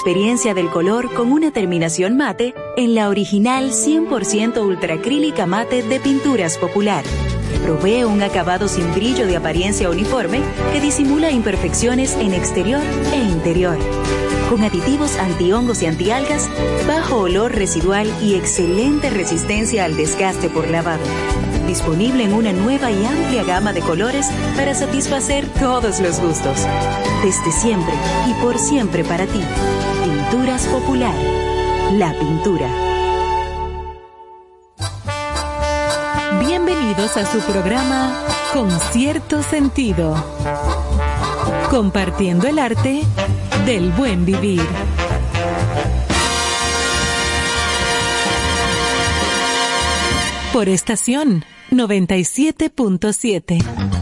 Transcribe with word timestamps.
experiencia 0.00 0.54
del 0.54 0.70
color 0.70 1.12
con 1.12 1.30
una 1.30 1.50
terminación 1.50 2.16
mate 2.16 2.54
en 2.78 2.94
la 2.94 3.10
original 3.10 3.70
100% 3.70 4.64
ultracrílica 4.64 5.44
mate 5.44 5.82
de 5.82 6.00
Pinturas 6.00 6.56
Popular. 6.56 7.04
Provee 7.62 8.04
un 8.04 8.22
acabado 8.22 8.66
sin 8.66 8.94
brillo 8.94 9.26
de 9.26 9.36
apariencia 9.36 9.90
uniforme 9.90 10.40
que 10.72 10.80
disimula 10.80 11.30
imperfecciones 11.30 12.16
en 12.16 12.32
exterior 12.32 12.80
e 13.12 13.18
interior. 13.18 13.76
Con 14.48 14.64
aditivos 14.64 15.18
antihongos 15.18 15.82
y 15.82 15.86
antialgas, 15.86 16.48
bajo 16.88 17.18
olor 17.18 17.54
residual 17.54 18.10
y 18.22 18.36
excelente 18.36 19.10
resistencia 19.10 19.84
al 19.84 19.98
desgaste 19.98 20.48
por 20.48 20.66
lavado. 20.70 21.04
Disponible 21.66 22.24
en 22.24 22.32
una 22.32 22.54
nueva 22.54 22.90
y 22.90 23.04
amplia 23.04 23.44
gama 23.44 23.74
de 23.74 23.82
colores 23.82 24.30
para 24.56 24.74
satisfacer 24.74 25.46
todos 25.60 26.00
los 26.00 26.20
gustos. 26.20 26.56
Desde 27.22 27.52
siempre 27.52 27.92
y 28.26 28.32
por 28.42 28.58
siempre 28.58 29.04
para 29.04 29.26
ti. 29.26 29.42
Pinturas 30.30 30.64
Popular. 30.68 31.14
La 31.94 32.14
pintura. 32.16 32.68
Bienvenidos 36.38 37.16
a 37.16 37.26
su 37.26 37.40
programa 37.40 38.24
Con 38.52 38.70
cierto 38.70 39.42
sentido. 39.42 40.14
Compartiendo 41.68 42.46
el 42.46 42.60
arte 42.60 43.02
del 43.66 43.90
buen 43.90 44.24
vivir. 44.24 44.62
Por 50.52 50.68
estación 50.68 51.44
97.7. 51.72 53.99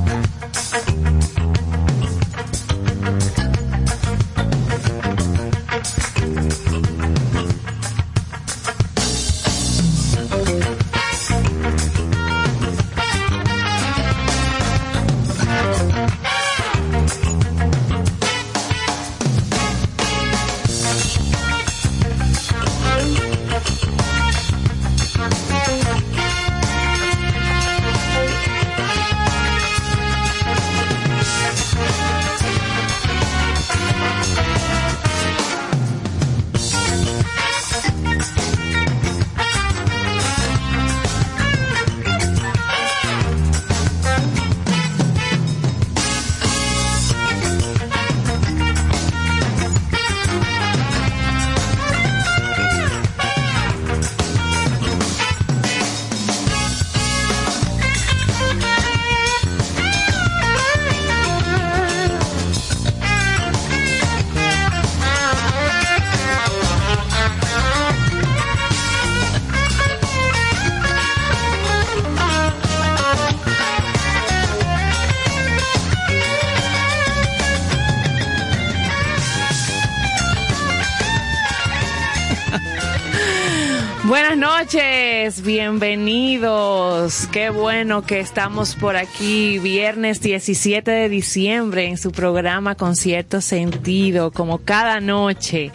noches, 84.68 85.42
bienvenidos. 85.42 87.26
Qué 87.32 87.48
bueno 87.48 88.02
que 88.02 88.20
estamos 88.20 88.74
por 88.74 88.96
aquí 88.96 89.58
viernes 89.58 90.20
17 90.20 90.90
de 90.90 91.08
diciembre 91.08 91.86
en 91.86 91.96
su 91.96 92.12
programa 92.12 92.74
con 92.74 92.94
cierto 92.94 93.40
sentido, 93.40 94.30
como 94.30 94.58
cada 94.58 95.00
noche. 95.00 95.72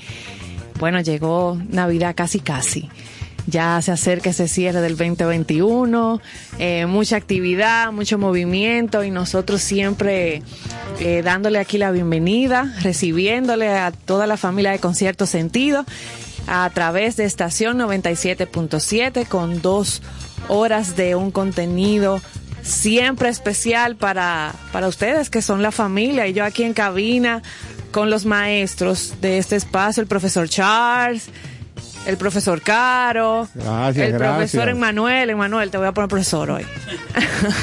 Bueno, 0.79 1.01
llegó 1.01 1.59
Navidad 1.69 2.13
casi 2.15 2.39
casi. 2.39 2.87
Ya 3.47 3.81
se 3.81 3.91
acerca 3.91 4.29
ese 4.29 4.47
cierre 4.47 4.79
del 4.79 4.95
2021, 4.95 6.21
eh, 6.59 6.85
mucha 6.85 7.15
actividad, 7.15 7.91
mucho 7.91 8.19
movimiento 8.19 9.03
y 9.03 9.09
nosotros 9.09 9.63
siempre 9.63 10.43
eh, 10.99 11.23
dándole 11.23 11.57
aquí 11.57 11.79
la 11.79 11.89
bienvenida, 11.89 12.71
recibiéndole 12.83 13.69
a 13.69 13.91
toda 13.91 14.27
la 14.27 14.37
familia 14.37 14.71
de 14.71 14.77
Concierto 14.77 15.25
Sentido 15.25 15.83
a 16.47 16.69
través 16.69 17.15
de 17.15 17.25
estación 17.25 17.77
97.7 17.79 19.27
con 19.27 19.61
dos 19.61 20.01
horas 20.47 20.95
de 20.95 21.15
un 21.15 21.31
contenido 21.31 22.21
siempre 22.61 23.29
especial 23.29 23.95
para, 23.95 24.53
para 24.71 24.87
ustedes 24.87 25.29
que 25.29 25.41
son 25.41 25.61
la 25.61 25.71
familia. 25.71 26.27
Y 26.27 26.33
yo 26.33 26.43
aquí 26.43 26.63
en 26.63 26.73
cabina 26.73 27.41
con 27.91 28.09
los 28.09 28.25
maestros 28.25 29.15
de 29.21 29.37
este 29.37 29.55
espacio, 29.55 30.01
el 30.01 30.07
profesor 30.07 30.49
Charles, 30.49 31.29
el 32.05 32.17
profesor 32.17 32.61
Caro, 32.61 33.47
Gracias, 33.55 34.07
el 34.07 34.13
gracias. 34.13 34.51
profesor 34.51 34.69
Emanuel, 34.69 35.29
Emanuel, 35.29 35.69
te 35.71 35.77
voy 35.77 35.87
a 35.87 35.91
poner 35.93 36.09
profesor 36.09 36.51
hoy. 36.51 36.63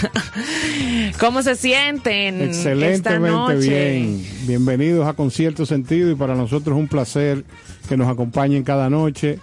¿Cómo 1.21 1.43
se 1.43 1.57
sienten 1.57 2.37
esta 2.41 2.45
Excelentemente 2.71 3.31
noche? 3.31 3.69
bien. 3.69 4.27
Bienvenidos 4.47 5.07
a 5.07 5.13
Concierto 5.13 5.67
Sentido 5.67 6.11
y 6.11 6.15
para 6.15 6.35
nosotros 6.35 6.77
es 6.77 6.81
un 6.81 6.89
placer 6.89 7.45
que 7.89 7.97
nos 7.97 8.09
acompañen 8.09 8.63
cada 8.63 8.89
noche 8.89 9.39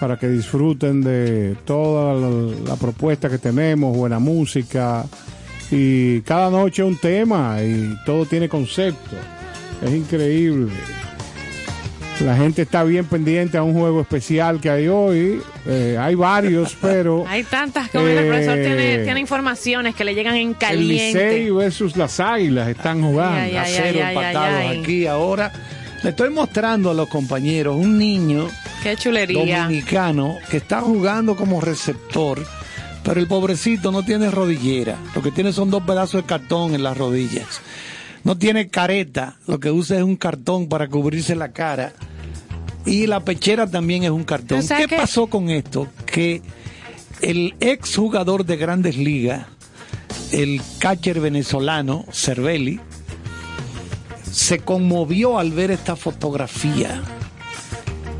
para 0.00 0.18
que 0.18 0.28
disfruten 0.28 1.00
de 1.02 1.56
toda 1.64 2.14
la, 2.14 2.54
la 2.70 2.76
propuesta 2.76 3.28
que 3.28 3.38
tenemos, 3.38 3.96
buena 3.96 4.18
música 4.18 5.04
y 5.70 6.20
cada 6.20 6.50
noche 6.50 6.82
un 6.84 6.96
tema 6.96 7.62
y 7.62 7.96
todo 8.04 8.26
tiene 8.26 8.48
concepto. 8.48 9.16
Es 9.82 9.92
increíble. 9.92 10.72
La 12.20 12.34
gente 12.36 12.62
está 12.62 12.82
bien 12.82 13.04
pendiente 13.04 13.58
a 13.58 13.62
un 13.62 13.74
juego 13.74 14.00
especial 14.00 14.58
que 14.60 14.70
hay 14.70 14.88
hoy. 14.88 15.40
Eh, 15.66 15.96
hay 16.00 16.14
varios, 16.14 16.74
pero 16.80 17.24
Hay 17.28 17.44
tantas 17.44 17.90
como 17.90 18.06
el 18.06 18.26
profesor 18.26 18.58
Eh, 18.58 18.64
tiene, 18.64 19.04
tiene 19.04 19.20
informaciones 19.20 19.94
que 19.94 20.02
le 20.04 20.14
llegan 20.14 20.34
en 20.36 20.48
el 20.50 20.56
caliente. 20.56 21.28
Licey 21.38 21.50
versus 21.50 21.96
las 21.96 22.18
Águilas 22.18 22.68
están 22.68 23.02
jugando. 23.02 23.38
Ay, 23.38 23.56
a 23.56 23.62
ay, 23.62 23.72
cero 23.76 23.98
ay, 23.98 24.00
ay, 24.00 24.08
empatados 24.16 24.60
ay. 24.70 24.78
aquí 24.80 25.06
ahora. 25.06 25.52
Le 26.02 26.10
estoy 26.10 26.30
mostrando 26.30 26.90
a 26.90 26.94
los 26.94 27.08
compañeros 27.08 27.76
un 27.76 27.98
niño 27.98 28.48
Qué 28.82 28.96
chulería. 28.96 29.64
dominicano 29.64 30.38
que 30.50 30.56
está 30.58 30.80
jugando 30.80 31.36
como 31.36 31.60
receptor, 31.60 32.44
pero 33.02 33.20
el 33.20 33.26
pobrecito 33.26 33.92
no 33.92 34.04
tiene 34.04 34.30
rodillera. 34.30 34.96
Lo 35.14 35.22
que 35.22 35.32
tiene 35.32 35.52
son 35.52 35.70
dos 35.70 35.82
pedazos 35.82 36.22
de 36.22 36.26
cartón 36.26 36.74
en 36.74 36.82
las 36.82 36.96
rodillas. 36.96 37.60
No 38.26 38.36
tiene 38.36 38.66
careta, 38.66 39.36
lo 39.46 39.60
que 39.60 39.70
usa 39.70 39.98
es 39.98 40.02
un 40.02 40.16
cartón 40.16 40.68
para 40.68 40.88
cubrirse 40.88 41.36
la 41.36 41.52
cara. 41.52 41.92
Y 42.84 43.06
la 43.06 43.20
pechera 43.20 43.68
también 43.68 44.02
es 44.02 44.10
un 44.10 44.24
cartón. 44.24 44.62
¿Tú 44.62 44.66
sabes 44.66 44.88
¿Qué 44.88 44.96
pasó 44.96 45.28
con 45.28 45.48
esto? 45.48 45.86
Que 46.06 46.42
el 47.20 47.54
ex 47.60 47.94
jugador 47.94 48.44
de 48.44 48.56
grandes 48.56 48.96
ligas, 48.96 49.46
el 50.32 50.60
catcher 50.80 51.20
venezolano, 51.20 52.04
Cervelli, 52.10 52.80
se 54.28 54.58
conmovió 54.58 55.38
al 55.38 55.52
ver 55.52 55.70
esta 55.70 55.94
fotografía 55.94 57.00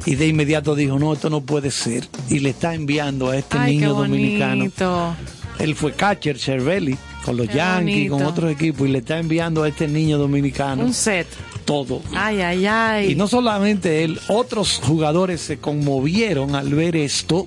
y 0.05 0.15
de 0.15 0.29
inmediato 0.29 0.77
dijo, 0.77 1.01
no, 1.01 1.15
esto 1.15 1.31
no 1.31 1.41
puede 1.41 1.73
ser. 1.73 2.07
Y 2.29 2.39
le 2.39 2.51
está 2.51 2.75
enviando 2.75 3.31
a 3.31 3.37
este 3.37 3.59
Ay, 3.59 3.75
niño 3.75 3.95
dominicano. 3.95 4.71
Él 5.59 5.75
fue 5.75 5.95
catcher, 5.95 6.39
Cervelli, 6.39 6.97
con 7.27 7.37
los 7.37 7.49
Qué 7.49 7.57
Yankees, 7.57 8.09
con 8.11 8.23
otros 8.23 8.51
equipos, 8.53 8.89
y 8.89 8.93
le 8.93 8.99
está 8.99 9.19
enviando 9.19 9.65
a 9.65 9.69
este 9.69 9.89
niño 9.89 10.17
dominicano 10.17 10.85
Un 10.85 10.95
set. 10.95 11.27
todo. 11.65 12.01
Ay, 12.15 12.41
ay, 12.41 12.65
ay. 12.67 13.13
Y 13.13 13.15
no 13.17 13.27
solamente 13.27 14.05
él, 14.05 14.19
otros 14.29 14.81
jugadores 14.83 15.41
se 15.41 15.59
conmovieron 15.59 16.55
al 16.55 16.73
ver 16.73 16.95
esto, 16.97 17.45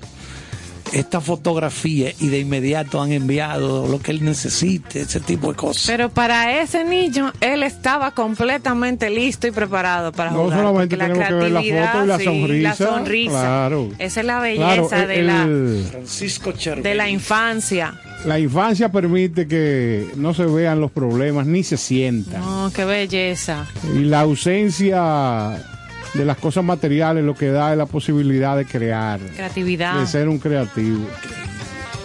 esta 0.92 1.20
fotografía, 1.20 2.12
y 2.18 2.28
de 2.28 2.38
inmediato 2.40 3.00
han 3.00 3.12
enviado 3.12 3.86
lo 3.88 4.00
que 4.00 4.10
él 4.10 4.24
necesite, 4.24 5.02
ese 5.02 5.20
tipo 5.20 5.48
de 5.50 5.56
cosas. 5.56 5.84
Pero 5.86 6.08
para 6.10 6.60
ese 6.60 6.84
niño, 6.84 7.32
él 7.40 7.62
estaba 7.62 8.10
completamente 8.12 9.08
listo 9.10 9.46
y 9.46 9.50
preparado 9.50 10.12
para 10.12 10.30
No 10.30 10.44
jugar. 10.44 10.58
solamente 10.58 10.96
porque 10.96 11.12
tenemos 11.12 11.28
que 11.28 11.34
ver 11.34 11.50
la 11.52 11.60
creatividad, 11.60 11.92
foto 11.92 12.04
y 12.04 12.08
la 12.08 12.18
sí, 12.18 12.24
sonrisa, 12.24 12.68
La 12.68 12.74
sonrisa. 12.76 13.30
claro. 13.40 13.88
Esa 13.98 14.20
es 14.20 14.26
la 14.26 14.40
belleza 14.40 14.88
Claro, 14.88 15.06
de, 15.08 15.22
la, 15.22 15.42
el- 15.44 15.86
Francisco 15.90 16.52
de 16.82 16.94
la 16.94 17.08
infancia. 17.08 17.94
la 18.24 18.38
infancia 18.38 18.90
permite 18.90 19.46
que 19.46 20.06
no 20.16 20.34
se 20.34 20.44
vean 20.46 20.80
los 20.80 20.90
problemas 20.90 21.46
ni 21.46 21.62
se 21.62 21.76
sientan. 21.76 22.40
No, 22.40 22.70
qué 22.74 22.84
belleza. 22.84 23.66
Y 23.94 24.00
la 24.00 24.20
ausencia 24.20 25.62
de 26.14 26.24
las 26.24 26.36
cosas 26.38 26.64
materiales 26.64 27.24
lo 27.24 27.34
que 27.34 27.48
da 27.50 27.72
es 27.72 27.78
la 27.78 27.86
posibilidad 27.86 28.56
de 28.56 28.64
crear, 28.66 29.20
Creatividad. 29.20 29.98
de 30.00 30.06
ser 30.06 30.28
un 30.28 30.38
creativo. 30.38 31.06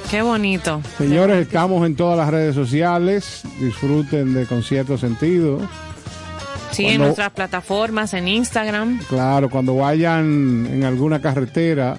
Qué 0.10 0.22
bonito. 0.22 0.81
Señores, 0.98 1.46
estamos 1.48 1.86
en 1.86 1.96
todas 1.96 2.18
las 2.18 2.30
redes 2.30 2.54
sociales. 2.54 3.42
Disfruten 3.60 4.34
de 4.34 4.46
Concierto 4.46 4.98
Sentido. 4.98 5.60
Sí, 6.72 6.86
en 6.86 7.02
nuestras 7.02 7.31
plataformas, 7.31 8.13
en 8.13 8.28
Instagram. 8.28 9.00
Claro, 9.10 9.50
cuando 9.50 9.75
vayan 9.78 10.68
en 10.72 10.84
alguna 10.84 11.22
carretera, 11.22 11.98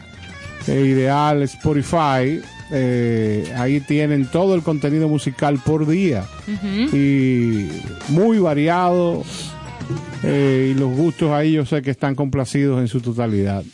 eh, 0.66 0.80
ideal 0.80 1.42
Spotify, 1.42 2.40
eh, 2.70 3.52
ahí 3.56 3.80
tienen 3.80 4.26
todo 4.30 4.54
el 4.54 4.62
contenido 4.62 5.08
musical 5.08 5.58
por 5.64 5.86
día. 5.86 6.24
Y 6.92 7.68
muy 8.08 8.38
variado. 8.38 9.24
Eh, 10.22 10.72
y 10.74 10.78
los 10.78 10.90
gustos 10.90 11.30
ahí 11.30 11.52
yo 11.52 11.66
sé 11.66 11.82
que 11.82 11.90
están 11.90 12.14
complacidos 12.14 12.80
en 12.80 12.88
su 12.88 13.00
totalidad. 13.00 13.64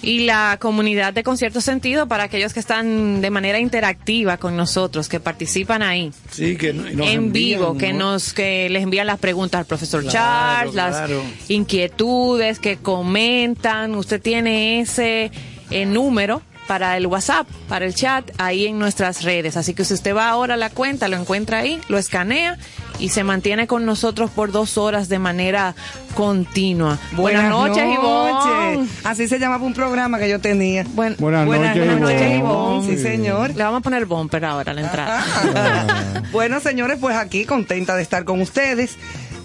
Y 0.00 0.20
la 0.20 0.58
comunidad 0.60 1.12
de 1.12 1.22
Concierto 1.22 1.60
Sentido 1.60 2.08
para 2.08 2.24
aquellos 2.24 2.52
que 2.52 2.58
están 2.58 3.20
de 3.20 3.30
manera 3.30 3.60
interactiva 3.60 4.36
con 4.36 4.56
nosotros, 4.56 5.08
que 5.08 5.20
participan 5.20 5.80
ahí. 5.82 6.10
Sí, 6.30 6.56
que 6.56 6.72
nos 6.72 6.86
en 6.86 7.00
envían, 7.00 7.32
vivo, 7.32 7.78
que 7.78 7.92
¿no? 7.92 8.12
nos 8.12 8.32
que 8.32 8.68
les 8.68 8.82
envían 8.82 9.06
las 9.06 9.20
preguntas 9.20 9.60
al 9.60 9.66
profesor 9.66 10.02
Claro, 10.02 10.72
Charles, 10.72 10.72
claro. 10.72 11.22
las 11.22 11.50
inquietudes 11.50 12.58
que 12.58 12.78
comentan. 12.78 13.94
Usted 13.94 14.20
tiene 14.20 14.80
ese 14.80 15.30
eh, 15.70 15.86
número 15.86 16.42
para 16.66 16.96
el 16.96 17.06
WhatsApp, 17.06 17.46
para 17.68 17.84
el 17.86 17.94
chat, 17.94 18.28
ahí 18.38 18.66
en 18.66 18.80
nuestras 18.80 19.22
redes. 19.22 19.56
Así 19.56 19.72
que 19.72 19.84
si 19.84 19.94
usted 19.94 20.16
va 20.16 20.30
ahora 20.30 20.54
a 20.54 20.56
la 20.56 20.70
cuenta, 20.70 21.06
lo 21.06 21.16
encuentra 21.16 21.58
ahí, 21.58 21.78
lo 21.88 21.98
escanea 21.98 22.58
y 23.02 23.08
se 23.08 23.24
mantiene 23.24 23.66
con 23.66 23.84
nosotros 23.84 24.30
por 24.30 24.52
dos 24.52 24.78
horas 24.78 25.08
de 25.08 25.18
manera 25.18 25.74
continua. 26.14 26.98
Buenas, 27.12 27.50
noches, 27.50 27.84
Ivonne. 27.84 28.88
Así 29.04 29.26
se 29.28 29.38
llamaba 29.38 29.64
un 29.66 29.74
programa 29.74 30.18
que 30.18 30.28
yo 30.28 30.38
tenía. 30.40 30.84
Buen- 30.94 31.16
Buenas, 31.18 31.44
Buenas 31.46 31.76
noches, 31.76 32.00
noches, 32.00 32.20
Ivonne. 32.38 32.76
Ivonne. 32.78 32.96
Sí, 32.96 33.02
señor. 33.02 33.50
Le 33.56 33.64
vamos 33.64 33.80
a 33.80 33.82
poner 33.82 34.06
bumper 34.06 34.44
ahora 34.44 34.70
a 34.70 34.74
la 34.74 34.80
entrada. 34.82 35.24
Ah. 35.26 36.22
bueno, 36.32 36.60
señores, 36.60 36.98
pues 37.00 37.16
aquí 37.16 37.44
contenta 37.44 37.96
de 37.96 38.02
estar 38.02 38.24
con 38.24 38.40
ustedes. 38.40 38.96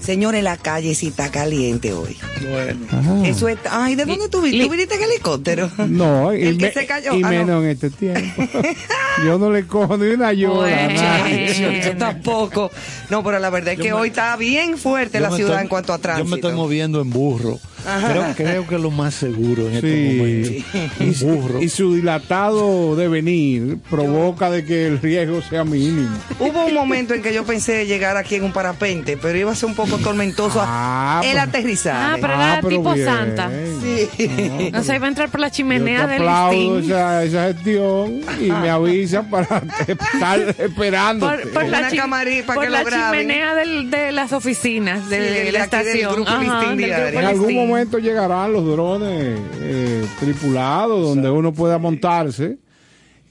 Señores, 0.07 0.41
la 0.41 0.55
calle 0.55 0.95
sí 0.95 1.07
está 1.07 1.29
caliente 1.29 1.91
hoy. 1.91 2.15
Bueno. 2.49 2.79
Ajá. 2.89 3.27
Eso 3.27 3.49
es. 3.49 3.57
Ay, 3.69 3.95
¿de 3.95 4.05
dónde 4.05 4.29
tú 4.29 4.41
viniste? 4.41 4.63
¿Tú 4.65 4.71
viniste 4.71 4.95
en 4.95 5.03
helicóptero? 5.03 5.69
No, 5.85 6.33
y, 6.35 6.43
El 6.43 6.57
que 6.57 6.67
me- 6.67 6.71
se 6.71 6.85
cayó. 6.85 7.13
y 7.13 7.17
Ah, 7.23 7.29
no. 7.29 7.29
menos 7.29 7.63
en 7.65 7.69
este 7.71 7.89
tiempo. 7.89 8.41
yo 9.25 9.37
no 9.37 9.51
le 9.51 9.67
cojo 9.67 9.97
ni 9.97 10.05
una 10.11 10.29
ayuda 10.29 10.53
a 10.53 10.85
Bueno. 10.85 11.01
nadie. 11.01 11.53
Yo, 11.83 11.89
yo 11.91 11.97
tampoco. 11.97 12.71
No, 13.09 13.21
pero 13.21 13.37
la 13.39 13.49
verdad 13.49 13.73
es 13.73 13.79
que 13.79 13.89
me- 13.89 13.93
hoy 13.93 14.07
está 14.07 14.37
bien 14.37 14.77
fuerte 14.77 15.19
la 15.19 15.29
ciudad 15.31 15.51
estoy- 15.55 15.63
en 15.63 15.67
cuanto 15.67 15.91
a 15.91 15.97
tránsito. 15.97 16.25
Yo 16.25 16.29
me 16.29 16.35
estoy 16.37 16.53
moviendo 16.53 17.01
en 17.01 17.09
burro. 17.09 17.59
Creo, 18.05 18.25
creo 18.35 18.67
que 18.67 18.75
es 18.75 18.81
lo 18.81 18.91
más 18.91 19.13
seguro 19.13 19.69
en 19.69 19.75
este 19.75 20.11
Sí. 20.11 20.17
momento. 20.17 21.03
Un 21.25 21.37
burro. 21.41 21.61
Y 21.61 21.69
su 21.69 21.93
dilatado 21.95 22.95
devenir 22.97 23.77
provoca 23.89 24.49
de 24.51 24.65
que 24.65 24.87
el 24.87 24.99
riesgo 24.99 25.41
sea 25.41 25.63
mínimo. 25.63 26.09
Hubo 26.39 26.65
un 26.65 26.73
momento 26.73 27.13
en 27.13 27.21
que 27.21 27.33
yo 27.33 27.45
pensé 27.45 27.85
llegar 27.85 28.17
aquí 28.17 28.35
en 28.35 28.43
un 28.43 28.51
parapente, 28.51 29.15
pero 29.15 29.37
iba 29.37 29.51
a 29.53 29.55
ser 29.55 29.69
un 29.69 29.75
poco 29.75 29.96
tormentoso 29.99 30.61
Ah, 30.65 31.21
el 31.23 31.31
pues- 31.33 31.43
aterrizaje. 31.43 31.97
Ah, 31.99 32.17
pero 32.21 32.33
era 32.33 32.61
tipo 32.61 32.93
bien. 32.93 33.05
Santa. 33.05 33.49
Sí. 33.81 34.69
No 34.73 34.83
se 34.83 34.95
iba 34.95 35.05
a 35.05 35.09
entrar 35.09 35.29
por 35.29 35.39
la 35.39 35.47
Yo 35.47 35.51
te 35.51 35.57
chimenea 35.57 36.07
del 36.07 36.21
aplaudo 36.21 36.51
listín. 36.77 36.91
esa, 36.91 37.23
esa 37.23 37.43
gestión 37.47 38.21
y 38.41 38.51
me 38.51 38.69
avisa 38.69 39.23
para 39.23 39.61
estar 39.87 40.39
esperando. 40.57 41.27
Por, 41.27 41.51
por 41.51 41.65
la, 41.67 41.89
chi- 41.89 41.97
por 42.45 42.59
que 42.63 42.69
la 42.69 42.83
chimenea 42.83 43.53
del- 43.55 43.89
de 43.91 44.11
las 44.11 44.33
oficinas, 44.33 45.09
de, 45.09 45.17
Sí, 45.17 45.45
de 45.45 45.51
la 45.51 45.63
estación. 45.63 46.13
grupo 46.13 46.29
Ajá, 46.29 46.41
Listín 46.41 46.77
del 46.77 46.85
Diario. 46.85 47.05
grupo 47.05 47.19
En 47.19 47.25
algún 47.25 47.47
Listín. 47.47 47.67
momento 47.67 47.97
llegarán 47.99 48.53
los 48.53 48.65
drones 48.65 49.39
eh, 49.61 50.05
tripulados 50.19 51.01
donde 51.01 51.29
uno 51.29 51.53
pueda 51.53 51.77
montarse 51.77 52.57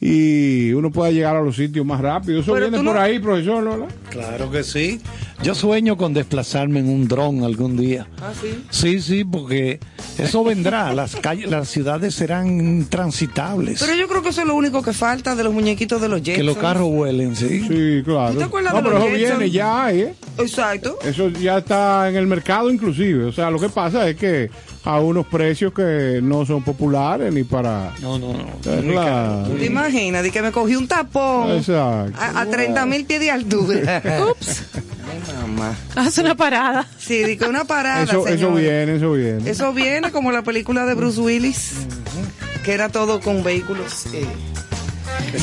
y 0.00 0.72
uno 0.72 0.90
pueda 0.92 1.10
llegar 1.10 1.36
a 1.36 1.40
los 1.42 1.56
sitios 1.56 1.86
más 1.86 2.00
rápido. 2.00 2.40
Eso 2.40 2.52
Pero 2.52 2.66
viene 2.70 2.84
por 2.84 2.94
no- 2.94 3.00
ahí, 3.00 3.18
profesor, 3.18 3.62
Lola. 3.62 3.86
Claro 4.10 4.50
que 4.50 4.62
sí. 4.62 5.00
Yo 5.42 5.54
sueño 5.54 5.96
con 5.96 6.14
desplazarme 6.14 6.80
en 6.80 6.88
un 6.88 7.08
dron 7.08 7.44
algún 7.44 7.76
día. 7.76 8.06
Ah, 8.20 8.32
sí. 8.40 8.64
Sí, 8.70 9.00
sí, 9.00 9.24
porque 9.24 9.80
eso 10.18 10.44
vendrá. 10.44 10.92
Las 10.94 11.16
calles, 11.16 11.50
las 11.50 11.68
ciudades 11.68 12.14
serán 12.14 12.60
intransitables. 12.60 13.80
Pero 13.80 13.94
yo 13.94 14.08
creo 14.08 14.22
que 14.22 14.30
eso 14.30 14.42
es 14.42 14.46
lo 14.46 14.54
único 14.54 14.82
que 14.82 14.92
falta 14.92 15.34
de 15.34 15.44
los 15.44 15.52
muñequitos 15.52 16.00
de 16.00 16.08
los 16.08 16.18
Jetsons. 16.20 16.36
que 16.38 16.42
los 16.44 16.56
carros 16.58 16.88
vuelen, 16.88 17.36
sí. 17.36 17.60
Sí, 17.68 18.02
claro. 18.04 18.32
¿Tú 18.32 18.38
te 18.38 18.44
acuerdas 18.44 18.72
no, 18.72 18.78
de 18.78 18.84
pero 18.84 18.98
los 18.98 19.08
eso 19.08 19.16
Jetson? 19.16 19.38
viene 19.38 19.50
ya, 19.52 19.92
¿eh? 19.92 20.14
Exacto. 20.38 20.98
Eso 21.04 21.28
ya 21.28 21.58
está 21.58 22.08
en 22.08 22.16
el 22.16 22.26
mercado 22.26 22.70
inclusive. 22.70 23.24
O 23.24 23.32
sea, 23.32 23.50
lo 23.50 23.58
que 23.60 23.68
pasa 23.68 24.08
es 24.08 24.16
que 24.16 24.50
a 24.86 25.00
unos 25.00 25.26
precios 25.26 25.72
que 25.72 26.20
no 26.22 26.46
son 26.46 26.62
populares 26.62 27.32
ni 27.34 27.42
para... 27.44 27.92
No, 28.00 28.18
no, 28.18 28.32
no. 28.32 28.72
Es 28.72 28.84
la- 28.84 29.44
¿Te 29.58 29.66
imaginas? 29.66 30.22
De 30.22 30.30
que 30.30 30.40
me 30.40 30.52
cogí 30.52 30.76
un 30.76 30.86
tapón 30.88 31.50
Exacto. 31.50 32.18
a, 32.20 32.40
a 32.40 32.46
30 32.46 32.86
mil 32.86 33.04
pies 33.04 33.20
de 33.20 33.30
altura. 33.32 34.00
Ups. 34.30 34.62
Ay, 34.74 35.34
mamá. 35.42 35.74
Haz 35.96 36.18
una 36.18 36.34
parada. 36.36 36.86
Sí, 36.98 37.24
di 37.24 37.36
que 37.36 37.44
una 37.46 37.64
parada. 37.64 38.04
Eso, 38.04 38.26
eso 38.28 38.52
viene, 38.54 38.94
eso 38.96 39.12
viene. 39.12 39.50
Eso 39.50 39.72
viene 39.72 40.10
como 40.12 40.30
la 40.32 40.42
película 40.42 40.86
de 40.86 40.94
Bruce 40.94 41.20
Willis, 41.20 41.72
que 42.64 42.72
era 42.72 42.88
todo 42.88 43.20
con 43.20 43.42
vehículos. 43.42 44.06
eh, 44.14 44.24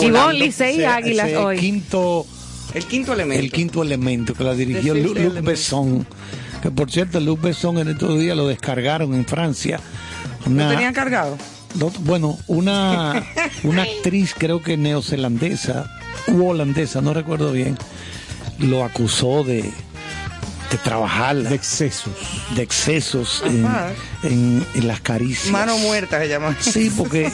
Ivonne, 0.02 0.34
Licey 0.40 0.76
y 0.78 0.80
Ese- 0.80 0.88
Águilas 0.88 1.28
ese 1.28 1.38
hoy. 1.38 1.58
Quinto, 1.60 2.26
el 2.74 2.86
quinto 2.86 3.14
elemento. 3.14 3.44
el 3.44 3.52
quinto 3.52 3.84
elemento 3.84 4.34
que 4.34 4.44
la 4.44 4.54
dirigió 4.54 4.94
The 4.94 5.02
Lu- 5.02 5.08
Fifth 5.10 5.18
Luc 5.18 5.26
Element. 5.32 5.46
Besson. 5.48 6.08
Que 6.64 6.72
por 6.72 6.90
cierto, 6.90 7.20
Luc 7.20 7.42
Besson 7.42 7.78
en 7.78 7.90
estos 7.90 8.18
días 8.18 8.38
lo 8.38 8.48
descargaron 8.48 9.14
en 9.14 9.26
Francia. 9.26 9.82
¿Lo 10.50 10.70
tenían 10.70 10.94
cargado? 10.94 11.38
No, 11.76 11.92
bueno, 12.06 12.38
una, 12.48 13.22
una 13.64 13.84
actriz, 13.84 14.34
creo 14.34 14.64
que 14.64 14.78
neozelandesa 14.78 15.92
u 16.30 16.46
holandesa, 16.48 17.02
no 17.02 17.14
recuerdo 17.14 17.52
bien, 17.52 17.78
lo 18.60 18.86
acusó 18.86 19.44
de, 19.44 19.74
de 20.74 20.80
trabajar 20.80 21.36
De 21.36 21.50
de, 21.50 21.56
excesos. 21.56 22.12
excesos 22.58 23.44
en, 23.46 23.66
en- 24.24 24.66
en 24.74 24.88
las 24.88 25.00
caricias. 25.02 25.52
Mano 25.52 25.78
muerta 25.78 26.20
se 26.20 26.28
llama. 26.28 26.56
Sí, 26.60 26.92
porque 26.98 27.32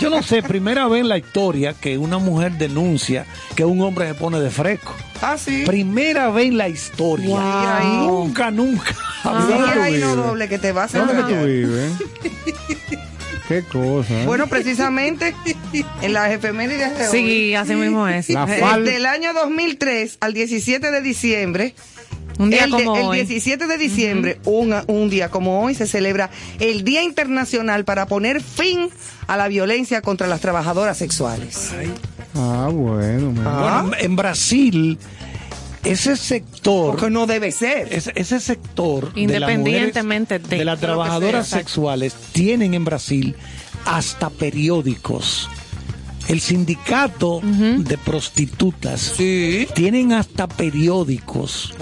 yo 0.00 0.10
no 0.10 0.22
sé, 0.22 0.42
primera 0.42 0.88
vez 0.88 1.02
en 1.02 1.08
la 1.08 1.16
historia 1.18 1.72
que 1.74 1.96
una 1.98 2.18
mujer 2.18 2.52
denuncia 2.52 3.26
que 3.54 3.64
un 3.64 3.80
hombre 3.82 4.08
se 4.08 4.14
pone 4.14 4.40
de 4.40 4.50
fresco. 4.50 4.94
Ah, 5.22 5.36
sí. 5.38 5.62
Primera 5.66 6.30
vez 6.30 6.46
en 6.48 6.58
la 6.58 6.68
historia. 6.68 7.28
Wow. 7.28 8.24
Nunca, 8.24 8.50
nunca. 8.50 8.90
Sí, 8.92 9.28
¿Dónde 9.28 9.72
tú 9.74 9.80
ahí 9.80 9.92
no 9.92 9.98
vives? 10.12 10.16
doble 10.16 10.48
que 10.48 10.58
te 10.58 10.72
vas 10.72 10.94
a 10.94 10.98
¿Dónde 10.98 11.14
tú 11.14 11.20
engañar. 11.28 11.46
vives? 11.46 11.92
Qué 13.48 13.62
cosa. 13.64 14.14
¿eh? 14.22 14.26
Bueno, 14.26 14.46
precisamente 14.46 15.34
en 16.02 16.12
las 16.12 16.30
efemérides 16.30 16.96
de 16.96 17.08
hoy. 17.08 17.10
Sí, 17.10 17.54
así 17.54 17.74
mismo 17.74 18.06
es. 18.06 18.28
La 18.30 18.44
Eh, 18.44 18.60
fal- 18.62 18.84
Del 18.84 19.06
año 19.06 19.32
2003 19.34 20.18
al 20.20 20.32
17 20.34 20.90
de 20.92 21.00
diciembre, 21.02 21.74
Un 22.42 22.50
día 22.50 22.64
el, 22.64 22.70
de- 22.72 22.84
como 22.84 22.96
el 22.96 23.02
hoy. 23.04 23.16
17 23.18 23.66
de 23.66 23.78
diciembre, 23.78 24.40
un, 24.44 24.74
un 24.86 25.10
día 25.10 25.28
como 25.30 25.62
hoy, 25.62 25.74
se 25.74 25.86
celebra 25.86 26.30
el 26.58 26.84
Día 26.84 27.02
Internacional 27.02 27.84
para 27.84 28.06
poner 28.06 28.42
fin 28.42 28.88
a 29.26 29.36
la 29.36 29.48
violencia 29.48 30.00
contra 30.02 30.26
las 30.26 30.40
trabajadoras 30.40 30.96
sexuales. 30.98 31.70
Ah, 32.34 32.68
bueno. 32.72 33.30
mira. 33.32 33.44
Ah. 33.46 33.82
Bueno, 33.82 33.96
en 34.00 34.16
Brasil, 34.16 34.98
ese 35.84 36.16
sector. 36.16 36.92
Porque 36.96 37.10
no 37.10 37.26
debe 37.26 37.52
ser. 37.52 37.88
Ese, 37.92 38.12
ese 38.14 38.40
sector 38.40 39.12
de 39.14 39.20
las 39.40 39.50
Independientemente 39.50 40.34
mujeres- 40.38 40.50
de- 40.50 40.56
de, 40.58 40.64
las 40.64 40.76
de 40.76 40.80
que 40.80 40.86
trabajadoras 40.86 41.48
sea, 41.48 41.58
sexuales 41.58 42.14
tienen 42.32 42.74
en 42.74 42.84
Brasil 42.84 43.36
hasta 43.84 44.30
periódicos. 44.30 45.48
El 46.30 46.40
sindicato 46.40 47.40
de 47.42 47.98
prostitutas 47.98 49.00
Sí. 49.16 49.66
tienen 49.74 50.12
hasta 50.12 50.46
periódicos, 50.46 51.74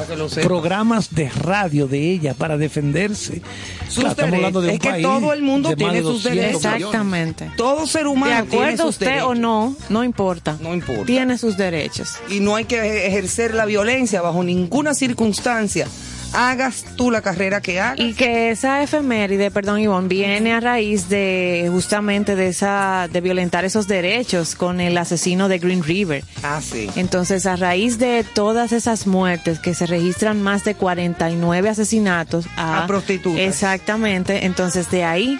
programas 0.42 1.14
de 1.14 1.28
radio 1.28 1.86
de 1.86 2.10
ellas 2.12 2.34
para 2.36 2.56
defenderse. 2.56 3.42
Sus 3.88 3.96
Claro, 4.04 4.10
estamos 4.10 4.34
hablando 4.34 4.60
de 4.60 4.68
un 4.68 4.74
Es 4.74 4.80
que 4.80 4.90
país 4.90 5.02
todo 5.02 5.32
el 5.32 5.42
mundo 5.42 5.68
de 5.70 5.76
tiene 5.76 5.94
de 5.94 6.02
sus 6.02 6.22
200 6.22 6.34
derechos. 6.34 6.62
millones. 6.62 6.80
Exactamente. 6.84 7.50
Todo 7.56 7.86
ser 7.86 8.02
De 8.04 8.08
humano 8.08 8.44
tiene 8.48 8.64
acuerdo 8.64 8.82
sus 8.84 8.90
usted 8.94 9.06
derechos. 9.06 9.28
o 9.28 9.34
no, 9.34 9.76
no 9.88 10.04
importa. 10.04 10.56
No 10.60 10.74
importa. 10.74 11.04
Tiene 11.04 11.36
sus 11.38 11.56
derechos. 11.56 12.14
Y 12.30 12.40
no 12.40 12.56
hay 12.56 12.64
que 12.64 13.06
ejercer 13.06 13.54
la 13.54 13.64
violencia 13.66 14.22
bajo 14.22 14.42
ninguna 14.42 14.94
circunstancia. 14.94 15.86
Hagas 16.32 16.84
tú 16.96 17.10
la 17.10 17.22
carrera 17.22 17.60
que 17.60 17.80
hagas. 17.80 17.98
Y 17.98 18.14
que 18.14 18.50
esa 18.50 18.82
efeméride, 18.82 19.50
perdón 19.50 19.80
Ivonne, 19.80 20.08
viene 20.08 20.52
a 20.52 20.60
raíz 20.60 21.08
de 21.08 21.68
justamente 21.72 22.36
de 22.36 22.48
esa, 22.48 23.08
de 23.10 23.20
violentar 23.20 23.64
esos 23.64 23.88
derechos 23.88 24.54
con 24.54 24.80
el 24.80 24.96
asesino 24.98 25.48
de 25.48 25.58
Green 25.58 25.82
River. 25.82 26.24
Ah, 26.42 26.60
sí. 26.62 26.90
Entonces, 26.96 27.46
a 27.46 27.56
raíz 27.56 27.98
de 27.98 28.24
todas 28.34 28.72
esas 28.72 29.06
muertes 29.06 29.58
que 29.58 29.74
se 29.74 29.86
registran 29.86 30.42
más 30.42 30.64
de 30.64 30.74
49 30.74 31.68
asesinatos 31.68 32.46
a, 32.56 32.84
A 32.84 32.86
prostitutas. 32.86 33.40
Exactamente. 33.40 34.44
Entonces, 34.46 34.90
de 34.90 35.04
ahí, 35.04 35.38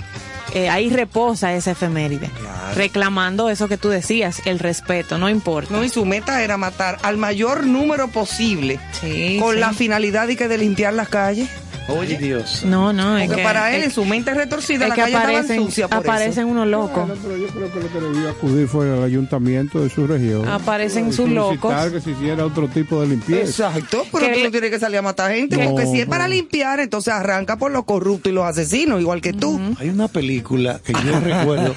eh, 0.54 0.68
ahí 0.70 0.88
reposa 0.90 1.52
esa 1.54 1.72
efeméride. 1.72 2.28
Claro. 2.30 2.74
Reclamando 2.74 3.48
eso 3.48 3.66
que 3.68 3.76
tú 3.78 3.88
decías, 3.88 4.42
el 4.44 4.58
respeto, 4.58 5.16
no 5.18 5.28
importa. 5.30 5.72
No, 5.74 5.84
y 5.84 5.88
su 5.88 6.04
meta 6.04 6.42
era 6.42 6.56
matar 6.56 6.98
al 7.02 7.16
mayor 7.16 7.66
número 7.66 8.08
posible 8.08 8.78
Sí, 9.00 9.38
con 9.40 9.54
sí. 9.54 9.60
la 9.60 9.72
finalidad 9.72 10.26
de 10.26 10.36
que 10.36 10.48
de 10.48 10.58
limpiar 10.78 10.94
las 10.94 11.08
calles. 11.08 11.48
Oye, 11.88 12.18
Dios. 12.18 12.64
No, 12.66 12.92
no, 12.92 13.16
es 13.16 13.24
Porque 13.28 13.40
que, 13.40 13.46
para 13.48 13.74
él, 13.74 13.80
es- 13.80 13.86
en 13.86 13.90
su 13.92 14.04
mente 14.04 14.34
retorcida, 14.34 14.84
es 14.84 14.88
la 14.90 14.94
que 14.94 15.00
calle 15.00 15.14
estaba 15.14 15.30
aparecen, 15.38 15.64
sucia 15.64 15.88
por 15.88 15.98
aparecen 16.00 16.42
eso. 16.42 16.46
unos 16.46 16.66
locos. 16.68 17.10
Pero 17.22 17.36
yo 17.38 17.46
creo 17.46 17.72
que 17.72 17.80
lo 17.80 17.88
que 17.92 18.00
debió 18.00 18.28
acudir 18.28 18.68
fue 18.68 18.92
al 18.92 19.02
ayuntamiento 19.02 19.80
de 19.80 19.88
su 19.88 20.06
región. 20.06 20.46
Aparecen 20.46 21.08
Y 21.08 21.12
sus 21.14 21.30
locos. 21.30 21.74
que 21.90 22.00
se 22.02 22.10
hiciera 22.10 22.44
otro 22.44 22.68
tipo 22.68 23.00
de 23.00 23.06
limpieza. 23.08 23.68
Exacto, 23.70 24.04
pero 24.12 24.26
Que 24.26 24.32
tú 24.34 24.38
le- 24.38 24.44
no 24.44 24.50
tienes 24.50 24.70
que 24.70 24.78
salir 24.78 24.98
a 24.98 25.02
matar 25.02 25.32
gente, 25.32 25.56
No, 25.56 25.70
porque 25.70 25.86
si 25.86 26.00
es 26.00 26.06
para 26.06 26.28
limpiar, 26.28 26.78
entonces 26.78 27.12
arranca 27.14 27.56
por 27.56 27.70
los 27.72 27.84
corruptos 27.86 28.30
y 28.30 28.34
los 28.34 28.44
asesinos, 28.44 29.00
igual 29.00 29.22
que 29.22 29.32
tú. 29.32 29.58
Hay 29.80 29.88
una 29.88 30.08
película 30.08 30.80
que 30.84 30.92
yo 30.92 31.00
recuerdo 31.24 31.74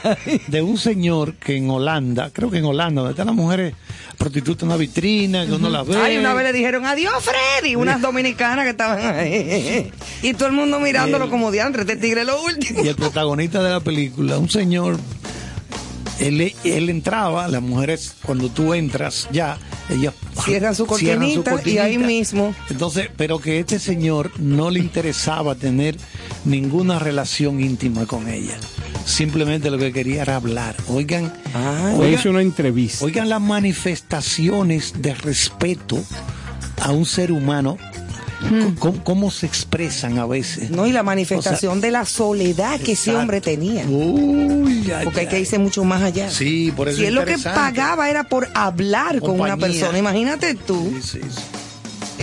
de 0.47 0.61
un 0.61 0.77
señor 0.77 1.35
que 1.35 1.55
en 1.55 1.69
Holanda, 1.69 2.31
creo 2.33 2.51
que 2.51 2.57
en 2.57 2.65
Holanda, 2.65 2.99
donde 3.01 3.11
están 3.13 3.27
las 3.27 3.35
mujeres 3.35 3.75
prostitutas 4.21 4.63
en 4.63 4.69
una 4.69 4.77
vitrina, 4.77 5.45
que 5.45 5.53
uno 5.53 5.69
las 5.69 5.87
ve. 5.87 5.95
Ay, 5.97 6.17
una 6.17 6.33
vez 6.33 6.45
le 6.45 6.53
dijeron 6.53 6.85
adiós, 6.85 7.13
Freddy, 7.21 7.75
unas 7.75 8.01
dominicanas 8.01 8.65
que 8.65 8.71
estaban 8.71 9.15
ahí. 9.15 9.91
Y 10.21 10.33
todo 10.33 10.47
el 10.47 10.53
mundo 10.53 10.79
mirándolo 10.79 11.29
como 11.29 11.51
diantre, 11.51 11.81
este 11.81 11.95
tigre 11.95 12.21
es 12.21 12.27
lo 12.27 12.41
último. 12.43 12.83
Y 12.83 12.87
el 12.87 12.95
protagonista 12.95 13.63
de 13.63 13.71
la 13.71 13.79
película, 13.79 14.37
un 14.37 14.49
señor, 14.49 14.97
él, 16.19 16.53
él 16.63 16.89
entraba, 16.89 17.47
las 17.47 17.61
mujeres, 17.61 18.15
cuando 18.23 18.49
tú 18.49 18.73
entras 18.73 19.27
ya, 19.31 19.57
ellas 19.89 20.13
Cierran 20.45 20.75
su 20.75 20.85
cierran 20.85 21.35
cortinita 21.35 21.69
y 21.69 21.77
ahí 21.77 21.97
mismo. 21.97 22.55
Entonces, 22.69 23.09
pero 23.17 23.39
que 23.39 23.59
este 23.59 23.79
señor 23.79 24.31
no 24.39 24.69
le 24.69 24.79
interesaba 24.79 25.55
tener 25.55 25.97
ninguna 26.45 26.99
relación 26.99 27.59
íntima 27.59 28.05
con 28.05 28.27
ella. 28.27 28.57
Simplemente 29.05 29.69
lo 29.69 29.77
que 29.77 29.91
quería 29.91 30.21
era 30.23 30.35
hablar. 30.37 30.75
Oigan. 30.87 31.31
Le 31.53 31.93
oigan, 31.97 32.13
hice 32.13 32.29
una 32.29 32.41
entrevista. 32.41 33.03
oigan 33.05 33.29
las 33.29 33.41
manifestaciones 33.41 34.93
de 35.01 35.13
respeto 35.13 36.01
a 36.81 36.91
un 36.91 37.05
ser 37.05 37.31
humano, 37.31 37.77
Hmm. 38.41 38.73
cómo, 38.79 39.03
cómo 39.03 39.29
se 39.31 39.45
expresan 39.45 40.17
a 40.17 40.25
veces. 40.25 40.71
No, 40.71 40.87
y 40.87 40.91
la 40.91 41.03
manifestación 41.03 41.79
de 41.79 41.91
la 41.91 42.05
soledad 42.05 42.79
que 42.79 42.93
ese 42.93 43.15
hombre 43.15 43.39
tenía. 43.39 43.85
Uy, 43.85 44.91
ay, 44.91 45.03
Porque 45.03 45.19
hay 45.21 45.27
que 45.27 45.39
irse 45.41 45.59
mucho 45.59 45.83
más 45.83 46.01
allá. 46.01 46.27
Sí, 46.31 46.73
por 46.75 46.87
eso 46.89 46.97
Si 46.97 47.03
es 47.03 47.09
él 47.09 47.13
lo 47.15 47.23
que 47.23 47.37
pagaba 47.37 48.09
era 48.09 48.23
por 48.23 48.47
hablar 48.55 49.19
con 49.19 49.39
una 49.39 49.57
persona, 49.57 49.95
imagínate 49.99 50.55
tú, 50.55 50.91
Sí, 51.03 51.19
sí, 51.19 51.19
sí. 51.29 51.41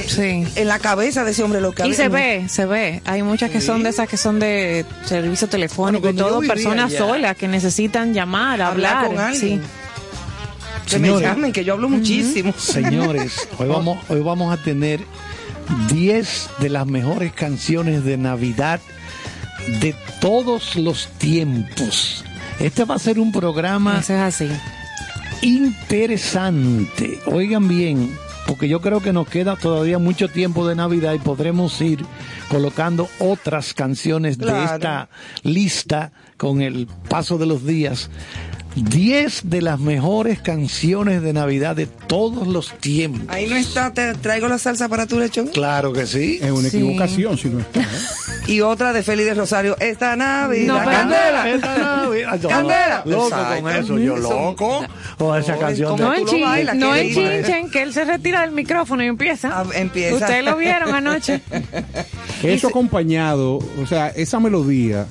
Sí. 0.06 0.44
en 0.54 0.68
la 0.68 0.78
cabeza 0.78 1.24
de 1.24 1.30
ese 1.32 1.42
hombre 1.42 1.60
lo 1.60 1.72
que 1.72 1.86
Y 1.86 1.94
se 1.94 2.08
ve, 2.08 2.46
se 2.48 2.66
ve. 2.66 3.02
Hay 3.04 3.22
muchas 3.22 3.50
que 3.50 3.60
son 3.60 3.82
de 3.82 3.90
esas 3.90 4.08
que 4.08 4.16
son 4.16 4.38
de 4.40 4.84
servicio 5.04 5.48
telefónico 5.48 6.02
Bueno, 6.02 6.18
y 6.18 6.22
todo, 6.22 6.40
personas 6.40 6.86
allá- 6.92 6.98
solas 6.98 7.36
que 7.36 7.48
necesitan 7.48 8.14
llamar, 8.14 8.60
hablar 8.60 8.96
hablar. 8.98 9.06
con 9.06 9.18
alguien. 9.18 9.62
Sí. 10.86 10.90
Que 10.90 10.98
me 10.98 11.20
llamen, 11.20 11.52
que 11.52 11.64
yo 11.64 11.74
hablo 11.74 11.88
muchísimo. 11.90 12.54
Señores, 12.56 13.46
hoy 13.58 13.68
vamos, 13.68 13.98
hoy 14.08 14.20
vamos 14.20 14.58
a 14.58 14.62
tener 14.62 15.00
10 15.92 16.48
de 16.60 16.70
las 16.70 16.86
mejores 16.86 17.32
canciones 17.34 18.04
de 18.04 18.16
Navidad 18.16 18.80
de 19.82 19.94
todos 20.20 20.76
los 20.76 21.08
tiempos. 21.18 22.24
Este 22.58 22.84
va 22.84 22.94
a 22.94 22.98
ser 22.98 23.20
un 23.20 23.32
programa 23.32 23.98
Eso 24.00 24.14
es 24.14 24.20
así. 24.20 24.48
interesante. 25.42 27.20
Oigan 27.26 27.68
bien, 27.68 28.10
porque 28.48 28.66
yo 28.66 28.80
creo 28.80 29.00
que 29.00 29.12
nos 29.12 29.28
queda 29.28 29.56
todavía 29.56 29.98
mucho 29.98 30.26
tiempo 30.28 30.66
de 30.66 30.74
Navidad 30.74 31.12
y 31.12 31.18
podremos 31.18 31.78
ir 31.82 32.02
colocando 32.48 33.06
otras 33.18 33.74
canciones 33.74 34.38
de 34.38 34.64
esta 34.64 35.10
lista 35.42 36.12
con 36.38 36.62
el 36.62 36.88
paso 37.10 37.36
de 37.36 37.44
los 37.44 37.66
días. 37.66 38.08
10 38.76 39.50
de 39.50 39.62
las 39.62 39.80
mejores 39.80 40.40
canciones 40.40 41.22
de 41.22 41.32
Navidad 41.32 41.74
de 41.74 41.86
todos 41.86 42.46
los 42.46 42.72
tiempos. 42.78 43.22
Ahí 43.28 43.46
no 43.48 43.56
está, 43.56 43.92
te 43.92 44.14
traigo 44.14 44.46
la 44.48 44.58
salsa 44.58 44.88
para 44.88 45.06
tu 45.06 45.18
lechón. 45.18 45.48
Claro 45.48 45.92
que 45.92 46.06
sí. 46.06 46.38
Es 46.40 46.50
una 46.50 46.68
Sí. 46.68 46.76
equivocación 46.76 47.36
si 47.38 47.48
no 47.48 47.58
está. 47.60 47.80
¿eh? 47.80 47.84
Y 48.46 48.60
otra 48.60 48.92
de 48.92 49.02
Félix 49.02 49.26
de 49.28 49.34
Rosario, 49.34 49.76
esta 49.80 50.14
Navidad. 50.16 50.74
No, 50.84 50.90
Candela. 50.90 51.50
Esta 51.50 51.78
Navidad. 51.78 52.40
Yo 52.40 52.48
Candela. 52.48 53.02
Loco 53.04 53.30
con 53.60 53.72
eso, 53.72 53.98
yo 53.98 54.16
loco. 54.16 54.84
Con 55.18 55.38
esa 55.38 55.54
No, 55.54 55.58
canción 55.60 55.90
como 55.90 56.04
No 56.04 56.10
de 56.12 56.16
tú 56.16 56.20
en 56.20 56.26
lo 56.26 56.32
chin, 56.32 56.42
bailas, 56.42 56.76
no 56.76 56.92
qué 56.92 57.00
en 57.00 57.06
lindo. 57.08 57.30
chinchen, 57.32 57.70
que 57.70 57.82
él 57.82 57.92
se 57.92 58.04
retira 58.04 58.40
del 58.42 58.52
micrófono 58.52 59.02
y 59.02 59.06
empieza. 59.06 59.50
Ah, 59.60 59.64
empieza. 59.74 60.14
Ustedes 60.14 60.44
lo 60.44 60.56
vieron 60.56 60.94
anoche. 60.94 61.40
Eso 62.42 62.68
acompañado, 62.68 63.56
o 63.56 63.86
sea, 63.88 64.08
esa 64.08 64.38
melodía 64.40 65.06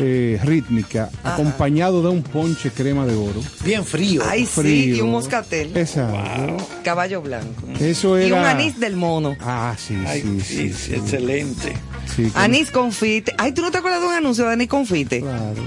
eh, 0.00 0.38
rítmica, 0.42 1.10
acompañado 1.22 2.02
de 2.02 2.08
un 2.08 2.22
ponche 2.22 2.70
crema 2.70 3.06
de 3.06 3.14
oro. 3.14 3.40
bien 3.64 3.84
frío. 3.84 4.22
Ay, 4.28 4.40
sí, 4.46 4.60
frío. 4.60 4.96
y 4.96 5.00
un 5.00 5.10
moscatel. 5.10 5.76
Exacto. 5.76 6.56
Caballo 6.84 7.22
blanco. 7.22 7.66
Eso 7.78 8.16
era. 8.16 8.28
Y 8.28 8.32
un 8.32 8.38
anís 8.44 8.78
del 8.80 8.96
mono. 8.96 9.36
Ah, 9.40 9.74
sí, 9.78 9.96
Ay, 10.06 10.22
sí, 10.22 10.40
sí, 10.40 10.68
sí. 10.68 10.72
sí, 10.72 10.94
excelente. 10.94 11.72
sí, 12.16 12.24
con- 12.30 12.42
Anís 12.42 12.70
confite. 12.70 13.34
Ay, 13.38 13.52
¿tú 13.52 13.62
no 13.62 13.70
te 13.70 13.78
acuerdas 13.78 14.00
de 14.00 14.06
un 14.08 14.14
anuncio 14.14 14.46
de 14.46 14.52
anís 14.54 14.68
confite? 14.68 15.20
Claro. 15.20 15.62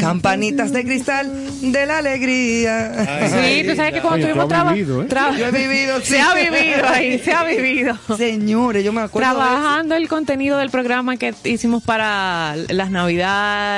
Campanitas 0.00 0.72
de 0.72 0.84
cristal 0.84 1.30
de 1.72 1.86
la 1.86 1.98
alegría. 1.98 2.92
Sí, 3.28 3.64
tú 3.68 3.76
sabes 3.76 3.92
que 3.94 4.00
cuando 4.00 4.26
Oye, 4.26 4.34
tú 4.34 4.40
estuvimos 4.40 4.44
has 4.44 4.48
traba- 4.48 4.72
vivido, 4.72 5.02
¿eh? 5.02 5.08
Yo 5.38 5.46
he 5.46 5.50
vivido, 5.50 6.00
sí. 6.00 6.06
Se 6.14 6.20
ha 6.20 6.34
vivido 6.34 6.88
ahí, 6.88 7.18
se 7.18 7.32
ha 7.32 7.44
vivido. 7.44 7.98
Señores, 8.16 8.84
yo 8.84 8.92
me 8.92 9.00
acuerdo 9.02 9.30
de 9.30 9.34
Trabajando 9.36 9.94
el 9.96 10.08
contenido 10.08 10.58
del 10.58 10.70
programa 10.70 11.16
que 11.16 11.34
hicimos 11.44 11.82
para 11.82 12.54
las 12.68 12.90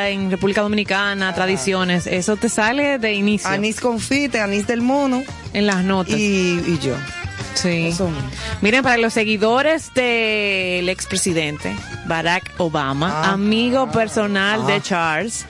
En 0.05 0.31
República 0.31 0.63
Dominicana, 0.63 1.35
tradiciones, 1.35 2.07
eso 2.07 2.37
te 2.37 2.49
sale 2.49 2.99
de 2.99 3.13
inicio. 3.15 3.49
Anís 3.49 3.81
confite, 3.81 4.41
anís 4.41 4.67
del 4.67 4.83
mono 4.83 5.23
en 5.53 5.67
las 5.67 5.83
notas. 5.85 6.17
y, 6.19 6.63
y 6.67 6.79
yo. 6.83 6.95
sí. 7.55 7.87
Eso. 7.89 8.09
Miren, 8.61 8.83
para 8.83 8.99
los 8.99 9.13
seguidores 9.13 9.93
del 9.95 10.89
expresidente 10.89 11.75
Barack 12.07 12.53
Obama, 12.59 13.23
Ah. 13.25 13.33
amigo 13.33 13.91
personal 13.91 14.67
de 14.67 14.81
Charles. 14.83 15.47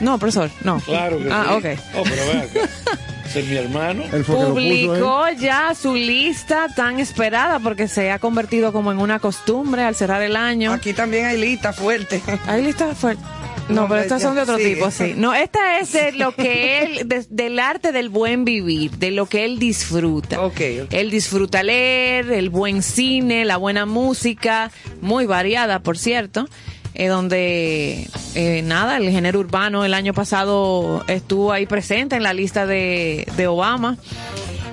No, 0.00 0.16
profesor, 0.18 0.50
no. 0.64 0.78
Claro 0.80 1.18
que 1.18 1.28
ah, 1.30 1.44
sí. 1.48 1.54
ok. 1.54 1.78
Oh, 1.96 2.02
pero 2.04 2.26
ve 2.26 2.32
acá. 2.40 2.70
Ese 3.26 3.40
es 3.40 3.46
mi 3.48 3.56
hermano. 3.58 4.02
Él 4.12 4.24
fue 4.24 4.34
que 4.34 4.42
lo 4.42 4.48
puso. 4.48 4.54
Publicó 4.54 5.28
ya 5.38 5.72
su 5.80 5.94
lista 5.94 6.66
tan 6.74 6.98
esperada 6.98 7.60
porque 7.60 7.86
se 7.86 8.10
ha 8.10 8.18
convertido 8.18 8.72
como 8.72 8.90
en 8.90 8.98
una 8.98 9.18
costumbre 9.20 9.84
al 9.84 9.94
cerrar 9.94 10.22
el 10.22 10.34
año. 10.36 10.72
Aquí 10.72 10.94
también 10.94 11.26
hay 11.26 11.36
lista 11.38 11.72
fuerte. 11.72 12.20
¿Hay 12.48 12.62
lista 12.64 12.92
fuerte? 12.94 13.22
No, 13.70 13.88
pero 13.88 14.00
estas 14.00 14.22
son 14.22 14.34
de 14.34 14.42
otro 14.42 14.56
tipo, 14.56 14.90
sí. 14.90 15.14
No, 15.16 15.34
esta 15.34 15.78
es 15.78 15.92
de 15.92 16.12
lo 16.12 16.34
que 16.34 16.78
él, 16.82 17.08
de- 17.08 17.26
del 17.30 17.58
arte 17.58 17.92
del 17.92 18.08
buen 18.08 18.44
vivir, 18.44 18.90
de 18.92 19.10
lo 19.10 19.26
que 19.26 19.44
él 19.44 19.58
disfruta. 19.58 20.40
Ok. 20.42 20.60
Él 20.90 21.10
disfruta 21.10 21.62
leer, 21.62 22.30
el 22.32 22.50
buen 22.50 22.82
cine, 22.82 23.44
la 23.44 23.56
buena 23.56 23.86
música, 23.86 24.70
muy 25.00 25.26
variada, 25.26 25.80
por 25.80 25.96
cierto. 25.98 26.48
eh, 26.94 27.06
donde 27.06 28.08
eh, 28.34 28.62
nada, 28.64 28.96
el 28.96 29.08
género 29.10 29.38
urbano 29.38 29.84
el 29.84 29.94
año 29.94 30.12
pasado 30.12 31.04
estuvo 31.06 31.52
ahí 31.52 31.64
presente 31.66 32.16
en 32.16 32.22
la 32.24 32.32
lista 32.34 32.66
de, 32.66 33.26
de 33.36 33.46
Obama. 33.46 33.96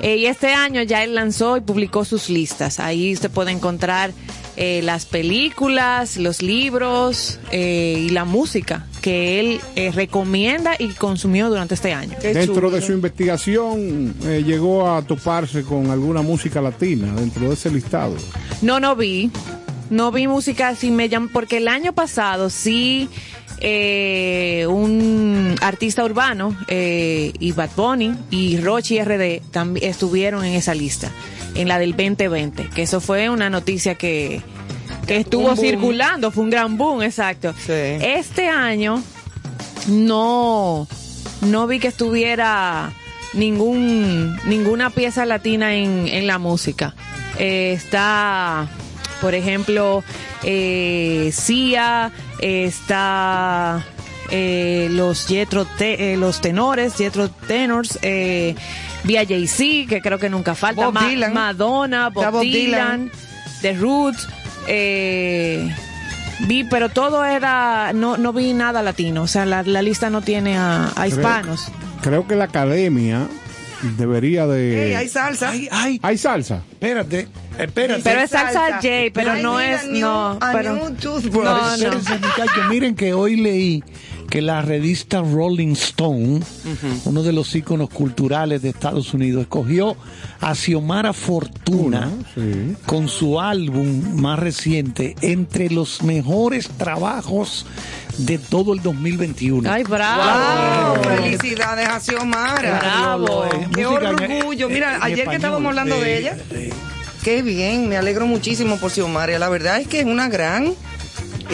Eh, 0.01 0.17
y 0.17 0.25
este 0.25 0.53
año 0.53 0.81
ya 0.83 1.03
él 1.03 1.15
lanzó 1.15 1.57
y 1.57 1.61
publicó 1.61 2.05
sus 2.05 2.29
listas. 2.29 2.79
Ahí 2.79 3.13
usted 3.13 3.29
puede 3.31 3.51
encontrar 3.51 4.11
eh, 4.57 4.81
las 4.83 5.05
películas, 5.05 6.17
los 6.17 6.41
libros 6.41 7.39
eh, 7.51 8.05
y 8.07 8.09
la 8.09 8.25
música 8.25 8.85
que 9.01 9.39
él 9.39 9.61
eh, 9.75 9.91
recomienda 9.93 10.75
y 10.77 10.87
consumió 10.89 11.47
durante 11.49 11.75
este 11.75 11.93
año. 11.93 12.15
Qué 12.19 12.33
Dentro 12.33 12.55
chulo. 12.55 12.71
de 12.71 12.81
su 12.81 12.91
investigación 12.91 14.13
eh, 14.25 14.43
llegó 14.45 14.89
a 14.89 15.01
toparse 15.03 15.61
con 15.63 15.91
alguna 15.91 16.21
música 16.21 16.59
latina 16.61 17.13
dentro 17.15 17.47
de 17.47 17.53
ese 17.53 17.69
listado. 17.71 18.15
No, 18.61 18.79
no 18.79 18.95
vi. 18.95 19.31
No 19.89 20.11
vi 20.11 20.27
música 20.27 20.67
así 20.69 20.91
me 20.91 21.09
llam- 21.09 21.29
porque 21.31 21.57
el 21.57 21.67
año 21.69 21.93
pasado 21.93 22.49
sí 22.49 23.07
eh, 23.59 24.65
un 24.69 25.55
artista 25.61 26.03
urbano 26.03 26.55
eh, 26.67 27.31
y 27.39 27.51
Bad 27.53 27.69
Bunny 27.75 28.13
y 28.29 28.57
Rochi 28.57 29.01
RD 29.01 29.41
también 29.51 29.89
estuvieron 29.89 30.43
en 30.45 30.53
esa 30.53 30.73
lista, 30.75 31.09
en 31.57 31.67
la 31.67 31.79
del 31.79 31.91
2020, 31.91 32.69
que 32.69 32.81
eso 32.83 33.01
fue 33.01 33.29
una 33.29 33.49
noticia 33.49 33.95
que, 33.95 34.41
que 35.07 35.17
estuvo 35.17 35.55
circulando, 35.55 36.31
fue 36.31 36.43
un 36.45 36.49
gran 36.49 36.77
boom, 36.77 37.01
exacto. 37.03 37.53
Sí. 37.65 37.71
Este 37.73 38.47
año 38.49 39.01
no, 39.87 40.87
no 41.41 41.67
vi 41.67 41.79
que 41.79 41.87
estuviera 41.87 42.91
ningún, 43.33 44.37
ninguna 44.45 44.89
pieza 44.89 45.25
latina 45.25 45.75
en, 45.75 46.07
en 46.07 46.27
la 46.27 46.37
música. 46.37 46.93
Eh, 47.39 47.73
está, 47.75 48.67
por 49.21 49.35
ejemplo, 49.35 50.03
eh, 50.43 51.29
Sia, 51.33 52.11
eh, 52.39 52.65
está 52.65 53.85
eh, 54.31 54.87
los 54.91 55.25
Jetro 55.27 55.65
Te- 55.65 56.13
eh, 56.13 56.17
los 56.17 56.41
tenores, 56.41 56.95
Jetro 56.95 57.29
Tenors, 57.29 57.99
eh, 58.01 58.55
vía 59.07 59.25
Jay-Z, 59.27 59.87
que 59.89 60.01
creo 60.01 60.19
que 60.19 60.29
nunca 60.29 60.53
falta, 60.53 60.85
Bob 60.85 60.93
Ma- 60.93 61.07
Dylan. 61.07 61.33
Madonna, 61.33 62.09
Bob, 62.09 62.31
Bob 62.31 62.41
Dylan, 62.43 63.05
Dylan. 63.05 63.11
The 63.61 63.73
Roots, 63.73 64.27
eh, 64.67 65.73
vi, 66.41 66.63
pero 66.65 66.89
todo 66.89 67.25
era, 67.25 67.91
no, 67.93 68.17
no 68.17 68.33
vi 68.33 68.53
nada 68.53 68.83
latino, 68.83 69.23
o 69.23 69.27
sea, 69.27 69.45
la, 69.45 69.63
la 69.63 69.81
lista 69.81 70.09
no 70.09 70.21
tiene 70.21 70.57
a, 70.57 70.91
a 70.95 71.07
hispanos. 71.07 71.71
Creo 72.01 72.27
que 72.27 72.35
la 72.35 72.43
academia 72.45 73.27
debería 73.97 74.45
de... 74.47 74.87
Ey, 74.89 74.93
hay 74.95 75.09
salsa. 75.09 75.49
Ay, 75.49 75.67
ay, 75.71 75.99
¿Hay 76.03 76.17
salsa? 76.17 76.61
espérate, 76.71 77.27
espérate. 77.57 78.01
Pero 78.03 78.21
es 78.21 78.29
salsa 78.29 78.73
J, 78.75 78.87
pero 79.13 79.35
no 79.37 79.59
es, 79.59 79.85
no, 79.87 80.37
a 80.41 80.51
pero, 80.51 80.75
no, 80.75 81.77
no. 81.77 82.69
Miren 82.69 82.95
que 82.95 83.13
hoy 83.13 83.37
leí 83.37 83.83
que 84.29 84.41
la 84.41 84.61
revista 84.61 85.21
Rolling 85.21 85.73
Stone, 85.73 86.41
uno 87.05 87.23
de 87.23 87.33
los 87.33 87.55
íconos 87.55 87.89
culturales 87.89 88.61
de 88.61 88.69
Estados 88.69 89.13
Unidos, 89.13 89.43
escogió 89.43 89.95
a 90.41 90.53
Xiomara 90.53 91.13
Fortuna 91.13 92.09
sí. 92.35 92.75
con 92.85 93.07
su 93.07 93.39
álbum 93.39 94.21
más 94.21 94.39
reciente 94.39 95.15
entre 95.21 95.69
los 95.69 96.03
mejores 96.03 96.69
trabajos 96.69 97.65
de 98.17 98.37
todo 98.37 98.73
el 98.73 98.81
2021. 98.81 99.69
Ay, 99.71 99.83
bravo. 99.83 100.95
Wow, 100.95 101.03
felicidades 101.03 101.87
a 101.87 101.99
Xiomara. 101.99 102.79
Bravo. 102.79 103.45
Eh, 103.45 103.67
Qué 103.73 103.85
orgullo. 103.85 104.69
Mira, 104.69 104.97
en 104.97 105.03
ayer 105.03 105.27
que 105.27 105.35
estábamos 105.35 105.69
hablando 105.69 105.99
de 105.99 106.17
ella. 106.17 106.37
Qué 107.23 107.41
bien, 107.41 107.89
me 107.89 107.97
alegro 107.97 108.25
muchísimo 108.25 108.77
por 108.77 108.91
Xiomara. 108.91 109.37
La 109.37 109.49
verdad 109.49 109.79
es 109.79 109.87
que 109.87 109.99
es 109.99 110.05
una 110.05 110.29
gran 110.29 110.73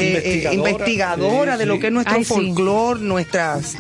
Investigadora. 0.02 0.54
investigadora 0.72 1.54
Sí, 1.54 1.60
de 1.60 1.66
lo 1.66 1.80
que 1.80 1.88
es 1.88 1.94
nuestro 1.94 2.16
Ay, 2.16 2.24
sí. 2.24 2.30
folclore, 2.34 3.00
nuestras 3.02 3.76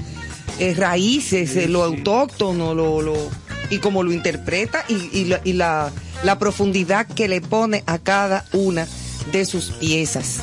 eh, 0.59 0.73
raíces, 0.77 1.55
eh, 1.55 1.67
lo 1.67 1.83
autóctono, 1.83 2.73
lo, 2.75 3.01
lo- 3.01 3.29
y 3.69 3.79
cómo 3.79 4.03
lo 4.03 4.11
interpreta 4.11 4.85
y, 4.87 5.09
y 5.17 5.25
la, 5.25 5.41
y 5.43 5.53
la- 5.53 5.91
la 6.23 6.37
profundidad 6.39 7.07
que 7.07 7.27
le 7.27 7.41
pone 7.41 7.83
a 7.87 7.97
cada 7.99 8.45
una 8.53 8.87
de 9.31 9.45
sus 9.45 9.71
piezas 9.71 10.41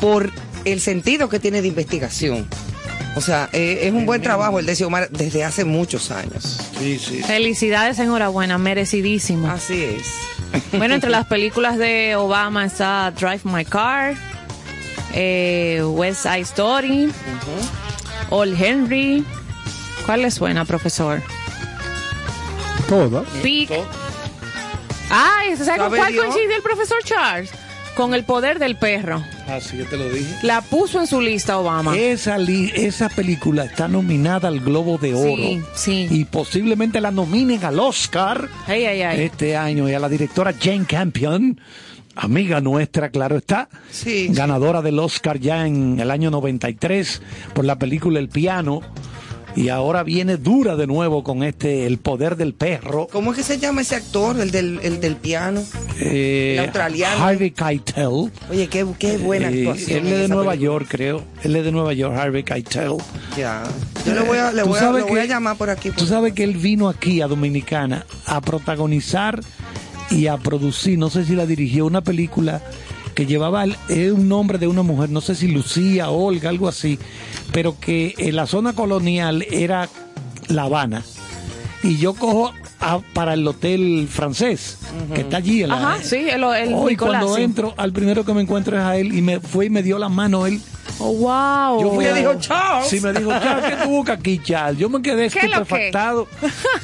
por 0.00 0.30
el 0.64 0.80
sentido 0.80 1.28
que 1.28 1.38
tiene 1.38 1.62
de 1.62 1.68
investigación. 1.68 2.46
O 3.16 3.20
sea, 3.20 3.48
eh, 3.52 3.80
es 3.82 3.92
un 3.92 4.06
buen 4.06 4.20
trabajo 4.22 4.58
el 4.58 4.66
de 4.66 4.76
Xiomara 4.76 5.08
desde 5.10 5.42
hace 5.44 5.64
muchos 5.64 6.10
años. 6.10 6.58
sí, 6.78 6.98
sí. 6.98 7.22
Felicidades, 7.22 7.98
enhorabuena, 7.98 8.58
merecidísimo. 8.58 9.48
Así 9.50 9.82
es. 9.82 10.06
Bueno, 10.72 10.94
entre 10.94 11.10
las 11.10 11.26
películas 11.26 11.78
de 11.78 12.16
Obama 12.16 12.64
está 12.66 13.10
Drive 13.18 13.40
My 13.44 13.64
Car, 13.64 14.14
eh, 15.14 15.82
West 15.84 16.22
Side 16.22 16.40
Story, 16.40 17.10
Old 18.30 18.60
Henry. 18.62 19.24
¿Cuál 20.06 20.22
le 20.22 20.30
suena, 20.30 20.64
profesor? 20.64 21.20
Pig. 23.42 23.68
Ay, 25.10 25.56
¿sabe 25.56 25.78
con 25.78 25.86
¿Sabe 25.86 25.98
cuál 25.98 26.12
Dios? 26.12 26.24
coincide 26.26 26.56
el 26.56 26.62
profesor 26.62 26.98
Charles? 27.04 27.50
Con 27.94 28.14
el 28.14 28.24
poder 28.24 28.58
del 28.60 28.76
perro. 28.76 29.22
Así 29.48 29.76
que 29.78 29.84
te 29.84 29.96
lo 29.96 30.08
dije. 30.08 30.32
La 30.42 30.60
puso 30.60 31.00
en 31.00 31.06
su 31.06 31.20
lista 31.20 31.58
Obama. 31.58 31.96
Esa, 31.96 32.38
li- 32.38 32.70
esa 32.74 33.08
película 33.08 33.64
está 33.64 33.88
nominada 33.88 34.48
al 34.48 34.60
Globo 34.60 34.98
de 34.98 35.14
Oro. 35.14 35.36
Sí, 35.36 35.60
sí. 35.74 36.08
Y 36.10 36.24
posiblemente 36.26 37.00
la 37.00 37.10
nominen 37.10 37.64
al 37.64 37.80
Oscar 37.80 38.48
Ay, 38.66 38.84
ay, 38.86 39.02
ay. 39.02 39.20
este 39.24 39.56
año. 39.56 39.88
Y 39.88 39.94
a 39.94 39.98
la 39.98 40.08
directora 40.08 40.54
Jane 40.58 40.84
Campion, 40.86 41.60
amiga 42.18 42.60
nuestra, 42.60 43.10
claro 43.10 43.36
está. 43.38 43.68
Sí. 43.90 44.28
Ganadora 44.30 44.82
del 44.82 44.98
Oscar 44.98 45.38
ya 45.38 45.66
en 45.66 45.98
el 46.00 46.10
año 46.10 46.30
93 46.30 47.22
por 47.54 47.64
la 47.64 47.78
película 47.78 48.18
El 48.18 48.28
Piano. 48.28 48.80
Y 49.56 49.70
ahora 49.70 50.04
viene 50.04 50.36
dura 50.36 50.76
de 50.76 50.86
nuevo 50.86 51.24
con 51.24 51.42
este 51.42 51.86
El 51.86 51.98
Poder 51.98 52.36
del 52.36 52.54
Perro. 52.54 53.08
¿Cómo 53.10 53.32
es 53.32 53.38
que 53.38 53.42
se 53.42 53.58
llama 53.58 53.80
ese 53.80 53.96
actor, 53.96 54.38
el 54.38 54.52
del, 54.52 54.78
el 54.84 55.00
del 55.00 55.16
piano? 55.16 55.64
Eh, 55.98 56.54
El 56.58 56.64
australiano. 56.66 57.24
Harvey 57.24 57.50
Keitel. 57.50 58.30
Oye, 58.50 58.68
qué, 58.68 58.86
qué 59.00 59.16
buena 59.16 59.50
Eh, 59.50 59.66
actuación. 59.66 60.06
él 60.06 60.12
es 60.12 60.18
de 60.20 60.28
Nueva 60.28 60.52
película. 60.52 60.72
York, 60.72 60.86
creo. 60.88 61.24
Él 61.42 61.56
es 61.56 61.64
de 61.64 61.72
Nueva 61.72 61.92
York, 61.92 62.14
Harvey 62.16 62.44
Keitel. 62.44 62.98
Ya. 63.36 63.64
Yo 64.06 64.14
le 64.14 64.20
voy 64.20 64.38
a, 64.38 64.52
le 64.52 64.62
voy 64.62 64.78
a, 64.78 64.90
voy 64.90 65.26
llamar 65.26 65.56
por 65.56 65.70
aquí. 65.70 65.90
Tú 65.90 66.06
sabes 66.06 66.34
que 66.34 66.44
él 66.44 66.56
vino 66.56 66.88
aquí 66.88 67.20
a 67.20 67.26
Dominicana 67.26 68.06
a 68.26 68.40
protagonizar 68.40 69.40
y 70.10 70.26
a 70.26 70.36
producir, 70.38 70.98
no 70.98 71.10
sé 71.10 71.24
si 71.24 71.34
la 71.34 71.46
dirigió, 71.46 71.86
una 71.86 72.00
película 72.00 72.62
que 73.14 73.26
llevaba 73.26 73.64
el, 73.64 73.76
un 74.12 74.28
nombre 74.28 74.58
de 74.58 74.66
una 74.68 74.82
mujer, 74.82 75.10
no 75.10 75.20
sé 75.20 75.34
si 75.34 75.48
Lucía, 75.48 76.10
Olga, 76.10 76.48
algo 76.50 76.68
así, 76.68 76.98
pero 77.52 77.78
que 77.80 78.14
en 78.18 78.36
la 78.36 78.46
zona 78.46 78.72
colonial 78.74 79.44
era 79.50 79.88
La 80.48 80.62
Habana. 80.64 81.02
Y 81.82 81.96
yo 81.98 82.14
cojo 82.14 82.52
a- 82.80 83.00
para 83.12 83.34
el 83.34 83.46
hotel 83.46 84.08
francés, 84.10 84.78
que 85.14 85.22
está 85.22 85.38
allí. 85.38 85.62
En 85.62 85.70
la, 85.70 85.76
Ajá, 85.76 86.02
sí, 86.02 86.16
el, 86.16 86.44
el 86.44 86.74
Hoy 86.74 86.92
Nicolás, 86.92 87.22
cuando 87.22 87.36
sí. 87.36 87.42
entro, 87.42 87.74
al 87.76 87.92
primero 87.92 88.24
que 88.24 88.32
me 88.34 88.42
encuentro 88.42 88.76
es 88.76 88.82
a 88.84 88.96
él 88.96 89.12
y 89.16 89.20
me 89.22 89.40
fue 89.40 89.66
y 89.66 89.70
me 89.70 89.82
dio 89.82 89.98
la 89.98 90.08
mano 90.08 90.46
él. 90.46 90.60
Oh, 91.00 91.12
wow. 91.12 91.80
Yo 91.80 91.94
fui 91.94 92.04
Le 92.04 92.10
a- 92.10 92.14
dijo, 92.14 92.34
"Charles". 92.40 92.88
Sí, 92.88 93.00
me 93.00 93.12
dijo, 93.12 93.30
Charles, 93.30 93.64
¿qué 93.76 93.84
tú 93.84 93.88
buscas 93.90 94.18
aquí, 94.18 94.40
Charles? 94.42 94.78
Yo 94.78 94.88
me 94.88 95.00
quedé 95.00 95.30
¿Qué 95.30 95.38
es 95.38 95.44
lo 95.44 95.50
que? 95.50 95.56
estupefactado. 95.62 96.26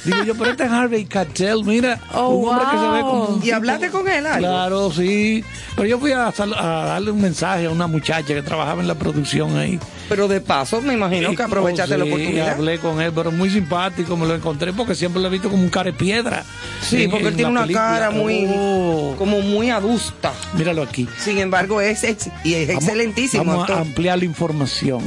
Digo 0.05 0.23
yo, 0.25 0.35
pero 0.37 0.51
este 0.53 0.65
es 0.65 0.71
Harvey 0.71 1.05
Keitel, 1.05 1.65
mira, 1.65 2.01
Oh, 2.13 2.29
un 2.29 2.49
hombre 2.49 2.65
que 2.71 2.79
se 2.79 2.89
ve 2.89 3.01
como 3.01 3.25
un 3.25 3.45
¿Y 3.45 3.51
hablaste 3.51 3.91
con 3.91 4.09
él 4.09 4.27
algo? 4.27 4.39
Claro, 4.39 4.93
sí. 4.93 5.45
Pero 5.77 5.89
yo 5.89 5.99
fui 5.99 6.13
a, 6.13 6.31
sal- 6.33 6.55
a 6.55 6.85
darle 6.87 7.11
un 7.11 7.21
mensaje 7.21 7.67
a 7.67 7.71
una 7.71 7.87
muchacha 7.89 8.23
que 8.35 8.43
trabajaba 8.43 8.81
en 8.83 8.89
la 8.89 8.95
producción 8.95 9.57
ahí. 9.59 9.81
Pero 10.09 10.29
de 10.29 10.41
paso, 10.41 10.81
me 10.83 10.93
imagino 10.95 11.35
que 11.35 11.43
aprovechaste 11.43 11.95
Oh, 11.95 11.99
la 11.99 12.05
sí, 12.05 12.11
oportunidad. 12.13 12.49
hablé 12.51 12.79
con 12.79 13.01
él, 13.01 13.11
pero 13.15 13.33
muy 13.33 13.49
simpático, 13.51 14.17
me 14.17 14.27
lo 14.27 14.35
encontré 14.35 14.73
porque 14.73 14.95
siempre 14.95 15.21
lo 15.21 15.29
he 15.29 15.31
visto 15.31 15.49
como 15.51 15.63
un 15.63 15.71
cara 15.71 15.91
de 15.91 15.95
piedra. 15.97 16.45
Sí, 16.83 17.05
en- 17.05 17.11
porque 17.11 17.25
él 17.27 17.31
en 17.33 17.37
tiene 17.37 17.51
una 17.51 17.63
película. 17.63 17.85
cara 17.89 18.11
muy, 18.11 18.47
Oh, 18.55 19.15
como 19.19 19.41
muy 19.41 19.71
adusta. 19.71 20.33
míralo 20.53 20.83
aquí. 20.83 21.09
Sin 21.19 21.39
embargo, 21.39 21.81
es, 21.81 22.05
ex- 22.05 22.29
y 22.45 22.55
es 22.55 22.69
Vamos- 22.69 22.85
excelentísimo 22.85 23.45
Vamos. 23.45 23.67
Ampliar 24.05 24.19
la 24.19 24.25
información. 24.27 25.03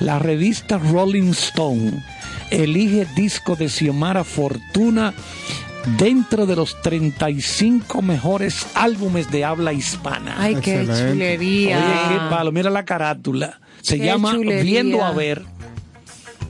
La 0.00 0.18
revista 0.18 0.78
Rolling 0.78 1.32
Stone 1.32 2.02
elige 2.50 3.06
disco 3.14 3.56
de 3.56 3.68
Xiomara 3.68 4.24
Fortuna 4.24 5.12
dentro 5.98 6.46
de 6.46 6.56
los 6.56 6.80
35 6.80 8.00
mejores 8.00 8.66
álbumes 8.74 9.30
de 9.30 9.44
habla 9.44 9.74
hispana. 9.74 10.36
Ay, 10.38 10.54
qué 10.56 10.80
Excelente. 10.80 11.12
chulería. 11.12 11.76
Oye, 11.78 12.14
qué 12.14 12.30
palo, 12.30 12.50
mira 12.50 12.70
la 12.70 12.86
carátula. 12.86 13.60
Se 13.82 13.98
Qué 13.98 14.06
llama 14.06 14.32
chulería. 14.32 14.62
Viendo 14.62 15.04
a 15.04 15.12
ver. 15.12 15.44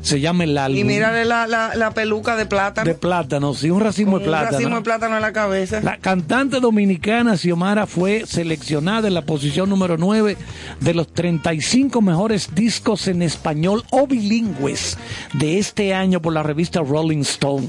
Se 0.08 0.20
llama 0.20 0.44
el 0.44 0.56
álbum. 0.56 0.78
Y 0.78 0.84
mírale 0.84 1.26
la, 1.26 1.46
la, 1.46 1.74
la 1.74 1.90
peluca 1.90 2.34
de 2.34 2.46
plátano. 2.46 2.86
de 2.88 2.94
plátano, 2.94 3.52
sí, 3.52 3.68
un 3.68 3.80
racimo 3.80 4.12
con 4.12 4.20
de 4.22 4.24
un 4.24 4.30
plátano. 4.30 4.52
racimo 4.58 4.76
de 4.76 4.82
plátano 4.82 5.16
en 5.16 5.20
la 5.22 5.32
cabeza. 5.34 5.80
La 5.82 5.98
cantante 5.98 6.60
dominicana 6.60 7.36
Xiomara 7.36 7.86
fue 7.86 8.24
seleccionada 8.26 9.08
en 9.08 9.12
la 9.12 9.22
posición 9.26 9.68
número 9.68 9.98
9 9.98 10.38
de 10.80 10.94
los 10.94 11.12
35 11.12 12.00
mejores 12.00 12.54
discos 12.54 13.06
en 13.06 13.20
español 13.20 13.84
o 13.90 14.06
bilingües 14.06 14.96
de 15.34 15.58
este 15.58 15.92
año 15.92 16.22
por 16.22 16.32
la 16.32 16.42
revista 16.42 16.80
Rolling 16.80 17.20
Stone. 17.20 17.68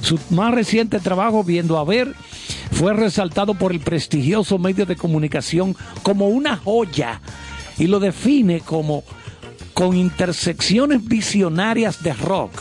Su 0.00 0.18
más 0.30 0.52
reciente 0.52 0.98
trabajo, 0.98 1.44
Viendo 1.44 1.78
a 1.78 1.84
ver, 1.84 2.14
fue 2.72 2.94
resaltado 2.94 3.54
por 3.54 3.70
el 3.70 3.78
prestigioso 3.78 4.58
medio 4.58 4.86
de 4.86 4.96
comunicación 4.96 5.76
como 6.02 6.26
una 6.26 6.56
joya 6.56 7.20
y 7.78 7.86
lo 7.86 8.00
define 8.00 8.58
como 8.60 9.04
con 9.74 9.96
intersecciones 9.96 11.04
visionarias 11.06 12.02
de 12.02 12.12
rock, 12.14 12.52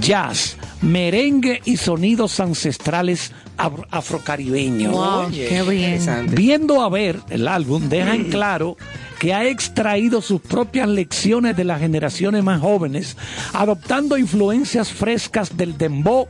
jazz, 0.00 0.56
merengue 0.82 1.60
y 1.64 1.76
sonidos 1.76 2.40
ancestrales 2.40 3.32
af- 3.56 3.86
afrocaribeños. 3.90 4.92
Wow, 4.92 5.26
Oye, 5.26 5.46
qué 5.48 5.62
bien. 5.62 6.00
Viendo 6.30 6.82
a 6.82 6.88
ver 6.88 7.20
el 7.30 7.46
álbum, 7.48 7.88
deja 7.88 8.14
en 8.14 8.24
claro 8.30 8.76
que 9.18 9.32
ha 9.32 9.44
extraído 9.46 10.20
sus 10.20 10.40
propias 10.40 10.88
lecciones 10.88 11.56
de 11.56 11.64
las 11.64 11.80
generaciones 11.80 12.42
más 12.44 12.60
jóvenes, 12.60 13.16
adoptando 13.52 14.18
influencias 14.18 14.88
frescas 14.90 15.56
del 15.56 15.78
dembow, 15.78 16.28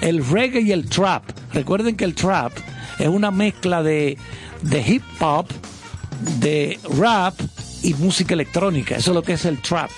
el 0.00 0.24
reggae 0.24 0.60
y 0.60 0.72
el 0.72 0.88
trap. 0.88 1.24
Recuerden 1.52 1.96
que 1.96 2.04
el 2.04 2.14
trap 2.14 2.52
es 2.98 3.08
una 3.08 3.30
mezcla 3.32 3.82
de, 3.82 4.16
de 4.62 4.80
hip 4.86 5.02
hop, 5.20 5.46
de 6.40 6.78
rap 6.98 7.34
y 7.82 7.94
música 7.94 8.34
electrónica. 8.34 8.96
Eso 8.96 9.10
es 9.10 9.14
lo 9.14 9.22
que 9.22 9.34
es 9.34 9.44
el 9.44 9.60
trap. 9.60 9.90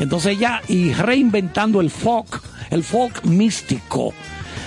Entonces 0.00 0.38
ya, 0.38 0.62
y 0.68 0.92
reinventando 0.92 1.80
el 1.80 1.90
folk, 1.90 2.42
el 2.70 2.82
folk 2.82 3.24
místico. 3.24 4.12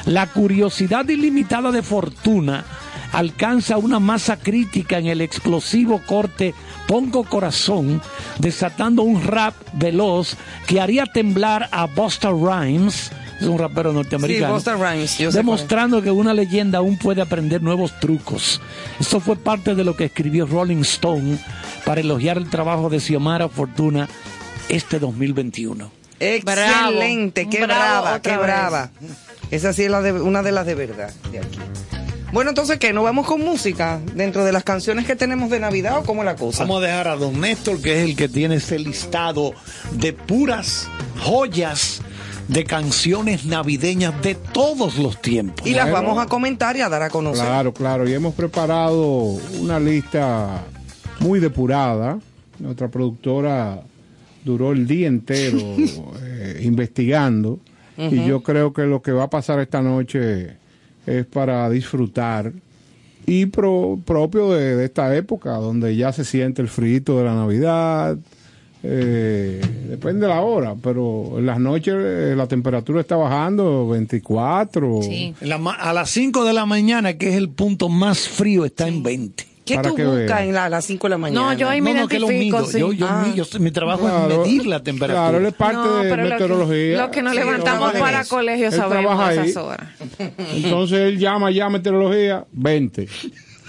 La 0.06 0.28
curiosidad 0.28 1.08
ilimitada 1.10 1.72
de 1.72 1.84
Fortuna 1.84 2.66
alcanza 3.12 3.78
una 3.78 4.00
masa 4.00 4.38
crítica 4.38 4.98
en 4.98 5.08
el 5.08 5.22
explosivo 5.22 6.02
corte 6.06 6.54
Pongo 6.88 7.24
Corazón, 7.24 8.02
desatando 8.40 9.04
un 9.04 9.24
rap 9.24 9.54
veloz 9.74 10.36
que 10.68 10.82
haría 10.82 11.06
temblar 11.06 11.70
a 11.72 11.86
Busta 11.86 12.30
Rhymes, 12.30 13.12
es 13.42 13.48
un 13.48 13.58
rapero 13.60 13.90
Sí, 13.92 13.96
norteamericano, 13.96 14.54
Busta 14.54 14.76
Rhymes. 14.76 15.18
Yo 15.18 15.32
sé 15.32 15.38
demostrando 15.38 16.02
que 16.02 16.12
una 16.12 16.34
leyenda 16.34 16.80
aún 16.80 16.98
puede 16.98 17.22
aprender 17.22 17.62
nuevos 17.62 18.00
trucos. 18.00 18.62
Esto 19.00 19.20
fue 19.20 19.36
parte 19.36 19.76
de 19.76 19.84
lo 19.84 19.96
que 19.96 20.06
escribió 20.06 20.46
Rolling 20.46 20.82
Stone 20.82 21.38
para 21.86 22.02
elogiar 22.02 22.38
el 22.38 22.50
trabajo 22.50 22.90
de 22.90 23.00
Xiomara 23.00 23.50
Fortuna 23.50 24.08
este 24.70 25.00
2021. 25.00 25.92
cuál 26.18 26.30
es. 26.30 26.44
Excelente, 26.46 27.50
qué 27.50 27.66
Bravo 27.66 28.02
brava, 28.04 28.22
qué 28.22 28.30
vez. 28.32 28.40
brava. 28.40 28.92
Esa 29.50 29.74
sí 29.74 29.84
es 29.84 29.92
la 29.92 30.02
de, 30.02 30.14
una 30.14 30.42
de 30.44 30.52
las 30.52 30.66
de 30.66 30.76
verdad 30.76 31.12
de 31.32 31.40
aquí. 31.40 31.60
Bueno, 32.32 32.52
entonces, 32.52 32.80
¿qué? 32.80 32.94
¿Nos 32.94 33.04
vamos 33.04 33.28
con 33.28 33.42
música 33.42 34.00
dentro 34.16 34.46
de 34.46 34.54
las 34.54 34.64
canciones 34.64 35.06
que 35.06 35.18
tenemos 35.18 35.50
de 35.50 35.60
Navidad 35.60 35.98
o 35.98 36.04
cómo 36.04 36.22
es 36.22 36.26
la 36.26 36.38
cosa? 36.38 36.64
Vamos 36.64 36.82
a 36.82 36.86
dejar 36.88 37.10
a 37.10 37.16
don 37.18 37.42
Néstor, 37.42 37.82
que 37.82 37.98
es 38.00 38.06
el 38.06 38.16
que 38.16 38.30
tiene 38.30 38.56
ese 38.56 38.80
listado 38.80 39.54
de 39.92 40.14
puras 40.14 40.88
joyas 41.20 42.02
de 42.52 42.64
canciones 42.66 43.46
navideñas 43.46 44.22
de 44.22 44.36
todos 44.36 44.98
los 44.98 45.22
tiempos. 45.22 45.66
Y 45.66 45.74
las 45.74 45.90
vamos 45.92 46.18
a 46.20 46.26
comentar 46.28 46.76
y 46.76 46.82
a 46.82 46.90
dar 46.90 47.02
a 47.02 47.10
conocer. 47.10 47.46
Claro, 47.46 47.74
claro. 47.74 48.08
Y 48.10 48.14
hemos 48.14 48.34
preparado 48.36 49.38
una 49.60 49.80
lista 49.80 50.64
muy 51.20 51.40
depurada. 51.40 52.20
Nuestra 52.60 52.90
productora 52.90 53.82
duró 54.44 54.74
el 54.74 54.86
día 54.86 55.08
entero 55.08 55.60
eh, 56.22 56.60
investigando. 56.64 57.60
Y 57.98 58.26
yo 58.26 58.42
creo 58.42 58.74
que 58.74 58.82
lo 58.84 59.02
que 59.02 59.12
va 59.12 59.24
a 59.24 59.30
pasar 59.30 59.60
esta 59.60 59.82
noche 59.82 60.58
es 61.06 61.26
para 61.28 61.70
disfrutar. 61.70 62.52
Y 63.28 63.46
pro- 63.46 64.00
propio 64.04 64.50
de, 64.52 64.76
de 64.76 64.86
esta 64.86 65.16
época, 65.16 65.52
donde 65.52 65.96
ya 65.96 66.12
se 66.12 66.26
siente 66.26 66.62
el 66.64 66.68
frito 66.68 67.18
de 67.20 67.26
la 67.26 67.36
Navidad. 67.36 68.18
Eh, 68.84 69.62
depende 69.90 70.22
de 70.28 70.34
la 70.34 70.42
hora, 70.42 70.76
pero 70.82 71.38
en 71.38 71.46
las 71.46 71.60
noches 71.60 71.94
eh, 71.98 72.34
la 72.36 72.48
temperatura 72.48 73.02
está 73.02 73.16
bajando 73.16 73.88
24. 73.90 75.02
Sí. 75.04 75.36
La 75.42 75.56
a 75.58 75.94
las 75.94 76.10
5 76.10 76.44
de 76.46 76.54
la 76.54 76.66
mañana, 76.66 77.14
que 77.18 77.30
es 77.30 77.36
el 77.36 77.50
punto 77.50 77.90
más 77.90 78.28
frío, 78.28 78.66
está 78.66 78.88
en 78.88 79.04
20. 79.04 79.46
¿Qué 79.64 79.78
tú 79.78 79.94
que 79.94 80.04
buscas 80.06 80.42
en 80.42 80.54
la- 80.54 80.66
a 80.66 80.70
las 80.70 80.84
5 80.86 81.06
de 81.06 81.12
la 81.12 81.18
mañana? 81.20 81.42
No, 81.42 81.54
yo 81.54 81.70
ahí 81.70 81.80
me 81.82 81.94
no, 81.94 82.02
no, 82.02 82.08
que 82.08 82.20
lo 82.20 82.26
identifico, 82.32 82.58
mido. 82.58 82.70
sí. 82.72 82.80
Yo, 82.80 82.92
yo, 82.92 83.06
Ah. 83.08 83.26
mi- 83.28 83.36
yo- 83.36 83.46
mi 83.60 83.70
trabajo 83.72 84.02
Claro. 84.02 84.32
es 84.32 84.38
medir 84.50 84.66
la 84.66 84.82
temperatura. 84.82 85.22
Claro, 85.30 85.38
él 85.38 85.46
es 85.46 85.54
parte 85.54 85.76
No, 85.78 85.96
de 85.98 86.10
pero 86.10 86.16
lo 86.16 86.24
que- 86.24 86.30
meteorología. 86.34 86.98
Lo 87.06 87.12
que 87.12 87.22
nos 87.22 87.34
Sí, 87.34 87.40
levantamos 87.40 87.92
para 87.94 88.26
colegio 88.26 88.72
sabemos 88.72 89.30
esas 89.32 89.58
horas. 89.58 89.88
Entonces 90.56 91.00
él 91.02 91.20
llama 91.20 91.52
ya 91.52 91.68
a 91.68 91.70
meteorología, 91.70 92.46
20. 92.52 93.08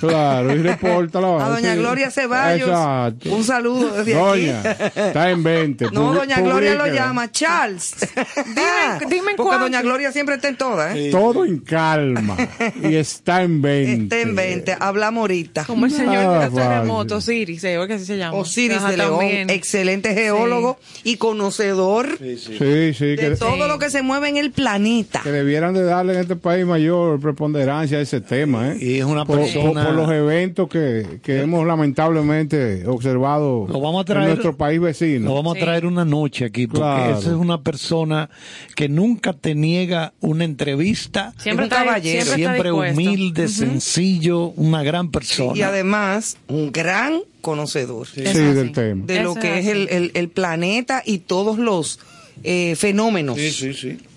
Claro, 0.08 0.54
y 0.54 0.58
reporta 0.62 1.20
la 1.20 1.28
A 1.28 1.30
vaina, 1.30 1.48
doña 1.54 1.72
sí. 1.74 1.78
Gloria 1.78 2.10
Ceballos, 2.10 2.68
Exacto. 2.68 3.34
un 3.34 3.44
saludo 3.44 3.92
desde 3.92 4.14
Doña, 4.14 4.60
aquí. 4.60 4.82
está 4.96 5.30
en 5.30 5.42
20. 5.42 5.90
No, 5.92 6.12
doña 6.12 6.40
Gloria 6.40 6.74
lo 6.74 6.86
llama 6.86 7.30
Charles. 7.30 7.94
Dime- 8.46 9.08
dime 9.08 9.30
en 9.32 9.36
Porque 9.36 9.48
cuánto. 9.48 9.64
doña 9.64 9.82
Gloria 9.82 10.12
siempre 10.12 10.36
está 10.36 10.48
en 10.48 10.56
todas, 10.56 10.96
¿eh? 10.96 11.08
Todo 11.10 11.44
en 11.44 11.58
calma. 11.58 12.36
y 12.82 12.94
está 12.96 13.42
en 13.42 13.62
20. 13.62 14.02
Está 14.16 14.20
en 14.28 14.34
20. 14.36 14.76
Hablamos 14.80 15.20
ahorita. 15.22 15.64
Como 15.64 15.86
el 15.86 15.92
señor 15.92 16.16
Ah, 16.16 16.38
de 16.40 16.44
los 16.46 16.54
terremotos. 16.54 17.18
Osiris, 17.24 17.64
eh, 17.64 17.78
que 17.86 17.94
así 17.94 18.04
se 18.04 18.16
llama. 18.18 18.36
Osiris 18.36 18.78
Ajá, 18.78 18.90
de 18.90 18.96
León, 18.96 19.18
también. 19.18 19.50
excelente 19.50 20.14
geólogo 20.14 20.78
y 21.04 21.16
conocedor 21.16 22.18
Sí, 22.18 22.36
sí, 22.38 22.54
de 22.58 23.16
que, 23.18 23.36
todo 23.38 23.52
Sí. 23.54 23.68
lo 23.68 23.78
que 23.78 23.90
se 23.90 24.02
mueve 24.02 24.28
en 24.28 24.36
el 24.36 24.50
planeta. 24.52 25.20
que 25.22 25.30
debieran 25.32 25.74
de 25.74 25.82
darle 25.84 26.14
en 26.14 26.20
este 26.20 26.36
país 26.36 26.64
mayor 26.66 27.20
preponderancia 27.20 27.98
a 27.98 28.00
ese 28.00 28.20
tema. 28.20 28.72
¿eh? 28.72 28.76
Y 28.80 28.98
es 28.98 29.04
una 29.04 29.24
persona- 29.24 29.62
por- 29.62 29.84
por 29.84 29.91
los 29.94 30.10
eventos 30.10 30.68
que, 30.68 31.20
que 31.22 31.40
hemos 31.42 31.66
lamentablemente 31.66 32.86
observado 32.86 33.66
Lo 33.68 33.80
vamos 33.80 34.02
a 34.02 34.04
traer- 34.12 34.22
en 34.22 34.28
nuestro 34.30 34.56
país 34.56 34.80
vecino. 34.80 35.28
Lo 35.28 35.34
vamos 35.34 35.56
a 35.56 35.60
traer 35.60 35.86
una 35.86 36.04
noche 36.04 36.44
aquí, 36.44 36.66
porque 36.66 36.80
Claro. 36.80 37.18
esa 37.18 37.28
es 37.30 37.36
una 37.36 37.60
persona 37.62 38.28
que 38.74 38.88
nunca 38.88 39.32
te 39.32 39.54
niega 39.54 40.12
una 40.20 40.44
entrevista. 40.44 41.32
Siempre 41.38 41.66
Es 41.66 41.72
un 41.72 41.76
está, 41.78 41.84
caballero. 41.84 42.34
siempre, 42.34 42.72
humilde, 42.72 43.48
sencillo, 43.48 44.48
una 44.56 44.82
gran 44.82 45.10
persona. 45.10 45.56
Y 45.56 45.62
además, 45.62 46.36
un 46.48 46.72
gran 46.72 47.20
conocedor 47.40 48.06
Sí, 48.06 48.20
del 48.22 48.72
tema. 48.72 49.04
de 49.06 49.22
lo 49.22 49.32
Eso 49.32 49.40
que 49.40 49.58
es 49.58 49.66
es 49.66 49.72
el, 49.72 49.88
el- 49.90 50.10
el 50.14 50.28
planeta 50.28 51.02
y 51.04 51.18
todos 51.18 51.58
los 51.58 51.98
eh, 52.44 52.74
fenómenos 52.76 53.38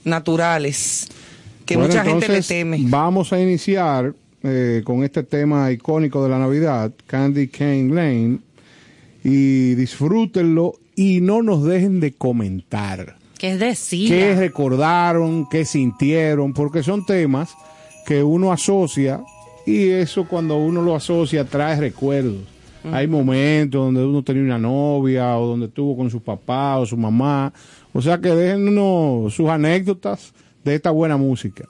naturales 0.04 1.08
que 1.66 1.76
Bueno, 1.76 1.90
mucha 1.90 2.04
gente 2.06 2.28
le 2.30 2.42
teme. 2.42 2.78
Vamos 2.82 3.34
a 3.34 3.42
iniciar 3.42 4.14
eh, 4.46 4.82
con 4.86 5.04
este 5.04 5.24
tema 5.24 5.72
icónico 5.72 6.24
de 6.24 6.30
la 6.30 6.40
Navidad, 6.40 6.94
Candy 7.08 7.48
Cane 7.48 7.94
Lane, 7.94 8.40
y 9.24 9.74
disfrútenlo 9.76 10.76
y 10.96 11.20
no 11.20 11.42
nos 11.42 11.64
dejen 11.64 12.00
de 12.00 12.14
comentar 12.14 13.18
es 13.46 13.60
decir. 13.60 14.10
qué 14.10 14.36
recordaron, 14.36 15.48
qué 15.50 15.66
sintieron, 15.66 16.54
porque 16.54 16.82
son 16.82 17.06
temas 17.06 17.56
que 18.06 18.24
uno 18.24 18.52
asocia 18.52 19.22
y 19.66 19.90
eso 19.90 20.28
cuando 20.28 20.58
uno 20.58 20.82
lo 20.82 20.96
asocia 20.96 21.46
trae 21.46 21.80
recuerdos. 21.80 22.44
Hay 22.92 23.08
momentos 23.08 23.84
donde 23.84 24.06
uno 24.06 24.22
tenía 24.22 24.44
una 24.44 24.60
novia 24.60 25.38
o 25.38 25.48
donde 25.48 25.66
estuvo 25.66 25.98
con 25.98 26.12
su 26.12 26.22
papá 26.22 26.78
o 26.78 26.86
su 26.86 26.96
mamá. 26.96 27.52
O 27.94 28.00
sea 28.00 28.20
que 28.20 28.30
déjennos 28.30 29.34
sus 29.34 29.50
anécdotas 29.50 30.34
de 30.64 30.76
esta 30.76 30.92
buena 30.92 31.18
música. 31.18 31.68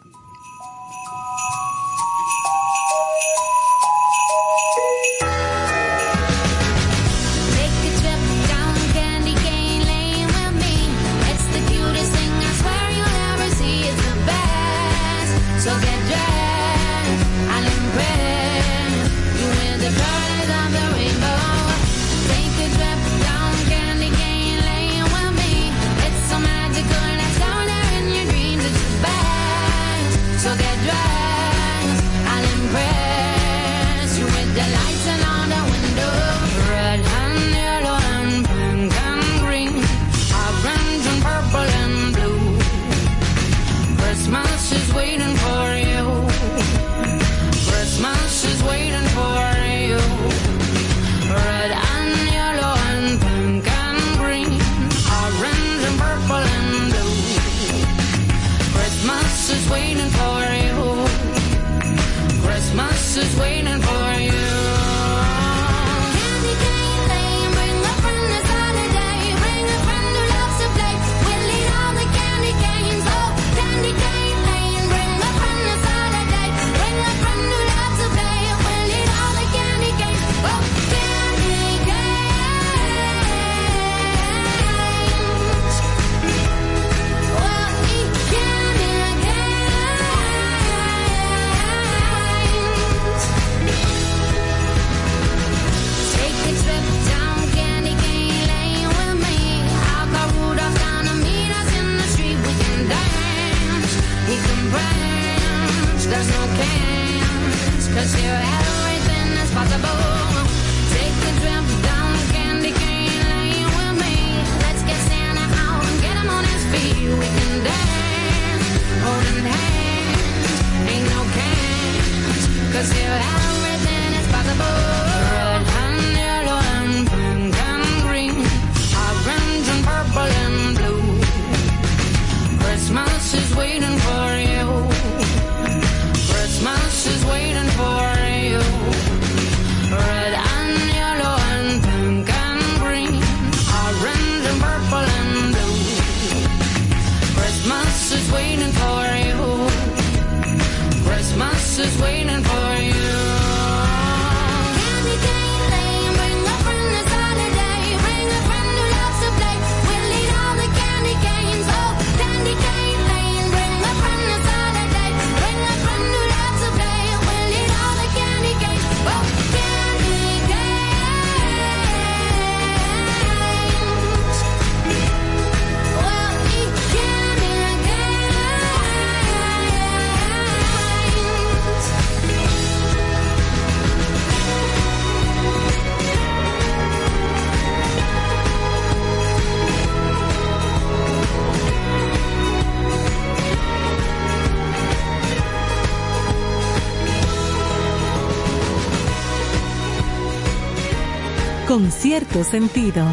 Cierto 201.91 202.43
sentido. 202.43 203.03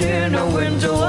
Walking 0.00 0.08
in 0.08 0.34
a 0.34 0.99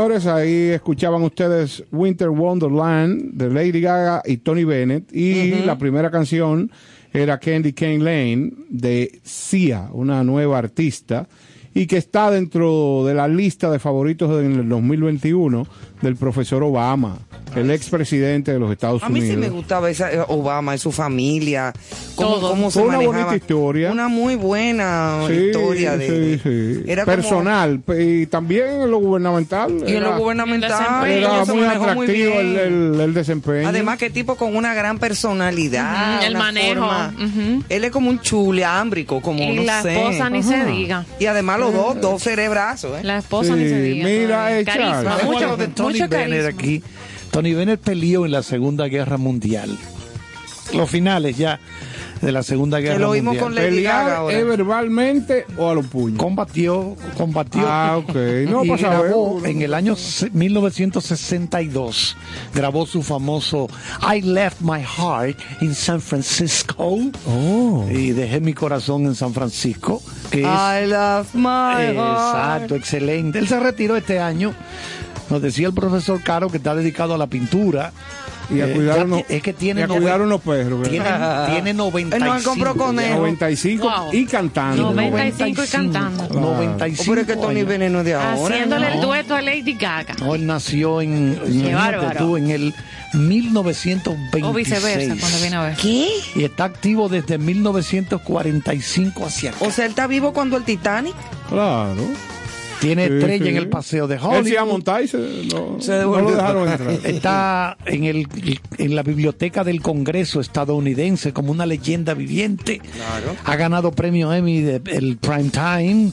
señores, 0.00 0.24
ahí 0.24 0.70
escuchaban 0.70 1.22
ustedes 1.22 1.84
Winter 1.92 2.30
Wonderland 2.30 3.34
de 3.34 3.50
Lady 3.50 3.82
Gaga 3.82 4.22
y 4.24 4.38
Tony 4.38 4.64
Bennett. 4.64 5.14
Y 5.14 5.60
la 5.66 5.76
primera 5.76 6.10
canción 6.10 6.70
era 7.12 7.38
Candy 7.38 7.74
Cane 7.74 7.98
Lane 7.98 8.50
de 8.70 9.20
Sia, 9.22 9.90
una 9.92 10.24
nueva 10.24 10.56
artista. 10.56 11.28
Y 11.74 11.86
que 11.86 11.98
está 11.98 12.30
dentro 12.30 13.04
de 13.04 13.12
la 13.12 13.28
lista 13.28 13.70
de 13.70 13.78
favoritos 13.78 14.42
en 14.42 14.60
el 14.60 14.68
2021 14.70 15.66
del 16.02 16.16
profesor 16.16 16.62
Obama, 16.62 17.18
el 17.56 17.70
expresidente 17.70 18.52
de 18.52 18.58
los 18.58 18.70
Estados 18.72 19.02
A 19.02 19.08
mí 19.08 19.18
Unidos. 19.20 19.34
sí 19.36 19.40
me 19.40 19.48
gustaba 19.50 19.90
esa, 19.90 20.12
eh, 20.12 20.20
Obama 20.28 20.74
y 20.74 20.78
su 20.78 20.92
familia, 20.92 21.72
cómo, 22.14 22.36
Todo. 22.36 22.50
cómo 22.50 22.70
se 22.70 22.78
Fue 22.78 22.88
una 22.88 22.96
manejaba. 22.98 23.24
bonita 23.24 23.36
historia. 23.36 23.90
Una 23.92 24.08
muy 24.08 24.36
buena 24.36 25.24
Sí, 25.26 25.32
historia 25.34 25.96
de, 25.96 26.06
sí, 26.06 26.12
de- 26.12 26.38
sí. 26.84 26.84
era 26.90 27.04
como- 27.04 27.16
personal 27.16 27.80
pe- 27.80 28.04
y 28.04 28.26
también 28.26 28.82
en 28.82 28.90
lo 28.90 28.98
gubernamental 28.98 29.72
y 29.86 29.90
en 29.90 29.96
era- 29.96 30.10
lo 30.10 30.18
gubernamental 30.18 31.06
era 31.10 31.44
muy 31.44 31.64
atractivo 31.64 32.40
el, 32.40 32.46
bien. 32.52 32.58
el- 32.94 33.00
el 33.00 33.14
desempeño 33.14 33.68
Además 33.68 33.98
que 33.98 34.10
tipo 34.10 34.36
con 34.36 34.54
una 34.56 34.72
gran 34.74 34.98
personalidad, 34.98 36.24
el 36.24 36.36
manejo, 36.36 36.80
forma-. 36.80 37.14
Él 37.68 37.84
es 37.84 37.90
como 37.90 38.10
un 38.10 38.20
chuleámbrico, 38.20 39.20
como 39.20 39.42
Y 39.42 39.56
no 39.56 39.62
la 39.64 39.82
sé. 39.82 39.92
esposa 39.96 40.30
ni 40.30 40.42
se 40.42 40.64
diga. 40.64 41.04
Y 41.18 41.26
además 41.26 41.58
los 41.60 41.72
dos, 41.74 42.00
dos 42.00 42.22
cerebrazos, 42.22 42.98
¿eh? 43.00 43.04
La 43.04 43.18
esposa 43.18 43.56
ni 43.56 43.68
se 43.68 43.80
diga. 43.82 44.04
mira, 44.06 44.58
eh, 44.58 44.64
carisma, 44.64 45.18
mucho, 45.24 45.56
de 45.56 45.68
Tony 45.98 46.08
Bennett 46.08 46.46
aquí. 46.46 46.82
Tony 47.30 47.54
Bennett 47.54 47.80
peleó 47.80 48.24
en 48.26 48.32
la 48.32 48.42
Segunda 48.42 48.86
Guerra 48.88 49.16
Mundial. 49.16 49.76
Los 50.74 50.88
finales 50.88 51.36
ya 51.36 51.58
de 52.20 52.30
la 52.32 52.42
Segunda 52.44 52.78
Guerra 52.80 52.98
lo 52.98 53.10
vimos 53.12 53.34
Mundial. 53.34 53.44
con 53.44 53.54
Lady 53.56 53.82
Gaga 53.82 53.98
¿Pelear 54.04 54.16
ahora. 54.18 54.38
es 54.38 54.46
verbalmente 54.46 55.46
o 55.56 55.70
a 55.70 55.74
los 55.74 55.86
puños? 55.86 56.18
Combatió, 56.18 56.94
combatió. 57.16 57.62
Ah, 57.64 57.96
ok. 57.96 58.14
No, 58.48 58.64
y 58.64 58.68
grabó 58.76 59.40
en 59.44 59.62
el 59.62 59.74
año 59.74 59.96
se- 59.96 60.30
1962, 60.30 62.16
grabó 62.54 62.86
su 62.86 63.02
famoso 63.02 63.68
I 64.14 64.20
Left 64.22 64.60
My 64.60 64.80
Heart 64.82 65.38
in 65.62 65.74
San 65.74 66.00
Francisco. 66.00 66.98
Oh. 67.26 67.86
Y 67.90 68.10
dejé 68.12 68.40
mi 68.40 68.52
corazón 68.54 69.06
en 69.06 69.14
San 69.14 69.32
Francisco. 69.34 70.02
Que 70.30 70.42
es, 70.42 70.46
I 70.46 70.86
love 70.86 71.34
my 71.34 71.94
heart. 71.96 72.62
Exacto, 72.62 72.74
excelente. 72.76 73.38
Él 73.40 73.48
se 73.48 73.58
retiró 73.58 73.96
este 73.96 74.20
año. 74.20 74.54
Nos 75.30 75.40
decía 75.40 75.68
el 75.68 75.74
profesor 75.74 76.20
Caro 76.22 76.48
que 76.50 76.56
está 76.58 76.74
dedicado 76.74 77.14
a 77.14 77.18
la 77.18 77.26
pintura. 77.28 77.92
Y 78.52 78.60
a 78.62 78.66
Eh, 78.66 78.72
cuidar 78.72 79.04
unos, 79.04 79.22
que- 79.26 79.36
es 79.36 79.42
que 79.44 79.52
tiene 79.52 79.82
y 79.82 79.84
a 79.84 79.86
cuidar 79.86 80.20
unos 80.20 80.40
perros. 80.40 80.88
Tiene, 80.88 81.04
¿verdad? 81.04 81.52
tiene 81.52 81.72
95. 81.74 82.16
Él 82.16 82.24
no 82.38 82.42
compró 82.42 82.74
conejo. 82.74 83.18
95 83.18 83.84
Wow. 83.88 84.12
y 84.12 84.26
cantando. 84.26 84.90
95 84.92 85.62
y 85.62 85.66
cantando. 85.68 86.26
Claro. 86.26 86.40
95 86.56 87.02
Oh, 87.02 87.04
pero 87.14 87.20
es 87.20 87.26
que 87.28 87.36
Tony 87.36 87.56
años. 87.60 87.68
Bennett 87.68 87.92
no 87.92 87.98
es 88.00 88.04
de 88.06 88.14
ahora. 88.14 88.32
Haciéndole 88.56 88.88
el 88.88 88.96
No. 88.96 89.06
dueto 89.06 89.36
a 89.36 89.40
Lady 89.40 89.74
Gaga. 89.74 90.16
No, 90.18 90.34
él 90.34 90.46
nació 90.46 91.00
en, 91.00 91.38
bárbaro. 91.72 92.18
tú, 92.18 92.36
en 92.36 92.50
el 92.50 92.74
1926. 93.14 94.44
O 94.44 94.52
viceversa, 94.52 95.14
cuando 95.20 95.38
viene 95.40 95.56
a 95.56 95.62
ver. 95.62 95.76
¿Qué? 95.76 96.08
Y 96.34 96.42
está 96.42 96.64
activo 96.64 97.08
desde 97.08 97.38
1945 97.38 99.26
hacia 99.26 99.50
acá. 99.50 99.64
O 99.64 99.70
sea, 99.70 99.84
él 99.84 99.90
está 99.90 100.06
vivo 100.08 100.32
cuando 100.32 100.56
el 100.56 100.64
Titanic. 100.64 101.14
Claro. 101.48 102.02
Tiene 102.80 103.04
estrella 103.04 103.44
sí. 103.44 103.50
en 103.50 103.56
el 103.56 103.68
paseo 103.68 104.08
de 104.08 104.14
Él 104.16 104.20
se 104.20 104.26
iba 104.26 104.32
a 104.32 104.40
Hollywood. 104.64 104.66
montar 104.68 105.02
y 105.04 105.08
se, 105.08 105.18
no, 105.52 105.80
Se 105.80 105.92
no 105.92 105.98
devolvió. 105.98 106.30
lo 106.30 106.36
dejaron 106.36 106.68
entrar. 106.68 106.90
Está 107.04 107.76
en, 107.86 108.04
el, 108.04 108.26
en 108.78 108.94
la 108.96 109.02
biblioteca 109.02 109.64
del 109.64 109.82
Congreso 109.82 110.40
estadounidense 110.40 111.32
como 111.32 111.52
una 111.52 111.66
leyenda 111.66 112.14
viviente. 112.14 112.80
Ha 113.44 113.56
ganado 113.56 113.92
premio 113.92 114.32
Emmy 114.32 114.60
del 114.62 114.82
el 114.86 115.16
Prime 115.18 115.50
Time, 115.50 116.10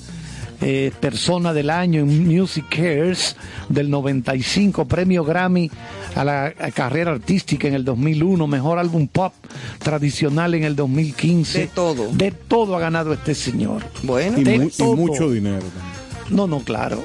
eh, 0.60 0.92
Persona 1.00 1.54
del 1.54 1.70
Año 1.70 2.02
en 2.02 2.28
Music 2.28 2.66
Cares 2.70 3.36
del 3.70 3.90
95, 3.92 4.88
premio 4.88 5.24
Grammy 5.24 5.70
a 6.16 6.24
la 6.24 6.46
a 6.48 6.72
carrera 6.72 7.12
artística 7.12 7.68
en 7.68 7.76
el 7.76 7.86
2001, 7.86 8.48
mejor 8.48 8.80
álbum 8.80 9.08
pop 9.08 9.34
tradicional 9.80 10.56
en 10.56 10.64
el 10.64 10.76
2015. 10.76 11.60
De 11.60 11.68
todo. 11.68 12.12
De 12.12 12.32
todo 12.32 12.76
ha 12.76 12.80
ganado 12.80 13.14
este 13.14 13.36
señor. 13.36 13.84
Bueno, 14.04 14.40
Y, 14.40 14.44
De 14.44 14.60
mu- 14.60 14.70
y 14.78 14.84
mucho 14.96 15.30
dinero. 15.30 15.60
también. 15.60 15.97
No, 16.30 16.46
no, 16.48 16.60
claro. 16.60 17.04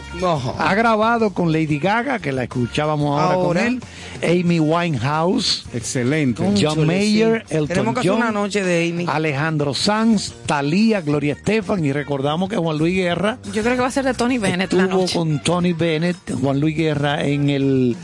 Ha 0.58 0.74
grabado 0.74 1.32
con 1.32 1.52
Lady 1.52 1.78
Gaga, 1.78 2.18
que 2.18 2.32
la 2.32 2.42
escuchábamos 2.44 3.20
ahora, 3.20 3.34
Ahora. 3.34 3.60
con 3.64 3.66
él. 3.74 3.80
Amy 4.22 4.58
Winehouse, 4.60 5.64
Excelente. 5.74 6.42
John 6.60 6.86
Mayer, 6.86 7.44
sí. 7.48 7.54
Elton 7.56 7.68
Tenemos 7.68 7.94
que 7.94 8.00
hacer 8.00 8.10
John, 8.12 8.20
una 8.22 8.32
noche 8.32 8.62
de 8.64 8.88
Amy. 8.90 9.06
Alejandro 9.08 9.74
Sanz, 9.74 10.32
Thalía, 10.46 11.00
Gloria 11.00 11.32
Estefan 11.34 11.84
y 11.84 11.92
recordamos 11.92 12.48
que 12.48 12.56
Juan 12.56 12.78
Luis 12.78 12.94
Guerra 12.96 13.38
Yo 13.52 13.62
creo 13.62 13.74
que 13.74 13.80
va 13.80 13.86
a 13.88 13.90
ser 13.92 14.04
de 14.04 14.14
Tony 14.14 14.38
Bennett 14.38 14.72
la 14.72 14.84
estuvo 14.84 15.00
noche. 15.02 15.14
con 15.18 15.42
Tony 15.42 15.72
Bennett, 15.72 16.16
Juan 16.40 16.60
Luis 16.60 16.76
Guerra 16.76 17.24
en 17.24 17.50
el, 17.50 17.96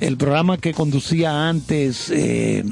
el 0.00 0.16
programa 0.16 0.58
que 0.58 0.72
conducía 0.74 1.48
antes, 1.48 2.10
eh, 2.10 2.64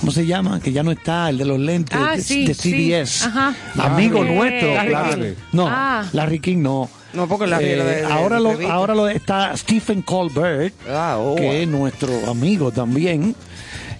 ¿cómo 0.00 0.12
se 0.12 0.26
llama? 0.26 0.60
Que 0.60 0.72
ya 0.72 0.82
no 0.82 0.90
está, 0.90 1.28
el 1.30 1.38
de 1.38 1.44
los 1.44 1.58
lentes 1.58 1.98
Ah, 2.00 2.16
de, 2.16 2.22
sí, 2.22 2.46
de 2.46 2.54
sí. 2.54 2.72
CBS. 2.90 3.26
Ajá. 3.26 3.54
Amigo 3.78 4.22
Larry. 4.22 4.34
nuestro, 4.34 4.74
Larry 4.74 4.88
claro. 4.90 5.16
King. 5.22 5.34
No, 5.52 5.66
Ah. 5.68 6.04
Larry 6.12 6.40
King 6.40 6.58
no. 6.58 6.88
No, 7.12 7.26
porque 7.26 7.46
Larry 7.46 7.64
Eh, 7.64 7.72
era 7.74 7.84
de- 7.84 7.96
de- 7.96 8.04
ahora, 8.04 8.36
de 8.36 8.42
lo, 8.42 8.70
ahora 8.70 8.94
lo 8.94 9.08
está 9.08 9.56
Stephen 9.56 10.02
Colbert, 10.02 10.72
Ah, 10.88 11.16
oh, 11.18 11.34
que 11.36 11.62
es 11.62 11.68
nuestro 11.68 12.30
amigo 12.30 12.70
también. 12.70 13.34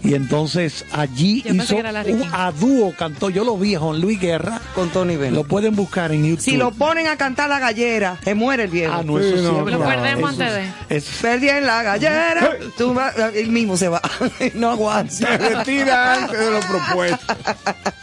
Y 0.03 0.15
entonces 0.15 0.85
allí 0.93 1.43
Yo 1.43 1.53
hizo 1.55 1.77
un 1.77 2.25
a 2.33 2.53
dúo 2.53 2.95
cantó, 2.97 3.29
yo 3.29 3.45
lo 3.45 3.59
vi 3.59 3.75
Juan 3.75 4.01
Luis 4.01 4.19
Guerra, 4.19 4.59
Con 4.75 4.89
Tony 4.89 5.17
Bennett. 5.17 5.35
lo 5.35 5.45
pueden 5.45 5.77
buscar 5.77 6.11
en 6.13 6.25
YouTube. 6.25 6.43
Si 6.43 6.57
lo 6.57 6.71
ponen 6.73 7.07
a 7.07 7.17
cantar 7.17 7.51
la 7.51 7.59
gallera, 7.59 8.17
se 8.25 8.35
muere 8.35 8.65
el 8.65 8.71
viejo. 8.71 8.95
Ah, 8.97 9.03
no, 9.05 9.19
eso 9.19 9.37
Sí, 9.37 9.37
sí 9.39 9.43
no. 9.45 9.65
Lo 9.69 9.85
perdemos 9.85 10.31
antes 10.31 10.55
de. 10.55 10.97
es- 10.97 11.05
Perdí 11.21 11.49
en 11.51 11.67
la 11.67 11.83
gallera. 11.83 12.57
Tú 12.79 12.95
vas, 12.95 13.15
él 13.35 13.51
mismo 13.51 13.77
se 13.77 13.89
va. 13.89 14.01
no 14.55 14.71
aguanta. 14.71 15.13
Se 15.13 15.37
retira 15.37 16.15
antes 16.15 16.39
de 16.39 16.51
lo 16.51 16.61
propuesto. 16.61 17.35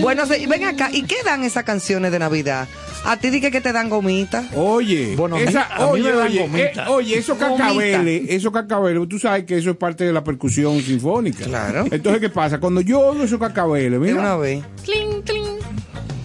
Bueno, 0.00 0.24
se- 0.26 0.46
ven 0.46 0.64
acá. 0.64 0.88
¿Y 0.92 1.02
qué 1.02 1.16
dan 1.24 1.42
esas 1.44 1.64
canciones 1.64 2.12
de 2.12 2.18
Navidad? 2.18 2.68
A 3.06 3.16
ti 3.18 3.30
dije 3.30 3.50
que 3.50 3.60
te 3.60 3.72
dan 3.72 3.88
gomita. 3.88 4.44
Oye, 4.54 5.14
Bueno, 5.16 5.36
a 5.36 5.38
mí- 5.38 5.44
esa, 5.46 5.62
a 5.74 5.78
mí 5.86 5.90
oye, 5.92 6.02
me 6.02 6.10
dan 6.16 6.26
oye, 6.26 6.40
gomita. 6.40 6.82
eh, 6.86 6.88
oye, 6.90 7.18
esos 7.18 7.38
cacabeles, 7.38 8.22
esos 8.28 8.52
cacabeles, 8.52 9.08
tú 9.08 9.18
sabes 9.18 9.44
que 9.44 9.56
eso 9.56 9.70
es 9.70 9.76
parte 9.76 10.04
de 10.04 10.12
la 10.12 10.24
percusión 10.24 10.80
sinfónica. 10.82 11.44
Claro. 11.44 11.84
Entonces, 11.90 12.20
¿qué 12.20 12.28
pasa? 12.28 12.58
Cuando 12.58 12.80
yo 12.80 12.98
oigo 13.00 13.22
esos 13.24 13.38
cacabeles, 13.38 13.98
mira, 14.00 14.18
una 14.20 14.36
vez. 14.36 14.64
Cling, 14.84 15.22
cling. 15.22 15.44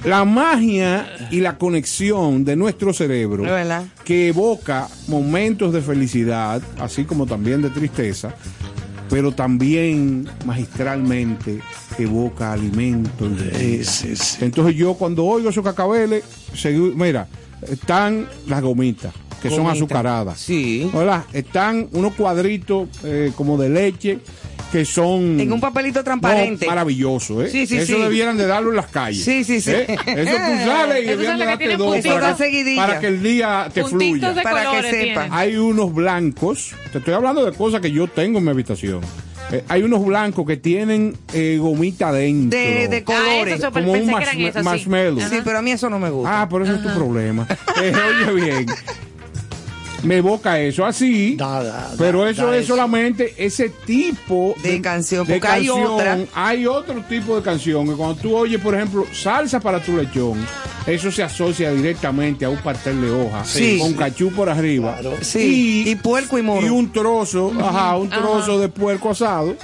la 0.05 0.25
magia 0.25 1.07
y 1.29 1.41
la 1.41 1.59
conexión 1.59 2.43
de 2.43 2.55
nuestro 2.55 2.91
cerebro 2.91 3.43
verdad. 3.43 3.85
que 4.03 4.29
evoca 4.29 4.87
momentos 5.07 5.71
de 5.73 5.81
felicidad, 5.81 6.59
así 6.79 7.03
como 7.03 7.27
también 7.27 7.61
de 7.61 7.69
tristeza, 7.69 8.33
pero 9.11 9.31
también 9.33 10.27
magistralmente 10.45 11.59
evoca 11.99 12.53
alimento. 12.53 13.27
y- 13.27 13.83
Sí, 13.83 13.83
sí, 13.83 14.15
sí. 14.15 14.37
Entonces 14.45 14.75
yo 14.75 14.95
cuando 14.95 15.25
oigo 15.25 15.49
esos 15.49 15.63
cacabeles, 15.63 16.23
mira, 16.95 17.27
están 17.69 18.27
las 18.47 18.61
gomitas, 18.63 19.13
que 19.41 19.49
son 19.49 19.67
azucaradas. 19.67 20.39
Sí. 20.39 20.89
¿Verdad? 20.93 21.25
Están 21.33 21.89
unos 21.91 22.13
cuadritos 22.13 22.87
eh, 23.03 23.31
como 23.35 23.57
de 23.57 23.69
leche 23.69 24.19
que 24.71 24.85
son... 24.85 25.39
En 25.39 25.51
un 25.51 25.59
papelito 25.59 26.03
transparente. 26.03 26.65
No, 26.65 26.71
maravilloso, 26.71 27.43
¿eh? 27.43 27.49
Sí, 27.49 27.67
sí, 27.67 27.77
Eso 27.77 27.95
sí. 27.97 28.01
debieran 28.01 28.37
de 28.37 28.47
darlo 28.47 28.69
en 28.69 28.77
las 28.77 28.87
calles. 28.87 29.23
Sí, 29.23 29.43
sí, 29.43 29.59
sí. 29.59 29.71
¿Eh? 29.71 29.85
Eso 29.89 30.31
tú 30.37 30.65
sales 30.65 31.03
y 31.03 31.07
debieran 31.07 31.37
de 31.39 31.43
que 31.45 31.49
darte 31.49 31.77
dos 31.77 31.97
para, 32.05 32.37
seguidilla. 32.37 32.85
para 32.87 32.99
que 32.99 33.07
el 33.07 33.21
día 33.21 33.69
te 33.73 33.81
Puntitos 33.81 34.19
fluya. 34.19 34.33
de 34.33 34.41
Para 34.41 34.71
que 34.71 34.89
sepa. 34.89 35.27
Hay 35.31 35.55
unos 35.57 35.93
blancos, 35.93 36.73
te 36.91 36.99
estoy 36.99 37.13
hablando 37.13 37.45
de 37.45 37.51
cosas 37.51 37.81
que 37.81 37.91
yo 37.91 38.07
tengo 38.07 38.37
en 38.39 38.45
mi 38.45 38.49
habitación. 38.51 39.01
Eh, 39.51 39.65
hay 39.67 39.83
unos 39.83 40.05
blancos 40.05 40.47
que 40.47 40.55
tienen 40.55 41.13
eh, 41.33 41.57
gomita 41.59 42.13
dentro. 42.13 42.57
De, 42.57 42.87
de 42.87 42.97
Ah, 42.99 43.03
colores. 43.03 43.59
eso, 43.59 43.71
como 43.73 43.91
un 43.91 43.99
que 44.07 44.25
sí. 44.53 44.63
marshmallow. 44.63 45.19
Sí, 45.29 45.37
pero 45.43 45.57
a 45.57 45.61
mí 45.61 45.71
eso 45.71 45.89
no 45.89 45.99
me 45.99 46.09
gusta. 46.09 46.41
Ah, 46.43 46.47
pero 46.49 46.63
ese 46.63 46.75
es 46.75 46.83
tu 46.83 46.93
problema. 46.93 47.45
Eh, 47.81 47.93
oye 48.25 48.33
bien. 48.45 48.65
Me 50.03 50.17
evoca 50.17 50.59
eso 50.59 50.85
así. 50.85 51.35
Da, 51.35 51.63
da, 51.63 51.73
da, 51.73 51.91
pero 51.97 52.27
eso 52.27 52.51
es 52.53 52.63
eso. 52.63 52.73
solamente 52.75 53.33
ese 53.37 53.69
tipo 53.69 54.55
De 54.63 54.81
canción, 54.81 55.25
porque 55.27 55.47
hay 55.47 55.69
otra. 55.69 56.19
Hay 56.33 56.65
otro 56.65 57.01
tipo 57.07 57.35
de 57.35 57.41
canción 57.43 57.87
que 57.87 57.93
cuando 57.93 58.15
tú 58.15 58.35
oyes, 58.35 58.59
por 58.59 58.73
ejemplo, 58.75 59.05
salsa 59.13 59.59
para 59.59 59.79
tu 59.81 59.95
lechón, 59.97 60.45
eso 60.87 61.11
se 61.11 61.21
asocia 61.21 61.71
directamente 61.71 62.45
a 62.45 62.49
un 62.49 62.57
pastel 62.57 62.99
de 63.01 63.11
hoja 63.11 63.43
Sí. 63.45 63.77
con 63.79 63.93
cachú 63.93 64.31
por 64.31 64.49
arriba. 64.49 64.97
Claro. 64.99 65.17
Sí, 65.21 65.83
y 65.85 65.95
puerco 65.95 66.37
y 66.39 66.41
moro. 66.41 66.65
Y 66.65 66.69
un 66.69 66.91
trozo, 66.91 67.51
ajá, 67.59 67.97
un 67.97 68.09
trozo 68.09 68.59
de 68.59 68.69
puerco 68.69 69.11
asado 69.11 69.55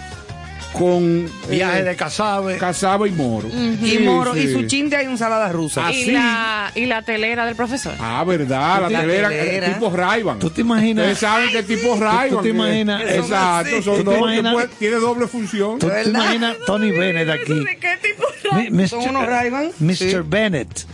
con 0.73 1.29
Viaje 1.49 1.79
eh, 1.79 1.83
de 1.83 1.95
Casabe. 1.95 2.57
casabe 2.57 3.09
y 3.09 3.11
moro. 3.11 3.47
y 3.47 3.77
Sí, 3.89 3.99
moro. 3.99 4.33
sí. 4.33 4.41
Y 4.41 4.53
su 4.53 4.63
chin 4.67 4.89
de 4.89 5.01
ensalada 5.01 5.51
rusa. 5.51 5.87
Ah, 5.87 5.91
Y 5.93 6.03
sí. 6.05 6.11
la, 6.11 6.71
y 6.75 6.85
la 6.85 7.01
telera 7.01 7.45
del 7.45 7.55
profesor. 7.55 7.93
Ah, 7.99 8.23
verdad, 8.25 8.81
la 8.83 8.89
La 8.89 8.99
telera, 9.01 9.29
telera. 9.29 9.67
eh, 9.67 9.73
tipo 9.73 9.89
Rayban. 9.89 10.39
¿Tú 10.39 10.49
te 10.49 10.61
imaginas? 10.61 11.03
Ustedes 11.03 11.19
saben 11.19 11.49
que 11.51 11.63
tipo 11.63 11.95
Rayban. 11.99 12.29
tú 12.29 12.41
te 12.43 12.49
imaginas- 12.49 13.01
Exacto, 13.01 13.81
son 13.81 14.03
¿Tú 14.03 14.11
te 14.11 14.17
dos, 14.17 14.69
tiene 14.77 14.95
doble 14.97 15.27
función. 15.27 15.79
¿Tú 15.79 15.89
te 15.89 16.09
imaginas 16.09 16.57
Tony 16.65 16.91
Bennett 16.91 17.29
aquí? 17.29 17.53
qué 17.81 17.97
tipo. 18.01 18.87
Son 18.87 19.09
unos 19.09 19.25
Ray-Ban. 19.25 19.71
Mr. 19.79 20.23
Bennett. 20.23 20.85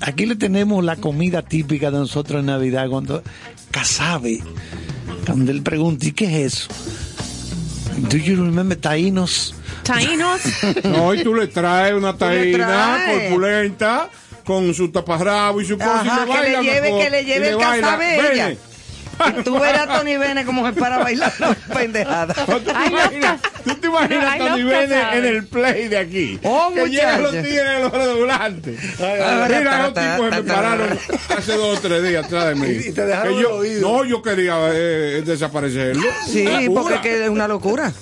Aquí 0.00 0.26
le 0.26 0.36
tenemos 0.36 0.84
la 0.84 0.96
comida 0.96 1.42
típica 1.42 1.90
de 1.90 1.98
nosotros 1.98 2.40
en 2.40 2.46
Navidad 2.46 2.88
cuando 2.88 3.22
casabe. 3.70 4.40
Cuando 5.26 5.50
él 5.50 5.62
pregunta, 5.62 6.06
¿y 6.06 6.12
qué 6.12 6.24
es 6.44 6.54
eso? 6.54 6.68
Do 7.96 8.16
you 8.16 8.36
remember 8.36 8.76
taínos? 8.76 9.54
Taínos. 9.84 10.40
No, 10.84 11.14
y 11.14 11.22
tú 11.22 11.34
le 11.34 11.46
traes 11.48 11.94
una 11.94 12.16
taína 12.16 12.66
traes. 12.66 13.22
corpulenta 13.30 14.10
con 14.44 14.74
su 14.74 14.90
taparrabo 14.90 15.60
y 15.60 15.64
su 15.66 15.76
cosa 15.78 16.00
Ajá, 16.00 16.26
y 16.26 16.28
le 16.28 16.34
que 16.34 16.50
le 16.50 16.62
lleve- 16.62 16.80
mejor. 16.82 17.00
que 17.02 17.10
le 17.10 17.24
lleve 17.24 17.48
el 17.50 17.56
baila. 17.56 17.86
casabe 17.86 18.32
ella. 18.32 18.46
Vene. 18.48 18.58
Tú 19.44 19.58
verás 19.58 19.88
a 19.88 19.98
Tony 19.98 20.16
Bennett 20.16 20.46
como 20.46 20.66
se 20.66 20.72
para 20.74 20.96
a 20.96 21.04
bailar 21.04 21.32
la 21.38 21.54
pendejada. 21.74 22.34
¿Tú 22.34 22.60
te 22.60 22.72
Ay, 22.74 22.88
imaginas, 22.90 23.40
tú 23.64 23.74
te 23.76 23.86
imaginas 23.86 24.24
Ay, 24.28 24.40
a 24.40 24.48
Tony 24.48 24.62
Bennett 24.62 25.14
en 25.14 25.24
el 25.24 25.46
play 25.46 25.88
de 25.88 25.98
aquí? 25.98 26.38
Oh, 26.42 26.70
que 26.74 26.88
llegan 26.88 27.22
los 27.22 27.32
tigres 27.32 27.64
en 27.76 27.82
los 27.82 27.92
redoblantes. 27.92 28.78
Mira, 28.98 29.82
los 29.82 29.94
tipos 29.94 30.30
que 30.30 30.42
me 30.42 30.42
pararon 30.42 30.98
hace 31.36 31.52
dos 31.56 31.78
o 31.78 31.80
tres 31.80 32.02
días 32.02 32.24
atrás 32.26 32.46
de 32.48 32.54
mí. 32.56 32.68
Y 32.86 32.92
te 32.92 33.06
dejaron 33.06 33.34
Que 33.36 33.40
yo- 33.42 33.48
el 33.48 33.54
oído. 33.60 33.80
No, 33.92 34.04
yo 34.04 34.22
quería 34.22 34.56
eh, 34.72 35.22
desaparecerlo. 35.24 36.02
Sí, 36.26 36.46
porque 36.74 36.94
es 36.94 37.00
que 37.00 37.24
es 37.24 37.30
una 37.30 37.48
locura. 37.48 37.92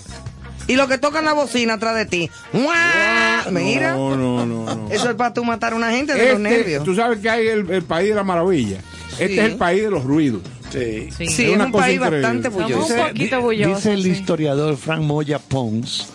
Y 0.69 0.77
lo 0.77 0.87
que 0.89 0.97
tocan 0.97 1.25
la 1.25 1.33
bocina 1.33 1.75
atrás 1.75 1.97
de 1.97 2.07
ti. 2.07 2.31
¡Mua! 2.53 3.45
Mira. 3.51 3.93
No, 3.95 4.17
no, 4.17 4.47
no. 4.47 4.75
no. 4.75 4.89
Eso 4.93 5.11
es 5.11 5.17
para 5.17 5.35
tú 5.35 5.45
matar 5.45 5.73
a 5.73 5.77
una 5.77 5.91
gente 5.91 6.15
de 6.15 6.19
los 6.21 6.29
Este, 6.37 6.39
nervios. 6.39 6.85
tú 6.85 6.95
sabes 6.95 7.19
que 7.19 7.29
hay 7.29 7.49
el, 7.49 7.69
el 7.71 7.83
país 7.83 8.11
de 8.11 8.15
la 8.15 8.23
maravilla. 8.23 8.79
Este 9.13 9.27
Sí. 9.29 9.39
es 9.41 9.45
el 9.47 9.57
país 9.57 9.83
de 9.83 9.91
los 9.91 10.05
ruidos. 10.05 10.41
Sí. 10.73 11.09
Sí. 11.17 11.27
Sí, 11.27 11.43
es 11.45 11.49
es 11.51 11.55
una 11.55 11.67
un 11.67 11.73
cosa 11.73 11.85
país 11.85 11.97
increíble. 11.97 12.21
bastante 12.23 12.51
Somos 12.51 12.63
bulloso. 12.73 12.95
un 12.95 13.09
poquito 13.09 13.41
bullosos. 13.43 13.77
Dice 13.77 13.93
el 13.93 14.03
sí. 14.03 14.09
historiador 14.11 14.77
Frank 14.77 15.01
Moya 15.03 15.39
Pons 15.39 16.09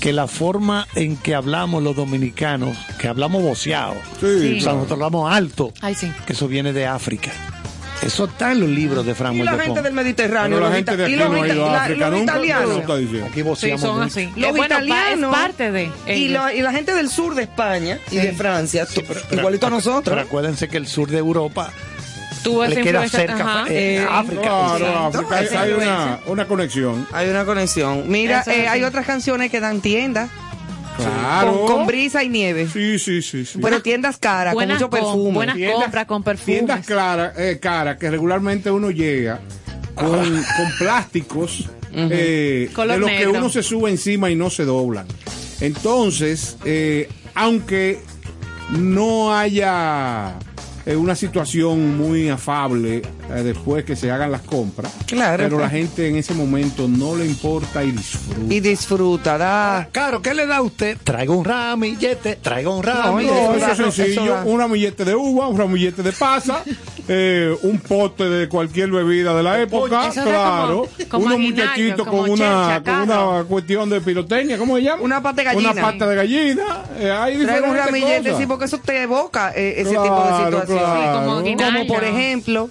que 0.00 0.12
la 0.12 0.26
forma 0.26 0.86
en 0.96 1.16
que 1.16 1.34
hablamos 1.34 1.80
los 1.82 1.94
dominicanos, 1.94 2.76
que 2.98 3.06
hablamos 3.06 3.40
voceado, 3.42 3.94
Sí, 4.20 4.58
o 4.58 4.60
sea, 4.60 4.72
nosotros 4.72 4.92
hablamos 4.92 5.32
alto, 5.32 5.72
Ay, 5.80 5.94
sí. 5.94 6.10
que 6.26 6.32
eso 6.32 6.48
viene 6.48 6.72
de 6.72 6.86
África. 6.86 7.30
Eso 8.04 8.24
está 8.24 8.50
en 8.50 8.58
los 8.58 8.68
libros 8.68 9.06
de 9.06 9.14
Frank 9.14 9.34
Y 9.36 9.38
la 9.44 9.52
Moya 9.52 9.62
gente 9.62 9.74
Pons. 9.74 9.84
del 9.84 9.92
Mediterráneo. 9.92 10.56
Pero 10.58 10.60
la 10.60 10.66
los 10.66 10.74
gente 10.76 10.96
de 10.96 11.04
aquí 11.04 11.12
y 11.12 11.16
los 11.16 11.30
no 11.30 11.40
ha 11.42 11.46
ido 11.48 11.68
a 11.68 11.72
la- 11.72 11.82
África 11.84 12.10
los 12.10 12.18
nunca. 12.18 12.32
¿qué 12.32 12.38
lo 12.38 12.44
italianos. 12.44 13.28
Aquí 13.30 13.42
Sí, 13.56 13.78
son 13.78 13.90
mucho. 13.94 14.02
así. 14.02 14.28
Los 14.34 14.50
bueno, 14.50 14.64
italianos 14.64 15.32
es 15.32 15.40
parte 15.40 15.70
de. 15.70 15.90
Y, 16.08 16.26
la, 16.28 16.52
y 16.52 16.62
la 16.62 16.72
gente 16.72 16.94
del 16.96 17.08
sur 17.08 17.36
de 17.36 17.42
España 17.44 17.98
y 18.10 18.16
de 18.16 18.32
Francia, 18.32 18.86
tú- 18.86 19.02
igualito 19.30 19.66
a 19.66 19.68
Pero 19.70 19.76
nosotros. 19.76 20.18
acuérdense 20.18 20.66
que 20.68 20.78
el 20.78 20.88
sur 20.88 21.08
de 21.12 21.18
Europa 21.18 21.72
Tuvo 22.42 22.64
le 22.64 22.72
esa 22.72 22.82
queda 22.82 23.08
cerca 23.08 23.34
ajá. 23.60 23.64
eh, 23.68 24.06
África. 24.10 24.42
Claro, 24.42 25.06
África, 25.06 25.60
hay, 25.62 25.72
una, 25.72 26.20
una 26.26 26.46
conexión. 26.48 27.06
Hay 27.12 27.28
una 27.28 27.44
conexión. 27.44 28.04
Mira, 28.08 28.42
eh, 28.46 28.68
hay 28.68 28.82
otras 28.84 29.06
canciones 29.06 29.50
que 29.50 29.60
dan 29.60 29.80
tiendas 29.80 30.30
Claro. 30.96 31.60
con, 31.64 31.76
con 31.78 31.86
brisa 31.86 32.22
y 32.22 32.28
nieve. 32.28 32.68
Sí, 32.70 32.98
sí, 32.98 33.22
sí. 33.22 33.46
sí. 33.46 33.58
Pero 33.62 33.80
tiendas 33.82 34.18
caras, 34.18 34.54
con 34.54 34.68
mucho 34.68 34.90
perfume. 34.90 35.32
buenas 35.32 35.56
Tiendas- 35.56 35.80
compras 35.82 36.06
con 36.06 36.22
perfumes. 36.22 36.54
Tiendas 36.58 36.86
claras, 36.86 37.38
eh, 37.38 37.58
caras 37.60 37.96
que 37.96 38.10
regularmente 38.10 38.70
uno 38.70 38.90
llega 38.90 39.40
con, 39.94 40.20
con 40.56 40.72
plásticos 40.78 41.64
eh, 41.94 42.68
de 42.76 42.98
los 42.98 43.06
negro. 43.10 43.32
que 43.32 43.38
uno 43.38 43.48
se 43.48 43.62
sube 43.62 43.90
encima 43.90 44.30
y 44.30 44.34
no 44.34 44.50
se 44.50 44.64
doblan. 44.64 45.06
Entonces, 45.60 46.56
eh, 46.64 47.08
aunque 47.34 48.00
no 48.70 49.34
haya 49.34 50.34
una 50.86 51.14
situación 51.14 51.96
muy 51.96 52.28
afable 52.28 53.02
eh, 53.34 53.42
después 53.42 53.84
que 53.84 53.96
se 53.96 54.10
hagan 54.10 54.30
las 54.30 54.42
compras. 54.42 54.92
Claro. 55.06 55.42
Pero 55.44 55.58
la 55.58 55.68
gente 55.70 56.08
en 56.08 56.16
ese 56.16 56.34
momento 56.34 56.88
no 56.88 57.14
le 57.16 57.26
importa 57.26 57.82
y 57.84 57.92
disfruta. 57.92 58.54
Y 58.54 58.60
disfruta, 58.60 59.38
da. 59.38 59.88
Claro, 59.92 60.20
¿qué 60.22 60.34
le 60.34 60.46
da 60.46 60.56
a 60.58 60.62
usted? 60.62 60.96
Traiga 61.02 61.32
un 61.34 61.44
ramillete, 61.44 62.36
traiga 62.36 62.70
un 62.70 62.82
ramillete. 62.82 63.34
No, 63.34 63.54
eso 63.54 63.86
es 63.88 63.94
sencillo. 63.94 64.36
Un 64.44 64.58
ramillete 64.60 65.04
de 65.04 65.14
uva, 65.14 65.48
un 65.48 65.58
ramillete 65.58 66.02
de 66.02 66.12
pasa, 66.12 66.62
eh, 67.08 67.56
un 67.62 67.78
pote 67.78 68.24
de 68.28 68.48
cualquier 68.48 68.90
bebida 68.90 69.34
de 69.34 69.42
la 69.42 69.60
época, 69.60 70.10
claro. 70.12 70.88
como- 71.08 71.24
como 71.24 71.26
Unos 71.26 71.38
muchachitos 71.38 72.06
como 72.06 72.22
con 72.22 72.30
una, 72.32 72.82
con 72.84 73.46
cuestión 73.46 73.88
de 73.90 74.00
pirotecnia, 74.00 74.58
¿cómo 74.58 74.76
se 74.76 74.82
llama? 74.82 75.02
Una 75.02 75.22
pata 75.22 75.36
de 75.36 75.44
gallina. 75.44 75.70
Una 75.72 75.82
pata 75.82 76.06
de 76.06 76.16
gallina. 76.16 76.82
eh, 76.98 77.10
hay 77.10 77.38
Traigo 77.38 77.68
un 77.68 77.76
ramillete, 77.76 78.22
cosas. 78.24 78.38
sí, 78.38 78.46
porque 78.46 78.64
eso 78.66 78.78
te 78.78 79.02
evoca 79.02 79.52
eh, 79.54 79.74
ese 79.78 79.90
Claro, 79.90 80.02
tipo 80.04 80.22
de 80.22 80.44
situaciones. 80.44 80.84
claro. 80.84 81.18
como 81.26 81.42
guinaldo. 81.42 81.78
Como 81.78 81.86
por 81.94 82.04
ejemplo, 82.04 82.68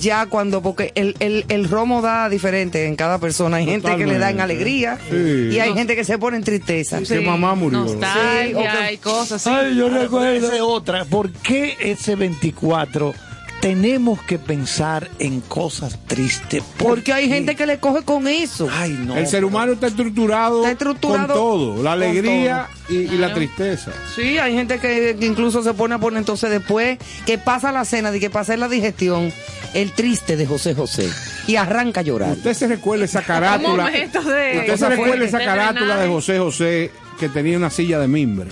ya 0.00 0.26
cuando, 0.26 0.62
porque 0.62 0.92
el, 0.94 1.14
el, 1.20 1.44
el 1.48 1.68
romo 1.68 2.02
da 2.02 2.28
diferente 2.28 2.86
en 2.86 2.96
cada 2.96 3.18
persona. 3.18 3.58
Hay 3.58 3.66
gente 3.66 3.88
que 3.96 4.06
le 4.06 4.18
da 4.18 4.30
en 4.30 4.36
Totalmente. 4.38 4.42
alegría 4.42 4.98
Sí. 5.10 5.48
y 5.56 5.58
hay 5.60 5.72
gente 5.74 5.94
que 5.96 6.04
se 6.04 6.18
pone 6.18 6.36
en 6.36 6.44
tristeza. 6.44 7.00
Que 7.02 7.20
mamá 7.20 7.54
murió. 7.54 7.80
Nostalgia 7.80 8.46
Sí, 8.48 8.54
o 8.54 8.58
que- 8.86 8.92
y 8.94 8.96
cosas 8.98 9.46
así. 9.46 9.50
Ay, 9.50 9.76
yo 9.76 9.88
recuerdo. 9.88 10.68
Otra. 10.68 11.04
¿Por 11.04 11.30
qué 11.32 11.76
ese 11.80 12.16
24 12.16 13.14
tenemos 13.60 14.22
que 14.22 14.38
pensar 14.38 15.10
en 15.18 15.40
cosas 15.40 15.98
tristes? 16.06 16.62
¿Por 16.76 16.88
Porque 16.88 17.12
hay 17.12 17.28
qué? 17.28 17.34
gente 17.34 17.56
que 17.56 17.66
le 17.66 17.78
coge 17.78 18.02
con 18.04 18.28
eso. 18.28 18.68
Ay, 18.72 18.98
no. 19.04 19.16
El 19.16 19.26
ser 19.26 19.44
humano 19.44 19.72
está 19.72 19.88
estructurado, 19.88 20.58
Está 20.60 20.72
estructurado 20.72 21.26
con 21.26 21.36
todo, 21.36 21.82
la 21.82 21.92
alegría 21.92 22.68
y, 22.88 22.94
y 22.96 23.18
la 23.18 23.34
tristeza. 23.34 23.90
Sí, 24.14 24.38
hay 24.38 24.54
gente 24.54 24.78
que, 24.78 25.16
que 25.18 25.26
incluso 25.26 25.62
se 25.62 25.74
pone 25.74 25.94
a 25.94 25.98
poner 25.98 26.18
entonces 26.18 26.50
después 26.50 26.98
que 27.26 27.38
pasa 27.38 27.72
la 27.72 27.84
cena, 27.84 28.10
de 28.10 28.20
que 28.20 28.30
pasa 28.30 28.56
la 28.56 28.68
digestión, 28.68 29.32
el 29.74 29.92
triste 29.92 30.36
de 30.36 30.46
José 30.46 30.74
José 30.74 31.08
y 31.46 31.56
arranca 31.56 32.00
a 32.00 32.02
llorar. 32.02 32.32
Usted 32.32 32.54
se 32.54 32.66
recuerda 32.68 33.04
esa 33.04 33.22
carátula. 33.26 33.90
de. 33.90 34.04
Usted 34.06 34.76
se 34.76 34.88
recuerda 34.88 35.24
esa 35.24 35.38
carátula 35.38 35.96
de. 35.96 36.08
José 36.08 36.38
José 36.38 36.90
que 37.18 37.28
tenía 37.28 37.56
una 37.56 37.70
silla 37.70 37.98
de 37.98 38.06
mimbre. 38.08 38.48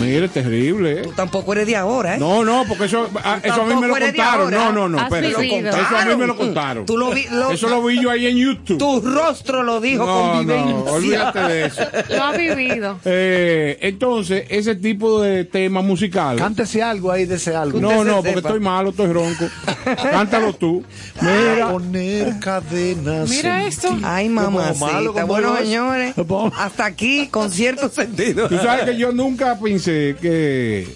Mire, 0.00 0.28
terrible, 0.28 0.92
¿eh? 1.00 1.02
Tú 1.02 1.12
tampoco 1.12 1.52
eres 1.52 1.66
de 1.66 1.76
ahora, 1.76 2.16
¿eh? 2.16 2.18
No, 2.18 2.44
no, 2.44 2.64
porque 2.68 2.84
eso, 2.86 3.08
a, 3.22 3.38
eso 3.42 3.62
a 3.62 3.66
mí 3.66 3.74
me 3.76 3.88
lo 3.88 3.94
contaron. 3.98 4.50
No, 4.50 4.72
no, 4.72 4.88
no, 4.88 4.98
Has 5.00 5.10
vivido. 5.10 5.70
Eso 5.70 5.96
a 5.96 6.04
mí 6.04 6.16
me 6.16 6.26
lo 6.26 6.36
contaron. 6.36 6.86
Tú 6.86 6.96
lo 6.96 7.10
vi- 7.10 7.26
lo- 7.30 7.50
eso 7.52 7.68
lo 7.68 7.82
vi 7.82 8.00
yo 8.02 8.10
ahí 8.10 8.26
en 8.26 8.36
YouTube. 8.36 8.78
Tu 8.78 9.00
rostro 9.00 9.62
lo 9.62 9.80
dijo 9.80 10.04
no, 10.04 10.32
con 10.32 10.46
no, 10.46 10.54
vivencia. 10.54 10.92
olvídate 10.92 11.38
de 11.40 11.64
eso. 11.66 11.82
Lo 12.10 12.22
ha 12.22 12.32
vivido. 12.36 12.98
Eh, 13.04 13.78
entonces, 13.82 14.44
ese 14.48 14.74
tipo 14.76 15.20
de 15.22 15.44
tema 15.44 15.82
musical. 15.82 16.36
Cántese 16.36 16.82
algo 16.82 17.10
ahí 17.10 17.24
de 17.24 17.36
ese 17.36 17.54
algo. 17.54 17.80
No, 17.80 18.04
no, 18.04 18.16
porque 18.16 18.34
sepa. 18.34 18.48
estoy 18.48 18.60
malo, 18.60 18.90
estoy 18.90 19.12
ronco. 19.12 19.44
Cántalo 19.84 20.52
tú. 20.54 20.84
Mira, 21.20 21.70
Poner 21.70 22.38
cadenas. 22.40 23.28
Mira 23.28 23.64
esto. 23.66 23.96
Ay, 24.02 24.28
mamacita. 24.28 24.86
malo, 24.86 25.12
bueno, 25.26 25.56
señores, 25.56 26.14
hasta 26.58 26.84
aquí 26.86 27.28
con 27.28 27.50
cierto 27.50 27.88
sentido. 27.90 28.48
Tú 28.48 28.56
sabes 28.58 28.84
que 28.84 28.96
yo 28.96 29.12
nunca 29.12 29.51
pensé 29.58 30.16
que 30.20 30.86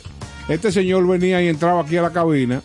este 0.49 0.71
señor 0.73 1.07
venía 1.07 1.43
y 1.43 1.49
entraba 1.49 1.83
aquí 1.83 1.97
a 1.97 2.03
la 2.03 2.11
cabina 2.11 2.63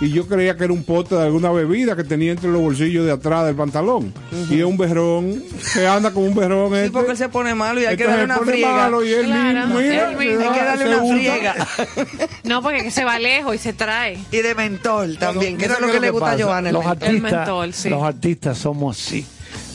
y 0.00 0.10
yo 0.10 0.26
creía 0.26 0.56
que 0.56 0.64
era 0.64 0.72
un 0.72 0.82
pote 0.82 1.14
de 1.14 1.22
alguna 1.22 1.52
bebida 1.52 1.94
que 1.94 2.02
tenía 2.02 2.32
entre 2.32 2.50
los 2.50 2.60
bolsillos 2.60 3.06
de 3.06 3.12
atrás 3.12 3.46
del 3.46 3.54
pantalón. 3.54 4.12
Y 4.50 4.58
es 4.58 4.64
un 4.64 4.76
berrón, 4.76 5.40
que 5.72 5.86
anda 5.86 6.10
con 6.10 6.24
un 6.24 6.34
berrón. 6.34 6.70
Sí, 6.72 6.76
este. 6.78 6.90
porque 6.90 7.12
él 7.12 7.16
se 7.16 7.28
pone 7.28 7.54
malo 7.54 7.80
y 7.80 7.86
hay 7.86 7.96
que 7.96 8.04
darle 8.04 8.24
una 8.24 8.38
friega. 8.38 8.72
malo 8.74 9.04
y 9.04 9.12
él 9.12 9.26
Claro, 9.26 9.66
mismo, 9.68 9.80
mira, 9.80 10.10
él 10.10 10.16
mismo. 10.18 10.40
se 10.40 10.46
Hay 10.48 10.52
que 10.52 10.58
da- 10.58 10.64
darle 10.76 10.96
una 10.98 11.14
friega. 11.14 11.54
No, 12.44 12.60
porque 12.60 12.82
que 12.82 12.90
se 12.90 13.04
va 13.04 13.18
lejos 13.20 13.54
y 13.54 13.58
se 13.58 13.72
trae. 13.72 14.18
y 14.32 14.38
de 14.38 14.54
mentol 14.56 15.16
también, 15.16 15.56
que 15.56 15.66
eso 15.66 15.74
es 15.74 15.80
lo 15.80 15.90
que 15.92 16.00
le 16.00 16.10
gusta 16.10 16.32
a 16.32 16.36
pasa. 16.38 16.58
El 16.68 16.74
Los. 16.74 16.84
El 16.84 16.90
artistas, 16.90 17.22
mentol, 17.32 17.72
sí. 17.72 17.88
los 17.88 18.02
artistas 18.02 18.58
somos 18.58 18.98
así. 19.00 19.24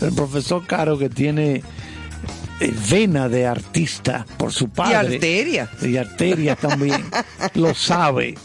El 0.01 0.13
profesor 0.13 0.67
Caro 0.67 0.97
que 0.97 1.09
tiene 1.09 1.63
vena 2.89 3.29
de 3.29 3.45
artista 3.47 4.25
por 4.37 4.51
su 4.53 4.69
padre. 4.69 5.15
arteria. 5.15 5.69
Y 5.81 5.97
arteria 5.97 6.55
también. 6.55 7.03
lo 7.55 7.73
sabe. 7.73 8.35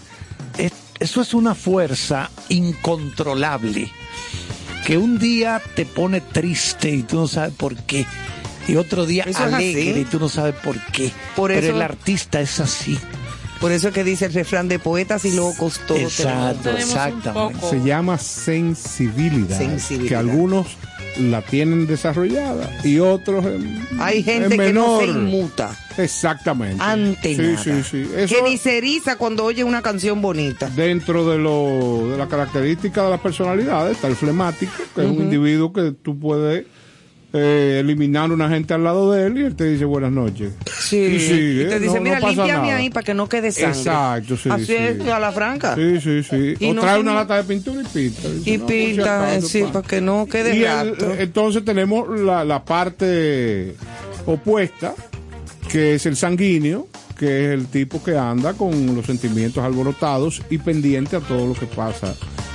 Es- 0.59 0.73
eso 1.01 1.21
es 1.23 1.35
una 1.35 1.55
fuerza 1.55 2.31
incontrolable. 2.49 3.91
Que 4.87 4.99
un 4.99 5.19
día 5.19 5.61
te 5.75 5.87
pone 5.87 6.21
triste 6.21 6.91
y 6.91 7.03
tú 7.03 7.17
no 7.17 7.29
sabes 7.29 7.55
por 7.55 7.75
qué. 7.77 8.07
Y 8.69 8.77
otro 8.77 9.05
día 9.07 9.25
Eso 9.27 9.47
es 9.47 9.53
alegre 9.55 10.01
y 10.01 10.05
tú 10.05 10.19
no 10.19 10.29
sabes 10.29 10.55
por 10.57 10.79
qué. 10.87 11.11
Por 11.37 11.51
Pero 11.51 11.67
eso- 11.67 11.77
el 11.77 11.83
artista 11.83 12.41
es 12.41 12.61
así. 12.61 12.99
Por 13.61 13.73
eso 13.73 13.89
es 13.89 13.95
que 13.95 14.05
dice 14.05 14.27
el 14.27 14.35
refrán 14.35 14.69
de 14.69 14.79
poetas 14.79 15.25
y 15.25 15.35
locos 15.35 15.81
todos. 15.87 16.01
Exacto, 16.21 16.71
exactamente. 16.77 17.67
Se 17.71 17.81
llama 17.83 18.19
sensibilidad, 18.19 19.57
Sensibilidad. 19.57 20.09
Que 20.09 20.17
algunos 20.17 20.67
la 21.19 21.43
tienen 21.43 21.87
desarrollada 21.87 22.71
y 22.83 22.99
otros 22.99 23.45
en, 23.47 23.87
Hay 24.01 24.19
en 24.19 24.25
gente 24.25 24.57
que 24.59 24.73
no 24.73 24.99
se 25.01 25.07
inmuta 25.07 25.77
Exactamente. 25.97 26.83
ante 26.83 27.35
sí, 27.37 27.43
nada. 27.43 27.59
Sí, 27.63 27.83
sí, 27.83 28.11
Eso 28.17 28.35
Que 28.35 28.43
ni 28.43 28.57
se 28.57 28.79
eriza 28.79 29.17
cuando 29.17 29.45
oye 29.45 29.63
una 29.65 29.83
canción 29.83 30.21
bonita. 30.21 30.69
dentro 30.71 31.29
de, 31.29 31.39
lo, 31.39 32.09
de 32.11 32.19
la 32.19 32.27
característica 32.27 33.05
de 33.05 33.11
las 33.11 33.21
personalidades 33.21 33.97
está 33.97 34.09
el 34.09 34.17
flemático, 34.17 34.73
que 34.95 35.03
es 35.03 35.07
un 35.09 35.23
individuo 35.23 35.73
que 35.73 35.93
tú 35.93 36.19
puedes 36.19 36.67
eh, 37.37 37.79
eliminar 37.81 38.31
una 38.31 38.49
gente 38.49 38.75
al 38.75 38.85
lado 38.85 39.11
de 39.11 39.27
él 39.27 39.39
y 39.39 39.43
él 39.43 39.57
te 39.57 39.65
dice 39.65 39.85
buenas 39.85 40.13
noches. 40.13 40.53
Sí. 40.79 40.97
Y 40.99 41.19
sigue, 41.21 41.63
Y 41.65 41.67
te 41.69 41.81
dice, 41.81 41.95
no- 41.95 41.95
no 41.97 42.01
mira, 42.03 42.21
límpiame 42.21 42.53
nada". 42.69 42.77
ahí 42.77 42.91
para 42.91 43.05
que 43.05 43.13
no 43.15 43.29
quede 43.29 43.51
sangre. 43.51 43.77
Exacto, 43.79 44.37
sí, 44.37 44.49
Así 44.51 44.67
sí. 44.67 44.75
es, 44.77 45.01
a 45.09 45.19
la 45.19 45.33
franca. 45.33 45.75
Sí, 45.75 46.01
sí, 46.01 46.23
sí. 46.23 46.55
Y 46.61 46.71
o 46.71 46.75
no 46.75 46.81
trae 46.83 47.01
una 47.01 47.15
lata 47.15 47.37
de 47.37 47.43
pintura 47.45 47.81
y 47.83 47.85
pinta. 47.85 48.29
Y 48.45 48.57
"No, 48.59 48.67
pinta, 48.67 49.29
acaso, 49.33 49.49
sí, 49.49 49.63
pa". 49.65 49.73
para 49.73 49.89
que 49.89 50.01
no 50.01 50.27
quede 50.31 50.57
Y 50.57 50.63
el- 50.65 50.95
entonces 51.19 51.65
tenemos 51.65 52.09
la, 52.21 52.45
la 52.45 52.65
parte 52.65 53.75
opuesta, 54.27 54.95
que 55.71 55.95
es 55.97 56.07
el 56.07 56.17
sanguíneo, 56.17 56.87
que 57.19 57.47
es 57.47 57.51
el 57.59 57.67
tipo 57.67 58.03
que 58.03 58.17
anda 58.17 58.55
con 58.55 58.95
los 58.95 59.07
sentimientos 59.07 59.63
alborotados 59.65 60.43
y 60.51 60.59
pendiente 60.59 61.17
a 61.17 61.21
todo 61.21 61.47
lo 61.49 61.55
que 61.55 61.67
pasa 61.67 62.15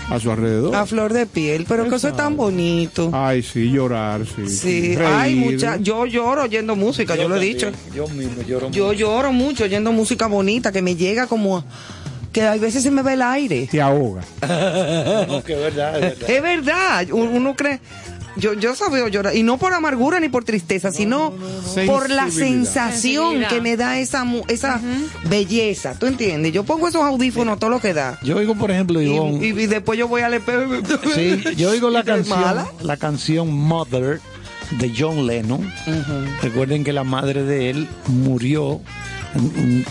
a 0.10 0.20
su 0.20 0.32
alrededor. 0.32 0.76
A 0.76 0.86
flor 0.86 1.14
de 1.14 1.26
piel, 1.26 1.66
pero 1.68 1.88
que 1.89 1.95
eso 1.95 2.07
es 2.07 2.16
tan 2.16 2.36
bonito. 2.36 3.12
Ay, 3.14 3.43
sí, 3.43 3.70
llorar, 3.72 4.22
sí. 4.26 4.47
Sí, 4.49 4.95
reír. 4.95 5.14
hay 5.14 5.36
mucha. 5.36 5.78
Yo 5.78 6.05
lloro 6.05 6.43
oyendo 6.43 6.76
música, 6.76 7.16
yo, 7.16 7.30
lo 7.30 7.36
he 7.36 7.39
dicho. 7.39 7.72
Yo 7.93 8.07
mismo 8.07 8.41
lloro 8.41 8.70
Yo 8.72 8.93
lloro 8.93 9.32
mucho 9.32 9.66
oyendo 9.66 9.91
música 9.91 10.28
bonita 10.28 10.72
que 10.72 10.82
me 10.82 10.95
llega 10.95 11.28
como. 11.28 11.64
que 12.32 12.43
a 12.43 12.55
veces 12.55 12.84
se 12.84 12.91
me 12.91 13.01
ve 13.01 13.14
el 13.14 13.22
aire. 13.22 13.68
Te 13.72 13.82
ahoga. 13.82 14.22
No, 15.28 15.43
que 15.43 15.53
es 15.53 15.60
verdad, 15.60 15.95
es 15.95 16.20
verdad. 16.20 16.30
Es 16.30 16.41
verdad, 16.41 17.07
uno 17.12 17.55
cree. 17.55 17.80
Yo, 18.36 18.54
yo 18.54 18.76
sabía 18.76 19.08
llorar, 19.10 19.36
y 19.36 19.44
no 19.44 19.58
por 19.58 19.74
amargura 19.74 20.20
ni 20.20 20.30
por 20.30 20.44
tristeza, 20.46 20.92
sino 20.92 21.34
por 21.88 22.10
la 22.10 22.30
sensación 22.32 23.44
que 23.50 23.60
me 23.62 23.76
da 23.76 24.00
esa, 24.00 24.24
mu- 24.24 24.44
esa 24.48 24.80
belleza. 25.26 25.96
¿Tú 25.98 26.06
entiendes? 26.06 26.54
Yo 26.54 26.64
pongo 26.64 26.88
esos 26.88 27.02
audífonos, 27.04 27.60
todo 27.60 27.70
lo 27.70 27.80
que 27.82 27.94
da. 27.94 28.18
Yo 28.24 28.38
oigo, 28.38 28.56
por 28.56 28.72
ejemplo, 28.72 29.02
Y, 29.02 29.08
Ivonne, 29.14 29.46
y- 29.46 29.50
y 29.50 29.66
después 29.68 29.98
yo 30.00 30.08
voy 30.08 30.22
al 30.22 30.34
espejo 30.36 30.64
y 30.64 30.68
me- 30.68 30.82
sí, 31.16 31.56
yo 31.58 31.72
oigo 31.72 31.90
la 31.92 32.00
¿Es 32.00 32.06
canción, 32.06 32.40
mala? 32.42 32.68
la 32.82 32.98
canción 32.98 33.52
Mother 33.52 34.22
de 34.80 34.94
John 34.98 35.26
Lennon. 35.26 35.68
Recuerden 36.42 36.84
que 36.84 36.94
la 36.94 37.04
madre 37.04 37.44
de 37.44 37.70
él 37.72 37.88
murió. 38.08 38.80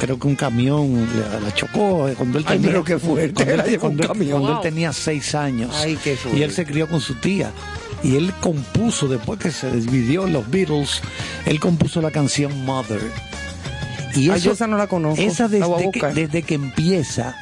creo 0.01 0.19
que 0.19 0.27
un 0.27 0.35
camión 0.37 1.07
la, 1.33 1.39
la 1.41 1.55
chocó 1.55 2.09
cuando 2.17 2.39
él 2.39 2.45
Ay, 2.49 2.57
tenía, 2.57 2.71
pero 2.71 2.85
qué 2.85 2.99
fuerte, 2.99 3.45
cuando, 3.79 4.03
él- 4.03 4.31
cuando 4.31 4.53
él- 4.55 4.59
tenía 4.63 4.93
seis 4.93 5.33
años 5.37 5.71
Ay, 5.77 5.97
qué 6.03 6.17
fuerte. 6.17 6.41
y 6.41 6.43
él 6.43 6.51
se 6.51 6.65
crió 6.67 6.89
con 6.89 7.01
su 7.01 7.15
tía 7.15 7.53
y 8.03 8.17
él 8.17 8.33
compuso 8.41 9.09
después 9.09 9.39
que 9.41 9.51
se 9.51 9.71
dividió 9.73 10.27
en 10.27 10.33
los 10.33 10.49
Beatles 10.51 11.01
él 11.47 11.59
compuso 11.61 12.01
la 12.01 12.11
canción 12.11 12.65
Mother 12.65 13.01
y 14.15 14.31
Ay, 14.31 14.41
yo 14.41 14.53
esa 14.53 14.67
no 14.67 14.77
la 14.77 14.87
conozco. 14.87 15.21
esa 15.21 15.49
La 15.49 15.67
voy 15.67 15.83
a 15.83 15.87
desde 15.87 15.91
que, 16.01 16.07
desde 16.15 16.43
que 16.43 16.55
empieza 16.55 17.35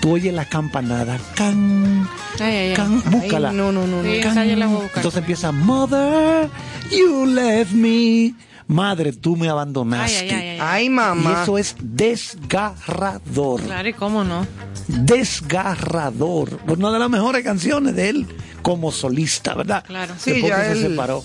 tú 0.00 0.12
oyes 0.12 0.32
la 0.34 0.44
campanada 0.44 1.18
can 1.34 2.08
Ay, 2.40 2.74
ay, 2.74 2.74
búscala 3.06 3.50
Ay, 3.50 3.56
no, 3.56 3.70
no, 3.72 3.86
no, 3.86 4.02
no. 4.02 4.02
Sí, 4.02 4.18
esa 4.18 4.44
yo 4.44 4.56
la 4.56 4.66
voy 4.66 4.76
a 4.76 4.80
buscar. 4.82 4.98
entonces 4.98 5.18
empieza 5.20 5.52
Mother 5.52 6.48
you 6.90 7.26
left 7.26 7.72
me 7.72 8.34
madre 8.66 9.12
tú 9.12 9.36
me 9.36 9.48
abandonaste 9.48 10.18
ay, 10.20 10.30
ay, 10.30 10.48
ay. 10.48 10.58
Ay, 10.60 10.84
y 10.86 10.90
mamá. 10.90 11.42
eso 11.42 11.58
es 11.58 11.76
desgarrador 11.80 13.60
Claro, 13.62 13.88
¿y 13.88 13.92
cómo 13.92 14.24
no? 14.24 14.46
desgarrador 14.88 16.58
una 16.66 16.90
de 16.90 16.98
las 16.98 17.10
mejores 17.10 17.42
canciones 17.44 17.94
de 17.94 18.08
él 18.10 18.26
como 18.62 18.92
solista 18.92 19.54
verdad 19.54 19.84
Claro. 19.86 20.14
Sí, 20.18 20.32
Después 20.32 20.50
ya 20.50 20.58
que 20.68 20.74
se 20.74 20.86
él- 20.86 20.90
separó 20.90 21.24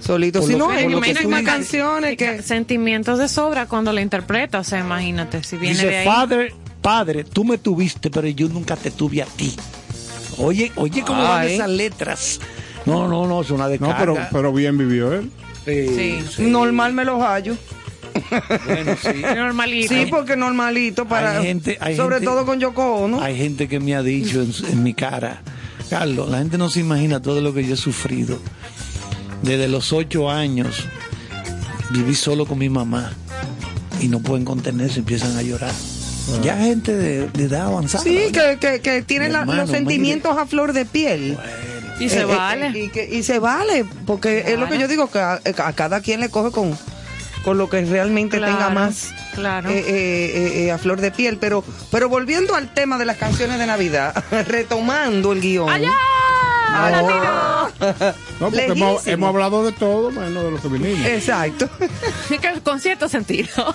Solito. 0.00 0.42
Si 0.42 0.56
no, 0.56 0.70
hay 0.70 0.84
por 0.84 0.92
lo 0.92 1.00
que. 2.16 2.42
Sentimientos 2.42 3.18
de 3.18 3.28
sobra 3.28 3.66
cuando 3.66 3.92
la 3.92 4.00
interpreta, 4.00 4.58
o 4.60 4.64
sea, 4.64 4.80
imagínate, 4.80 5.42
si 5.44 5.56
viene 5.56 5.76
de 5.78 5.84
Dice, 5.84 5.98
ahí. 5.98 6.06
Father, 6.06 6.52
padre, 6.80 7.24
tú 7.24 7.44
me 7.44 7.58
tuviste, 7.58 8.10
pero 8.10 8.26
yo 8.28 8.48
nunca 8.48 8.76
te 8.76 8.90
tuve 8.90 9.22
a 9.22 9.26
ti. 9.26 9.54
Oye, 10.38 10.72
oye, 10.76 11.02
cómo 11.06 11.22
van 11.22 11.46
esas 11.46 11.68
letras. 11.68 12.40
No, 12.86 13.06
no, 13.08 13.26
no, 13.26 13.42
es 13.42 13.50
una 13.50 13.64
No, 13.64 13.70
descarga. 13.70 13.96
pero, 13.98 14.16
pero 14.32 14.52
bien 14.52 14.78
vivió 14.78 15.12
él. 15.12 15.30
Sí. 15.66 16.24
Normal 16.42 16.94
me 16.94 17.04
los 17.04 17.20
hallo. 17.22 17.56
Bueno, 18.66 18.96
sí. 19.00 19.22
Normalito. 19.36 19.94
Sí, 19.94 20.06
porque 20.10 20.36
normalito 20.36 21.06
para. 21.06 21.38
Hay 21.38 21.46
gente- 21.46 21.76
hay 21.80 21.96
sobre 21.96 22.16
gente- 22.16 22.26
todo 22.26 22.46
con 22.46 22.58
Yoko 22.58 22.96
Ono. 22.96 23.20
Hay 23.22 23.36
gente 23.36 23.68
que 23.68 23.78
me 23.78 23.94
ha 23.94 24.02
dicho 24.02 24.42
en 24.42 24.82
mi 24.82 24.94
cara, 24.94 25.42
Carlos, 25.90 26.30
la 26.30 26.38
gente 26.38 26.56
no 26.56 26.70
se 26.70 26.80
imagina 26.80 27.20
todo 27.20 27.40
lo 27.40 27.52
que 27.52 27.66
yo 27.66 27.74
he 27.74 27.76
sufrido. 27.76 28.38
Desde 29.42 29.68
los 29.68 29.92
ocho 29.92 30.30
años 30.30 30.84
viví 31.90 32.14
solo 32.14 32.46
con 32.46 32.58
mi 32.58 32.68
mamá 32.68 33.12
y 34.00 34.08
no 34.08 34.20
pueden 34.20 34.44
contenerse, 34.44 35.00
empiezan 35.00 35.36
a 35.36 35.42
llorar. 35.42 35.72
Ya 36.44 36.56
gente 36.56 36.94
de, 36.94 37.26
de 37.28 37.44
edad 37.44 37.66
avanzada. 37.66 38.04
Sí, 38.04 38.28
que, 38.32 38.58
que, 38.60 38.80
que 38.80 39.02
tiene 39.02 39.26
Mi 39.26 39.32
la- 39.32 39.40
hermano, 39.40 39.62
los 39.62 39.70
sentimientos 39.70 40.38
a 40.38 40.46
flor 40.46 40.72
de 40.72 40.84
piel. 40.84 41.36
Y 41.98 42.08
se 42.08 42.20
Eh, 42.20 42.22
eh, 42.22 42.24
vale. 42.24 42.78
y, 42.78 42.88
que- 42.88 43.08
y 43.12 43.22
se 43.24 43.38
vale, 43.40 43.84
porque 44.06 44.44
es 44.46 44.58
lo 44.58 44.68
que 44.68 44.78
yo 44.78 44.86
digo, 44.88 45.10
que 45.10 45.18
a, 45.18 45.40
a 45.64 45.72
cada 45.72 46.00
quien 46.00 46.20
le 46.20 46.28
coge 46.30 46.50
con, 46.52 46.78
con 47.44 47.58
lo 47.58 47.68
que 47.68 47.84
realmente 47.84 48.38
Claro, 48.38 48.52
tenga 48.54 48.70
más 48.70 49.08
claro. 49.40 49.70
eh, 49.70 49.78
eh, 49.78 49.84
eh, 49.86 50.64
eh, 50.66 50.72
a 50.72 50.78
flor 50.78 51.00
de 51.00 51.10
piel. 51.10 51.38
Pero, 51.38 51.64
pero 51.90 52.08
volviendo 52.08 52.54
al 52.54 52.72
tema 52.72 52.98
de 52.98 53.06
las 53.06 53.16
canciones 53.16 53.58
de 53.58 53.66
Navidad, 53.66 54.14
retomando 54.46 55.32
el 55.32 55.40
guion. 55.40 55.68
¡Allá! 55.68 55.90
Ah, 56.72 57.68
No, 58.38 58.50
porque 58.50 58.66
hemos, 59.06 59.28
hablado 59.28 59.64
de 59.64 59.72
todo, 59.72 60.10
menos 60.12 60.44
de 60.44 60.50
lo 60.52 60.60
que 60.60 60.68
vinimos. 60.68 61.04
Exacto. 61.06 61.68
Con 62.62 62.78
cierto 62.80 63.08
sentido. 63.08 63.74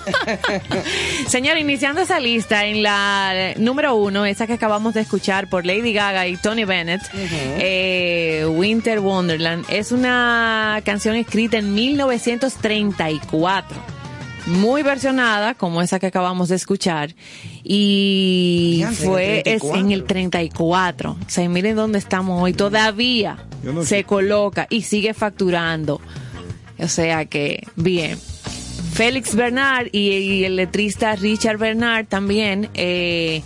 Señor, 1.28 1.58
iniciando 1.58 2.00
esa 2.00 2.18
lista 2.20 2.64
en 2.64 2.82
la 2.82 3.52
número 3.58 3.94
uno, 3.96 4.24
esa 4.24 4.46
que 4.46 4.54
acabamos 4.54 4.94
de 4.94 5.02
escuchar 5.02 5.48
por 5.48 5.66
Lady 5.66 5.92
Gaga 5.92 6.26
y 6.26 6.36
Tony 6.38 6.64
Bennett, 6.64 7.02
eh, 7.12 8.46
Winter 8.48 9.00
Wonderland, 9.00 9.66
es 9.68 9.92
una 9.92 10.80
canción 10.84 11.16
escrita 11.16 11.58
en 11.58 11.74
1934. 11.74 13.95
Muy 14.46 14.82
versionada, 14.82 15.54
como 15.54 15.82
esa 15.82 15.98
que 15.98 16.06
acabamos 16.06 16.48
de 16.48 16.56
escuchar. 16.56 17.14
Y 17.64 18.76
Diantre, 18.76 19.04
en 19.04 19.10
el 19.10 19.10
fue 19.10 19.38
es 19.38 19.60
34. 19.62 19.80
en 19.80 19.92
el 19.92 20.04
34. 20.04 21.10
O 21.10 21.16
sea, 21.26 21.48
miren 21.48 21.76
dónde 21.76 21.98
estamos 21.98 22.42
hoy. 22.42 22.52
Todavía 22.52 23.38
no 23.62 23.82
se 23.82 23.88
sé. 23.88 24.04
coloca 24.04 24.66
y 24.70 24.82
sigue 24.82 25.14
facturando. 25.14 26.00
O 26.78 26.88
sea 26.88 27.24
que, 27.24 27.66
bien. 27.74 28.18
Félix 28.92 29.34
Bernard 29.34 29.88
y, 29.92 30.08
y 30.08 30.44
el 30.44 30.56
letrista 30.56 31.16
Richard 31.16 31.58
Bernard 31.58 32.06
también 32.06 32.70
eh, 32.74 33.42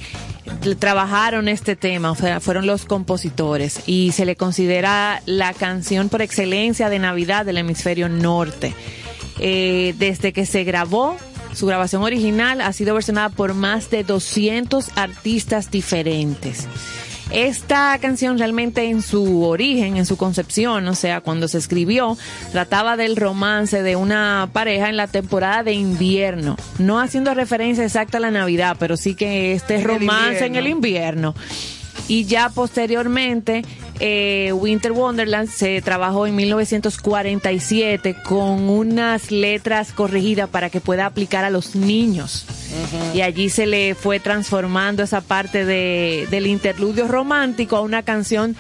trabajaron 0.79 1.49
este 1.49 1.75
tema, 1.77 2.13
o 2.13 2.15
sea, 2.15 2.41
fueron 2.41 2.67
los 2.67 2.85
compositores 2.85 3.81
y 3.87 4.13
se 4.13 4.25
le 4.27 4.37
considera 4.37 5.23
la 5.27 5.53
canción 5.55 6.09
por 6.09 6.23
excelencia 6.23 6.89
de 6.89 6.99
Navidad 6.99 7.47
del 7.47 7.59
hemisferio 7.59 8.09
norte. 8.09 8.75
Eh, 9.41 9.95
desde 9.99 10.33
que 10.33 10.45
se 10.47 10.65
grabó, 10.65 11.17
su 11.55 11.67
grabación 11.67 12.03
original 12.03 12.61
ha 12.61 12.73
sido 12.73 12.95
versionada 12.95 13.31
por 13.31 13.55
más 13.55 13.91
de 13.91 14.05
200 14.05 14.91
artistas 14.97 15.71
diferentes. 15.71 16.69
Esta 17.31 17.97
canción 18.01 18.39
realmente 18.39 18.85
en 18.85 19.03
su 19.03 19.45
origen, 19.45 19.97
en 19.97 20.05
su 20.05 20.17
concepción, 20.17 20.87
o 20.89 20.95
sea, 20.97 21.21
cuando 21.21 21.47
se 21.47 21.59
escribió, 21.59 22.19
trataba 22.51 22.97
del 22.97 23.15
romance 23.15 23.85
de 23.85 23.95
una 23.95 24.51
pareja 24.53 24.89
en 24.89 24.97
la 24.97 25.07
temporada 25.07 25.63
de 25.63 25.73
invierno, 25.73 26.57
no 26.79 26.99
haciendo 26.99 27.33
referencia 27.33 27.85
exacta 27.85 28.19
a 28.19 28.21
la 28.21 28.33
Navidad, 28.33 28.77
pero 28.81 28.97
sí 28.97 29.15
que 29.15 29.53
este 29.53 29.77
En 29.77 29.81
el 29.83 29.87
romance 29.87 30.45
en 30.45 30.57
el 30.57 30.67
invierno. 30.67 31.35
Y 32.11 32.25
ya 32.25 32.49
posteriormente, 32.49 33.63
eh, 34.01 34.53
Winter 34.53 34.91
Wonderland 34.91 35.49
se 35.49 35.81
trabajó 35.81 36.27
en 36.27 36.35
1947 36.35 38.17
con 38.25 38.69
unas 38.69 39.31
letras 39.31 39.93
corregidas 39.93 40.49
para 40.49 40.71
que 40.71 40.81
pueda 40.81 41.07
aplicar 41.07 41.45
a 41.45 41.51
los 41.51 41.77
niños. 41.77 42.47
Y 43.15 43.21
allí 43.21 43.49
se 43.49 43.65
le 43.69 43.95
fue 43.95 44.19
transformando 44.19 45.05
esa 45.05 45.21
parte 45.21 45.65
de, 45.65 46.27
del 46.33 46.49
interludio 46.49 47.07
romántico 47.07 47.77
a 47.77 47.81
una 47.83 48.03
canción 48.03 48.57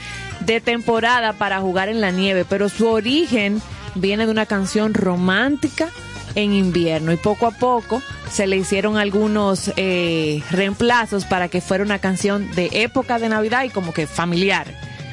de 0.46 0.61
temporada 0.61 1.32
para 1.32 1.61
jugar 1.61 1.88
en 1.88 2.01
la 2.01 2.12
nieve. 2.12 2.44
Pero 2.48 2.68
su 2.68 2.86
origen 2.86 3.61
viene 3.96 4.26
de 4.26 4.30
una 4.30 4.46
canción 4.46 4.94
romántica 4.94 5.90
en 6.35 6.53
invierno 6.55 7.12
y 7.12 7.16
poco 7.16 7.47
a 7.47 7.51
poco 7.51 8.03
se 8.33 8.47
le 8.47 8.57
hicieron 8.57 8.97
algunos 8.97 9.72
eh, 9.76 10.43
reemplazos 10.51 11.24
para 11.24 11.49
que 11.49 11.61
fuera 11.61 11.83
una 11.85 11.99
canción 11.99 12.51
de 12.55 12.68
época 12.72 13.18
de 13.18 13.28
Navidad 13.28 13.64
y 13.64 13.70
como 13.70 13.93
que 13.93 14.07
familiar. 14.07 14.66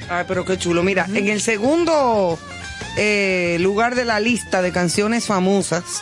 Ay, 0.10 0.26
pero 0.28 0.46
qué 0.46 0.58
chulo. 0.58 0.84
Mira, 0.84 1.06
en 1.14 1.28
el 1.28 1.42
segundo 1.42 2.38
eh, 2.98 3.58
lugar 3.60 3.96
de 3.96 4.06
la 4.06 4.20
lista 4.20 4.62
de 4.62 4.72
canciones 4.72 5.26
famosas, 5.26 6.02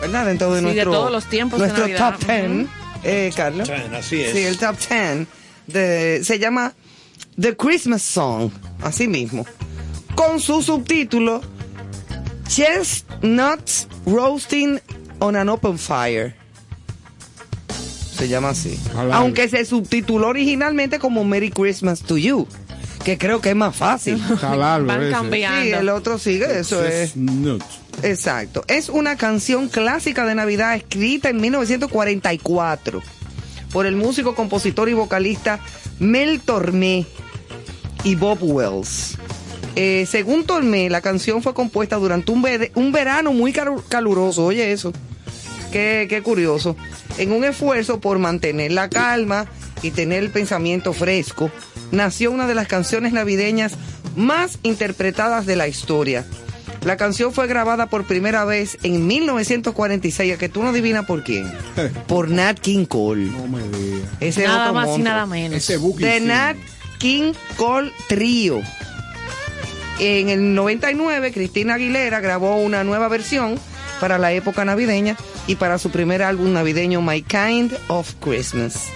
¿verdad? 0.00 0.26
Dentro 0.26 0.52
de 0.52 0.60
Sí, 0.60 0.66
de 0.66 0.72
nuestro, 0.74 0.92
todos 0.92 1.10
los 1.12 1.24
tiempos 1.26 1.58
nuestro 1.58 1.88
top 1.96 2.18
ten, 2.24 2.68
eh, 3.02 3.32
Carlos. 3.34 3.68
Ten, 3.68 3.94
así 3.94 4.20
es. 4.22 4.32
Sí, 4.32 4.38
el 4.44 4.58
top 4.58 4.76
ten 4.76 5.26
de- 5.66 6.20
se 6.24 6.38
llama 6.38 6.74
The 7.40 7.56
Christmas 7.56 8.02
Song, 8.02 8.50
así 8.82 9.08
mismo, 9.08 9.46
con 10.14 10.38
su 10.40 10.62
subtítulo 10.62 11.40
Chestnuts 12.50 13.86
Roasting 14.04 14.80
on 15.20 15.36
an 15.36 15.48
Open 15.48 15.78
Fire. 15.78 16.34
Se 18.12 18.26
llama 18.26 18.50
así. 18.50 18.76
Aunque 19.12 19.48
se 19.48 19.64
subtituló 19.64 20.26
originalmente 20.28 20.98
como 20.98 21.22
Merry 21.24 21.50
Christmas 21.50 22.02
to 22.02 22.18
You, 22.18 22.48
que 23.04 23.16
creo 23.18 23.40
que 23.40 23.50
es 23.50 23.56
más 23.56 23.76
fácil. 23.76 24.20
Van 24.42 25.10
cambiando. 25.12 25.62
Sí, 25.62 25.70
el 25.70 25.88
otro 25.90 26.18
sigue, 26.18 26.58
eso 26.58 26.84
es. 26.84 27.14
Exacto. 28.02 28.64
Es 28.66 28.88
una 28.88 29.16
canción 29.16 29.68
clásica 29.68 30.26
de 30.26 30.34
Navidad 30.34 30.74
escrita 30.74 31.28
en 31.28 31.40
1944 31.40 33.00
por 33.72 33.86
el 33.86 33.94
músico, 33.94 34.34
compositor 34.34 34.88
y 34.88 34.94
vocalista 34.94 35.60
Mel 36.00 36.40
Tormé 36.40 37.06
y 38.02 38.16
Bob 38.16 38.38
Wells. 38.42 39.19
Eh, 39.76 40.06
según 40.10 40.44
Tormé, 40.44 40.90
la 40.90 41.00
canción 41.00 41.42
fue 41.42 41.54
compuesta 41.54 41.96
durante 41.96 42.32
un, 42.32 42.42
ver- 42.42 42.72
un 42.74 42.92
verano 42.92 43.32
muy 43.32 43.52
calu- 43.52 43.82
caluroso. 43.88 44.44
Oye, 44.46 44.72
eso. 44.72 44.92
Qué, 45.72 46.06
qué 46.08 46.22
curioso. 46.22 46.76
En 47.18 47.32
un 47.32 47.44
esfuerzo 47.44 48.00
por 48.00 48.18
mantener 48.18 48.72
la 48.72 48.88
calma 48.88 49.46
y 49.82 49.92
tener 49.92 50.22
el 50.24 50.30
pensamiento 50.30 50.92
fresco, 50.92 51.50
nació 51.92 52.32
una 52.32 52.46
de 52.48 52.54
las 52.54 52.66
canciones 52.66 53.12
navideñas 53.12 53.74
más 54.16 54.58
interpretadas 54.64 55.46
de 55.46 55.54
la 55.56 55.68
historia. 55.68 56.26
La 56.84 56.96
canción 56.96 57.32
fue 57.32 57.46
grabada 57.46 57.86
por 57.86 58.06
primera 58.06 58.44
vez 58.46 58.78
en 58.82 59.06
1946, 59.06 60.32
a 60.34 60.38
que 60.38 60.48
tú 60.48 60.62
no 60.62 60.70
adivinas 60.70 61.04
por 61.04 61.22
quién. 61.22 61.50
Por 62.08 62.30
Nat 62.30 62.58
King 62.58 62.86
Cole. 62.86 63.26
No 63.26 63.46
me 63.46 63.62
digas. 63.62 64.08
Ese 64.18 64.42
es 64.44 64.48
Nada 64.48 64.62
otro 64.70 64.74
más 64.74 64.98
y 64.98 65.02
nada 65.02 65.26
menos. 65.26 65.58
Ese 65.58 65.78
sí. 65.78 66.24
Nat 66.26 66.56
King 66.98 67.32
Cole 67.56 67.92
Trio. 68.08 68.62
En 70.02 70.30
el 70.30 70.54
99, 70.54 71.30
Cristina 71.30 71.74
Aguilera 71.74 72.20
grabó 72.20 72.56
una 72.56 72.84
nueva 72.84 73.08
versión 73.08 73.58
para 74.00 74.16
la 74.16 74.32
época 74.32 74.64
navideña 74.64 75.14
y 75.46 75.56
para 75.56 75.76
su 75.78 75.90
primer 75.90 76.22
álbum 76.22 76.54
navideño 76.54 77.02
My 77.02 77.20
Kind 77.20 77.74
of 77.88 78.14
Christmas. 78.18 78.88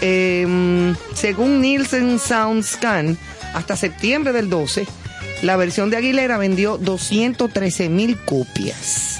Em, 0.00 0.94
según 1.12 1.60
Nielsen 1.60 2.18
Soundscan, 2.18 3.18
hasta 3.52 3.76
septiembre 3.76 4.32
del 4.32 4.48
12, 4.48 4.86
la 5.42 5.56
versión 5.56 5.90
de 5.90 5.98
Aguilera 5.98 6.38
vendió 6.38 6.78
213 6.78 7.90
mil 7.90 8.16
copias. 8.24 9.18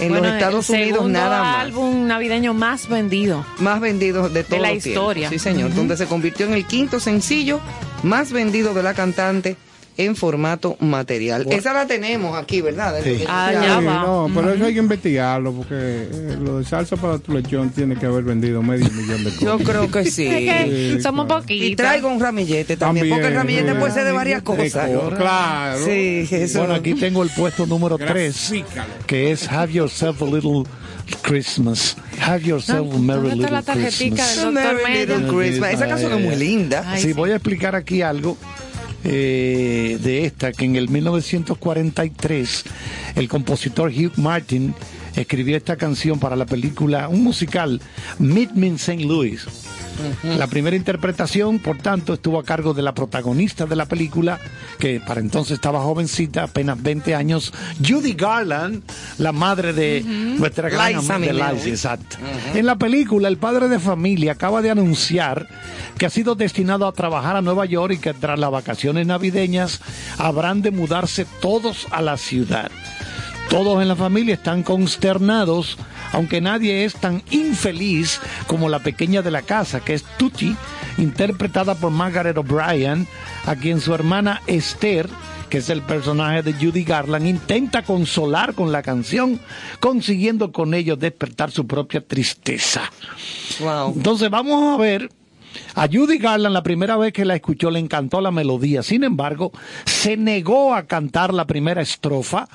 En 0.00 0.08
Bueno, 0.08 0.28
los 0.28 0.34
Estados 0.36 0.70
el 0.70 0.84
Unidos 0.84 1.10
nada 1.10 1.42
más 1.42 1.56
álbum 1.58 2.06
navideño 2.06 2.54
más 2.54 2.88
vendido. 2.88 3.44
más 3.58 3.78
vendidos 3.78 4.32
de 4.32 4.42
toda 4.42 4.62
la 4.62 4.72
historia. 4.72 5.28
Sí, 5.28 5.38
señor, 5.38 5.74
donde 5.74 5.98
se 5.98 6.06
convirtió 6.06 6.46
en 6.46 6.54
el 6.54 6.64
quinto 6.64 6.98
sencillo 6.98 7.60
más 8.02 8.32
vendido 8.32 8.72
de 8.72 8.82
la 8.82 8.94
cantante 8.94 9.58
en 9.98 10.16
formato 10.16 10.76
material. 10.80 11.46
Esa 11.50 11.72
la 11.74 11.86
tenemos 11.86 12.36
aquí, 12.36 12.60
¿verdad? 12.62 12.94
Sí. 13.04 13.24
Ah, 13.28 13.50
Ya. 13.52 13.78
Sí, 13.78 13.84
va. 13.84 14.02
no, 14.02 14.30
pero 14.34 14.52
eso 14.54 14.64
hay 14.64 14.72
que 14.72 14.78
investigarlo 14.80 15.52
porque 15.52 15.74
eh, 15.76 16.36
lo 16.42 16.58
de 16.58 16.64
salsa 16.64 16.96
para 16.96 17.18
tu 17.18 17.32
lechón 17.32 17.70
tiene 17.70 17.96
que 17.96 18.06
haber 18.06 18.24
vendido 18.24 18.62
medio 18.62 18.88
millón 18.90 19.18
de 19.24 19.30
cosas. 19.30 19.40
Yo 19.42 19.58
creo 19.58 19.90
que 19.90 20.04
sí. 20.10 20.98
Somos 21.02 21.26
claro. 21.26 21.42
poquitos. 21.42 21.66
Y 21.68 21.76
traigo 21.76 22.08
un 22.08 22.20
ramillete 22.20 22.76
también, 22.76 23.08
porque 23.10 23.26
el 23.28 23.34
ramillete 23.34 23.72
sí. 23.72 23.78
puede 23.78 23.92
ser 23.92 24.04
de 24.04 24.12
varias 24.12 24.42
cosas. 24.42 24.72
co- 24.72 25.10
Claro. 25.16 25.84
Sí, 25.84 26.26
eso. 26.30 26.58
Bueno, 26.60 26.74
aquí 26.74 26.94
tengo 26.94 27.22
el 27.22 27.30
puesto 27.30 27.66
número 27.66 27.98
3, 27.98 28.08
Grafícalo. 28.50 28.92
que 29.06 29.30
es 29.32 29.46
Have 29.50 29.72
Yourself 29.72 30.22
a 30.22 30.24
Little 30.26 30.62
Christmas. 31.22 31.96
Have 32.20 32.42
Yourself 32.44 32.94
a 32.94 32.98
Merry 32.98 33.28
¿Dónde 33.30 33.44
está 33.44 33.74
la 33.74 33.74
Little 33.74 33.90
Christmas. 34.10 34.36
del 34.36 34.52
Merry 34.52 35.06
Little? 35.06 35.26
Christmas. 35.36 35.74
Esa 35.74 35.86
canción 35.88 36.12
es 36.12 36.20
muy 36.24 36.36
linda. 36.36 36.84
Ay, 36.86 37.00
sí, 37.02 37.08
sí. 37.08 37.12
voy 37.12 37.30
a 37.32 37.34
explicar 37.36 37.74
aquí 37.74 38.02
algo 38.02 38.36
eh, 39.04 39.98
de 40.02 40.24
esta, 40.24 40.52
que 40.52 40.64
en 40.64 40.76
el 40.76 40.88
1943 40.88 42.64
el 43.16 43.28
compositor 43.28 43.90
Hugh 43.90 44.16
Martin 44.16 44.74
escribió 45.16 45.56
esta 45.56 45.76
canción 45.76 46.18
para 46.18 46.36
la 46.36 46.46
película, 46.46 47.08
un 47.08 47.22
musical, 47.22 47.80
Meet 48.18 48.52
Me 48.52 48.68
in 48.68 48.74
St. 48.76 49.04
Louis. 49.04 49.46
La 50.24 50.46
primera 50.46 50.76
interpretación, 50.76 51.58
por 51.58 51.78
tanto, 51.78 52.14
estuvo 52.14 52.38
a 52.38 52.44
cargo 52.44 52.74
de 52.74 52.82
la 52.82 52.94
protagonista 52.94 53.66
de 53.66 53.76
la 53.76 53.86
película, 53.86 54.38
que 54.78 55.00
para 55.00 55.20
entonces 55.20 55.54
estaba 55.54 55.82
jovencita, 55.82 56.44
apenas 56.44 56.82
20 56.82 57.14
años, 57.14 57.52
Judy 57.84 58.14
Garland, 58.14 58.82
la 59.18 59.32
madre 59.32 59.72
de 59.72 60.02
nuestra 60.02 60.68
gran 60.68 60.94
Liza 60.94 61.18
Minnelli. 61.18 61.40
Liza, 61.54 61.68
exacto. 61.68 62.16
En 62.54 62.66
la 62.66 62.76
película, 62.76 63.28
el 63.28 63.36
padre 63.36 63.68
de 63.68 63.78
familia 63.78 64.32
acaba 64.32 64.62
de 64.62 64.70
anunciar 64.70 65.48
que 65.98 66.06
ha 66.06 66.10
sido 66.10 66.34
destinado 66.34 66.86
a 66.86 66.92
trabajar 66.92 67.36
a 67.36 67.42
Nueva 67.42 67.66
York 67.66 67.94
y 67.94 67.98
que 67.98 68.14
tras 68.14 68.38
las 68.38 68.50
vacaciones 68.50 69.06
navideñas 69.06 69.80
habrán 70.18 70.62
de 70.62 70.70
mudarse 70.70 71.26
todos 71.40 71.86
a 71.90 72.02
la 72.02 72.16
ciudad. 72.16 72.70
Todos 73.50 73.82
en 73.82 73.88
la 73.88 73.96
familia 73.96 74.34
están 74.34 74.62
consternados, 74.62 75.76
aunque 76.12 76.40
nadie 76.40 76.84
es 76.84 76.94
tan 76.94 77.22
infeliz 77.30 78.20
como 78.46 78.68
la 78.68 78.78
pequeña 78.80 79.22
de 79.22 79.30
la 79.30 79.42
casa, 79.42 79.80
que 79.80 79.94
es 79.94 80.04
Tutti, 80.18 80.54
interpretada 80.98 81.74
por 81.74 81.90
Margaret 81.90 82.36
O'Brien, 82.36 83.06
a 83.46 83.56
quien 83.56 83.80
su 83.80 83.94
hermana 83.94 84.42
Esther, 84.46 85.08
que 85.48 85.58
es 85.58 85.68
el 85.68 85.82
personaje 85.82 86.42
de 86.42 86.54
Judy 86.54 86.84
Garland, 86.84 87.26
intenta 87.26 87.82
consolar 87.82 88.54
con 88.54 88.72
la 88.72 88.82
canción, 88.82 89.40
consiguiendo 89.80 90.52
con 90.52 90.72
ello 90.74 90.96
despertar 90.96 91.50
su 91.50 91.66
propia 91.66 92.06
tristeza. 92.06 92.90
Wow. 93.60 93.94
Entonces 93.96 94.30
vamos 94.30 94.74
a 94.74 94.80
ver. 94.80 95.10
A 95.74 95.86
Judy 95.88 96.18
Garland 96.18 96.52
la 96.54 96.62
primera 96.62 96.96
vez 96.96 97.12
que 97.12 97.24
la 97.24 97.34
escuchó 97.34 97.70
le 97.70 97.78
encantó 97.78 98.20
la 98.20 98.30
melodía, 98.30 98.82
sin 98.82 99.04
embargo, 99.04 99.52
se 99.84 100.16
negó 100.16 100.74
a 100.74 100.84
cantar 100.86 101.32
la 101.34 101.46
primera 101.46 101.82
estrofa, 101.82 102.48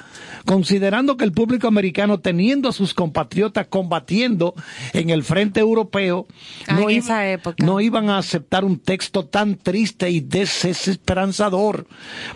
considerando 0.46 1.18
que 1.18 1.24
el 1.26 1.32
público 1.32 1.68
americano, 1.68 2.20
teniendo 2.20 2.70
a 2.70 2.74
sus 2.74 2.94
compatriotas 2.94 3.68
combatiendo 3.68 4.54
en 4.94 5.10
el 5.10 5.24
frente 5.24 5.60
europeo, 5.60 6.28
Ah, 6.68 6.74
no, 6.74 6.82
en 6.84 6.90
iba- 6.92 7.00
esa 7.04 7.30
época. 7.30 7.64
no 7.66 7.80
iban 7.82 8.10
a 8.10 8.18
aceptar 8.18 8.64
un 8.66 8.80
texto 8.80 9.26
tan 9.26 9.56
triste 9.56 10.10
y 10.10 10.20
desesperanzador. 10.22 11.88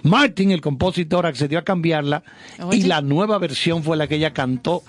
Martin, 0.03 0.51
el 0.51 0.61
compositor, 0.61 1.25
accedió 1.25 1.59
a 1.59 1.63
cambiarla 1.63 2.23
y 2.71 2.83
la 2.83 3.01
nueva 3.01 3.37
versión 3.37 3.83
fue 3.83 3.97
la 3.97 4.07
que 4.07 4.15
ella 4.15 4.33
cantó 4.33 4.83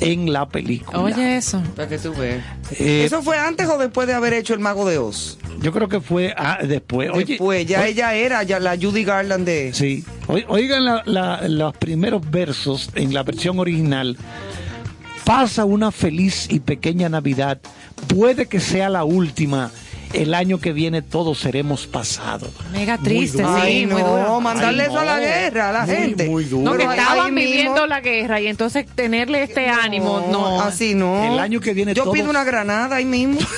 en 0.00 0.32
la 0.32 0.48
película. 0.48 1.00
Oye, 1.00 1.36
eso. 1.36 1.62
Para 1.76 1.88
que 1.88 1.98
tú 1.98 2.12
veas. 2.14 2.44
Eh, 2.78 3.04
¿Eso 3.04 3.22
fue 3.22 3.38
antes 3.38 3.68
o 3.68 3.78
después 3.78 4.06
de 4.06 4.14
haber 4.14 4.32
hecho 4.32 4.52
El 4.54 4.60
Mago 4.60 4.88
de 4.88 4.98
Oz? 4.98 5.38
Yo 5.60 5.72
creo 5.72 5.88
que 5.88 6.00
fue 6.00 6.34
ah, 6.36 6.58
después. 6.66 7.10
Oye, 7.12 7.24
después, 7.24 7.64
ya 7.66 7.80
oye, 7.80 7.90
ella 7.90 8.14
era 8.14 8.42
ya 8.42 8.58
la 8.60 8.76
Judy 8.76 9.04
Garland 9.04 9.46
de... 9.46 9.72
Sí. 9.72 10.04
Oi- 10.26 10.44
Oigan 10.48 10.84
la- 10.84 11.02
la- 11.06 11.46
los 11.48 11.76
primeros 11.76 12.28
versos 12.30 12.90
en 12.94 13.14
la 13.14 13.22
versión 13.22 13.58
original. 13.60 14.16
Pasa 15.24 15.64
una 15.64 15.90
feliz 15.90 16.48
y 16.50 16.60
pequeña 16.60 17.08
Navidad. 17.08 17.58
Puede 18.08 18.46
que 18.46 18.60
sea 18.60 18.90
la 18.90 19.04
última. 19.04 19.70
El 20.14 20.34
año 20.34 20.58
que 20.58 20.72
viene 20.72 21.02
todos 21.02 21.38
seremos 21.40 21.86
pasados. 21.86 22.50
Mega 22.72 22.98
triste, 22.98 23.42
duro. 23.42 23.54
sí, 23.56 23.60
Ay, 23.62 23.86
muy 23.86 24.02
no, 24.02 24.08
duro. 24.16 24.40
mandarle 24.40 24.82
Ay, 24.84 24.88
eso 24.88 24.98
a 25.00 25.04
la 25.04 25.18
guerra, 25.18 25.68
a 25.68 25.72
la 25.72 25.86
Muy, 25.86 25.94
gente. 25.96 26.28
muy 26.28 26.44
duro. 26.44 26.62
No, 26.72 26.76
que 26.76 26.84
estaban 26.84 27.34
mismo- 27.34 27.50
viviendo 27.50 27.86
la 27.86 28.00
guerra 28.00 28.40
y 28.40 28.46
entonces 28.46 28.86
tenerle 28.94 29.42
este 29.42 29.68
ánimo, 29.68 30.26
no. 30.30 30.60
Así 30.62 30.94
no. 30.94 31.32
El 31.32 31.38
año 31.38 31.60
que 31.60 31.74
viene 31.74 31.94
Yo 31.94 32.04
todos- 32.04 32.14
pido 32.14 32.30
una 32.30 32.44
granada 32.44 32.96
ahí 32.96 33.04
mismo. 33.04 33.38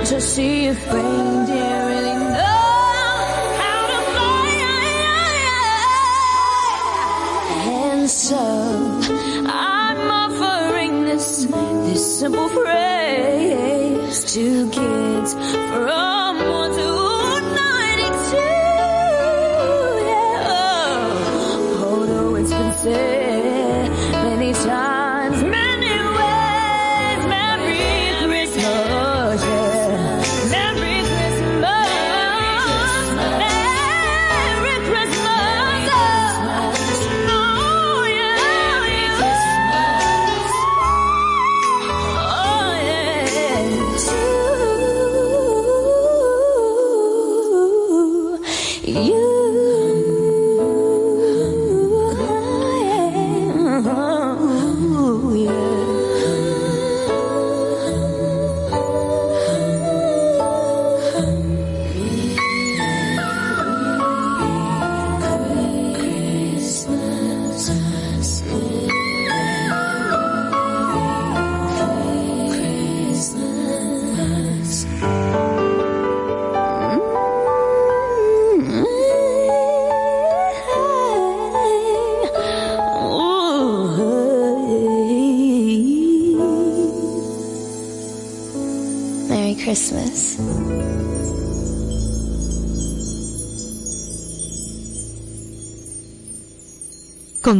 to 0.04 0.20
see 0.20 0.66
if 0.66 0.92
reindeer 0.92 1.86
really 1.86 2.14
know 2.14 2.60
how 3.62 3.86
to 3.86 3.98
fly. 4.12 4.50
And 7.72 8.10
so 8.10 8.36
I'm 9.46 10.00
offering 10.10 11.04
this, 11.06 11.46
this 11.46 12.18
simple 12.20 12.48
phrase 12.50 14.24
to 14.34 14.68
kids 14.70 15.32
from 15.32 16.36
one 16.50 16.72
to 16.72 17.13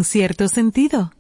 cierto 0.05 0.49
sentido. 0.49 1.13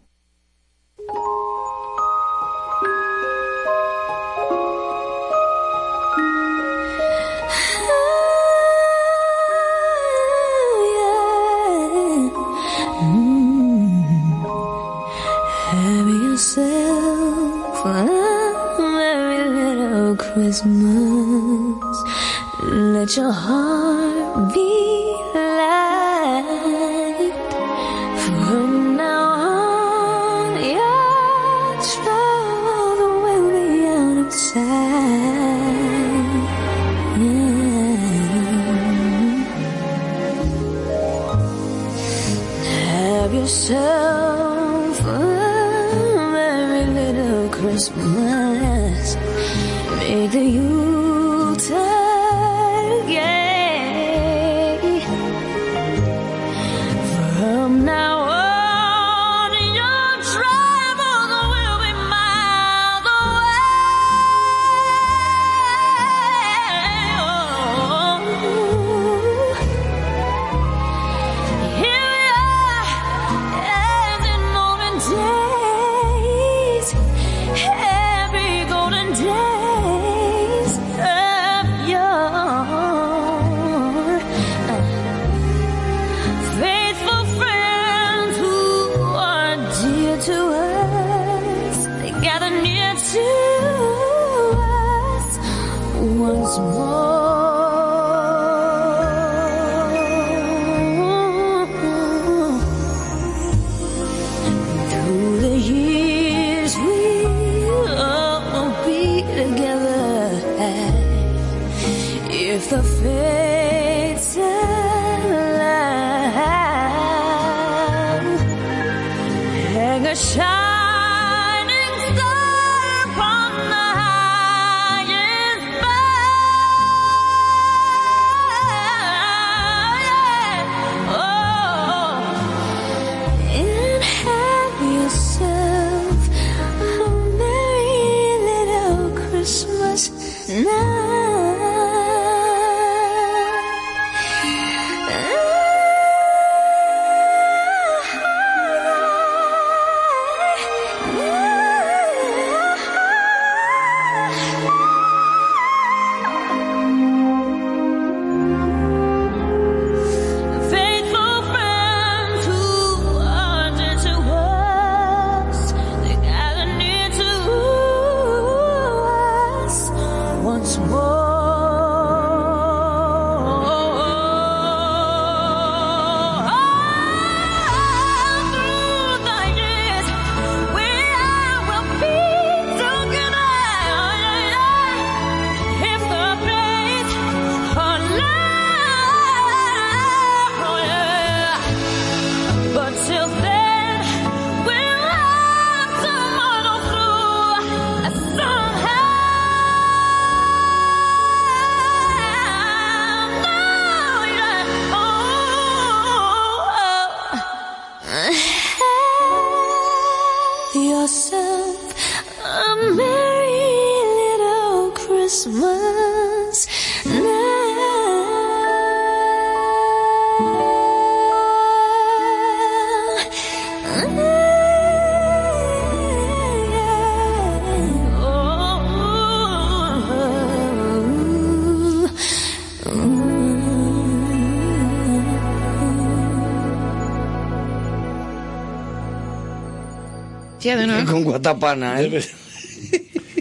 Con 241.11 241.25
Guatapanal. 241.25 242.11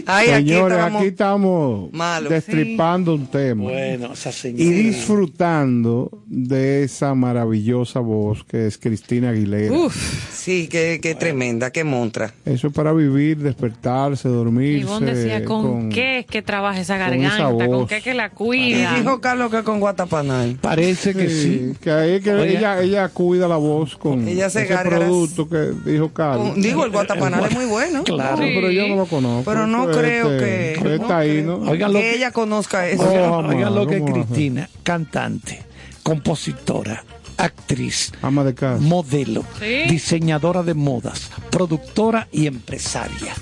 Ay, 0.06 0.30
aquí 0.30 0.48
Señores, 0.48 0.78
aquí 0.78 1.06
estamos 1.06 1.90
Malo. 1.92 2.28
destripando 2.28 3.14
un 3.14 3.26
tema 3.26 3.62
Bueno, 3.62 4.12
esa 4.12 4.48
y 4.48 4.52
disfrutando 4.52 6.22
de 6.26 6.82
esa 6.82 7.14
maravillosa 7.14 8.00
voz 8.00 8.44
que 8.44 8.66
es 8.66 8.76
Cristina 8.76 9.30
Aguilera. 9.30 9.74
Sí, 10.44 10.68
qué, 10.68 10.98
qué 11.00 11.14
tremenda, 11.14 11.70
qué 11.70 11.84
montra. 11.84 12.34
Eso 12.44 12.66
es 12.66 12.74
para 12.74 12.92
vivir, 12.92 13.38
despertarse, 13.38 14.28
dormirse. 14.28 14.80
Ivonne 14.82 15.14
decía, 15.14 15.42
¿con, 15.42 15.88
qué 15.88 16.18
es 16.18 16.26
que 16.26 16.42
trabaja 16.42 16.78
esa 16.80 16.98
con 16.98 17.14
esa 17.14 17.38
garganta? 17.38 17.66
¿Con 17.66 17.86
qué 17.86 17.96
es 17.96 18.04
que 18.04 18.12
la 18.12 18.26
Y 18.26 18.28
cuida? 18.28 18.94
dijo 18.94 19.22
Carlos 19.22 19.50
que 19.50 19.62
con 19.62 19.80
Guatapanal. 19.80 20.58
Parece 20.60 21.14
que 21.14 21.30
sí. 21.30 21.42
Sí, 21.72 21.76
que 21.80 21.90
ahí 21.90 22.20
que 22.20 22.30
ella, 22.46 22.82
ella 22.82 23.08
cuida 23.08 23.48
la 23.48 23.56
voz 23.56 23.96
con 23.96 24.28
Ella 24.28 24.50
se 24.50 24.64
ese 24.64 24.76
producto 24.76 25.48
que 25.48 25.72
dijo 25.90 26.10
Carlos. 26.12 26.50
Con- 26.50 26.60
digo, 26.60 26.84
el 26.84 26.90
Guatapanal 26.90 27.46
es 27.46 27.54
muy 27.54 27.64
bueno. 27.64 28.04
Claro. 28.04 28.36
Pero 28.36 28.70
yo 28.70 28.86
no 28.86 28.96
lo 28.96 29.06
conozco. 29.06 29.50
Pero 29.50 29.66
no 29.66 29.86
creo 29.86 30.30
este, 30.30 30.74
que- 30.74 30.80
no 30.84 30.90
está 30.90 31.18
ahí, 31.20 31.30
creo. 31.42 31.58
¿no? 31.58 31.70
Oigan 31.70 31.90
lo 31.90 31.98
que 32.00 32.04
que, 32.04 32.14
ella 32.16 32.30
conozca 32.32 32.86
eso. 32.86 33.08
oigan, 33.08 33.30
Oh, 33.30 33.48
oigan 33.48 33.74
lo 33.74 33.86
que 33.86 33.96
es. 33.96 34.02
Cristina, 34.02 34.68
cantante, 34.82 35.62
compositora, 36.02 37.02
actriz, 37.36 38.12
Ama 38.22 38.44
de 38.44 38.54
casa. 38.54 38.80
modelo, 38.80 39.44
Sí. 39.60 39.88
diseñadora 39.90 40.62
de 40.62 40.74
modas, 40.74 41.30
productora 41.50 42.28
y 42.32 42.46
empresaria. 42.46 43.34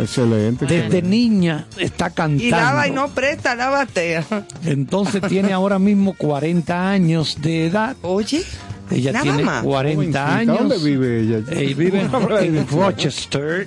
Excelente. 0.00 0.64
Desde 0.66 1.02
niña 1.02 1.66
está 1.76 2.10
cantando. 2.10 2.44
Y 2.44 2.50
lava 2.50 2.86
y 2.86 2.92
no 2.92 3.08
presta, 3.08 3.56
la 3.56 3.68
batea. 3.68 4.24
Entonces 4.64 5.20
tiene 5.28 5.52
ahora 5.52 5.78
mismo 5.80 6.14
40 6.14 6.88
años 6.90 7.38
de 7.42 7.66
edad. 7.66 7.96
Oye, 8.02 8.44
Ella 8.92 9.10
nada 9.12 9.22
tiene 9.24 9.42
más. 9.42 9.64
40 9.64 9.96
Jovencita, 9.96 10.36
años. 10.36 10.58
¿Dónde 10.60 10.78
vive 10.78 11.20
ella? 11.22 11.38
Eh, 11.50 11.74
vive 11.74 12.00
en, 12.02 12.10
en 12.56 12.68
Rochester, 12.68 13.66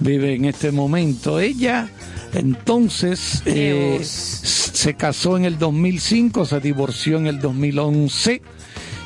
vive 0.00 0.34
en 0.34 0.44
este 0.44 0.72
momento. 0.72 1.40
Ella, 1.40 1.88
entonces, 2.34 3.42
eh, 3.44 4.00
se 4.02 4.94
casó 4.94 5.36
en 5.36 5.44
el 5.44 5.58
2005, 5.58 6.46
se 6.46 6.60
divorció 6.60 7.18
en 7.18 7.26
el 7.26 7.40
2011 7.40 8.42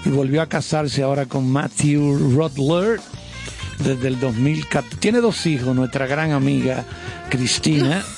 y 0.04 0.08
volvió 0.08 0.42
a 0.42 0.48
casarse 0.48 1.02
ahora 1.02 1.26
con 1.26 1.50
Matthew 1.50 2.34
Rodler 2.36 3.00
desde 3.78 4.08
el 4.08 4.20
2014. 4.20 4.96
Tiene 4.98 5.20
dos 5.20 5.44
hijos, 5.46 5.74
nuestra 5.74 6.06
gran 6.06 6.30
amiga 6.30 6.84
Cristina. 7.28 8.04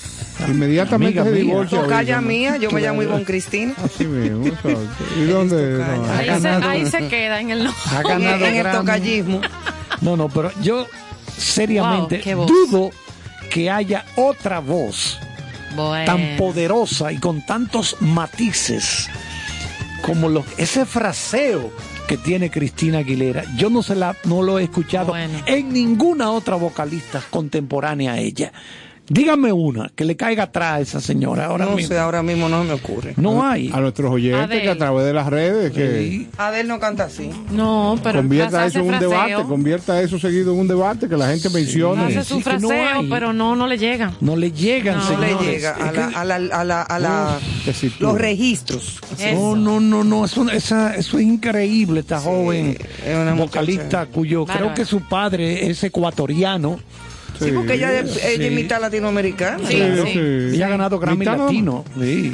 Inmediatamente 0.46 1.18
Amiga 1.18 1.36
se 1.36 1.42
divorcia. 1.44 1.82
Tocaya 1.82 2.20
mía, 2.20 2.58
yo 2.58 2.70
me 2.70 2.80
llamo 2.80 3.02
Ivonne 3.02 3.24
Cristina. 3.24 3.74
Así 3.82 4.04
mismo. 4.04 4.46
¿Y 5.16 5.24
dónde? 5.24 5.78
No, 5.78 6.12
Ahí, 6.12 6.40
se, 6.40 6.48
ahí 6.48 6.86
se 6.86 7.08
queda 7.08 7.40
en 7.40 7.50
el 7.50 7.64
no. 7.64 7.74
Ha 7.90 8.02
ganado 8.02 8.44
en 8.44 8.54
el 8.54 8.72
tocallismo. 8.72 9.40
No, 10.00 10.16
no, 10.16 10.28
pero 10.28 10.52
yo 10.62 10.86
seriamente 11.36 12.34
Wow, 12.34 12.46
dudo 12.46 12.90
que 13.48 13.70
haya 13.70 14.04
otra 14.16 14.60
voz 14.60 15.18
Bueno. 15.76 16.04
tan 16.06 16.36
poderosa 16.36 17.12
y 17.12 17.18
con 17.18 17.44
tantos 17.44 17.96
matices 18.00 19.08
como 20.02 20.44
ese 20.56 20.86
fraseo 20.86 21.72
que 22.06 22.16
tiene 22.16 22.50
Cristina 22.50 22.98
Aguilera. 22.98 23.44
Yo 23.56 23.68
no 23.68 23.82
se 23.82 23.94
la 23.94 24.16
no 24.24 24.42
lo 24.42 24.58
he 24.58 24.64
escuchado 24.64 25.08
Bueno. 25.08 25.40
en 25.46 25.72
ninguna 25.72 26.30
otra 26.30 26.56
vocalista 26.56 27.22
contemporánea 27.30 28.12
a 28.12 28.18
ella. 28.18 28.52
Dígame 29.10 29.52
una 29.52 29.90
que 29.94 30.04
le 30.04 30.16
caiga 30.16 30.44
atrás 30.44 30.72
a 30.74 30.80
esa 30.80 31.00
señora 31.00 31.46
ahora 31.46 31.64
No 31.64 31.72
mismo. 31.72 31.88
sé, 31.88 31.98
ahora 31.98 32.22
mismo 32.22 32.48
no 32.48 32.62
me 32.64 32.72
ocurre. 32.74 33.14
No 33.16 33.42
hay. 33.46 33.70
A 33.72 33.80
nuestros 33.80 34.10
oyentes 34.12 34.60
que 34.62 34.68
a 34.68 34.76
través 34.76 35.06
de 35.06 35.12
las 35.14 35.26
redes 35.28 35.72
que 35.72 35.98
Sí. 36.08 36.28
Adel 36.36 36.68
no 36.68 36.78
canta 36.78 37.04
así. 37.04 37.30
No, 37.50 37.98
pero 38.02 38.18
convierta 38.20 38.58
hace 38.64 38.68
eso 38.68 38.78
en 38.80 38.84
un 38.84 38.90
fraseo. 38.90 39.10
debate, 39.10 39.48
convierta 39.48 40.00
eso 40.02 40.18
seguido 40.18 40.52
en 40.52 40.60
un 40.60 40.68
debate, 40.68 41.08
que 41.08 41.16
la 41.16 41.28
gente 41.28 41.48
mencione. 41.50 42.04
Hace 42.16 42.24
Sí, 42.24 42.42
no 42.60 42.70
hay. 42.70 43.08
pero 43.08 43.32
no, 43.32 43.56
no 43.56 43.66
le 43.66 43.78
llega. 43.78 44.12
No 44.20 44.36
le 44.36 44.52
llegan, 44.52 44.96
No 44.98 45.06
señores. 45.06 45.40
le 45.40 45.52
llega 45.52 45.70
a 45.70 45.78
Es 45.78 45.84
la, 45.96 46.08
que- 46.08 46.14
a 46.16 46.24
la, 46.24 46.34
a 46.36 46.64
la, 46.64 46.82
a 46.82 46.98
la- 46.98 47.38
que 47.64 47.72
si 47.72 47.88
tú- 47.90 48.04
los 48.04 48.18
registros. 48.18 49.00
No, 49.34 49.56
no, 49.56 49.80
no, 49.80 50.04
no, 50.04 50.24
eso, 50.26 50.48
esa- 50.50 50.94
eso 50.94 51.18
es 51.18 51.24
increíble, 51.24 52.00
esta 52.00 52.20
joven 52.20 52.76
es 53.06 53.16
una 53.16 53.34
vocalista 53.34 54.06
cuyo 54.06 54.44
creo 54.44 54.74
que 54.74 54.84
su 54.84 55.00
padre 55.00 55.70
es 55.70 55.82
ecuatoriano. 55.82 56.78
Sí, 57.38 57.50
porque 57.52 57.74
ella, 57.74 58.00
es- 58.00 58.16
ella 58.24 58.36
Sí. 58.36 58.44
es 58.44 58.52
mitad 58.52 58.80
latinoamericana. 58.80 59.68
Sí, 59.68 59.76
Claro. 59.76 60.04
sí. 60.06 60.18
Ella 60.18 60.66
ha 60.66 60.68
ganado 60.70 60.98
Grammy. 60.98 61.24
Latino. 61.24 61.84
sí. 61.98 62.32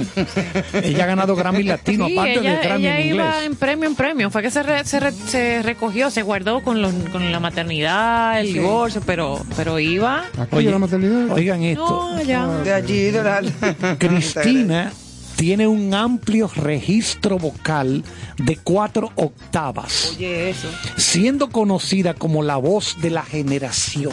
ella 0.83 1.05
ha 1.05 1.07
ganado 1.07 1.37
Grammy 1.37 1.63
Latino, 1.65 2.07
Sí, 2.07 2.13
aparte 2.19 2.39
ella, 2.41 2.51
de 2.59 2.67
Grammy 2.67 2.85
ella 2.87 3.01
en 3.01 3.07
iba 3.07 3.25
inglés. 3.27 3.47
en 3.47 3.57
premio 3.57 3.89
en 3.89 3.95
premio. 3.95 4.31
Fue 4.31 4.43
que 4.43 4.51
se, 4.51 4.63
re- 4.63 4.85
se, 4.85 5.01
re- 5.01 5.13
se 5.13 5.63
recogió, 5.63 6.11
se 6.11 6.23
guardó 6.23 6.63
con, 6.63 6.81
los, 6.83 6.93
con 7.13 7.31
la 7.31 7.41
maternidad, 7.41 8.41
el 8.41 8.53
divorcio, 8.53 9.03
pero, 9.05 9.41
pero 9.57 9.79
iba. 9.79 10.25
Oye, 10.51 10.71
la 10.71 10.79
maternidad. 10.79 11.31
Oigan 11.33 11.63
esto, 11.63 12.13
No, 12.15 12.23
ya. 12.23 12.47
De 12.47 12.73
allí, 12.73 13.11
de 13.11 13.23
la... 13.23 13.41
Cristina 13.99 14.93
tiene 15.37 15.67
un 15.67 15.93
amplio 15.95 16.49
registro 16.55 17.39
vocal 17.39 18.05
de 18.39 18.57
cuatro 18.57 19.11
octavas, 19.17 20.13
Oye, 20.17 20.51
eso. 20.51 20.69
siendo 20.97 21.51
conocida 21.51 22.15
como 22.15 22.43
la 22.43 22.57
voz 22.57 22.97
de 23.03 23.11
la 23.11 23.23
generación. 23.25 24.13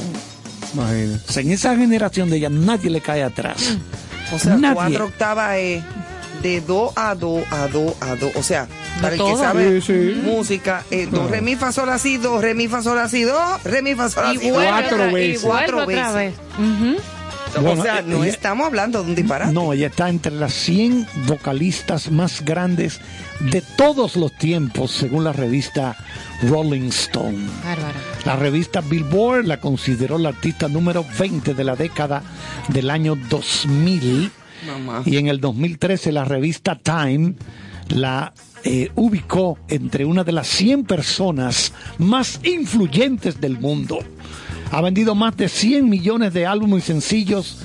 Imagínate. 0.73 1.23
O 1.27 1.31
sea, 1.31 1.41
en 1.43 1.51
esa 1.51 1.75
generación 1.75 2.29
de 2.29 2.37
ella 2.37 2.49
nadie 2.49 2.89
le 2.89 3.01
cae 3.01 3.23
atrás. 3.23 3.77
O 4.33 4.39
sea, 4.39 4.55
Nadie. 4.55 4.75
cuatro 4.75 5.05
octavas 5.05 5.55
es 5.57 5.83
de 6.41 6.61
do 6.61 6.91
a 6.95 7.13
do 7.15 7.43
a 7.51 7.67
do 7.67 7.93
a 7.99 8.15
do. 8.15 8.31
O 8.35 8.41
sea, 8.43 8.67
para 9.01 9.13
el 9.15 9.19
que 9.21 9.25
todo. 9.29 9.37
sabe 9.37 9.81
Sí, 9.81 9.87
sí. 10.13 10.21
música, 10.23 10.83
eh, 10.89 11.05
do, 11.11 11.27
re, 11.27 11.41
mi, 11.41 11.55
fa, 11.55 11.71
sol, 11.71 11.87
la, 11.87 11.97
si, 11.99 12.17
do, 12.17 12.39
re, 12.41 12.53
mi, 12.53 12.67
fa, 12.67 12.81
sol, 12.81 12.95
la, 12.95 13.09
si, 13.09 13.23
do, 13.23 13.37
re, 13.65 13.81
mi, 13.81 13.93
fa, 13.95 14.09
sol, 14.09 14.23
la, 14.23 14.33
Y 14.33 14.49
do. 14.49 14.55
Cuatro 14.55 15.09
y 15.09 15.13
veces. 15.13 15.41
vuelve 15.43 15.57
Cuatro 15.57 15.83
otra 15.83 16.11
vez. 16.13 16.33
veces. 16.33 16.39
Ujú. 16.57 16.97
Bueno, 17.59 17.81
o 17.81 17.83
sea, 17.83 17.99
eh, 17.99 18.03
no 18.05 18.23
ella- 18.23 18.31
estamos 18.33 18.65
hablando 18.67 19.03
de 19.03 19.09
un 19.09 19.15
disparate. 19.15 19.51
No, 19.53 19.73
ella 19.73 19.87
está 19.87 20.09
entre 20.09 20.31
las 20.33 20.53
100 20.53 21.05
vocalistas 21.27 22.09
más 22.11 22.43
grandes 22.45 22.99
de 23.39 23.61
todos 23.61 24.15
los 24.15 24.31
tiempos, 24.37 24.91
según 24.91 25.23
la 25.23 25.33
revista 25.33 25.95
Rolling 26.43 26.87
Stone. 26.89 27.47
Bárbara. 27.63 27.93
La 28.25 28.35
revista 28.35 28.81
Billboard 28.81 29.45
la 29.45 29.59
consideró 29.59 30.17
la 30.17 30.29
artista 30.29 30.67
número 30.67 31.05
20 31.19 31.53
de 31.53 31.63
la 31.63 31.75
década 31.75 32.23
del 32.69 32.89
año 32.89 33.15
2000 33.15 34.31
Mamá. 34.67 35.01
y 35.05 35.17
en 35.17 35.27
el 35.27 35.39
2013 35.41 36.11
la 36.11 36.23
revista 36.23 36.75
Time 36.77 37.33
la 37.89 38.33
eh, 38.63 38.91
ubicó 38.95 39.57
entre 39.67 40.05
una 40.05 40.23
de 40.23 40.31
las 40.31 40.47
100 40.47 40.83
personas 40.85 41.73
más 41.97 42.39
influyentes 42.43 43.41
del 43.41 43.59
mundo. 43.59 43.97
Ha 44.71 44.81
vendido 44.81 45.15
más 45.15 45.35
de 45.37 45.49
100 45.49 45.89
millones 45.89 46.33
de 46.33 46.45
álbumes 46.45 46.83
y 46.83 46.87
sencillos 46.87 47.57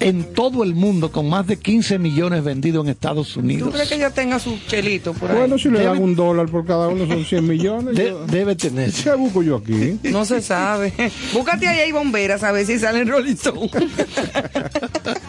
en 0.00 0.32
todo 0.34 0.64
el 0.64 0.74
mundo, 0.74 1.12
con 1.12 1.28
más 1.28 1.46
de 1.46 1.58
15 1.60 1.98
millones 1.98 2.42
vendidos 2.42 2.84
en 2.84 2.90
Estados 2.90 3.34
¿Tú 3.34 3.40
Unidos. 3.40 3.70
crees 3.72 3.88
que 3.88 3.94
ella 3.96 4.10
tenga 4.10 4.38
su 4.40 4.58
chelito 4.66 5.12
por 5.12 5.30
ahí? 5.30 5.36
Bueno, 5.38 5.58
si 5.58 5.68
le 5.68 5.78
Debe- 5.78 5.84
dan 5.94 6.02
un 6.02 6.16
dólar 6.16 6.48
por 6.48 6.66
cada 6.66 6.88
uno 6.88 7.06
son 7.06 7.24
100 7.24 7.46
millones. 7.46 7.94
De- 7.96 8.08
yo- 8.08 8.26
debe 8.26 8.56
tener. 8.56 8.90
¿Qué 8.92 9.12
busco 9.14 9.42
yo 9.44 9.56
aquí? 9.56 9.98
No 10.04 10.24
se 10.24 10.40
sabe. 10.42 10.92
Búscate 11.32 11.68
ahí, 11.68 11.78
hay 11.80 11.92
bomberas 11.92 12.42
a 12.42 12.50
ver 12.50 12.66
si 12.66 12.78
salen 12.80 13.06
Rolling 13.08 13.34
Stone. 13.34 13.70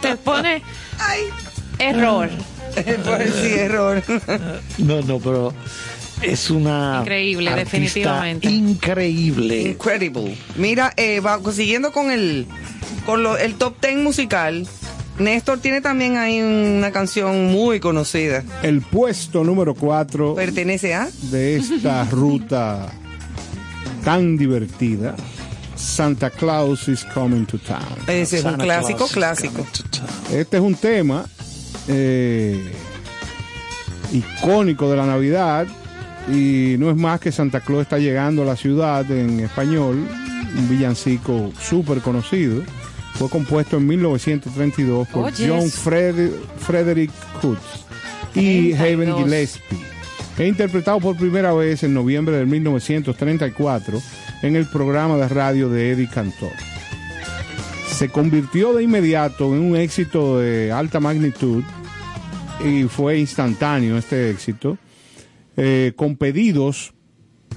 Te 0.02 0.16
pone 0.18 0.62
Ay, 1.00 1.22
error. 1.80 2.30
pues 3.06 3.34
sí, 3.36 3.54
error. 3.54 4.02
No, 4.80 5.02
no, 5.02 5.20
pero 5.20 5.54
es 6.24 6.50
una. 6.50 7.00
Increíble, 7.02 7.50
artista 7.50 7.78
definitivamente. 7.78 8.50
Increíble. 8.50 9.62
Incredible. 9.62 10.38
Mira, 10.58 10.94
eh, 10.98 11.20
va, 11.20 11.40
siguiendo 11.52 11.92
con 11.92 12.12
el 12.12 12.48
con 13.06 13.22
lo- 13.24 13.38
el 13.38 13.56
top 13.56 13.76
10 13.82 13.98
musical, 13.98 14.66
Néstor 15.20 15.60
tiene 15.60 15.82
también 15.82 16.18
ahí 16.18 16.42
una 16.42 16.92
canción 16.92 17.52
muy 17.52 17.80
conocida. 17.80 18.44
El 18.64 18.82
puesto 18.82 19.44
número 19.44 19.76
4 19.76 20.36
Pertenece 20.36 20.94
a 20.96 21.10
de 21.32 21.58
esta 21.58 22.04
ruta 22.12 22.92
tan 24.04 24.38
divertida, 24.38 25.16
Santa 25.76 26.30
Claus 26.30 26.88
is 26.88 27.04
coming 27.14 27.46
to 27.46 27.58
town. 27.58 27.80
ese 28.08 28.40
es 28.40 28.44
un 28.46 28.56
clásico, 28.56 29.08
clásico. 29.08 29.66
Este 30.32 30.58
es 30.58 30.64
un 30.64 30.76
tema 30.76 31.26
eh, 31.88 32.72
icónico 34.12 34.90
de 34.90 34.98
la 34.98 35.06
Navidad 35.06 35.68
y 36.32 36.76
no 36.80 36.90
es 36.90 36.96
más 36.96 37.20
que 37.20 37.32
Santa 37.32 37.60
Claus 37.62 37.82
está 37.84 37.98
llegando 38.00 38.44
a 38.44 38.46
la 38.46 38.56
ciudad 38.56 39.10
en 39.12 39.40
español, 39.42 40.08
un 40.58 40.70
villancico 40.70 41.52
súper 41.60 42.00
conocido. 42.00 42.62
Fue 43.16 43.30
compuesto 43.30 43.78
en 43.78 43.88
1932 43.88 45.08
por. 45.10 45.32
John 45.38 45.70
Fred- 45.70 46.32
Frederick 46.58 47.12
Hoods 47.42 47.86
y 48.34 48.74
32. 48.74 48.80
Haven 48.80 49.16
Gillespie. 49.18 49.78
E 50.40 50.48
interpretado 50.48 51.00
por 51.00 51.16
primera 51.16 51.54
vez 51.54 51.84
en 51.84 51.94
noviembre 51.94 52.38
de 52.38 52.46
1934 52.46 54.02
en 54.42 54.56
el 54.56 54.66
programa 54.66 55.18
de 55.18 55.28
radio 55.28 55.70
de 55.70 55.92
Eddie 55.92 56.10
Cantor 56.10 56.52
se 57.94 58.10
convirtió 58.10 58.74
de 58.74 58.84
inmediato 58.84 59.54
en 59.54 59.62
un 59.62 59.76
éxito 59.76 60.40
de 60.40 60.72
alta 60.72 61.00
magnitud 61.00 61.64
y 62.66 62.84
fue 62.86 63.20
instantáneo 63.20 63.98
este 63.98 64.32
éxito, 64.32 64.78
eh, 65.58 65.94
con 65.96 66.16
pedidos 66.16 66.94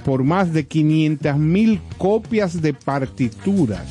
por 0.05 0.23
más 0.25 0.53
de 0.53 0.67
500 0.67 1.37
mil 1.39 1.81
copias 1.99 2.61
de 2.61 2.75
partituras. 2.75 3.85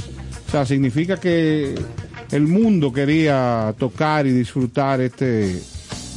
O 0.47 0.51
sea, 0.51 0.65
significa 0.65 1.17
que 1.17 1.75
el 2.31 2.43
mundo 2.47 2.93
quería 2.93 3.73
tocar 3.77 4.25
y 4.27 4.31
disfrutar 4.31 5.01
este 5.01 5.61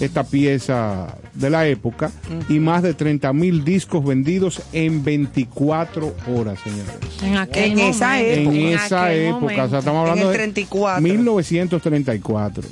esta 0.01 0.22
pieza 0.22 1.18
de 1.34 1.51
la 1.51 1.66
época 1.66 2.12
y 2.49 2.61
más 2.61 2.84
de 2.84 2.95
30 2.95 3.32
mil 3.32 3.64
discos 3.64 4.05
vendidos 4.05 4.62
en 4.72 5.03
24 5.03 6.14
horas, 6.36 6.61
señores. 6.61 6.93
En, 7.20 7.36
aquel 7.36 7.72
En 7.72 7.78
esa 7.80 8.07
momento. 8.11 8.30
época. 8.30 8.51
En 8.51 8.57
En 8.57 8.68
esa 8.74 9.12
época, 9.14 9.45
o 9.47 9.49
sea, 9.49 9.57
momento. 9.59 9.78
estamos 9.78 9.86
En 10.05 10.11
hablando 10.11 10.26
el 10.26 10.28
de 10.30 10.39
34. 10.39 11.03
1934. 11.03 12.62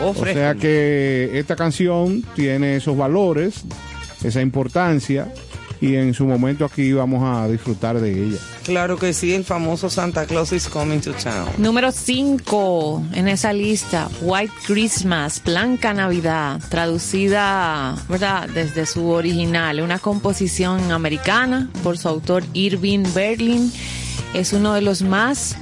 Oh, 0.00 0.10
O 0.10 0.14
sea 0.24 0.54
que 0.54 1.30
esta 1.34 1.56
canción 1.56 2.22
tiene 2.36 2.76
esos 2.76 2.96
valores, 2.96 3.64
esa 4.22 4.40
importancia, 4.40 5.32
y 5.80 5.94
en 5.94 6.12
su 6.14 6.26
momento 6.26 6.64
aquí 6.64 6.92
vamos 6.92 7.22
a 7.24 7.48
disfrutar 7.48 8.00
de 8.00 8.24
ella. 8.24 8.38
Claro 8.64 8.96
que 8.96 9.12
sí, 9.12 9.32
el 9.32 9.44
famoso 9.44 9.88
Santa 9.88 10.26
Claus 10.26 10.52
is 10.52 10.68
coming 10.68 11.00
to 11.00 11.12
town. 11.12 11.48
Número 11.58 11.92
5 11.92 13.04
en 13.14 13.28
esa 13.28 13.52
lista, 13.52 14.08
White 14.20 14.52
Christmas, 14.66 15.42
Blanca 15.42 15.94
Navidad, 15.94 16.60
traducida, 16.68 17.96
¿verdad? 18.08 18.48
Desde 18.48 18.86
su 18.86 19.08
original, 19.08 19.80
una 19.80 19.98
composición 19.98 20.90
americana 20.90 21.70
por 21.82 21.96
su 21.96 22.08
autor 22.08 22.44
Irving 22.54 23.04
Berlin. 23.14 23.72
Es 24.34 24.52
uno 24.52 24.74
de 24.74 24.82
los 24.82 25.02
más 25.02 25.56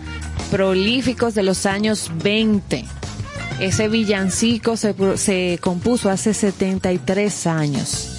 prolíficos 0.50 1.34
de 1.34 1.42
los 1.42 1.66
años 1.66 2.10
20. 2.22 2.84
Ese 3.60 3.88
villancico 3.88 4.76
se, 4.76 4.94
se 5.16 5.58
compuso 5.62 6.10
hace 6.10 6.34
73 6.34 7.46
años 7.46 8.15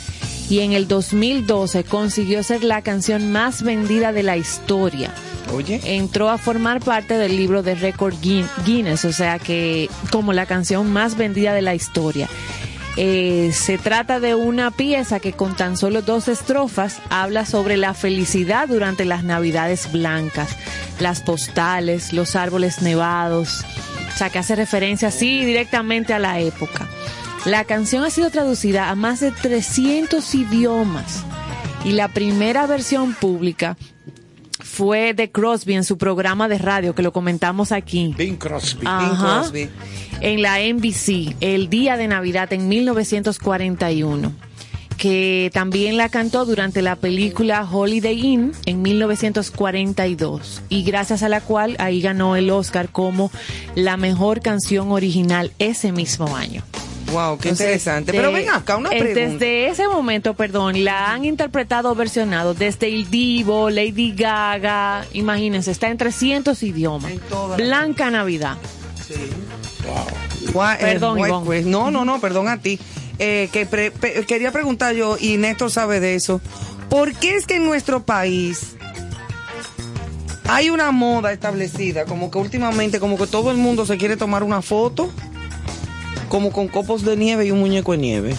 y 0.50 0.60
en 0.60 0.72
el 0.74 0.88
2012 0.88 1.84
consiguió 1.84 2.42
ser 2.44 2.64
la 2.64 2.82
canción 2.82 3.32
más 3.32 3.64
vendida 3.64 4.12
de 4.14 4.24
la 4.24 4.38
historia 4.38 5.14
Oye, 5.54 5.80
entró 5.84 6.30
a 6.30 6.38
formar 6.38 6.82
parte 6.82 7.18
del 7.18 7.36
libro 7.38 7.64
de 7.64 7.76
récord 7.76 8.14
Guin- 8.22 8.50
Guinness, 8.66 9.06
o 9.06 9.14
sea 9.14 9.40
que 9.40 9.90
como 10.12 10.34
la 10.34 10.46
canción 10.46 10.92
más 10.92 11.16
vendida 11.16 11.54
de 11.54 11.62
la 11.62 11.74
historia. 11.74 12.28
Eh, 13.00 13.52
se 13.54 13.78
trata 13.78 14.20
de 14.20 14.34
una 14.36 14.72
pieza 14.72 15.20
que 15.20 15.32
con 15.32 15.56
tan 15.56 15.78
solo 15.78 16.02
dos 16.02 16.28
estrofas 16.28 16.98
habla 17.10 17.46
sobre 17.46 17.78
la 17.78 17.94
felicidad 17.94 18.68
durante 18.68 19.06
las 19.06 19.24
navidades 19.24 19.92
blancas, 19.92 20.50
las 21.00 21.22
postales, 21.22 22.12
los 22.12 22.36
árboles 22.36 22.82
nevados, 22.82 23.64
o 24.14 24.18
sea 24.18 24.30
que 24.32 24.40
hace 24.40 24.56
referencia 24.56 25.10
así 25.10 25.46
directamente 25.46 26.14
a 26.14 26.20
la 26.20 26.40
época. 26.40 26.88
La 27.48 27.64
canción 27.64 28.04
ha 28.04 28.10
sido 28.10 28.30
traducida 28.30 28.90
a 28.90 28.96
más 28.96 29.22
de 29.22 29.32
300 29.32 30.36
idiomas 30.36 31.24
y 31.86 31.94
la 31.94 32.10
primera 32.10 32.68
versión 32.68 33.14
pública 33.14 33.78
fue 34.60 35.14
de 35.14 35.32
Crosby 35.32 35.76
en 35.76 35.86
su 35.86 35.98
programa 35.98 36.50
de 36.50 36.58
radio 36.58 36.94
que 36.94 37.04
lo 37.04 37.14
comentamos 37.14 37.72
aquí. 37.72 38.14
Bing 38.18 38.36
Crosby. 38.36 38.86
Ajá. 38.86 39.40
Crosby. 39.44 39.70
En 40.20 40.42
la 40.42 40.60
NBC, 40.60 41.38
el 41.40 41.70
día 41.70 41.96
de 41.96 42.10
Navidad 42.10 42.52
en 42.52 42.68
1941, 42.68 44.34
que 44.98 45.50
también 45.54 45.96
la 45.96 46.10
cantó 46.10 46.44
durante 46.44 46.82
la 46.82 46.98
película 46.98 47.66
Holiday 47.72 48.26
Inn 48.26 48.52
en 48.66 48.82
1942 48.82 50.64
y 50.68 50.84
gracias 50.84 51.24
a 51.24 51.30
la 51.30 51.40
cual 51.40 51.78
ahí 51.80 52.02
ganó 52.02 52.36
el 52.36 52.50
Oscar 52.50 52.90
como 52.90 53.32
la 53.74 53.96
mejor 53.96 54.42
canción 54.42 54.92
original 54.92 55.54
ese 55.60 55.94
mismo 55.94 56.36
año. 56.36 56.62
Wow, 57.12 57.38
qué 57.38 57.50
Entonces, 57.50 57.66
interesante. 57.68 58.12
de- 58.12 58.18
Pero 58.18 58.32
ven 58.32 58.50
acá, 58.50 58.78
una 58.78 58.90
eh, 58.90 59.00
pregunta. 59.00 59.30
Desde 59.46 59.68
ese 59.70 59.88
momento, 59.88 60.34
perdón, 60.34 60.84
la 60.84 61.12
han 61.12 61.26
interpretado, 61.26 61.94
versionado 61.96 62.54
desde 62.54 62.88
el 62.88 63.10
Divo, 63.10 63.70
Lady 63.70 64.14
Gaga, 64.16 65.06
imagínense, 65.14 65.72
está 65.72 65.90
en 65.90 65.98
300 65.98 66.62
idiomas. 66.64 67.12
En 67.12 67.22
Blanca 67.58 68.10
Navidad. 68.12 68.58
Gua- 70.54 70.76
eh, 70.76 70.78
Perdón. 70.82 71.20
Christ- 71.20 71.66
No, 71.66 71.92
no, 71.92 72.06
no, 72.06 72.20
perdón 72.20 72.48
a 72.48 72.60
ti. 72.62 72.80
Eh, 73.20 73.50
que 73.52 73.66
pre- 73.66 73.90
pe- 73.92 74.26
quería 74.26 74.52
preguntar 74.52 74.94
yo, 74.94 75.18
y 75.20 75.38
Néstor 75.38 75.72
sabe 75.72 76.00
de 76.00 76.14
eso, 76.16 76.40
¿por 76.90 77.14
qué 77.14 77.36
es 77.36 77.48
que 77.48 77.56
en 77.56 77.66
nuestro 77.66 78.04
país 78.04 78.76
hay 80.48 80.70
una 80.70 80.92
moda 80.92 81.32
establecida, 81.34 82.06
como 82.06 82.30
que 82.30 82.38
últimamente, 82.38 83.00
como 83.00 83.18
que 83.18 83.26
todo 83.28 83.50
el 83.52 83.58
mundo 83.58 83.86
se 83.86 83.98
quiere 83.98 84.18
tomar 84.18 84.44
una 84.44 84.62
foto, 84.62 85.10
como 86.30 86.52
con 86.52 86.68
copos 86.68 87.04
de 87.04 87.16
nieve 87.18 87.46
y 87.46 87.52
un 87.52 87.60
muñeco 87.60 87.92
de 87.94 87.98
nieve? 87.98 88.36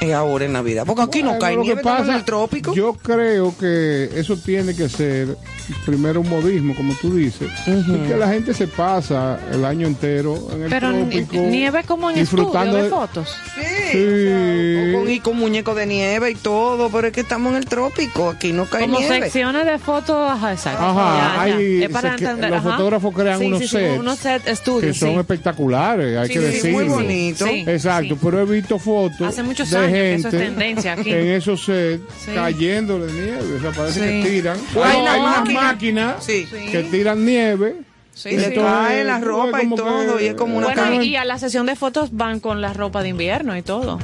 Eh, 0.00 0.12
ahora 0.12 0.44
en 0.44 0.52
Navidad. 0.52 0.84
Porque 0.86 1.02
aquí 1.02 1.22
no 1.22 1.38
cae 1.38 1.56
nieve, 1.56 1.80
en 1.82 2.10
el 2.10 2.24
trópico. 2.24 2.74
Yo 2.74 2.94
creo 2.94 3.56
que 3.58 4.10
eso 4.14 4.36
tiene 4.36 4.74
que 4.74 4.88
ser 4.88 5.36
primero 5.84 6.20
un 6.20 6.28
modismo, 6.28 6.74
como 6.74 6.94
tú 6.94 7.14
dices, 7.14 7.48
y 7.66 8.08
que 8.08 8.16
la 8.16 8.28
gente 8.28 8.54
se 8.54 8.66
pasa 8.68 9.38
el 9.52 9.64
año 9.64 9.86
entero 9.86 10.36
en 10.52 10.62
el 10.64 10.70
Pero 10.70 10.92
trópico. 10.92 11.36
nieve 11.36 11.82
como 11.86 12.10
en 12.10 12.16
disfrutando 12.16 12.76
estudio 12.76 12.76
de 12.78 12.82
de- 12.84 12.90
fotos. 12.90 13.36
Sí, 13.54 13.60
Sí. 13.92 13.98
o 13.98 14.90
sea, 14.90 14.98
o 14.98 15.00
con, 15.00 15.10
y 15.10 15.20
con 15.20 15.36
muñeco 15.36 15.74
de 15.74 15.86
nieve 15.86 16.30
y 16.30 16.34
todo, 16.34 16.90
pero 16.90 17.08
es 17.08 17.12
que 17.12 17.20
estamos 17.20 17.52
en 17.52 17.58
el 17.58 17.66
trópico, 17.66 18.30
aquí 18.30 18.52
no 18.52 18.66
cae 18.66 18.82
Como 18.82 18.98
nieve. 18.98 19.20
secciones 19.22 19.64
de 19.66 19.78
fotos, 19.78 20.30
ajá, 20.30 20.52
exacto. 20.52 20.82
Ajá, 20.84 21.16
Ya, 21.16 21.34
ya. 21.48 21.56
hay- 21.56 21.82
Es 21.84 21.90
para 21.90 22.10
se 22.12 22.16
que- 22.16 22.24
entender, 22.24 22.50
los 22.50 22.58
ajá. 22.60 22.70
fotógrafos 22.72 23.14
crean 23.14 23.38
Sí, 23.38 23.44
unos 23.46 23.58
sí, 23.60 23.68
sets 23.68 23.98
unos 24.00 24.18
set 24.18 24.42
que 24.44 24.50
estudios, 24.50 24.96
son 24.96 25.10
sí. 25.12 25.16
espectaculares, 25.18 26.16
hay 26.18 26.28
Sí, 26.28 26.34
que 26.34 26.38
sí, 26.40 26.46
decirlo. 26.46 26.78
muy 26.78 26.84
bonito. 26.88 27.46
Sí, 27.46 27.64
Exacto, 27.66 28.14
sí. 28.14 28.20
pero 28.22 28.40
he 28.40 28.44
visto 28.44 28.78
fotos 28.78 29.20
Hace 29.22 29.42
muchos 29.42 29.70
de 29.70 29.76
años 29.78 29.88
que 29.92 29.96
gente 29.96 30.28
eso 30.28 30.36
es 30.36 30.42
tendencia 30.44 30.92
aquí. 30.92 31.10
en 31.12 31.26
esos 31.28 31.64
sets 31.64 32.02
Sí. 32.24 32.30
cayendo 32.34 32.98
de 32.98 33.12
nieve, 33.12 33.56
o 33.58 33.60
sea, 33.60 33.70
parece 33.72 34.00
Sí. 34.00 34.22
que 34.22 34.30
tiran. 34.30 34.58
O 34.74 34.82
hay 34.84 34.96
hay 34.96 35.20
una. 35.20 35.44
Máquinas 35.56 36.24
Sí. 36.24 36.46
que 36.70 36.82
tiran 36.90 37.24
nieve. 37.24 37.76
Sí, 38.16 38.30
Y 38.30 38.36
le 38.38 38.48
sí. 38.48 38.54
cae 38.54 39.04
la 39.04 39.20
ropa 39.20 39.62
y 39.62 39.68
todo, 39.74 40.16
que- 40.16 40.24
y 40.24 40.28
es 40.28 40.34
como 40.34 40.56
una 40.56 40.68
Bueno, 40.68 40.82
cama. 40.84 41.04
y, 41.04 41.16
a 41.16 41.24
la 41.26 41.38
sesión 41.38 41.66
de 41.66 41.76
fotos 41.76 42.08
van 42.12 42.40
con 42.40 42.62
la 42.62 42.72
ropa 42.72 43.02
de 43.02 43.10
invierno 43.10 43.54
y 43.56 43.62
todo. 43.62 43.98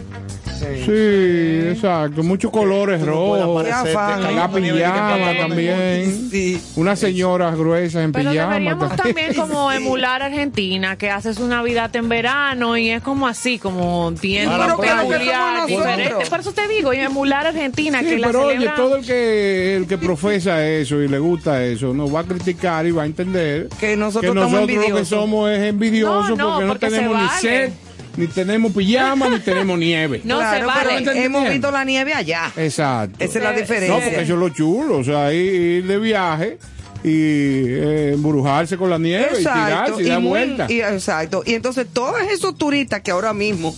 Sí, 0.62 1.60
exacto. 1.70 2.22
Muchos 2.22 2.52
colores 2.52 3.04
rojos. 3.04 3.64
La 3.66 4.48
pijama 4.48 5.36
también. 5.36 6.30
Sí. 6.30 6.60
Unas 6.76 7.00
señoras 7.00 7.56
gruesas 7.56 8.04
en 8.04 8.12
Pero 8.12 8.30
pijama. 8.30 8.52
deberíamos 8.54 8.94
también 8.96 9.34
como 9.34 9.72
emular 9.72 10.22
Argentina, 10.22 10.96
que 10.96 11.10
hace 11.10 11.34
su 11.34 11.48
Navidad 11.48 11.94
en 11.96 12.08
verano 12.08 12.76
y 12.76 12.90
es 12.90 13.02
como 13.02 13.26
así, 13.26 13.58
como 13.58 14.12
bien 14.12 14.48
peculiar, 14.48 15.66
diferente. 15.66 16.26
Por 16.30 16.40
eso 16.40 16.52
te 16.52 16.68
digo, 16.68 16.92
y 16.94 16.98
emular 16.98 17.46
Argentina, 17.46 17.98
Sí, 18.00 18.06
que 18.06 18.18
la 18.18 18.26
pero 18.28 18.42
oye, 18.46 18.52
celebra... 18.54 18.76
todo 18.76 18.96
el 18.96 19.04
que 19.04 19.76
el 19.76 19.86
que 19.88 19.98
profesa 19.98 20.64
eso 20.64 21.02
y 21.02 21.08
le 21.08 21.18
gusta 21.18 21.62
eso 21.64 21.92
nos 21.92 22.14
va 22.14 22.20
a 22.20 22.24
criticar 22.24 22.86
y 22.86 22.92
va 22.92 23.02
a 23.02 23.06
entender 23.06 23.68
Que 23.80 23.96
nosotros 24.06 24.32
que 24.34 24.38
estamos 24.38 24.52
nosotros 24.52 24.60
lo 24.60 24.66
que 24.66 24.72
envidiosos. 24.86 25.08
somos 25.08 25.50
es 25.50 25.62
envidiosos 25.62 26.30
No, 26.30 26.36
no, 26.36 26.50
porque 26.50 26.66
no 26.66 26.72
porque 26.72 26.90
se 26.90 26.96
tenemos 26.96 27.16
ni 27.18 27.24
vale. 27.26 27.40
sed, 27.40 27.72
ni 28.16 28.26
tenemos 28.26 28.72
pijama, 28.72 29.28
ni 29.30 29.38
tenemos 29.40 29.78
nieve. 29.78 30.20
No 30.24 30.36
se 30.36 30.42
Claro, 30.42 30.66
vale. 30.66 30.90
pero 31.04 31.12
hemos 31.12 31.42
Bien. 31.42 31.52
visto 31.54 31.70
la 31.70 31.84
nieve 31.84 32.12
allá. 32.14 32.52
Exacto. 32.56 33.16
Esa 33.24 33.38
es 33.38 33.44
la 33.44 33.54
Eh, 33.56 33.60
diferencia. 33.60 33.94
No, 33.96 34.00
porque 34.02 34.20
eso 34.22 34.32
es 34.34 34.38
lo 34.38 34.48
chulo, 34.50 34.98
o 34.98 35.04
sea, 35.04 35.32
ir, 35.32 35.52
ir 35.54 35.86
de 35.86 35.98
viaje 35.98 36.58
y 37.04 37.10
eh, 37.10 38.10
embrujarse 38.14 38.76
con 38.76 38.90
la 38.90 38.98
nieve 38.98 39.28
y 39.34 39.38
tirarse 39.38 40.02
y, 40.02 40.08
dar 40.08 40.20
muy- 40.20 40.56
y- 40.68 40.80
exacto. 40.82 41.42
Y 41.46 41.54
entonces 41.54 41.86
todos 41.92 42.20
esos 42.30 42.56
turistas 42.56 43.00
que 43.00 43.10
ahora 43.10 43.32
mismo 43.32 43.74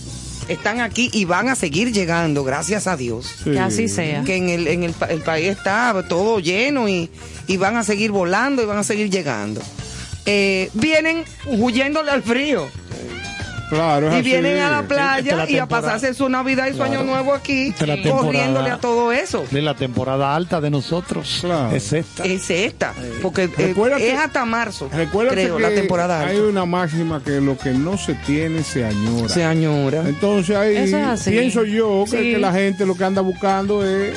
están 0.47 0.79
aquí 0.79 1.09
y 1.11 1.25
van 1.25 1.49
a 1.49 1.55
seguir 1.55 1.91
llegando, 1.91 2.43
gracias 2.43 2.85
a 2.85 2.95
Dios. 2.95 3.25
Sí. 3.43 3.51
Que 3.51 3.59
así 3.59 3.87
sea. 3.87 4.21
Que 4.23 4.35
en 4.35 4.49
el, 4.49 4.67
en 4.67 4.83
el, 4.83 4.91
pa- 4.93 5.07
el 5.07 5.21
país 5.21 5.47
está 5.47 6.05
todo 6.07 6.39
lleno 6.39 6.87
y, 6.87 7.09
y 7.47 7.57
van 7.57 7.77
a 7.77 7.83
seguir 7.83 8.11
volando 8.11 8.61
y 8.61 8.65
van 8.65 8.77
a 8.77 8.83
seguir 8.83 9.09
llegando. 9.09 9.59
Eh, 10.25 10.69
vienen 10.73 11.23
huyéndole 11.47 12.11
al 12.11 12.23
frío 12.23 12.67
Claro, 13.69 14.07
y 14.11 14.15
así. 14.15 14.21
vienen 14.21 14.59
a 14.59 14.69
la 14.69 14.83
playa 14.83 15.31
es 15.31 15.37
la 15.37 15.49
y 15.49 15.57
a 15.57 15.65
pasarse 15.65 16.13
su 16.13 16.29
Navidad 16.29 16.67
y 16.67 16.71
su 16.71 16.77
Claro. 16.77 16.91
Año 16.91 17.03
Nuevo 17.03 17.33
aquí, 17.33 17.73
corriéndole 18.07 18.69
a 18.69 18.77
todo 18.77 19.11
eso. 19.11 19.43
De 19.49 19.61
la 19.63 19.73
temporada 19.73 20.35
alta 20.35 20.61
de 20.61 20.69
nosotros. 20.69 21.39
Claro. 21.41 21.75
Es 21.75 21.91
esta. 21.91 22.23
Es 22.25 22.49
esta, 22.51 22.93
porque 23.23 23.49
eh, 23.57 23.73
es 23.99 24.19
hasta 24.19 24.45
marzo, 24.45 24.87
creo, 24.89 25.55
que 25.55 25.59
la 25.59 25.69
temporada 25.73 26.21
hay 26.21 26.37
alta. 26.37 26.47
una 26.49 26.65
máxima 26.65 27.23
que 27.23 27.41
lo 27.41 27.57
que 27.57 27.71
no 27.71 27.97
se 27.97 28.13
tiene 28.13 28.63
se 28.63 28.85
añora. 28.85 29.29
Se 29.29 29.43
añora. 29.43 30.03
Entonces 30.07 30.55
ahí 30.55 30.75
es 30.93 31.23
pienso 31.23 31.63
yo 31.65 32.05
que, 32.05 32.11
Sí. 32.17 32.31
que 32.33 32.37
la 32.37 32.53
gente 32.53 32.85
lo 32.85 32.95
que 32.95 33.03
anda 33.03 33.21
buscando 33.21 33.83
es 33.83 34.15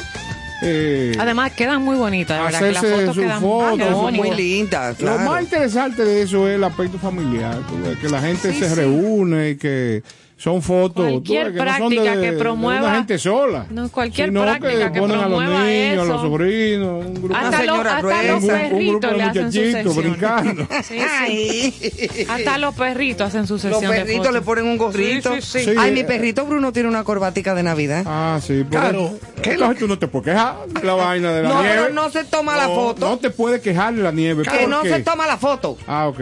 eh, 0.62 1.14
Además, 1.18 1.52
quedan 1.52 1.82
muy 1.82 1.96
bonitas, 1.96 2.36
de 2.36 2.44
verdad, 2.44 2.58
que 2.60 2.72
las 2.72 2.82
fotos 3.00 3.14
su 3.14 3.20
quedan, 3.20 3.40
foto, 3.40 3.76
quedan 3.76 3.88
su- 3.90 3.94
No, 3.96 4.02
muy 4.10 4.18
bonitas. 4.18 4.36
linda, 4.38 4.88
Lo 4.90 4.96
claro. 4.96 5.18
más 5.20 5.42
interesante 5.42 6.04
de 6.04 6.22
eso 6.22 6.48
es 6.48 6.56
el 6.56 6.64
aspecto 6.64 6.98
familiar, 6.98 7.58
que 8.00 8.08
la 8.08 8.20
gente 8.20 8.52
Sí, 8.52 8.58
se 8.58 8.68
sí. 8.68 8.74
reúne 8.74 9.50
y 9.50 9.56
que 9.56 10.02
son 10.40 10.62
fotos 10.62 11.04
Cualquier 11.04 11.46
ves, 11.52 11.52
que 11.52 11.64
no 11.68 11.78
son 11.78 11.88
de- 11.90 11.96
práctica 11.96 12.20
que 12.22 12.32
promueva- 12.38 12.80
una 12.86 12.94
gente 12.94 13.18
sola. 13.18 13.66
No, 13.70 13.88
cualquier 13.90 14.28
sino 14.28 14.42
práctica 14.42 14.92
que 14.92 15.00
ponen 15.00 15.16
a 15.18 15.28
los 15.28 15.38
promueva 15.38 15.64
niños, 15.64 16.02
a 16.02 16.04
los 16.12 16.20
sobrinos, 16.22 17.04
un 17.06 17.14
grupo, 17.14 17.34
Hasta, 17.36 17.50
los, 17.50 17.58
señora 17.60 17.96
hasta 17.96 18.00
gruesa. 18.00 18.22
los 18.22 18.44
un, 18.44 18.50
un 18.50 18.58
grupo 18.58 18.70
perritos 18.70 19.10
de 19.10 19.16
le 19.16 19.22
hacen 19.24 19.52
sesiones. 19.52 19.96
brincando. 19.96 20.66
Sí, 20.84 20.94
sí. 20.94 21.04
Ay. 21.10 22.26
Hasta 22.30 22.58
los 22.58 22.74
perritos 22.76 23.26
hacen 23.26 23.46
su 23.48 23.54
Los 23.54 23.62
sesión 23.62 23.90
perritos 23.90 24.32
le 24.32 24.40
ponen 24.42 24.66
un 24.66 24.78
gorrito. 24.78 25.34
Sí, 25.34 25.42
sí, 25.42 25.64
sí. 25.64 25.74
Ay, 25.76 25.90
mi 25.90 26.04
perrito 26.04 26.46
Bruno 26.46 26.72
tiene 26.72 26.88
una 26.88 27.02
corbatica 27.02 27.54
de 27.54 27.64
Navidad. 27.64 28.04
Ah, 28.06 28.38
sí. 28.40 28.64
Claro, 28.70 29.18
¿qué 29.42 29.54
es 29.54 29.58
lo 29.58 29.74
tú 29.74 29.88
no 29.88 29.98
te 29.98 30.06
puedes 30.06 30.26
quejar 30.26 30.66
de 30.68 30.86
la 30.86 30.94
vaina 30.94 31.32
de 31.32 31.42
la 31.42 31.48
No, 31.48 31.62
nieve. 31.62 31.76
pero 31.82 31.94
no 31.94 32.10
se 32.10 32.22
toma 32.24 32.56
la 32.56 32.68
No, 32.68 32.74
foto. 32.76 33.08
No 33.08 33.18
te 33.18 33.30
puedes 33.30 33.60
quejar 33.60 33.92
de 33.94 34.02
la 34.04 34.12
nieve. 34.12 34.44
que 34.44 34.50
¿por 34.50 34.68
no 34.68 34.82
qué? 34.82 34.90
se 34.90 35.00
toma 35.00 35.26
la 35.26 35.36
foto. 35.36 35.76
Ah, 35.88 36.06
ok. 36.06 36.20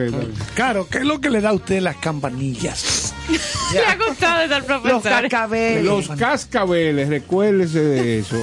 Claro, 0.55 0.87
¿qué 0.91 0.99
es 0.99 1.05
lo 1.05 1.21
que 1.21 1.29
le 1.29 1.43
da 1.43 1.51
a 1.51 1.53
usted 1.53 1.81
las 1.83 1.97
campanillas? 1.97 3.12
Le 3.72 3.81
ha 3.81 3.97
gustado 3.97 4.43
el 4.43 4.51
Los 4.51 4.62
profesor. 4.64 5.03
cascabeles. 5.03 5.85
Los 5.85 6.09
cascabeles, 6.09 7.09
recuérdese 7.09 7.81
de 7.81 8.18
eso, 8.20 8.37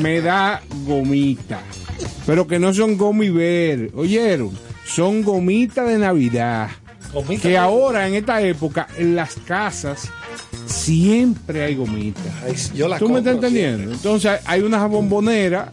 me 0.00 0.20
da 0.20 0.62
gomita. 0.84 1.60
Pero 2.26 2.46
que 2.46 2.58
no 2.58 2.74
son 2.74 2.96
gomiver, 2.96 3.90
¿oyeron? 3.94 4.50
Son 4.84 5.22
gomita 5.22 5.84
de 5.84 5.98
Navidad. 5.98 6.68
Que 7.40 7.56
ahora, 7.56 8.08
en 8.08 8.14
esta 8.14 8.42
época, 8.42 8.88
en 8.98 9.14
las 9.14 9.34
casas 9.46 10.08
siempre 10.66 11.62
hay 11.62 11.76
gomita. 11.76 12.20
Ay, 12.44 12.54
yo 12.74 12.88
la 12.88 12.98
¿Tú 12.98 13.08
me 13.08 13.18
estás 13.20 13.34
entendiendo? 13.34 13.92
Entonces, 13.92 14.40
hay 14.44 14.62
una 14.62 14.84
bombonera 14.86 15.70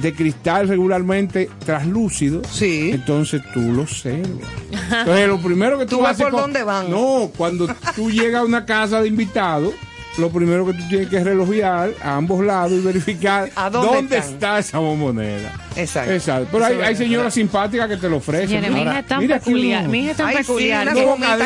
de 0.00 0.12
cristal 0.14 0.68
regularmente 0.68 1.48
traslúcido. 1.64 2.42
Sí. 2.50 2.90
Entonces 2.92 3.42
tú 3.52 3.60
lo 3.60 3.82
observas. 3.82 4.48
Entonces, 4.70 5.28
lo 5.28 5.38
primero 5.40 5.78
que 5.78 5.86
tú, 5.86 6.04
haces 6.06 6.22
por 6.22 6.32
con- 6.32 6.40
dónde 6.42 6.62
van. 6.64 6.90
No, 6.90 7.30
cuando 7.36 7.68
tú 7.94 8.10
llegas 8.10 8.42
a 8.42 8.44
una 8.44 8.64
casa 8.64 9.00
de 9.02 9.08
invitados, 9.08 9.74
lo 10.18 10.30
primero 10.30 10.66
que 10.66 10.74
tú 10.74 10.88
tienes 10.88 11.08
que 11.08 11.24
relojear 11.24 11.94
a 12.02 12.16
ambos 12.16 12.44
lados 12.44 12.72
y 12.72 12.80
verificar 12.80 13.50
¿A 13.56 13.70
dónde 13.70 14.18
está 14.18 14.58
esa 14.58 14.78
bombonera. 14.78 15.52
Exacto. 15.74 16.12
Exacto. 16.12 16.48
Pero 16.52 16.64
hay, 16.66 16.80
hay 16.82 16.96
señoras 16.96 17.32
simpáticas 17.32 17.88
que 17.88 17.96
te 17.96 18.08
lo 18.10 18.18
ofrecen. 18.18 18.48
Señores, 18.48 18.72
mi 18.72 18.82
hija 18.82 18.98
es 18.98 19.06
tan 19.06 19.18
mira 19.20 19.38
peculiar. 19.38 19.88
Mi 19.88 20.00
hija 20.00 20.10
es 20.10 20.16
tan 20.18 20.26
Ay, 20.28 20.36
sí, 20.36 20.42
peculiar. 20.42 20.92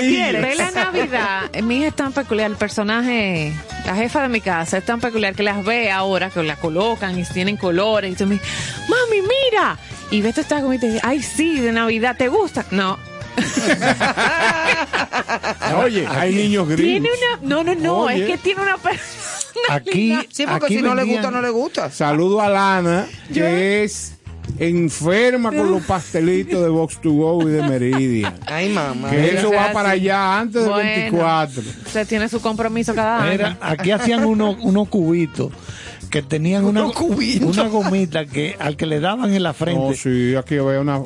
quieres. 0.00 0.42
Ve 0.42 0.54
la 0.56 0.70
Navidad, 0.72 1.42
mi 1.62 1.78
hija 1.78 1.88
es 1.88 1.94
tan 1.94 2.12
peculiar, 2.12 2.50
el 2.50 2.56
personaje, 2.56 3.52
la 3.84 3.94
jefa 3.94 4.22
de 4.22 4.28
mi 4.28 4.40
casa 4.40 4.78
es 4.78 4.84
tan 4.84 5.00
peculiar 5.00 5.34
que 5.34 5.42
las 5.44 5.64
ve 5.64 5.90
ahora, 5.90 6.30
que 6.30 6.42
la 6.42 6.56
colocan 6.56 7.18
y 7.18 7.22
tienen 7.24 7.56
colores. 7.56 8.12
Y 8.12 8.16
tú 8.16 8.26
me 8.26 8.34
dices, 8.34 8.48
mami, 8.88 9.22
mira. 9.22 9.78
Y 10.10 10.22
ves 10.22 10.38
esta 10.38 10.60
gomita 10.60 10.86
y 10.86 10.90
dice, 10.90 11.00
ay, 11.04 11.22
sí, 11.22 11.60
de 11.60 11.72
Navidad, 11.72 12.16
¿te 12.16 12.28
gusta? 12.28 12.64
No. 12.70 12.98
Oye, 15.82 16.06
hay 16.06 16.34
niños. 16.34 16.68
Tiene 16.76 17.08
una, 17.08 17.40
no, 17.42 17.64
no, 17.64 17.74
no, 17.74 17.98
Oye. 18.00 18.24
es 18.24 18.30
que 18.30 18.38
tiene 18.38 18.62
una. 18.62 18.76
Aquí, 19.70 20.14
Sí, 20.30 20.44
porque 20.46 20.66
aquí 20.66 20.76
si 20.76 20.82
no 20.82 20.94
le 20.94 21.04
gusta, 21.04 21.30
no 21.30 21.40
le 21.40 21.48
gusta. 21.48 21.90
Saludo 21.90 22.42
a 22.42 22.48
Lana, 22.50 23.06
que 23.32 23.84
es 23.84 24.12
enferma 24.58 25.50
con 25.50 25.70
los 25.70 25.82
pastelitos 25.82 26.62
de 26.62 26.68
Box 26.68 27.00
to 27.00 27.10
Go 27.10 27.48
y 27.48 27.52
de 27.52 27.62
Meridian. 27.62 28.34
Ay, 28.46 28.68
mamá. 28.68 29.10
Que 29.10 29.34
eso 29.34 29.48
o 29.48 29.50
sea, 29.50 29.66
va 29.66 29.72
para 29.72 29.90
sí. 29.90 29.94
allá 29.96 30.38
antes 30.40 30.62
del 30.62 30.70
Bueno. 30.70 30.90
24. 30.90 31.62
Usted 31.86 32.06
tiene 32.06 32.28
su 32.28 32.40
compromiso 32.40 32.94
cada 32.94 33.22
año. 33.22 33.32
Mira, 33.32 33.58
aquí 33.60 33.90
hacían 33.90 34.24
unos 34.24 34.56
unos 34.60 34.88
cubitos 34.88 35.52
que 36.10 36.22
tenían 36.22 36.64
una, 36.64 36.82
Unos 36.84 36.94
cubitos. 36.96 37.56
una 37.56 37.68
gomita 37.68 38.26
que 38.26 38.56
al 38.58 38.76
que 38.76 38.86
le 38.86 39.00
daban 39.00 39.34
en 39.34 39.42
la 39.42 39.52
frente. 39.52 39.80
No, 39.88 39.94
sí, 39.94 40.34
aquí 40.36 40.56
había 40.56 40.80
una, 40.80 40.98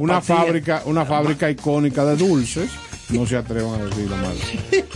una, 0.00 0.20
fábrica, 0.20 0.82
una 0.86 1.04
fábrica 1.04 1.50
icónica 1.50 2.04
de 2.04 2.16
dulces. 2.16 2.70
No 3.10 3.26
se 3.26 3.36
atrevan 3.36 3.80
a 3.80 3.84
decirlo 3.84 4.16
mal. 4.16 4.34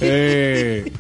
Eh, 0.01 0.91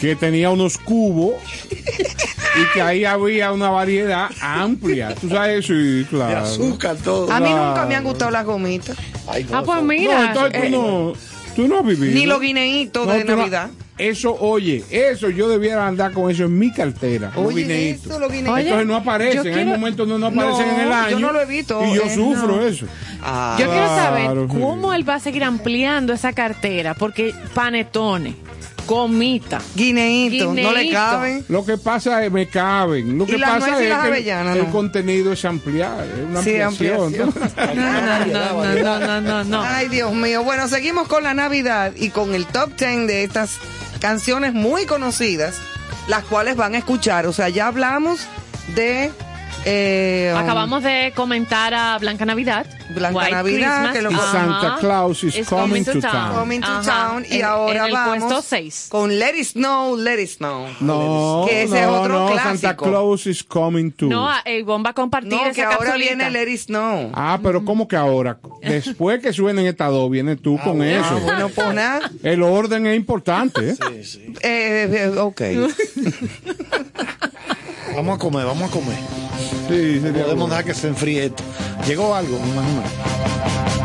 que 0.00 0.14
tenía 0.16 0.50
unos 0.50 0.78
cubos 0.78 1.34
y 1.70 2.72
que 2.74 2.82
ahí 2.82 3.04
había 3.04 3.52
una 3.52 3.70
variedad 3.70 4.28
amplia. 4.40 5.14
Tú 5.14 5.28
sabes, 5.28 5.66
sí, 5.66 5.72
de 5.74 6.06
claro. 6.08 6.38
azúcar 6.40 6.96
todo. 6.96 7.30
A 7.32 7.40
mí 7.40 7.48
Claro. 7.48 7.66
nunca 7.68 7.86
me 7.86 7.94
han 7.96 8.04
gustado 8.04 8.30
las 8.30 8.44
gomitas. 8.44 8.96
Ay, 9.26 9.44
no, 9.50 9.58
ah, 9.58 9.62
pues 9.64 9.82
mira. 9.82 10.18
no, 10.20 10.26
entonces 10.46 10.60
tú 10.60 10.66
eh, 10.66 10.70
no, 10.70 11.12
tú 11.56 11.68
no 11.68 11.78
has 11.80 11.86
vivido. 11.86 12.14
Ni 12.14 12.26
los 12.26 12.40
guineitos 12.40 13.06
No, 13.06 13.12
de 13.12 13.24
no- 13.24 13.36
Navidad. 13.36 13.70
Eso, 13.98 14.36
oye, 14.40 14.84
eso 14.90 15.30
yo 15.30 15.48
debiera 15.48 15.86
andar 15.86 16.12
con 16.12 16.30
eso 16.30 16.44
en 16.44 16.58
mi 16.58 16.70
cartera. 16.72 17.32
los 17.34 17.46
Oye, 17.46 17.90
eso, 17.90 18.18
los. 18.18 18.28
Oye, 18.30 18.38
Entonces 18.40 18.86
no 18.86 18.92
yo 18.92 18.96
aparecen, 18.96 19.46
hay 19.46 19.52
quiero- 19.54 19.70
momentos 19.70 20.08
donde 20.08 20.18
no 20.18 20.26
aparecen 20.26 20.66
No, 20.68 20.74
en 20.74 20.80
el 20.80 20.88
yo 20.88 20.94
año. 20.94 21.18
no 21.20 21.32
lo 21.32 21.40
he 21.40 21.46
visto, 21.46 21.82
Y 21.84 21.94
yo 21.94 22.02
eh, 22.02 22.14
sufro 22.14 22.56
no. 22.56 22.62
eso. 22.62 22.86
Ah, 23.22 23.56
Yo 23.58 23.66
quiero 23.70 23.86
saber 23.88 24.24
Claro, 24.24 24.48
sí. 24.50 24.58
cómo 24.60 24.92
él 24.92 25.08
va 25.08 25.14
a 25.14 25.20
seguir 25.20 25.44
ampliando 25.44 26.12
esa 26.12 26.32
cartera, 26.34 26.92
porque 26.94 27.34
panetones, 27.54 28.34
gomita, 28.86 29.60
guineitos, 29.74 30.48
no 30.48 30.54
le 30.54 30.62
Guineíto. 30.82 30.92
caben. 30.94 31.44
Lo 31.48 31.64
que 31.64 31.76
pasa 31.76 32.24
es, 32.24 32.30
me 32.30 32.46
caben. 32.46 33.18
Lo 33.18 33.24
¿Y 33.24 33.26
que 33.26 33.38
pasa 33.38 33.56
es 33.56 33.66
las 33.70 33.78
que 33.78 33.86
el- 33.86 33.92
avellanas, 33.92 34.56
el, 34.56 34.64
no? 34.66 34.70
contenido 34.72 35.32
es 35.32 35.44
ampliar, 35.44 36.04
es 36.04 36.24
una 36.28 36.42
Sí, 36.42 36.60
ampliación. 36.60 37.06
ampliación. 37.06 37.34
No, 37.74 37.92
no, 37.92 38.26
no, 38.26 38.74
no, 38.74 39.00
no, 39.00 39.00
no, 39.00 39.20
no, 39.20 39.44
no. 39.44 39.62
Ay, 39.62 39.88
Dios 39.88 40.12
mío. 40.14 40.44
Bueno, 40.44 40.68
seguimos 40.68 41.08
con 41.08 41.24
la 41.24 41.34
Navidad 41.34 41.92
y 41.96 42.10
con 42.10 42.34
el 42.34 42.46
top 42.46 42.70
10 42.76 43.06
de 43.08 43.24
estas 43.24 43.58
canciones 43.98 44.54
muy 44.54 44.86
conocidas, 44.86 45.56
las 46.08 46.24
cuales 46.24 46.56
van 46.56 46.74
a 46.74 46.78
escuchar. 46.78 47.26
O 47.26 47.32
sea, 47.32 47.48
ya 47.48 47.66
hablamos 47.66 48.26
de... 48.74 49.12
eh, 49.68 50.32
Acabamos 50.36 50.82
de 50.82 51.12
comentar 51.16 51.74
a 51.74 51.98
Blanca 51.98 52.24
Navidad. 52.24 52.66
Blanca 52.90 53.18
White 53.18 53.30
Navidad, 53.32 53.90
Christmas. 53.90 53.92
que 53.96 54.02
lo- 54.02 54.10
Y. 54.12 54.16
Santa 54.32 54.76
Claus 54.80 55.24
is 55.24 55.46
coming 55.48 55.82
to 55.84 56.00
town. 56.00 56.34
Coming 56.34 56.60
to 56.60 56.66
Ajá. 56.68 56.82
Town 56.82 57.26
y 57.28 57.38
En- 57.38 57.44
ahora 57.44 57.78
en 57.80 57.84
el 57.86 57.92
vamos 57.92 58.44
6. 58.44 58.86
con 58.88 59.18
Let 59.18 59.36
It 59.36 59.44
Snow, 59.48 59.96
Let 59.96 60.22
It 60.22 60.28
Snow. 60.30 60.66
No, 60.80 61.44
Que 61.48 61.64
ese 61.64 61.80
es 61.80 61.86
no, 61.86 62.00
otro 62.00 62.30
no, 62.30 62.36
Santa. 62.36 62.76
Claus 62.76 63.26
is 63.26 63.42
coming 63.42 63.90
to. 63.90 64.06
No, 64.06 64.30
el 64.44 64.62
bomba 64.64 64.90
a 64.90 64.92
compartir 64.92 65.32
No, 65.32 65.42
esa 65.44 65.52
que 65.52 65.62
ahora 65.64 65.78
capsulita. 65.78 66.14
viene 66.14 66.30
Let 66.30 66.48
It 66.52 66.60
Snow. 66.60 67.10
Ah, 67.12 67.38
pero 67.42 67.64
¿cómo 67.64 67.88
que 67.88 67.96
ahora? 67.96 68.38
Después 68.62 69.20
que 69.20 69.32
suenen 69.32 69.66
estas 69.66 69.90
dos, 69.90 70.08
vienes 70.10 70.40
tú 70.40 70.58
con 70.62 70.80
eso. 70.82 71.04
Ah, 71.10 71.20
bueno, 71.22 71.48
pues 71.48 71.74
nada. 71.74 72.10
El 72.22 72.42
orden 72.42 72.86
es 72.86 72.96
importante. 72.96 73.70
¿eh? 73.70 73.76
Eh, 74.42 74.88
eh, 75.12 75.18
ok. 75.18 75.42
Vamos 77.94 78.16
a 78.16 78.18
comer, 78.18 78.44
vamos 78.46 78.68
a 78.70 78.72
comer. 78.72 78.96
Sí, 79.68 80.00
podemos 80.00 80.48
dejar 80.50 80.64
que 80.64 80.74
se 80.74 80.88
enfríe 80.88 81.26
esto. 81.26 81.42
Llegó 81.86 82.14
algo, 82.14 82.38
me 82.38 82.48
imagino. 82.48 82.82
Santa 82.82 83.75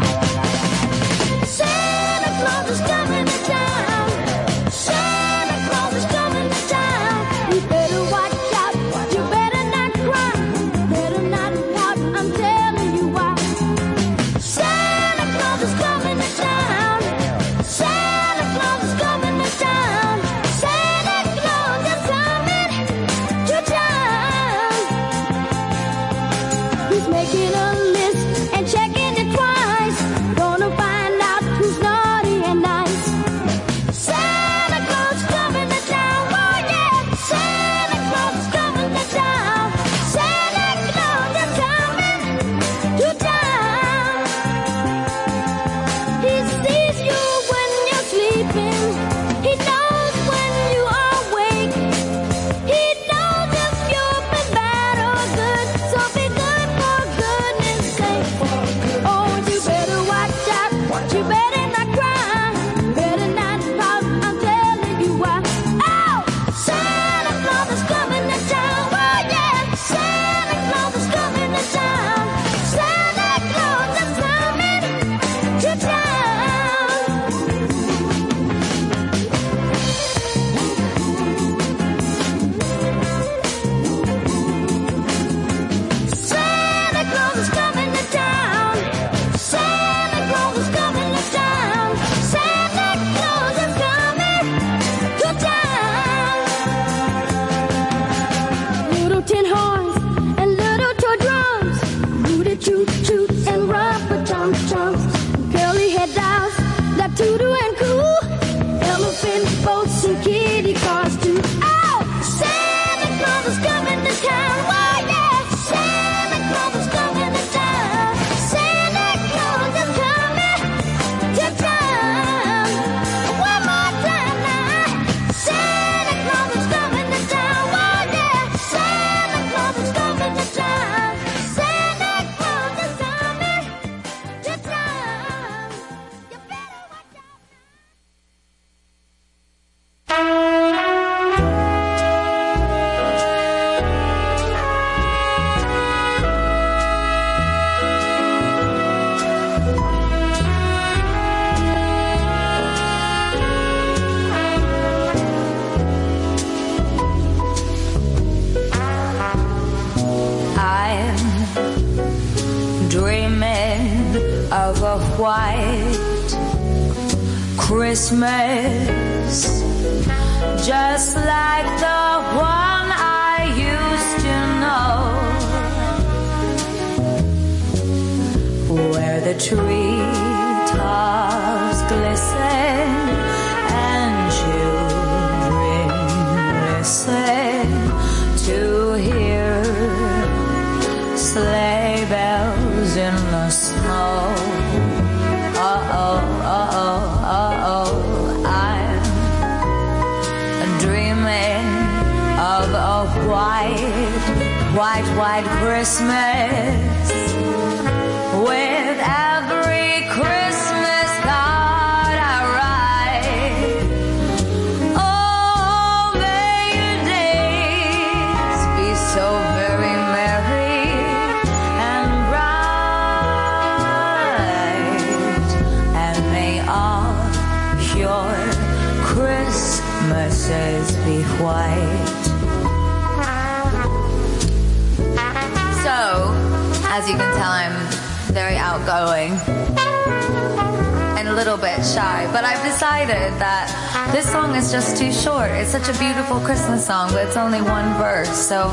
so 248.51 248.67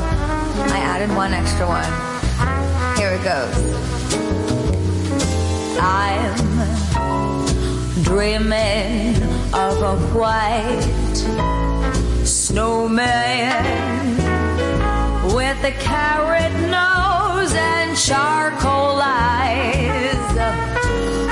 I 0.75 0.79
added 0.91 1.09
one 1.15 1.31
extra 1.31 1.65
one. 1.65 1.91
Here 2.97 3.11
it 3.11 3.23
goes. 3.23 3.55
I'm 5.79 6.35
dreaming 8.03 9.15
of 9.53 9.81
a 9.81 9.95
white 10.19 11.15
snowman 12.25 13.63
with 15.33 15.63
a 15.63 15.71
carrot 15.79 16.51
nose 16.67 17.53
and 17.53 17.97
charcoal 17.97 18.99
eyes. 19.01 20.17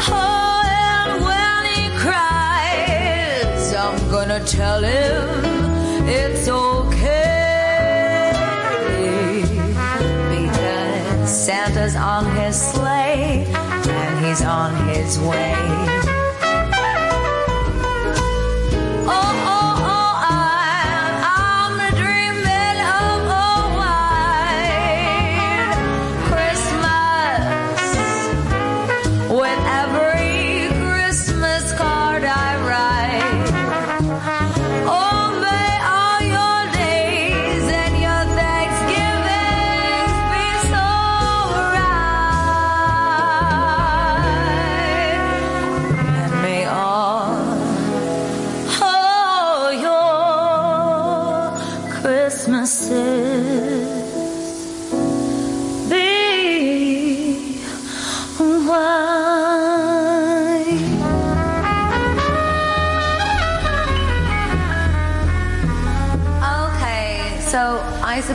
Oh, 0.07 0.63
and 0.63 1.21
when 1.27 1.65
he 1.73 1.89
cries, 1.99 3.73
I'm 3.73 3.99
gonna 4.09 4.39
tell 4.45 4.81
him 4.81 6.07
it's 6.07 6.47
okay. 6.47 6.66
On 11.95 12.25
his 12.35 12.59
sleigh 12.59 13.45
and 13.47 14.25
he's 14.25 14.41
on 14.41 14.75
his 14.89 15.19
way. 15.19 15.96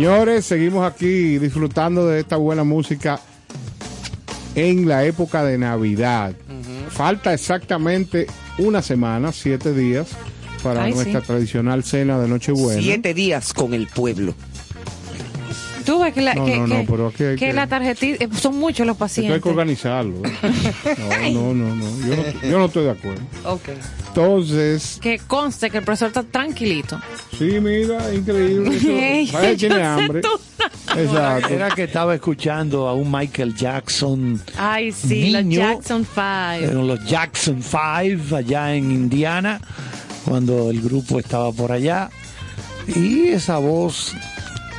Señores, 0.00 0.46
seguimos 0.46 0.90
aquí 0.90 1.36
disfrutando 1.38 2.06
de 2.06 2.20
esta 2.20 2.36
buena 2.38 2.64
música 2.64 3.20
en 4.54 4.88
la 4.88 5.04
época 5.04 5.44
de 5.44 5.58
Navidad. 5.58 6.34
Falta 6.88 7.34
exactamente 7.34 8.26
una 8.56 8.80
semana, 8.80 9.30
siete 9.30 9.74
días, 9.74 10.08
para 10.62 10.84
Ay, 10.84 10.94
nuestra 10.94 11.20
sí. 11.20 11.26
tradicional 11.26 11.84
cena 11.84 12.18
de 12.18 12.28
Nochebuena. 12.28 12.80
Siete 12.80 13.12
días 13.12 13.52
con 13.52 13.74
el 13.74 13.88
pueblo. 13.88 14.34
Tú 15.90 15.98
ves 15.98 16.14
que 16.14 16.20
la, 16.20 16.34
No, 16.34 16.44
que, 16.46 16.56
no, 16.56 16.66
no, 16.68 16.76
que- 16.76 16.86
pero 16.88 17.06
aquí 17.08 17.24
hay 17.24 17.34
que 17.36 17.46
que- 17.46 17.52
la 17.52 17.66
tarjetita, 17.66 18.24
eh, 18.24 18.28
son 18.40 18.56
muchos 18.60 18.86
los 18.86 18.94
Esto 18.94 19.04
hay 19.04 19.08
pacientes. 19.08 19.42
que 19.42 19.48
organizarlo. 19.48 20.22
¿eh? 20.24 21.32
No, 21.32 21.52
no, 21.52 21.74
no, 21.74 21.74
no. 21.74 22.06
Yo, 22.06 22.14
no. 22.16 22.48
yo 22.48 22.58
no 22.60 22.64
estoy 22.66 22.84
de 22.84 22.90
acuerdo. 22.90 23.22
Ok. 23.44 23.68
Entonces, 24.06 24.98
Que 25.02 25.18
conste 25.18 25.68
que 25.68 25.78
el 25.78 25.84
profesor 25.84 26.06
está 26.08 26.22
tranquilito. 26.22 27.00
sí, 27.36 27.58
mira, 27.60 28.14
increíble. 28.14 28.76
Eso, 29.22 29.42
yo 29.42 29.56
tiene 29.56 29.82
hambre. 29.82 30.20
Exacto. 30.96 31.48
Era 31.54 31.70
que 31.70 31.82
estaba 31.82 32.14
escuchando 32.14 32.86
a 32.86 32.94
un 32.94 33.10
Michael 33.10 33.56
Jackson, 33.56 34.40
Ay, 34.56 34.92
sí, 34.92 35.30
los 35.30 35.44
Niño. 35.44 35.60
Jackson 35.60 36.04
Five. 36.06 36.64
eran 36.66 36.86
los 36.86 37.04
Jackson 37.04 37.60
Five 37.62 38.36
allá 38.36 38.74
en 38.76 38.92
Indiana, 38.92 39.60
cuando 40.24 40.70
el 40.70 40.80
grupo 40.82 41.18
estaba 41.18 41.50
por 41.52 41.72
allá. 41.72 42.10
Y 42.86 43.28
esa 43.28 43.58
voz 43.58 44.14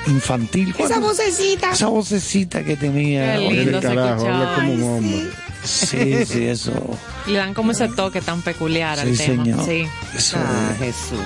infantil. 0.07 0.69
Esa 0.69 0.88
cuando- 0.88 1.07
vocecita. 1.07 1.72
Esa 1.72 1.88
vocecita 1.88 2.64
que 2.64 2.76
tenía. 2.76 3.38
Qué 3.38 3.52
lindo 3.52 3.82
carajo, 3.82 4.28
habla 4.28 4.53
como 4.56 4.73
un 4.73 4.84
hombre. 4.84 5.28
Sí, 5.64 6.26
sí, 6.26 6.45
eso. 6.48 6.72
Le 7.28 7.38
dan 7.38 7.53
como 7.53 7.72
ese 7.72 7.88
toque 7.90 8.19
tan 8.22 8.41
peculiar 8.41 8.99
al 8.99 9.15
tema. 9.15 9.44
señor. 9.44 9.65
Sí. 9.65 9.86
Eso. 10.15 10.38
Ah, 10.40 10.73
Jesús. 10.80 11.19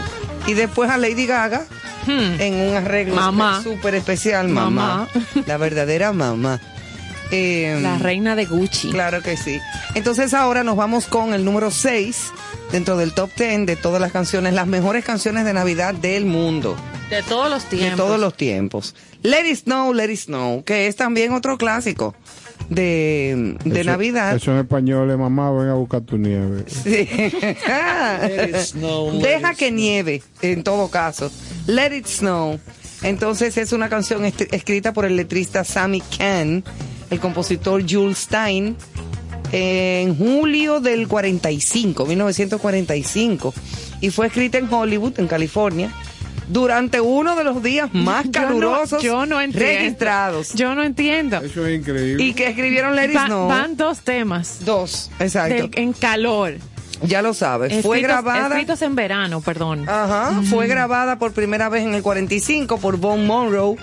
Y 0.47 0.53
después 0.53 0.89
a 0.89 0.97
Lady 0.97 1.26
Gaga 1.26 1.65
Hmm. 2.06 2.39
en 2.39 2.53
un 2.69 2.76
arreglo 2.76 3.15
Mamá. 3.15 3.64
súper 3.64 3.95
especial, 3.95 4.47
mamá. 4.49 5.07
Mamá. 5.15 5.43
La 5.47 5.57
verdadera 5.57 6.11
mamá. 6.14 6.60
Eh, 7.36 7.80
La 7.82 7.98
reina 7.98 8.36
de 8.36 8.45
Gucci. 8.45 8.90
Claro 8.91 9.22
que 9.22 9.36
sí. 9.38 9.60
Entonces 9.94 10.34
ahora 10.34 10.64
nos 10.64 10.76
vamos 10.76 11.06
con 11.06 11.34
el 11.34 11.44
número 11.45 11.72
6 11.72 12.32
dentro 12.72 12.98
del 12.98 13.14
top 13.14 13.30
10 13.38 13.66
de 13.66 13.76
todas 13.76 13.99
las 14.02 14.12
canciones, 14.12 14.53
las 14.53 14.68
mejores 14.68 15.03
canciones 15.06 15.45
de 15.45 15.53
Navidad 15.53 15.94
del 15.94 16.26
mundo, 16.26 16.76
De 17.10 17.22
todos 17.24 17.49
los 17.49 17.70
de 17.70 17.78
tiempos. 17.78 17.98
todos 17.98 18.20
los 18.20 18.36
tiempos. 18.36 18.95
Let 19.24 19.49
It 19.49 19.57
Snow, 19.64 19.94
Let 19.94 20.12
It 20.12 20.20
Snow, 20.20 20.64
que 20.64 20.88
es 20.88 20.95
también 20.95 21.34
otro 21.34 21.57
clásico 21.57 22.16
de, 22.70 23.56
de 23.66 23.82
Eso- 23.82 23.90
Navidad. 23.90 24.36
Eso 24.36 24.52
en 24.52 24.60
español 24.60 25.10
es 25.12 25.18
mamá, 25.18 25.52
ven 25.52 25.70
a 25.70 25.74
buscar 25.74 26.02
tu 26.02 26.18
nieve. 26.18 26.64
Sí. 26.84 27.07
Let 27.10 28.49
it 28.49 28.56
snow, 28.57 29.12
let 29.14 29.22
Deja 29.40 29.52
it 29.52 29.57
que 29.57 29.72
nieve, 29.72 30.22
en 30.41 30.64
todo 30.64 30.90
caso. 30.90 31.32
Let 31.68 31.95
it 31.95 32.06
snow. 32.07 32.60
Entonces 33.02 33.57
es 33.57 33.72
una 33.74 33.90
canción 33.90 34.26
escrita 34.26 34.94
por 34.94 35.06
el 35.06 35.16
letrista 35.16 35.64
Sammy 35.64 36.02
Kahn, 36.18 36.64
el 37.10 37.19
compositor 37.19 37.84
Jules 37.90 38.18
Stein, 38.19 38.76
en 39.52 40.18
julio 40.18 40.80
del 40.80 41.07
45, 41.07 42.06
1945. 42.06 43.53
Y 44.02 44.10
fue 44.10 44.27
escrita 44.27 44.57
en 44.57 44.72
Hollywood, 44.72 45.19
en 45.19 45.27
California, 45.27 45.91
durante 46.49 46.99
uno 47.02 47.36
de 47.36 47.44
los 47.44 47.64
días 47.64 47.90
más 47.94 48.26
Yo 48.26 48.32
no- 48.41 48.48
calurosos 48.48 49.03
yo 49.03 49.26
no 49.26 49.40
registrados. 49.40 50.53
Yo 50.53 50.76
no 50.76 50.84
entiendo. 50.84 51.38
Eso 51.38 51.65
es 51.65 51.80
increíble. 51.80 52.23
Y 52.23 52.34
que 52.34 52.48
escribieron 52.48 52.95
Va- 52.95 53.26
Snow. 53.26 53.48
van 53.48 53.77
dos 53.77 54.02
temas 54.02 54.60
Dos, 54.65 55.10
exacto. 55.19 55.69
en 55.73 55.94
calor. 55.94 56.56
Ya 57.03 57.22
lo 57.22 57.34
sabes. 57.34 57.84
Fue 57.84 57.99
grabada. 58.02 58.48
Escritos 58.48 58.82
en 58.82 58.95
verano, 58.95 59.41
perdón. 59.41 59.88
Ajá, 59.88 60.41
fue 60.49 60.68
grabada 60.68 61.19
por 61.19 61.34
primera 61.34 61.68
vez 61.69 61.84
en 61.84 61.94
el 61.94 62.02
45 62.02 62.77
por 62.77 62.98
Von 62.98 63.27
Monroe 63.27 63.76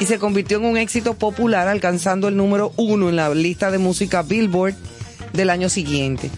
y 0.00 0.06
se 0.06 0.18
convirtió 0.18 0.58
en 0.58 0.64
un 0.64 0.76
éxito 0.76 1.14
popular 1.14 1.68
alcanzando 1.68 2.28
el 2.28 2.36
número 2.36 2.72
uno 2.76 3.08
en 3.08 3.16
la 3.16 3.34
lista 3.34 3.70
de 3.70 3.78
música 3.78 4.22
Billboard 4.22 4.74
del 5.32 5.50
año 5.50 5.68
siguiente. 5.68 6.30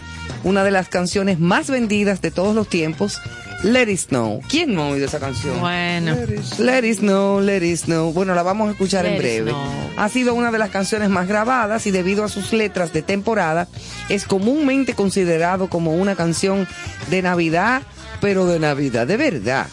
Una 0.43 0.63
de 0.63 0.71
las 0.71 0.89
canciones 0.89 1.39
más 1.39 1.69
vendidas 1.69 2.21
de 2.21 2.31
todos 2.31 2.55
los 2.55 2.67
tiempos, 2.67 3.21
Let 3.63 3.91
It 3.91 3.99
Snow. 3.99 4.41
¿Quién 4.49 4.73
no 4.73 4.83
ha 4.83 4.87
oído 4.89 5.05
esa 5.05 5.19
canción? 5.19 5.59
Bueno. 5.59 6.15
Let 6.57 6.87
It 6.87 6.97
Snow, 6.97 7.41
Let 7.41 7.63
It 7.63 7.77
Snow. 7.77 8.11
Bueno, 8.11 8.33
la 8.33 8.41
vamos 8.41 8.69
a 8.69 8.71
escuchar 8.71 9.05
en 9.05 9.13
Let 9.13 9.19
breve. 9.19 9.53
Ha 9.97 10.09
sido 10.09 10.33
una 10.33 10.51
de 10.51 10.57
las 10.57 10.71
canciones 10.71 11.09
más 11.09 11.27
grabadas 11.27 11.85
y 11.85 11.91
debido 11.91 12.23
a 12.23 12.29
sus 12.29 12.53
letras 12.53 12.91
de 12.91 13.03
temporada 13.03 13.67
es 14.09 14.25
comúnmente 14.25 14.95
considerado 14.95 15.69
como 15.69 15.93
una 15.93 16.15
canción 16.15 16.67
de 17.11 17.21
Navidad, 17.21 17.83
pero 18.19 18.47
de 18.47 18.59
Navidad 18.59 19.05
de 19.05 19.17
verdad. 19.17 19.67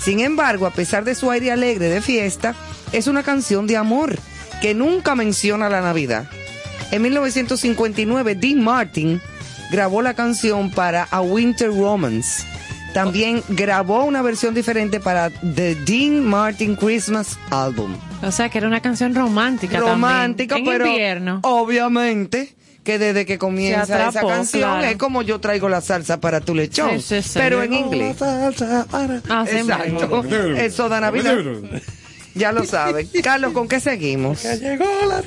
Sin 0.00 0.20
embargo, 0.20 0.66
a 0.66 0.70
pesar 0.70 1.04
de 1.04 1.14
su 1.14 1.30
aire 1.30 1.50
alegre 1.50 1.88
de 1.88 2.00
fiesta, 2.00 2.54
es 2.96 3.06
una 3.06 3.22
canción 3.22 3.66
de 3.66 3.76
amor 3.76 4.18
que 4.62 4.72
nunca 4.74 5.14
menciona 5.14 5.68
la 5.68 5.82
Navidad. 5.82 6.24
En 6.90 7.02
1959, 7.02 8.34
Dean 8.36 8.62
Martin 8.62 9.20
grabó 9.70 10.00
la 10.00 10.14
canción 10.14 10.70
para 10.70 11.04
A 11.10 11.20
Winter 11.20 11.68
Romance. 11.68 12.44
También 12.94 13.42
grabó 13.50 14.04
una 14.04 14.22
versión 14.22 14.54
diferente 14.54 14.98
para 15.00 15.28
The 15.28 15.74
Dean 15.84 16.24
Martin 16.24 16.74
Christmas 16.76 17.38
Album. 17.50 17.94
O 18.22 18.32
sea, 18.32 18.48
que 18.48 18.56
era 18.56 18.66
una 18.66 18.80
canción 18.80 19.14
romántica 19.14 19.78
Romántica, 19.78 20.54
también. 20.54 20.74
En 20.74 20.78
pero 20.80 20.90
invierno. 20.90 21.40
obviamente 21.42 22.54
que 22.82 22.98
desde 22.98 23.26
que 23.26 23.36
comienza 23.36 23.82
atrapó, 23.82 24.10
esa 24.10 24.20
canción 24.26 24.70
claro. 24.70 24.86
es 24.86 24.96
como 24.96 25.20
yo 25.20 25.38
traigo 25.40 25.68
la 25.68 25.82
salsa 25.82 26.18
para 26.20 26.40
tu 26.40 26.54
lechón, 26.54 27.02
Sí, 27.02 27.20
sí, 27.20 27.22
sí. 27.22 27.30
pero 27.34 27.62
en 27.62 27.74
inglés. 27.74 28.16
Así 28.22 29.56
Exacto. 29.56 30.24
Eso 30.56 30.88
da 30.88 31.00
Navidad. 31.00 31.36
Ya 32.36 32.52
lo 32.52 32.64
saben. 32.64 33.08
Carlos, 33.22 33.52
¿con 33.52 33.66
qué 33.66 33.80
seguimos? 33.80 34.42
llegó 34.44 34.84
la 35.08 35.22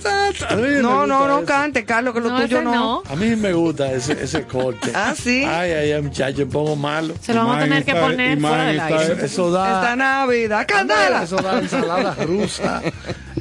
No, 0.82 1.08
no, 1.08 1.28
no 1.28 1.38
eso. 1.38 1.46
cante, 1.46 1.84
Carlos, 1.84 2.14
que 2.14 2.22
lo 2.22 2.30
No, 2.30 2.42
tuyo 2.42 2.62
no. 2.62 2.72
no. 2.72 3.04
A 3.10 3.16
mí 3.16 3.36
me 3.36 3.52
gusta 3.52 3.92
ese, 3.92 4.14
ese 4.14 4.44
corte. 4.44 4.92
Ah, 4.94 5.14
sí. 5.20 5.44
Ay, 5.44 5.72
ay, 5.72 5.92
ay, 5.92 6.02
muchacho, 6.02 6.48
pongo 6.48 6.76
malo. 6.76 7.16
Se 7.22 7.34
lo 7.34 7.42
vamos 7.42 7.58
a 7.58 7.60
tener 7.62 7.84
que 7.84 7.96
poner 7.96 8.40
fuera 8.40 8.64
del 8.66 8.80
aire. 8.80 9.26
Eso 9.26 9.52
da. 9.52 9.82
Esta 9.82 9.96
Navidad, 9.96 10.66
candela. 10.68 11.24
Eso 11.24 11.38
da 11.38 11.60
ensalada 11.60 12.16
rusa. 12.26 12.82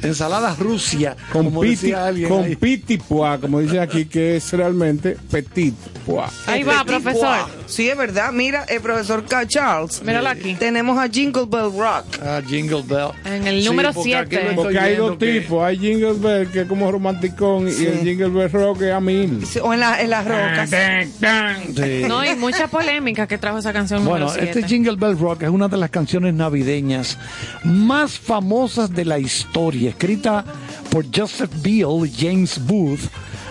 Ensalada 0.03 0.55
Rusia. 0.57 1.15
Con 1.31 1.45
como 1.45 1.61
piti, 1.61 1.75
decía 1.75 2.05
alguien 2.05 2.29
con 2.29 2.43
ahí. 2.45 2.55
piti 2.55 2.97
pois, 2.97 3.39
como 3.39 3.59
dice 3.59 3.79
aquí, 3.79 4.05
que 4.05 4.37
es 4.37 4.51
realmente 4.53 5.17
petit 5.31 5.73
pois. 6.05 6.29
Ahí 6.47 6.63
va, 6.63 6.83
profesor. 6.83 7.37
Sí, 7.65 7.89
es 7.89 7.97
verdad. 7.97 8.31
Mira, 8.31 8.63
el 8.69 8.81
profesor 8.81 9.23
K. 9.25 9.47
Charles. 9.47 10.01
Míralo 10.03 10.29
aquí. 10.29 10.55
Tenemos 10.55 10.97
a 10.97 11.07
Jingle 11.07 11.45
Bell 11.47 11.71
Rock. 11.77 12.05
Ah, 12.23 12.41
Jingle 12.47 12.83
Bell. 12.83 13.09
En 13.25 13.47
el 13.47 13.63
número 13.65 13.93
porque 13.93 14.15
aquí 14.15 14.29
siete. 14.29 14.43
lo 14.43 14.49
estoy 14.49 14.63
Porque 14.63 14.79
hay 14.79 14.87
viendo 14.89 15.07
dos 15.09 15.17
que- 15.17 15.39
tipos, 15.41 15.63
hay 15.63 15.77
Jingle 15.77 16.13
Bell 16.13 16.47
que 16.49 16.61
es 16.61 16.67
como 16.67 16.91
romanticón 16.91 17.67
y 17.67 17.85
el 17.85 17.99
Jingle 17.99 18.29
Bell 18.29 18.51
Rock 18.51 18.81
es 18.83 18.93
a 18.93 18.99
mil. 18.99 19.45
Sí, 19.45 19.59
O 19.59 19.73
en, 19.73 19.79
la- 19.79 20.01
en 20.01 20.09
las 20.09 20.25
rocas. 20.25 20.69
Sí. 20.69 20.75
No, 22.07 22.25
y 22.25 22.35
mucha 22.35 22.67
polémica 22.67 23.27
que 23.27 23.37
trajo 23.37 23.57
esa 23.59 23.71
canción 23.73 24.03
Bueno, 24.05 24.27
número 24.27 24.43
este. 24.43 24.63
Jingle 24.67 24.95
Bell 24.95 25.17
Rock 25.17 25.43
es 25.43 25.49
una 25.49 25.67
de 25.67 25.77
las 25.77 25.89
canciones 25.89 26.33
navideñas 26.33 27.17
más 27.63 28.17
famosas 28.19 28.93
de 28.93 29.05
la 29.05 29.19
historia, 29.19 29.88
escrita 29.89 30.43
por 30.91 31.05
Joseph 31.15 31.51
Beale 31.61 32.07
y 32.07 32.13
James 32.17 32.59
Booth 32.65 33.01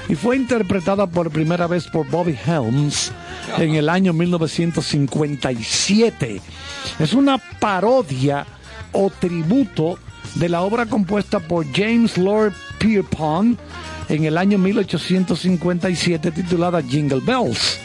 y 0.08 0.14
fue 0.14 0.36
interpretada 0.36 1.06
por 1.06 1.30
primera 1.30 1.66
vez 1.66 1.86
por 1.86 2.08
Bobby 2.08 2.36
Helms 2.46 3.12
en 3.58 3.74
el 3.74 3.88
año 3.88 4.12
1957. 4.12 6.40
Es 6.98 7.12
una 7.12 7.38
parodia 7.38 8.46
o 8.92 9.10
tributo 9.10 9.98
de 10.36 10.48
la 10.48 10.62
obra 10.62 10.86
compuesta 10.86 11.40
por 11.40 11.66
James 11.72 12.16
Lord 12.16 12.54
Pierpont 12.78 13.58
en 14.08 14.24
el 14.24 14.38
año 14.38 14.56
1857 14.58 16.30
titulada 16.30 16.80
Jingle 16.82 17.20
Bells. 17.20 17.78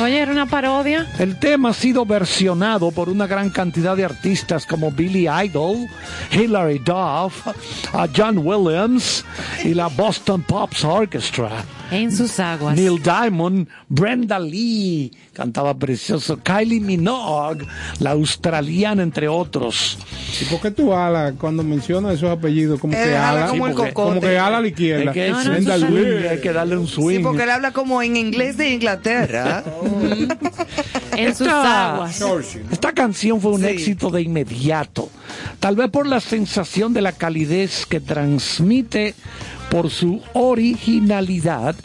Oye, 0.00 0.18
era 0.20 0.32
una 0.32 0.46
parodia. 0.46 1.06
El 1.18 1.38
tema 1.38 1.70
ha 1.70 1.74
sido 1.74 2.06
versionado 2.06 2.90
por 2.90 3.08
una 3.08 3.26
gran 3.26 3.50
cantidad 3.50 3.96
de 3.96 4.04
artistas 4.04 4.64
como 4.64 4.90
Billy 4.90 5.26
Idol, 5.28 5.86
Hilary 6.32 6.78
Duff, 6.78 7.46
a 7.92 8.08
John 8.14 8.38
Williams 8.38 9.24
y 9.64 9.74
la 9.74 9.88
Boston 9.88 10.42
Pops 10.42 10.84
Orchestra. 10.84 11.50
En 11.90 12.16
sus 12.16 12.38
aguas. 12.38 12.76
Neil 12.76 13.02
Diamond, 13.02 13.66
Brenda 13.88 14.38
Lee, 14.38 15.10
cantaba 15.32 15.74
precioso, 15.74 16.38
Kylie 16.38 16.78
Minogue, 16.78 17.66
la 17.98 18.12
australiana, 18.12 19.02
entre 19.02 19.26
otros. 19.26 19.98
¿Y 20.40 20.44
por 20.44 20.60
qué 20.60 20.70
tú 20.70 20.94
ala 20.94 21.32
cuando 21.36 21.64
mencionas 21.64 22.14
esos 22.14 22.30
apellidos? 22.30 22.78
Como 22.78 22.94
Él 22.94 23.08
que 23.08 23.16
ala 23.16 23.30
ala, 23.42 23.46
como 23.48 23.66
el 23.66 23.74
porque- 23.74 23.92
cocote. 23.92 24.08
como 24.08 24.20
que 24.20 24.38
ala 24.38 24.58
a 24.58 24.60
la 24.60 24.68
izquierda. 24.68 25.04
Es 25.06 25.10
que 25.10 25.26
es 25.26 25.32
No, 25.32 25.44
no, 25.44 25.78
swing, 25.88 25.94
Lee. 26.20 26.26
hay 26.28 26.40
que 26.40 26.52
darle 26.52 26.76
un 26.76 26.86
swing. 26.86 27.16
Sí, 27.16 27.22
porque 27.24 27.42
él 27.42 27.50
habla 27.50 27.72
como 27.72 28.00
en 28.02 28.16
inglés 28.16 28.56
de 28.56 28.70
Inglaterra. 28.70 29.59
En 31.16 31.34
sus 31.34 31.46
Esta- 31.46 31.94
aguas. 31.94 32.22
Esta 32.70 32.92
canción 32.92 33.40
fue 33.40 33.52
un 33.52 33.60
Sí. 33.62 33.66
éxito 33.66 34.10
de 34.10 34.22
inmediato, 34.22 35.08
tal 35.58 35.76
vez 35.76 35.90
por 35.90 36.06
la 36.06 36.20
sensación 36.20 36.92
de 36.92 37.02
la 37.02 37.12
calidez 37.12 37.86
que 37.86 38.00
transmite, 38.00 39.14
por 39.70 39.90
su 39.90 40.20
originalidad 40.32 41.76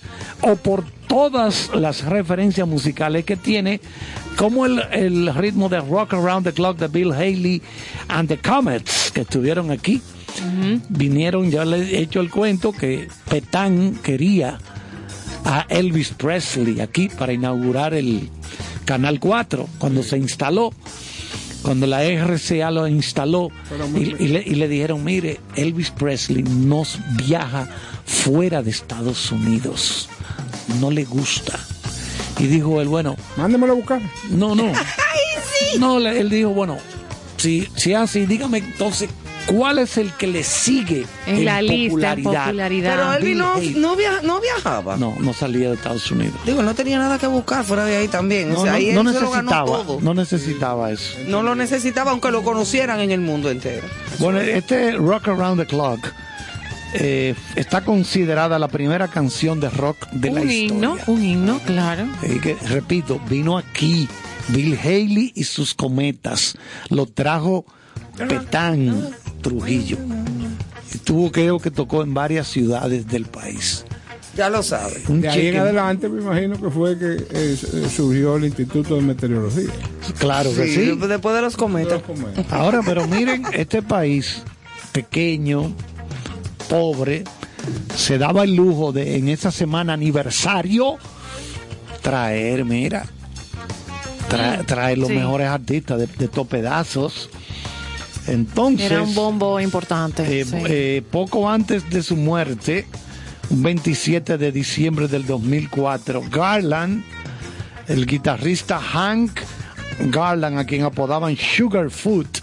o 0.41 0.55
por 0.55 0.83
todas 1.07 1.69
las 1.75 2.03
referencias 2.03 2.67
musicales 2.67 3.25
que 3.25 3.35
tiene, 3.35 3.79
como 4.37 4.65
el, 4.65 4.81
el 4.91 5.33
ritmo 5.35 5.69
de 5.69 5.79
Rock 5.81 6.13
Around 6.15 6.45
the 6.47 6.53
Clock 6.53 6.77
de 6.79 6.87
Bill 6.87 7.11
Haley 7.13 7.61
and 8.07 8.27
the 8.27 8.37
Comets 8.37 9.11
que 9.11 9.21
estuvieron 9.21 9.69
aquí. 9.71 10.01
Vinieron, 10.89 11.49
ya 11.49 11.63
les 11.63 11.91
he 11.93 11.99
hecho 11.99 12.19
el 12.19 12.29
cuento 12.29 12.71
que 12.73 13.07
Petán 13.29 13.95
quería 14.03 14.57
a 15.45 15.65
Elvis 15.69 16.09
Presley 16.09 16.81
aquí 16.81 17.07
para 17.09 17.31
inaugurar 17.33 17.93
el 17.93 18.29
Canal 18.85 19.19
4 19.19 19.67
cuando 19.77 20.03
se 20.03 20.17
instaló. 20.17 20.73
Cuando 21.61 21.87
la 21.87 22.03
RCA 22.03 22.69
lo 22.69 22.87
instaló 22.87 23.49
y, 23.95 24.23
y 24.23 24.27
le, 24.27 24.43
y 24.45 24.53
le 24.55 24.67
dijeron, 24.67 25.03
mire, 25.03 25.39
Elvis 25.55 25.89
Presley 25.89 26.43
nos 26.43 26.99
viaja 27.15 27.67
fuera 28.05 28.61
de 28.61 28.69
Estados 28.69 29.31
Unidos, 29.31 30.07
no 30.79 30.91
le 30.91 31.05
gusta. 31.05 31.57
Y 32.37 32.43
dijo 32.45 32.81
él, 32.81 32.87
bueno, 32.87 33.15
Mándemelo 33.37 33.73
a 33.73 33.75
buscar. 33.77 34.01
no, 34.29 34.53
no. 34.53 34.71
No, 35.79 35.99
le- 35.99 36.19
él 36.19 36.29
dijo, 36.29 36.49
bueno, 36.51 36.77
si, 37.37 37.67
si 37.75 37.93
así, 37.93 38.25
dígame 38.27 38.59
entonces, 38.59 39.09
¿cuál 39.47 39.79
es 39.79 39.97
el 39.97 40.11
que 40.13 40.27
le 40.27 40.43
sigue 40.43 41.05
En 41.27 41.45
la 41.45 41.61
lista, 41.61 42.13
en 42.13 42.23
popularidad? 42.23 42.45
popularidad. 42.45 42.95
Pero 42.95 43.13
Elvis 43.13 43.37
no, 43.37 43.53
Haley. 43.55 43.73
no, 43.75 43.95
via- 43.95 44.21
no 44.23 44.41
viajaba. 44.41 44.97
No, 44.97 45.15
no 45.19 45.33
salía 45.33 45.69
de 45.69 45.75
Estados 45.75 46.09
Unidos. 46.11 46.35
Digo, 46.45 46.61
no 46.63 46.73
tenía 46.75 46.97
nada 46.97 47.17
que 47.17 47.27
buscar 47.27 47.63
fuera 47.63 47.85
de 47.85 47.97
ahí 47.97 48.07
también. 48.07 48.49
No, 48.49 48.59
o 48.59 48.63
sea, 48.63 48.71
no- 48.71 48.77
ahí 48.77 48.91
no 48.93 49.01
él 49.01 49.07
se 49.13 49.21
lo 49.21 49.31
ganó 49.31 49.51
necesitaba, 49.51 49.65
todo. 49.65 50.01
no 50.01 50.13
necesitaba 50.13 50.91
eso. 50.91 51.17
No 51.27 51.43
lo 51.43 51.55
necesitaba, 51.55 52.11
aunque 52.11 52.31
lo 52.31 52.43
conocieran 52.43 52.99
en 52.99 53.11
el 53.11 53.21
mundo 53.21 53.49
entero. 53.51 53.87
Bueno, 54.19 54.39
este 54.39 54.91
Rock 54.93 55.27
Around 55.29 55.61
the 55.61 55.65
Clock 55.67 55.99
eh, 56.93 57.35
está 57.55 57.81
considerada 57.83 58.57
la 58.57 58.69
primera 58.69 59.07
canción 59.09 59.59
de 59.59 59.69
rock 59.69 60.07
de 60.11 60.31
la 60.31 60.41
un 60.41 60.49
historia. 60.49 60.65
himno, 60.75 60.97
un 61.07 61.23
himno, 61.23 61.59
claro. 61.65 62.07
Eh, 62.23 62.39
que, 62.41 62.55
repito, 62.69 63.19
vino 63.29 63.57
aquí 63.57 64.07
Bill 64.47 64.77
Haley 64.81 65.33
y 65.35 65.43
sus 65.43 65.73
cometas. 65.73 66.55
Lo 66.89 67.05
trajo 67.05 67.65
Petán 68.17 69.09
Trujillo. 69.49 69.97
Y 70.91 70.97
tuvo 70.97 71.31
creo 71.31 71.59
que 71.59 71.69
tocó 71.69 72.01
en 72.01 72.15
varias 72.15 72.47
ciudades 72.47 73.05
del 73.07 73.25
país. 73.25 73.85
Ya 74.35 74.49
lo 74.49 74.63
sabe. 74.63 75.03
Un 75.07 75.21
De 75.21 75.29
ahí 75.29 75.47
en 75.47 75.57
adelante 75.57 76.09
me 76.09 76.19
imagino 76.19 76.59
que 76.59 76.69
fue 76.71 76.97
que 76.97 77.13
eh, 77.13 77.25
eh, 77.31 77.87
surgió 77.95 78.37
el 78.37 78.45
Instituto 78.45 78.95
de 78.95 79.01
Meteorología. 79.03 79.69
Claro 80.17 80.49
que 80.55 80.65
Sí, 80.67 80.73
sí. 80.93 80.97
Después 81.07 81.35
de 81.35 81.41
los 81.43 81.55
cometas. 81.55 82.01
Ahora, 82.49 82.81
pero 82.83 83.07
miren, 83.07 83.43
este 83.53 83.83
país 83.83 84.41
pequeño, 84.91 85.71
pobre, 86.67 87.23
se 87.95 88.17
daba 88.17 88.45
el 88.45 88.55
lujo 88.55 88.91
de 88.91 89.17
en 89.17 89.29
esa 89.29 89.51
semana 89.51 89.93
aniversario 89.93 90.97
traer, 92.01 92.65
mira, 92.65 93.05
traer, 94.27 94.65
traer 94.65 94.97
los 94.97 95.09
Sí. 95.09 95.13
mejores 95.15 95.47
artistas 95.47 95.99
de, 95.99 96.07
de 96.07 96.27
topedazos. 96.29 97.29
Entonces, 98.27 98.91
Era 98.91 99.01
un 99.03 99.13
bombo 99.13 99.59
importante. 99.59 100.23
eh, 100.41 100.45
sí. 100.45 100.55
eh, 100.67 101.03
poco 101.11 101.49
antes 101.49 101.89
de 101.89 102.01
su 102.01 102.15
muerte, 102.15 102.85
un 103.49 103.61
27 103.63 104.37
de 104.37 104.51
diciembre 104.51 105.07
del 105.07 105.25
2004, 105.25 106.23
Garland, 106.31 107.03
el 107.87 108.05
guitarrista 108.05 108.79
Hank 108.79 109.39
Garland, 110.11 110.57
a 110.59 110.65
quien 110.65 110.83
apodaban 110.83 111.37
Sugarfoot, 111.37 112.39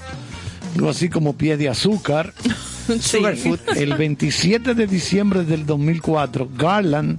algo 0.77 0.89
así 0.89 1.09
como 1.09 1.33
pie 1.35 1.57
de 1.57 1.69
azúcar, 1.69 2.33
Sugarfoot. 3.01 3.61
el 3.77 3.95
27 3.95 4.75
de 4.75 4.87
diciembre 4.87 5.45
del 5.45 5.67
2004, 5.67 6.49
Garland 6.57 7.19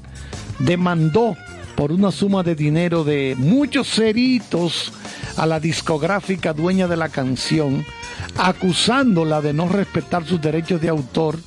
demandó 0.60 1.36
por 1.76 1.92
una 1.92 2.12
suma 2.12 2.44
de 2.44 2.56
dinero 2.56 3.04
de 3.04 3.36
muchos 3.38 3.88
ceritos 3.90 4.92
a 5.38 5.46
la 5.46 5.60
discográfica 5.60 6.54
dueña 6.54 6.88
de 6.88 6.96
la 6.98 7.10
canción, 7.10 7.84
acusándola 8.38 9.42
de 9.42 9.54
no 9.54 9.68
respetar 9.68 10.26
sus 10.26 10.42
derechos 10.42 10.82
de 10.82 10.90
autor 10.90 11.40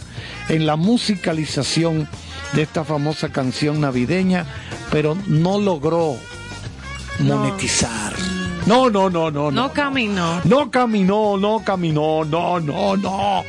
en 0.49 0.67
la 0.67 0.77
musicalización 0.77 2.09
de 2.53 2.63
esta 2.63 2.85
famosa 2.85 3.31
canción 3.31 3.81
navideña, 3.81 4.47
pero 4.91 5.17
no 5.27 5.59
logró 5.59 6.17
monetizar. 7.21 8.13
No, 8.67 8.91
no, 8.91 9.09
no, 9.11 9.31
no, 9.31 9.51
no. 9.51 9.51
no 9.51 9.73
caminó. 9.73 10.41
No 10.45 10.71
caminó, 10.71 11.37
no 11.37 11.63
caminó, 11.65 12.25
no, 12.25 12.61
no, 12.61 12.97
no. 12.97 13.45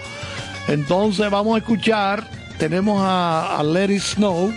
Entonces 0.67 1.29
vamos 1.31 1.55
a 1.55 1.57
escuchar, 1.59 2.29
tenemos 2.59 3.01
a, 3.01 3.57
a 3.57 3.63
Let 3.63 3.95
It 3.95 4.01
Snow 4.01 4.53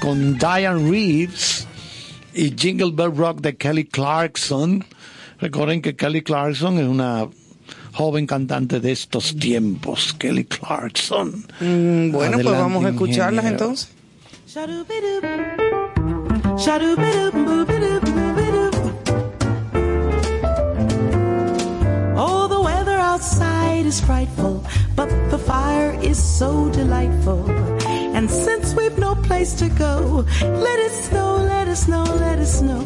con 0.00 0.38
Diane 0.38 0.90
Reeves 0.90 1.66
y 2.32 2.54
Jingle 2.56 2.92
Bell 2.92 3.14
Rock 3.14 3.40
de 3.40 3.56
Kelly 3.56 3.84
Clarkson. 3.84 4.84
Recuerden 5.38 5.82
que 5.82 5.96
Kelly 5.96 6.22
Clarkson 6.22 6.78
es 6.78 6.86
una 6.86 7.28
joven 7.92 8.26
cantante 8.26 8.80
de 8.80 8.92
estos 8.92 9.36
tiempos, 9.36 10.12
Kelly 10.18 10.44
Clarkson. 10.44 11.46
Mm, 11.60 12.10
bueno, 12.12 12.12
pues 12.12 12.46
Adelante, 12.46 12.50
vamos 12.50 12.84
a 12.84 12.88
escucharlas 12.90 13.44
ingeniero. 13.44 13.64
entonces. 13.64 13.88
Oh, 22.16 22.46
the 22.48 22.60
weather 22.60 22.96
outside 22.98 23.86
is 23.86 24.00
frightful, 24.00 24.64
but 24.94 25.08
the 25.30 25.38
fire 25.38 25.98
is 26.02 26.18
so 26.22 26.68
delightful. 26.70 27.48
And 28.14 28.30
since 28.30 28.74
we've 28.74 28.98
no 28.98 29.14
place 29.14 29.54
to 29.54 29.68
go, 29.70 30.24
let 30.42 30.78
it 30.78 30.92
snow, 30.92 31.36
let 31.38 31.68
it 31.68 31.76
snow, 31.76 32.04
let 32.04 32.38
it 32.38 32.46
snow. 32.46 32.84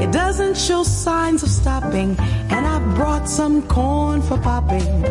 It 0.00 0.12
doesn't 0.12 0.56
show 0.56 0.82
signs 0.82 1.42
of 1.42 1.50
stopping, 1.50 2.16
and 2.48 2.66
I 2.66 2.78
brought 2.94 3.28
some 3.28 3.60
corn 3.68 4.22
for 4.22 4.38
popping. 4.38 5.02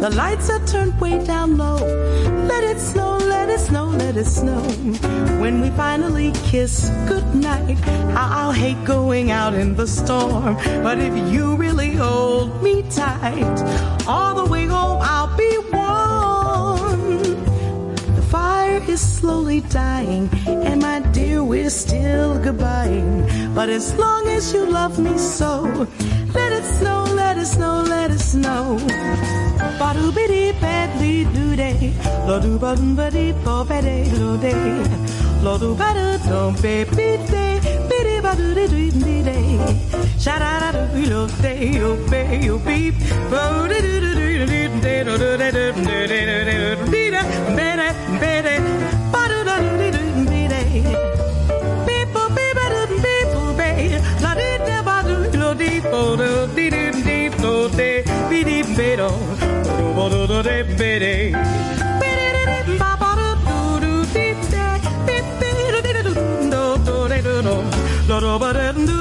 The 0.00 0.10
lights 0.10 0.50
are 0.50 0.64
turned 0.66 1.00
way 1.00 1.24
down 1.24 1.56
low. 1.56 1.78
Let 2.46 2.62
it 2.62 2.78
snow, 2.78 3.16
let 3.16 3.48
it 3.48 3.58
snow, 3.58 3.86
let 3.86 4.16
it 4.16 4.26
snow. 4.26 4.60
When 5.40 5.60
we 5.62 5.70
finally 5.70 6.32
kiss 6.44 6.90
goodnight, 7.08 7.78
I'll 8.14 8.52
hate 8.52 8.84
going 8.84 9.30
out 9.30 9.54
in 9.54 9.74
the 9.76 9.86
storm. 9.86 10.54
But 10.82 10.98
if 10.98 11.14
you 11.32 11.56
really 11.56 11.92
hold 11.92 12.62
me 12.62 12.82
tight, 12.90 13.58
all 14.06 14.34
the 14.34 14.50
way 14.50 14.66
home 14.66 15.00
I'll 15.00 15.34
be 15.36 15.58
is 18.98 19.18
slowly 19.18 19.60
dying, 19.60 20.28
and 20.46 20.82
my 20.82 20.98
dear, 21.16 21.44
we're 21.44 21.70
still 21.70 22.30
goodbying. 22.44 23.10
But 23.54 23.68
as 23.68 23.86
long 23.94 24.26
as 24.28 24.52
you 24.52 24.64
love 24.78 24.98
me 24.98 25.16
so, 25.16 25.52
let 26.38 26.50
it 26.58 26.66
snow, 26.78 27.04
let 27.22 27.38
it 27.38 27.46
snow, 27.46 27.74
let 27.94 28.10
it 28.10 28.24
snow. 28.32 28.78
Badly 29.78 31.24
do 31.36 31.56
day, 31.56 31.92
lo 32.26 32.40
do 32.40 32.58
bum 32.58 32.96
buddy 32.96 33.32
bo 33.44 33.56
lo 34.20 34.30
day, 34.46 34.72
lo 35.44 35.58
do 35.62 35.74
bada 35.80 36.06
dum 36.28 36.54
baby 36.62 37.08
day, 37.32 37.54
biddy 37.88 38.16
ba 38.24 38.32
do 38.36 38.54
do 38.54 38.66
do 38.90 39.22
day, 39.30 39.48
sha 40.18 40.38
da 40.42 40.52
da 40.60 40.70
do 40.72 41.02
lo 41.12 41.26
day, 41.42 41.80
oh 41.88 41.96
bay, 42.10 42.50
oh 42.50 42.58
beep, 42.66 42.94
bo 43.30 43.68
do 44.80 45.04
do 45.04 45.18
do 45.18 45.66
do 68.86 68.97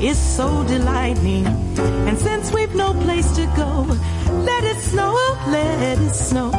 is 0.00 0.18
so 0.18 0.64
delighting. 0.64 1.46
And 2.06 2.18
since 2.18 2.52
we've 2.52 2.74
no 2.74 2.92
place 2.92 3.30
to 3.36 3.46
go, 3.56 3.86
let 4.44 4.64
it 4.64 4.78
snow, 4.80 5.14
let 5.48 5.98
it 5.98 6.10
snow. 6.10 6.50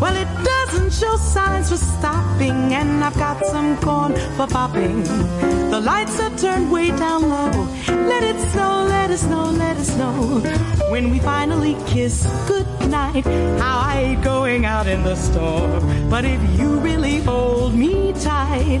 Well, 0.00 0.16
it 0.16 0.28
doesn't 0.44 0.92
show 0.92 1.16
signs 1.16 1.70
for 1.70 1.76
stopping, 1.76 2.72
and 2.72 3.02
I've 3.02 3.14
got 3.14 3.44
some 3.46 3.76
corn 3.78 4.14
for 4.36 4.46
popping. 4.46 5.02
The 5.70 5.80
lights 5.80 6.20
are 6.20 6.34
turned 6.36 6.70
way 6.70 6.88
down 6.88 7.28
low. 7.28 7.50
Let 7.88 8.22
it 8.22 8.40
snow, 8.52 8.84
let 8.88 9.10
it 9.10 9.18
snow, 9.18 9.50
let 9.50 9.76
it 9.76 9.84
snow. 9.84 10.12
When 10.90 11.10
we 11.10 11.18
finally 11.18 11.76
kiss 11.86 12.26
goodnight, 12.46 13.24
how 13.24 13.78
I 13.80 13.92
hate 14.14 14.22
going 14.22 14.64
out 14.64 14.86
in 14.86 15.02
the 15.02 15.16
storm. 15.16 16.08
But 16.08 16.24
if 16.24 16.40
you 16.58 16.78
really 16.78 17.18
hold 17.20 17.74
me 17.74 18.12
tight, 18.14 18.80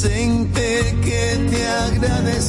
Presente 0.00 0.96
que 1.04 1.50
te 1.50 1.66
agrade, 1.66 2.40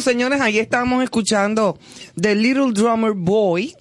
Bueno, 0.00 0.12
señores, 0.12 0.40
ahí 0.40 0.58
estamos 0.58 1.04
escuchando 1.04 1.78
The 2.18 2.34
Little 2.34 2.72
Drummer 2.72 3.12
Boy. 3.12 3.74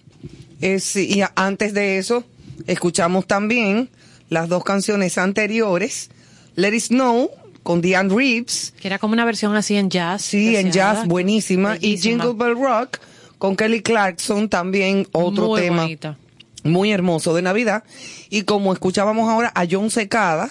Es- 0.60 0.98
y 0.98 1.22
antes 1.36 1.74
de 1.74 1.98
eso, 1.98 2.26
escuchamos 2.68 3.26
también 3.26 3.90
las 4.28 4.50
dos 4.50 4.66
canciones 4.66 5.18
anteriores. 5.18 6.10
Let 6.56 6.76
It 6.76 6.82
Snow 6.82 7.32
con 7.64 7.80
Diane 7.80 8.14
Reeves. 8.14 8.74
Que 8.82 8.90
era 8.90 9.00
como 9.00 9.14
una 9.14 9.24
versión 9.24 9.56
así 9.56 9.78
en 9.78 9.90
jazz. 9.90 10.22
Sí, 10.24 10.58
en 10.58 10.74
jazz, 10.74 11.08
buenísima. 11.08 11.78
Y. 11.80 11.98
Jingle 11.98 12.34
Bell 12.36 12.56
Rock 12.62 12.98
con 13.38 13.56
Kelly 13.56 13.82
Clarkson, 13.82 14.50
también 14.50 15.08
otro 15.14 15.48
Muy 15.48 15.62
tema 15.62 15.84
bonita. 15.84 16.18
muy 16.66 16.92
hermoso 16.92 17.34
de 17.34 17.44
Navidad. 17.44 17.86
Y 18.30 18.42
como 18.42 18.74
escuchábamos 18.74 19.30
ahora 19.30 19.54
a 19.56 19.66
John 19.72 19.90
Secada 19.90 20.50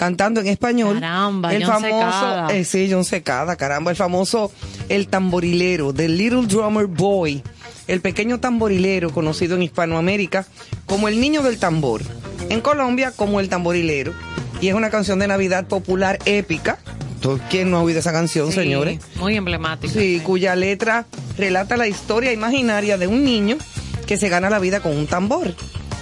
cantando 0.00 0.40
en 0.40 0.46
español. 0.46 0.94
Caramba, 0.94 1.52
el 1.54 1.62
John 1.62 1.82
famoso, 1.82 2.48
eh, 2.54 2.64
sí, 2.64 2.88
John 2.90 3.04
Secada, 3.04 3.56
caramba, 3.56 3.90
el 3.90 3.98
famoso 3.98 4.50
El 4.88 5.08
Tamborilero, 5.08 5.92
The 5.92 6.08
Little 6.08 6.46
Drummer 6.46 6.86
Boy, 6.86 7.42
el 7.86 8.00
pequeño 8.00 8.40
tamborilero 8.40 9.10
conocido 9.10 9.56
en 9.56 9.62
Hispanoamérica 9.62 10.46
como 10.86 11.06
el 11.08 11.20
niño 11.20 11.42
del 11.42 11.58
tambor, 11.58 12.00
en 12.48 12.62
Colombia 12.62 13.12
como 13.14 13.40
el 13.40 13.50
tamborilero. 13.50 14.14
Y 14.62 14.68
es 14.68 14.74
una 14.74 14.88
canción 14.88 15.18
de 15.18 15.26
Navidad 15.28 15.66
popular 15.66 16.18
épica. 16.24 16.78
¿Tú- 17.20 17.38
¿Quién 17.50 17.70
no 17.70 17.76
ha 17.76 17.82
oído 17.82 17.98
esa 17.98 18.12
canción, 18.12 18.48
Sí, 18.48 18.54
señores? 18.54 19.00
Muy 19.16 19.36
emblemática. 19.36 19.92
Sí, 19.92 20.22
cuya 20.24 20.56
letra 20.56 21.04
relata 21.36 21.76
la 21.76 21.88
historia 21.88 22.32
imaginaria 22.32 22.96
de 22.96 23.06
un 23.06 23.22
niño 23.22 23.58
que 24.06 24.16
se 24.16 24.30
gana 24.30 24.48
la 24.48 24.58
vida 24.60 24.80
con 24.80 24.96
un 24.96 25.06
tambor 25.06 25.54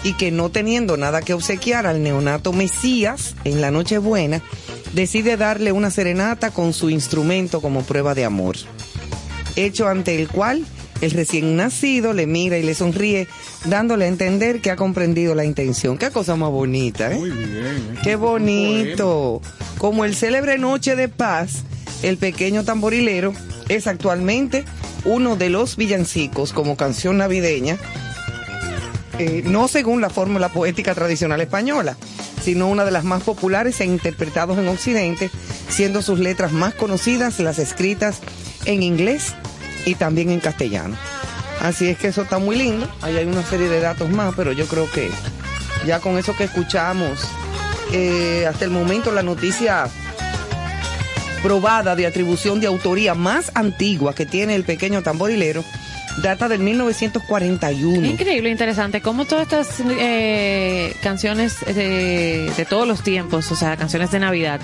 y 0.04 0.14
que 0.14 0.30
no 0.30 0.50
teniendo 0.50 0.96
nada 0.96 1.22
que 1.22 1.34
obsequiar 1.34 1.86
al 1.86 2.02
neonato 2.02 2.52
Mesías 2.52 3.34
en 3.44 3.60
la 3.60 3.70
Nochebuena, 3.70 4.42
decide 4.92 5.36
darle 5.36 5.72
una 5.72 5.90
serenata 5.90 6.50
con 6.50 6.72
su 6.72 6.90
instrumento 6.90 7.60
como 7.60 7.82
prueba 7.82 8.14
de 8.14 8.24
amor. 8.24 8.56
Hecho 9.56 9.88
ante 9.88 10.16
el 10.16 10.28
cual 10.28 10.64
el 11.00 11.10
recién 11.12 11.56
nacido 11.56 12.12
le 12.12 12.26
mira 12.26 12.58
y 12.58 12.62
le 12.62 12.74
sonríe, 12.74 13.28
dándole 13.64 14.04
a 14.04 14.08
entender 14.08 14.60
que 14.60 14.70
ha 14.70 14.76
comprendido 14.76 15.34
la 15.34 15.44
intención. 15.44 15.96
Qué 15.96 16.10
cosa 16.10 16.36
más 16.36 16.50
bonita, 16.50 17.12
¿eh? 17.12 17.18
Muy 17.18 17.30
bien. 17.30 17.48
¿eh? 17.48 17.98
Qué 18.02 18.16
bonito. 18.16 19.40
Como 19.78 20.04
el 20.04 20.16
célebre 20.16 20.58
Noche 20.58 20.96
de 20.96 21.08
Paz, 21.08 21.62
el 22.02 22.16
pequeño 22.16 22.64
tamborilero 22.64 23.32
es 23.68 23.86
actualmente 23.86 24.64
uno 25.04 25.36
de 25.36 25.50
los 25.50 25.76
villancicos 25.76 26.52
como 26.52 26.76
canción 26.76 27.18
navideña, 27.18 27.78
eh, 29.18 29.42
no 29.44 29.68
según 29.68 30.00
la 30.00 30.10
fórmula 30.10 30.48
poética 30.48 30.94
tradicional 30.94 31.40
española, 31.40 31.96
sino 32.42 32.68
una 32.68 32.84
de 32.84 32.90
las 32.90 33.04
más 33.04 33.22
populares 33.22 33.80
e 33.80 33.84
interpretados 33.84 34.58
en 34.58 34.68
Occidente, 34.68 35.30
siendo 35.68 36.02
sus 36.02 36.18
letras 36.18 36.52
más 36.52 36.74
conocidas 36.74 37.40
las 37.40 37.58
escritas 37.58 38.20
en 38.64 38.82
inglés 38.82 39.34
y 39.84 39.94
también 39.94 40.30
en 40.30 40.40
castellano. 40.40 40.96
Así 41.60 41.88
es 41.88 41.98
que 41.98 42.08
eso 42.08 42.22
está 42.22 42.38
muy 42.38 42.56
lindo. 42.56 42.88
Ahí 43.02 43.16
hay 43.16 43.26
una 43.26 43.42
serie 43.42 43.68
de 43.68 43.80
datos 43.80 44.08
más, 44.10 44.34
pero 44.36 44.52
yo 44.52 44.66
creo 44.66 44.90
que 44.90 45.10
ya 45.84 46.00
con 46.00 46.16
eso 46.18 46.36
que 46.36 46.44
escuchamos, 46.44 47.20
eh, 47.92 48.46
hasta 48.48 48.64
el 48.64 48.70
momento 48.70 49.10
la 49.10 49.22
noticia 49.22 49.88
probada 51.42 51.96
de 51.96 52.06
atribución 52.06 52.60
de 52.60 52.66
autoría 52.66 53.14
más 53.14 53.50
antigua 53.54 54.14
que 54.14 54.26
tiene 54.26 54.54
el 54.54 54.64
pequeño 54.64 55.02
tamborilero 55.02 55.64
data 56.22 56.48
del 56.48 56.60
1941. 56.60 58.06
Increíble, 58.06 58.50
interesante. 58.50 59.00
Cómo 59.00 59.24
todas 59.24 59.44
estas 59.44 59.82
eh, 59.98 60.94
canciones 61.02 61.56
de, 61.66 62.50
de 62.56 62.64
todos 62.64 62.86
los 62.86 63.02
tiempos, 63.02 63.50
o 63.52 63.56
sea, 63.56 63.76
canciones 63.76 64.10
de 64.10 64.18
Navidad, 64.20 64.60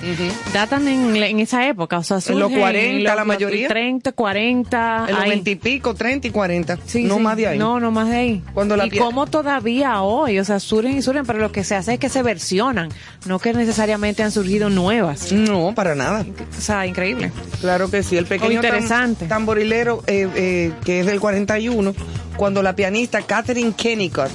datan 0.52 0.88
en, 0.88 1.16
en 1.16 1.40
esa 1.40 1.66
época. 1.68 1.98
O 1.98 2.02
sea, 2.02 2.18
En 2.26 2.38
los 2.38 2.48
surgen 2.48 2.60
40, 2.60 3.08
los- 3.10 3.16
la 3.16 3.24
mayoría. 3.24 3.68
30, 3.68 4.12
40. 4.12 5.04
En 5.08 5.14
los 5.14 5.22
ahí. 5.22 5.30
20 5.30 5.50
y 5.50 5.56
pico, 5.56 5.94
30 5.94 6.28
y 6.28 6.30
40. 6.30 6.78
Sí, 6.86 7.04
no 7.04 7.16
sí. 7.16 7.20
más 7.22 7.36
de 7.36 7.46
ahí. 7.48 7.58
No, 7.58 7.80
no 7.80 7.90
más 7.90 8.08
de 8.08 8.16
ahí. 8.16 8.42
Cuando 8.52 8.76
la 8.76 8.86
y 8.86 8.90
cómo 8.90 9.26
todavía 9.26 10.00
hoy, 10.02 10.38
o 10.38 10.44
sea, 10.44 10.60
surgen 10.60 10.96
y 10.96 11.02
surgen, 11.02 11.24
pero 11.26 11.38
lo 11.38 11.52
que 11.52 11.64
se 11.64 11.74
hace 11.74 11.94
es 11.94 11.98
que 11.98 12.08
se 12.08 12.22
versionan, 12.22 12.88
no 13.26 13.38
que 13.38 13.52
necesariamente 13.52 14.22
han 14.22 14.30
surgido 14.32 14.70
nuevas. 14.70 15.32
No, 15.32 15.72
para 15.74 15.94
nada. 15.94 16.24
O 16.56 16.60
sea, 16.60 16.86
increíble. 16.86 17.32
Claro 17.60 17.90
que 17.90 18.02
sí, 18.02 18.16
el 18.16 18.26
pequeño 18.26 18.54
interesante. 18.54 19.26
tamborilero 19.26 20.02
eh, 20.06 20.28
eh, 20.34 20.72
que 20.84 21.00
es 21.00 21.06
del 21.06 21.20
41, 21.44 21.94
cuando 22.36 22.62
la 22.62 22.74
pianista 22.74 23.22
Catherine 23.22 23.74
Kennicott 23.76 24.30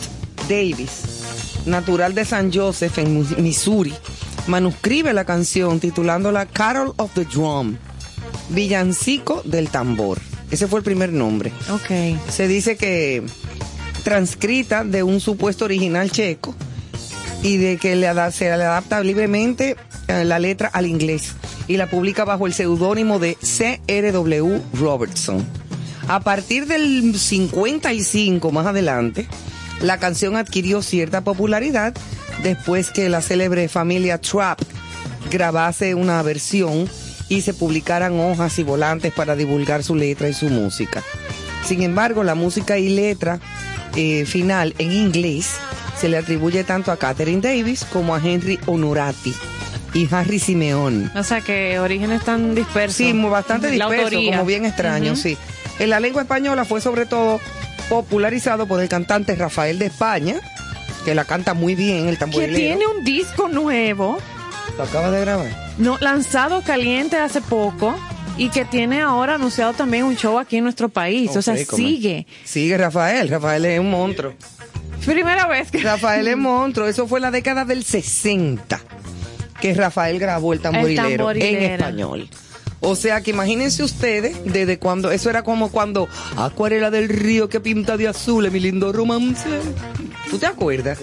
Davis, 0.47 1.63
natural 1.65 2.13
de 2.13 2.23
San 2.23 2.53
Joseph 2.53 2.97
en 2.99 3.25
Missouri, 3.43 3.93
manuscribe 4.47 5.11
la 5.13 5.25
canción 5.25 5.79
titulándola 5.79 6.45
Carol 6.45 6.93
of 6.97 7.11
the 7.15 7.25
Drum, 7.25 7.77
villancico 8.49 9.41
del 9.43 9.69
tambor. 9.69 10.19
Ese 10.51 10.67
fue 10.67 10.79
el 10.79 10.85
primer 10.85 11.11
nombre. 11.11 11.51
Ok. 11.71 12.19
Se 12.29 12.47
dice 12.47 12.77
que 12.77 13.23
transcrita 14.03 14.83
de 14.83 15.03
un 15.03 15.19
supuesto 15.19 15.65
original 15.65 16.11
checo 16.11 16.55
y 17.41 17.57
de 17.57 17.77
que 17.77 17.95
le 17.95 18.07
se 18.31 18.45
le 18.45 18.51
adapta 18.51 19.01
libremente 19.01 19.75
eh, 20.07 20.25
la 20.25 20.39
letra 20.39 20.69
al 20.71 20.85
inglés 20.85 21.33
y 21.67 21.77
la 21.77 21.89
publica 21.89 22.23
bajo 22.23 22.47
el 22.47 22.53
seudónimo 22.53 23.19
de 23.19 23.37
C.R.W. 23.41 24.61
Robertson. 24.73 25.58
A 26.09 26.19
partir 26.21 26.65
del 26.65 27.13
55 27.17 28.51
más 28.51 28.65
adelante, 28.65 29.27
la 29.81 29.99
canción 29.99 30.35
adquirió 30.35 30.81
cierta 30.81 31.21
popularidad 31.21 31.93
después 32.41 32.89
que 32.89 33.09
la 33.09 33.21
célebre 33.21 33.69
familia 33.69 34.19
Trapp 34.19 34.59
grabase 35.29 35.93
una 35.93 36.21
versión 36.23 36.89
y 37.29 37.41
se 37.41 37.53
publicaran 37.53 38.19
hojas 38.19 38.57
y 38.57 38.63
volantes 38.63 39.13
para 39.13 39.35
divulgar 39.35 39.83
su 39.83 39.95
letra 39.95 40.27
y 40.27 40.33
su 40.33 40.49
música. 40.49 41.03
Sin 41.63 41.83
embargo, 41.83 42.23
la 42.23 42.33
música 42.33 42.79
y 42.79 42.89
letra 42.89 43.39
eh, 43.95 44.25
final 44.25 44.73
en 44.79 44.91
inglés 44.91 45.51
se 45.95 46.09
le 46.09 46.17
atribuye 46.17 46.63
tanto 46.63 46.91
a 46.91 46.97
Catherine 46.97 47.41
Davis 47.41 47.85
como 47.93 48.15
a 48.15 48.19
Henry 48.25 48.59
Honorati 48.65 49.35
y 49.93 50.07
Harry 50.11 50.39
Simeón. 50.39 51.11
O 51.15 51.23
sea, 51.23 51.41
que 51.41 51.77
orígenes 51.77 52.23
tan 52.23 52.55
dispersos. 52.55 52.95
Sí, 52.95 53.13
bastante 53.13 53.67
La 53.77 53.85
disperso, 53.85 54.03
autoría. 54.15 54.31
como 54.31 54.45
bien 54.45 54.65
extraño, 54.65 55.11
Ujú. 55.13 55.21
sí. 55.21 55.37
En 55.79 55.89
la 55.89 55.99
lengua 55.99 56.21
española 56.23 56.65
fue 56.65 56.81
sobre 56.81 57.05
todo 57.05 57.39
popularizado 57.87 58.67
por 58.67 58.81
el 58.81 58.89
cantante 58.89 59.35
Rafael 59.35 59.79
de 59.79 59.87
España, 59.87 60.35
que 61.05 61.15
la 61.15 61.25
canta 61.25 61.53
muy 61.53 61.75
bien, 61.75 62.07
el 62.07 62.15
Que 62.15 62.19
tamborilero. 62.19 62.55
tiene 62.57 62.87
un 62.87 63.03
disco 63.03 63.47
nuevo, 63.47 64.17
Lo 64.77 64.83
acaba 64.83 65.09
de 65.09 65.21
grabar. 65.21 65.47
no, 65.77 65.97
lanzado 65.99 66.61
caliente 66.61 67.17
hace 67.17 67.41
poco. 67.41 67.97
Y 68.37 68.47
que 68.51 68.63
tiene 68.63 69.01
ahora 69.01 69.35
anunciado 69.35 69.73
también 69.73 70.05
un 70.05 70.15
show 70.15 70.39
aquí 70.39 70.55
en 70.57 70.63
nuestro 70.63 70.87
país. 70.87 71.35
o 71.35 71.41
sea, 71.41 71.57
sigue. 71.57 72.25
Sigue 72.45 72.77
Rafael, 72.77 73.27
Rafael 73.27 73.65
es 73.65 73.79
un 73.81 73.89
monstruo. 73.91 74.33
Primera 75.05 75.45
vez 75.47 75.69
que. 75.71 75.79
Rafael 75.79 76.25
es 76.25 76.37
monstruo, 76.37 76.87
eso 76.87 77.05
fue 77.05 77.19
en 77.19 77.23
la 77.23 77.31
década 77.31 77.65
del 77.65 77.83
60 77.83 78.79
que 79.59 79.73
Rafael 79.73 80.19
grabó 80.19 80.53
el 80.53 80.61
tamborilero, 80.61 81.05
en 81.09 81.17
tamborilero. 81.17 81.73
español. 81.75 82.29
O 82.81 82.95
sea 82.95 83.21
que 83.21 83.31
imagínense 83.31 83.83
ustedes 83.83 84.37
desde 84.45 84.79
cuando, 84.79 85.11
eso 85.11 85.29
era 85.29 85.43
como 85.43 85.69
cuando 85.69 86.07
Acuarela 86.37 86.89
del 86.91 87.09
río 87.09 87.49
que 87.49 87.59
pinta 87.59 87.97
de 87.97 88.07
azul, 88.07 88.49
mi 88.51 88.59
lindo 88.59 88.91
romance. 88.93 89.49
¿Tú 90.29 90.37
te 90.37 90.45
acuerdas? 90.45 90.99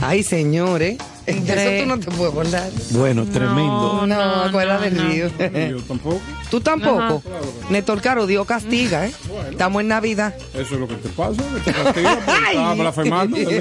Ay, 0.00 0.22
señores, 0.22 0.96
eso 1.26 1.82
tú 1.82 1.86
no 1.86 1.98
te 1.98 2.10
puedes 2.10 2.32
acordar. 2.32 2.70
Bueno, 2.90 3.24
tremendo. 3.26 4.06
No, 4.06 4.14
Acuarela 4.44 4.78
del 4.78 4.96
no. 4.96 5.04
río. 5.04 5.30
Yo 5.70 5.82
tampoco. 5.82 6.20
¿Tú 6.50 6.60
tampoco? 6.60 7.22
Ajá. 7.26 7.70
Néstor 7.70 8.00
Caro, 8.00 8.26
Dios 8.26 8.46
castiga, 8.46 9.06
¿eh? 9.06 9.12
Estamos 9.50 9.80
en 9.80 9.88
Navidad. 9.88 10.34
Eso 10.54 10.74
es 10.74 10.80
lo 10.80 10.88
que 10.88 10.94
te 10.94 11.08
pasa, 11.10 11.42
que 11.54 11.72
te 11.72 11.72
castiga 11.72 12.16
por 12.16 12.76
blasfemando 12.78 13.36
mí. 13.36 13.44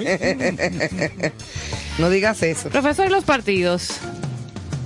No 1.99 2.09
digas 2.09 2.41
eso. 2.41 2.69
Profesor, 2.69 3.11
los 3.11 3.23
partidos. 3.23 3.89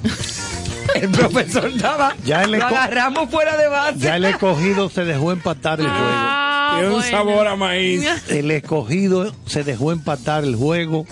El 0.95 1.09
profesor 1.09 1.65
estaba. 1.67 2.15
Ya 2.25 2.45
le 2.47 2.57
lo 2.57 2.65
agarramos 2.65 3.29
fuera 3.29 3.55
de 3.57 3.67
base. 3.67 3.99
Ya 3.99 4.15
el 4.15 4.25
escogido 4.25 4.89
se 4.89 5.05
dejó 5.05 5.31
empatar 5.31 5.79
el 5.79 5.87
juego. 5.87 6.05
Ah, 6.05 6.71
Tiene 6.75 6.87
un 6.95 7.01
bueno. 7.01 7.09
sabor 7.17 7.47
a 7.47 7.55
maíz. 7.55 8.07
El 8.29 8.51
escogido 8.51 9.33
se 9.45 9.63
dejó 9.63 9.91
empatar 9.91 10.43
el 10.43 10.55
juego. 10.55 11.05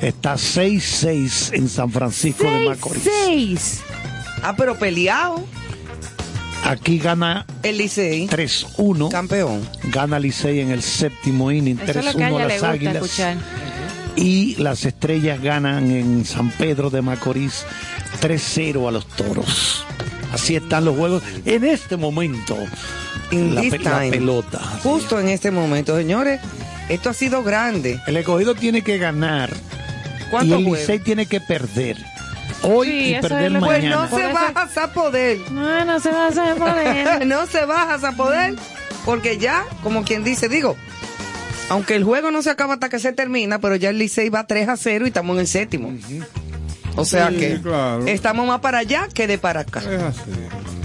Está 0.00 0.34
6-6 0.34 1.54
en 1.54 1.68
San 1.68 1.90
Francisco 1.90 2.44
de 2.44 2.50
Seis, 2.58 2.68
Macorís. 2.68 3.02
seis. 3.24 3.80
Ah, 4.42 4.54
pero 4.56 4.76
peleado. 4.78 5.44
Aquí 6.64 6.98
gana 6.98 7.44
El 7.62 7.78
Licey. 7.78 8.28
3-1. 8.28 9.10
Campeón. 9.10 9.68
Gana 9.84 10.18
Licey 10.18 10.60
en 10.60 10.70
el 10.70 10.82
séptimo 10.82 11.50
inning. 11.50 11.78
Eso 11.86 11.98
es 12.00 12.04
lo 12.06 12.14
que 12.14 12.24
a 12.24 12.30
3-1 12.30 12.34
ella 12.36 12.46
le 12.48 12.54
las 12.54 12.62
Águilas. 12.64 12.94
escuchar. 12.96 13.36
Y 14.14 14.56
las 14.56 14.84
estrellas 14.84 15.40
ganan 15.42 15.90
en 15.90 16.24
San 16.24 16.50
Pedro 16.50 16.90
de 16.90 17.00
Macorís 17.02 17.64
3-0 18.20 18.88
a 18.88 18.90
los 18.90 19.06
toros. 19.08 19.84
Así 20.32 20.56
están 20.56 20.84
los 20.84 20.96
juegos 20.96 21.22
en 21.44 21.64
este 21.64 21.96
momento. 21.96 22.56
In 23.30 23.54
La, 23.54 23.62
la 23.62 24.10
pelota. 24.10 24.58
Justo 24.82 25.18
en 25.20 25.28
este 25.28 25.50
momento, 25.50 25.96
señores. 25.96 26.40
Esto 26.88 27.10
ha 27.10 27.14
sido 27.14 27.42
grande. 27.42 28.00
El 28.06 28.16
escogido 28.16 28.54
tiene 28.54 28.82
que 28.82 28.98
ganar 28.98 29.50
y 29.50 30.30
¿Cuántos 30.30 30.58
el? 30.58 30.64
Licey 30.64 30.98
tiene 30.98 31.26
que 31.26 31.40
perder. 31.40 31.96
Hoy 32.62 32.86
Sí, 32.88 33.14
y 33.16 33.20
perder 33.20 33.52
que- 33.52 33.58
Pues 33.58 33.82
mañana. 33.82 33.96
no 34.10 34.16
se 34.16 34.32
bajas 34.32 34.78
a 34.78 34.92
poder. 34.92 35.38
No, 35.50 35.84
no 35.84 36.00
se 36.00 36.10
va 36.10 36.26
a 36.28 36.54
poder. 36.54 37.26
no 37.26 37.46
se 37.46 37.64
bajas 37.64 38.04
a 38.04 38.12
poder. 38.12 38.54
Porque 39.04 39.38
ya, 39.38 39.64
como 39.82 40.04
quien 40.04 40.22
dice, 40.24 40.48
digo, 40.48 40.76
aunque 41.70 41.94
el 41.96 42.04
juego 42.04 42.30
no 42.30 42.42
se 42.42 42.50
acaba 42.50 42.74
hasta 42.74 42.88
que 42.88 42.98
se 42.98 43.12
termina, 43.12 43.58
pero 43.58 43.76
ya 43.76 43.90
el 43.90 43.98
Licey 43.98 44.28
va 44.28 44.46
3 44.46 44.68
a 44.68 44.76
0 44.76 45.06
y 45.06 45.08
estamos 45.08 45.34
en 45.34 45.40
el 45.40 45.46
séptimo. 45.48 45.92
O 46.96 47.04
sea 47.04 47.30
Sí, 47.30 47.36
que 47.36 47.60
claro. 47.60 48.06
estamos 48.06 48.46
más 48.46 48.60
para 48.60 48.78
allá 48.78 49.08
que 49.12 49.26
de 49.26 49.38
para 49.38 49.60
acá. 49.60 49.80
Es 49.80 50.00
así. 50.02 50.30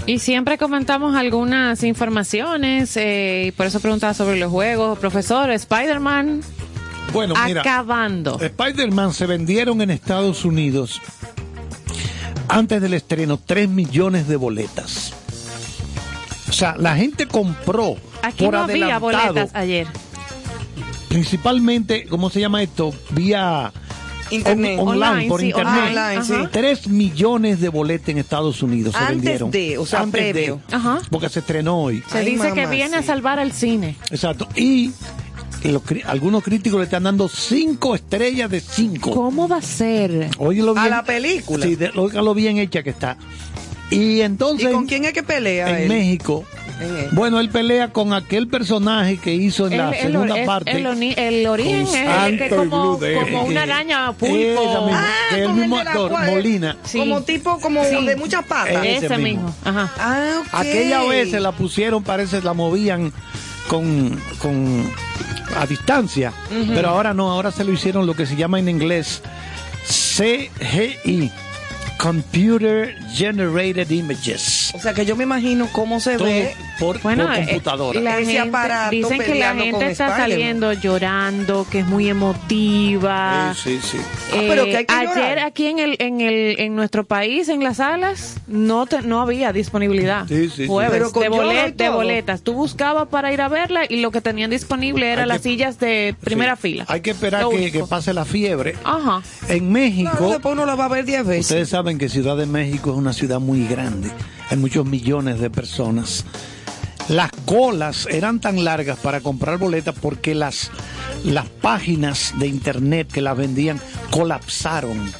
Y 0.06 0.20
siempre 0.20 0.56
comentamos 0.56 1.14
algunas 1.16 1.82
informaciones, 1.84 2.96
eh, 2.96 3.44
y 3.48 3.52
por 3.52 3.66
eso 3.66 3.78
preguntaba 3.80 4.14
sobre 4.14 4.38
los 4.38 4.50
juegos. 4.50 4.98
Profesor, 4.98 5.50
Spider-Man 5.50 6.40
Bueno, 7.12 7.34
mira, 7.44 7.60
acabando. 7.60 8.38
Spider-Man 8.40 9.12
se 9.12 9.26
vendieron 9.26 9.82
en 9.82 9.90
Estados 9.90 10.46
Unidos 10.46 11.02
antes 12.48 12.80
del 12.80 12.94
estreno 12.94 13.38
3 13.44 13.68
millones 13.68 14.26
de 14.28 14.36
boletas. 14.36 15.12
O 16.48 16.52
sea, 16.52 16.74
la 16.78 16.96
gente 16.96 17.26
compró 17.28 17.96
Aquí 18.22 18.44
por 18.46 18.54
no 18.54 18.60
había 18.62 18.96
adelantado, 18.96 19.32
boletas 19.34 19.50
ayer. 19.54 19.86
principalmente, 21.08 22.06
¿cómo 22.06 22.30
se 22.30 22.40
llama 22.40 22.62
esto? 22.62 22.94
Vía 23.10 23.72
Internet. 24.30 24.78
on- 24.78 24.88
online, 24.88 25.06
Online, 25.06 25.28
por 25.28 25.40
sí, 25.40 25.46
internet. 25.48 25.84
online, 25.96 26.24
sí. 26.24 26.34
3 26.52 26.88
millones 26.88 27.60
de 27.60 27.68
boletas 27.68 28.08
en 28.10 28.18
Estados 28.18 28.62
Unidos 28.62 28.94
se 28.98 29.04
vendieron. 29.12 29.50
de, 29.50 29.78
o 29.78 29.86
sea, 29.86 30.00
Antes 30.00 30.22
de, 30.24 30.32
previo. 30.32 30.60
Ajá. 30.70 31.00
porque 31.10 31.28
se 31.28 31.40
estrenó 31.40 31.82
hoy. 31.82 32.02
Se 32.10 32.18
Ay, 32.18 32.26
dice 32.32 32.52
que 32.52 32.66
viene 32.66 32.96
a 32.96 33.02
salvar 33.02 33.38
al 33.38 33.52
cine. 33.52 33.96
Exacto. 34.10 34.48
Y 34.56 34.92
los 35.64 35.82
algunos 36.06 36.44
críticos 36.44 36.78
le 36.78 36.84
están 36.84 37.02
dando 37.04 37.28
5 37.28 37.94
estrellas 37.94 38.50
de 38.50 38.60
5. 38.60 39.10
¿Cómo 39.12 39.48
va 39.48 39.56
a 39.56 39.62
ser? 39.62 40.28
Óyelo 40.38 40.70
A 40.76 40.82
bien. 40.82 40.90
la 40.90 41.04
película. 41.04 41.64
Sí, 41.66 41.74
de- 41.76 41.90
óigalo 41.96 42.34
bien 42.34 42.58
hecha 42.58 42.82
que 42.82 42.90
está. 42.90 43.16
Y 43.90 44.20
entonces 44.20 44.68
¿Y 44.70 44.72
con 44.72 44.86
quién 44.86 45.04
es 45.06 45.12
que 45.14 45.22
pelea 45.22 45.70
en 45.70 45.76
él? 45.84 45.88
México, 45.88 46.44
Bueno, 47.12 47.40
él 47.40 47.48
pelea 47.50 47.92
con 47.92 48.12
aquel 48.12 48.46
personaje 48.48 49.16
que 49.18 49.34
hizo 49.34 49.66
en 49.66 49.78
la 49.78 49.90
El- 49.90 50.12
segunda 50.12 50.38
el- 50.38 50.46
parte. 50.46 50.70
El, 50.72 51.46
origen 51.46 51.86
es 51.86 52.38
que 52.38 52.48
como, 52.50 52.98
como 52.98 53.42
una 53.44 53.62
araña 53.62 54.12
pulpo. 54.12 54.34
misma. 54.34 55.00
Ah, 55.04 55.34
que 55.34 55.42
el 55.42 55.52
mismo 55.54 55.76
actor, 55.78 56.10
cual- 56.10 56.30
Molina. 56.30 56.76
Sí. 56.84 56.98
Como 56.98 57.22
tipo, 57.22 57.58
como 57.60 57.84
Sí. 57.84 58.04
de 58.06 58.16
muchas 58.16 58.44
patas. 58.44 58.84
Ese, 58.84 59.06
ese 59.06 59.18
mismo. 59.18 59.44
mismo. 59.48 59.54
Ajá. 59.64 59.90
Ah, 59.98 60.40
ok. 60.40 60.46
Aquella 60.52 61.02
vez 61.04 61.30
se 61.30 61.40
la 61.40 61.52
pusieron, 61.52 62.02
parece, 62.02 62.40
la 62.42 62.52
movían 62.54 63.12
con, 63.68 64.18
con 64.38 64.88
a 65.56 65.66
distancia, 65.66 66.32
pero 66.74 66.90
ahora 66.90 67.14
no, 67.14 67.30
ahora 67.30 67.50
se 67.50 67.64
lo 67.64 67.72
hicieron 67.72 68.06
lo 68.06 68.14
que 68.14 68.26
se 68.26 68.36
llama 68.36 68.58
en 68.58 68.68
inglés 68.68 69.22
CGI, 69.86 71.30
Computer 71.98 72.94
Generated 73.12 73.90
Images. 73.90 74.72
O 74.74 74.78
sea 74.80 74.94
que 74.94 75.04
yo 75.04 75.16
me 75.16 75.24
imagino 75.24 75.68
cómo 75.72 75.98
se 76.00 76.16
Todo 76.16 76.26
ve. 76.28 76.54
por, 76.78 77.00
Bueno, 77.02 77.26
por 77.26 77.34
eh, 77.36 77.44
computadora. 77.46 78.00
la 78.00 78.18
Ese 78.18 78.32
gente- 78.32 78.48
aparato 78.48 78.90
dicen 78.90 79.18
que 79.18 79.34
la 79.34 79.54
gente 79.54 79.90
está 79.90 80.06
Spider-Man. 80.06 80.18
saliendo 80.30 80.72
llorando, 80.74 81.66
que 81.70 81.80
es 81.80 81.86
muy 81.86 82.08
emotiva. 82.08 83.52
Sí, 83.54 83.78
sí, 83.82 83.88
sí. 83.92 83.98
Ah, 84.32 84.36
pero 84.48 84.64
que 84.64 84.76
hay 84.76 84.84
que 84.86 84.94
ayer 84.94 85.08
llorar. 85.08 85.38
aquí 85.40 85.66
en 85.66 85.78
el 85.80 85.96
en 85.98 86.20
el 86.20 86.60
en 86.60 86.76
nuestro 86.76 87.04
país 87.04 87.48
en 87.48 87.62
las 87.64 87.78
salas 87.78 88.36
no 88.46 88.86
te- 88.86 89.02
no 89.02 89.20
había 89.20 89.52
disponibilidad. 89.52 90.26
Sí, 90.28 90.48
sí, 90.48 90.50
sí. 90.56 90.66
Jueves, 90.68 90.92
Pero 90.92 91.12
con 91.12 91.22
de, 91.22 91.30
bolet- 91.30 91.74
de 91.74 91.88
boletas. 91.88 92.42
Tú 92.42 92.52
buscabas 92.54 93.08
para 93.08 93.32
ir 93.32 93.40
a 93.40 93.48
verla 93.48 93.82
y 93.88 93.96
lo 94.00 94.10
que 94.10 94.20
tenían 94.20 94.50
disponible 94.50 95.10
era 95.10 95.22
Hay 95.22 95.28
las 95.28 95.38
que- 95.38 95.48
sillas 95.50 95.78
de 95.78 96.14
primera 96.22 96.56
Sí. 96.56 96.62
fila. 96.62 96.84
Hay 96.88 97.00
que 97.00 97.10
esperar 97.10 97.46
que, 97.48 97.84
pase 97.88 98.12
la 98.14 98.24
fiebre. 98.24 98.76
Ajá. 98.84 99.22
En 99.48 99.70
México, 99.72 100.10
Claro, 100.12 100.30
después 100.30 100.52
uno 100.52 100.64
la 100.66 100.74
va 100.74 100.84
a 100.84 100.88
ver 100.88 101.04
10 101.04 101.26
veces. 101.26 101.46
ustedes 101.46 101.68
saben 101.68 101.87
que 101.96 102.10
Ciudad 102.10 102.36
de 102.36 102.44
México 102.44 102.90
es 102.90 102.96
una 102.98 103.14
ciudad 103.14 103.40
muy 103.40 103.66
grande. 103.66 104.10
Hay 104.50 104.58
muchos 104.58 104.84
millones 104.84 105.40
de 105.40 105.48
personas. 105.48 106.24
Las 107.08 107.30
colas 107.46 108.06
eran 108.10 108.40
tan 108.40 108.64
largas 108.64 108.98
para 108.98 109.20
comprar 109.20 109.56
boletas 109.56 109.94
porque 109.98 110.34
las, 110.34 110.70
las 111.24 111.46
páginas 111.48 112.34
de 112.38 112.48
internet 112.48 113.10
que 113.10 113.22
las 113.22 113.36
vendían 113.36 113.80
colapsaron 114.10 115.10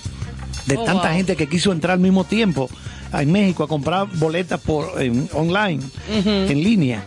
de 0.67 0.77
Oh, 0.77 0.85
tanta 0.85 1.09
wow. 1.09 1.17
gente 1.17 1.37
que 1.37 1.47
quiso 1.49 1.73
entrar 1.73 1.95
al 1.95 2.01
mismo 2.01 2.25
tiempo 2.25 2.69
a 3.11 3.23
México 3.23 3.65
a 3.65 3.69
comprar 3.69 4.07
boletas 4.19 4.61
por 4.61 5.01
en- 5.01 5.31
online, 5.33 5.83
en 6.11 6.63
línea. 6.63 7.05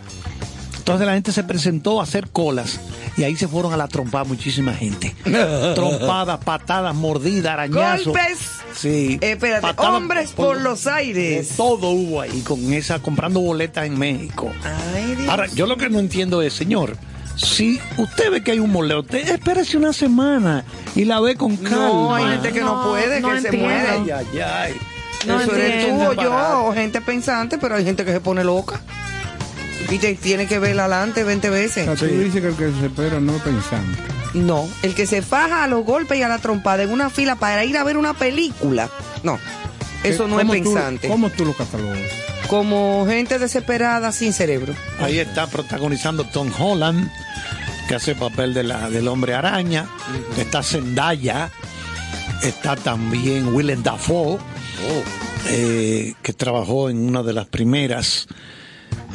Entonces 0.82 1.06
la 1.06 1.14
gente 1.14 1.30
se 1.30 1.44
presentó 1.44 2.00
a 2.00 2.02
hacer 2.02 2.28
colas 2.30 2.80
y 3.16 3.22
ahí 3.22 3.36
se 3.36 3.46
fueron 3.46 3.72
a 3.72 3.76
la 3.76 3.86
trompada 3.86 4.24
muchísima 4.24 4.74
gente. 4.74 5.14
Trompadas, 5.76 6.42
patadas, 6.44 6.92
mordidas, 6.92 7.52
arañazos. 7.52 8.06
Golpes. 8.06 8.38
Sí. 8.74 9.16
Eh, 9.20 9.32
espérate, 9.32 9.62
Patadas 9.62 9.92
hombres 9.92 10.30
por 10.32 10.60
los 10.60 10.88
aires. 10.88 11.50
de 11.50 11.54
todo 11.56 11.90
hubo 11.90 12.20
ahí 12.20 12.40
con 12.40 12.72
esa 12.72 12.98
comprando 12.98 13.38
boletas 13.40 13.86
en 13.86 13.96
México. 13.96 14.50
Ay, 14.94 15.14
Dios. 15.14 15.28
Ahora, 15.28 15.46
yo 15.54 15.66
lo 15.66 15.76
que 15.76 15.88
no 15.88 16.00
entiendo 16.00 16.42
es, 16.42 16.52
señor, 16.52 16.96
si 17.36 17.78
usted 17.98 18.32
ve 18.32 18.42
que 18.42 18.50
hay 18.50 18.58
un 18.58 18.72
moleo, 18.72 19.00
usted 19.02 19.28
espérese 19.28 19.76
una 19.76 19.92
semana 19.92 20.64
y 20.96 21.04
la 21.04 21.20
ve 21.20 21.36
con 21.36 21.56
calma. 21.58 21.76
No, 21.78 22.14
hay 22.16 22.24
gente 22.32 22.52
que 22.52 22.60
no, 22.60 22.82
No, 22.82 22.90
puede, 22.90 23.20
no 23.20 23.28
que 23.30 23.40
se 23.40 23.48
entiendo. 23.48 23.68
muere. 23.68 23.88
Ay, 23.88 24.10
ay, 24.10 24.40
ay. 24.40 24.74
No 25.28 25.40
Eso 25.40 25.54
eres 25.54 25.84
tú 25.86 25.90
entiendo. 25.92 26.10
o 26.10 26.14
yo, 26.24 26.64
o 26.66 26.72
gente 26.74 27.00
pensante, 27.00 27.56
pero 27.58 27.76
hay 27.76 27.84
gente 27.84 28.04
que 28.04 28.10
se 28.12 28.20
pone 28.20 28.42
loca. 28.42 28.80
Y 29.90 29.98
te 29.98 30.14
tiene 30.14 30.46
que 30.46 30.58
ver 30.58 30.78
adelante 30.80 31.24
20 31.24 31.48
O 31.48 31.52
veces. 31.52 31.84
sea, 31.84 31.96
tú 31.96 32.06
dices 32.06 32.40
que 32.40 32.48
el 32.48 32.54
que 32.56 32.70
se 32.80 32.86
espera 32.86 33.20
no 33.20 33.36
es 33.36 33.42
pensante. 33.42 33.98
No, 34.34 34.66
el 34.82 34.94
que 34.94 35.06
se 35.06 35.20
faja 35.22 35.64
a 35.64 35.66
los 35.66 35.84
golpes 35.84 36.18
y 36.18 36.22
a 36.22 36.28
la 36.28 36.38
trompada 36.38 36.82
en 36.84 36.90
una 36.90 37.10
fila 37.10 37.36
para 37.36 37.64
ir 37.64 37.76
a 37.76 37.84
ver 37.84 37.96
una 37.98 38.14
película. 38.14 38.88
No, 39.22 39.38
eso 40.02 40.26
no 40.26 40.40
es 40.40 40.46
¿Cómo 40.46 40.54
tú- 40.58 40.62
pensante. 40.74 41.08
¿Cómo 41.08 41.30
tú 41.30 41.44
lo 41.44 41.52
catalogas? 41.54 41.98
Como 42.48 43.04
gente 43.06 43.38
desesperada 43.38 44.10
sin 44.12 44.32
cerebro. 44.32 44.74
Ahí 45.00 45.18
está 45.18 45.46
protagonizando 45.48 46.24
Tom 46.24 46.50
Holland, 46.58 47.10
que 47.88 47.94
hace 47.94 48.14
papel 48.14 48.54
de 48.54 48.62
la, 48.62 48.88
del 48.88 49.08
hombre 49.08 49.34
araña. 49.34 49.86
Está 50.38 50.62
Zendaya. 50.62 51.50
Está 52.42 52.74
también 52.76 53.54
Willem 53.54 53.82
Dafoe, 53.82 54.38
eh, 55.48 56.14
que 56.22 56.32
trabajó 56.32 56.90
en 56.90 57.06
una 57.08 57.22
de 57.22 57.32
las 57.32 57.46
primeras. 57.46 58.26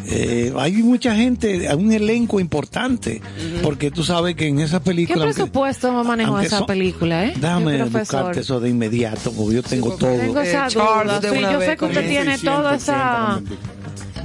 Eh, 0.05 0.53
hay 0.57 0.73
mucha 0.83 1.15
gente, 1.15 1.67
hay 1.67 1.75
un 1.75 1.91
elenco 1.91 2.39
importante, 2.39 3.21
porque 3.61 3.91
tú 3.91 4.03
sabes 4.03 4.35
que 4.35 4.47
en 4.47 4.59
esa 4.59 4.79
¿Qué 4.79 4.85
película... 4.85 5.25
aunque- 5.25 5.33
presupuesto 5.35 5.91
manejó 6.03 6.31
aunque 6.31 6.47
esa 6.47 6.59
son- 6.59 6.67
película, 6.67 7.25
eh? 7.25 7.33
Déjame 7.35 7.83
buscarte 7.83 8.39
eso 8.41 8.59
de 8.59 8.69
inmediato, 8.69 9.31
porque 9.33 9.55
yo 9.55 9.63
tengo 9.63 9.89
porque 9.89 10.05
todo. 10.05 10.17
Tengo 10.17 10.39
esa 10.41 10.67
Eh, 10.67 10.69
Charles 10.69 11.21
duda. 11.21 11.33
Sí, 11.33 11.41
yo 11.41 11.59
sé 11.61 11.77
que 11.77 11.85
usted 11.85 12.07
tiene 12.07 12.37
toda 12.37 12.75
esa... 12.75 13.41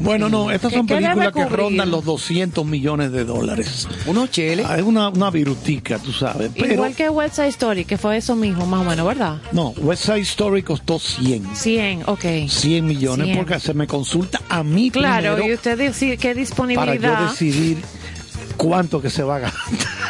Bueno, 0.03 0.29
no, 0.29 0.51
estas 0.51 0.71
¿Qué- 0.71 0.79
son 0.79 0.87
películas 0.87 1.33
que 1.33 1.45
rondan 1.47 1.91
los 1.91 2.05
200 2.05 2.65
millones 2.67 3.13
de 3.13 3.25
dólares. 3.25 3.87
Unos 4.07 4.31
cheles. 4.31 4.67
Ah, 4.69 4.77
Es 4.79 4.83
una, 4.83 5.09
una 5.09 5.31
virutica, 5.31 5.99
tú 5.99 6.13
sabes. 6.13 6.51
Pero, 6.55 6.75
Igual 6.75 6.95
que 6.95 7.09
West 7.09 7.37
Side 7.37 7.49
Story, 7.49 7.85
que 7.85 7.97
fue 7.99 8.17
eso 8.17 8.35
mismo, 8.37 8.67
más 8.67 8.81
o 8.81 8.85
menos, 8.91 9.07
¿verdad? 9.07 9.39
no, 9.53 9.69
West 9.79 10.05
Side 10.05 10.21
Story 10.21 10.63
costó 10.63 10.99
100. 10.99 11.45
100, 11.55 12.03
ok. 12.07 12.25
100 12.49 12.87
millones 12.87 13.27
100. 13.27 13.39
porque 13.39 13.61
se 13.61 13.75
me 13.75 13.87
consulta 13.87 14.41
a 14.49 14.63
mí 14.63 14.91
Claro, 14.91 15.35
primero 15.37 15.53
y 15.53 15.55
usted 15.55 15.79
dice 15.79 16.17
qué 16.17 16.29
para 16.29 16.35
disponibilidad. 16.41 17.21
yo 17.21 17.31
decidir 17.31 17.79
cuánto 18.57 19.01
que 19.03 19.11
se 19.11 19.23
va 19.23 19.37
a 19.37 19.39
gastar. 19.41 19.63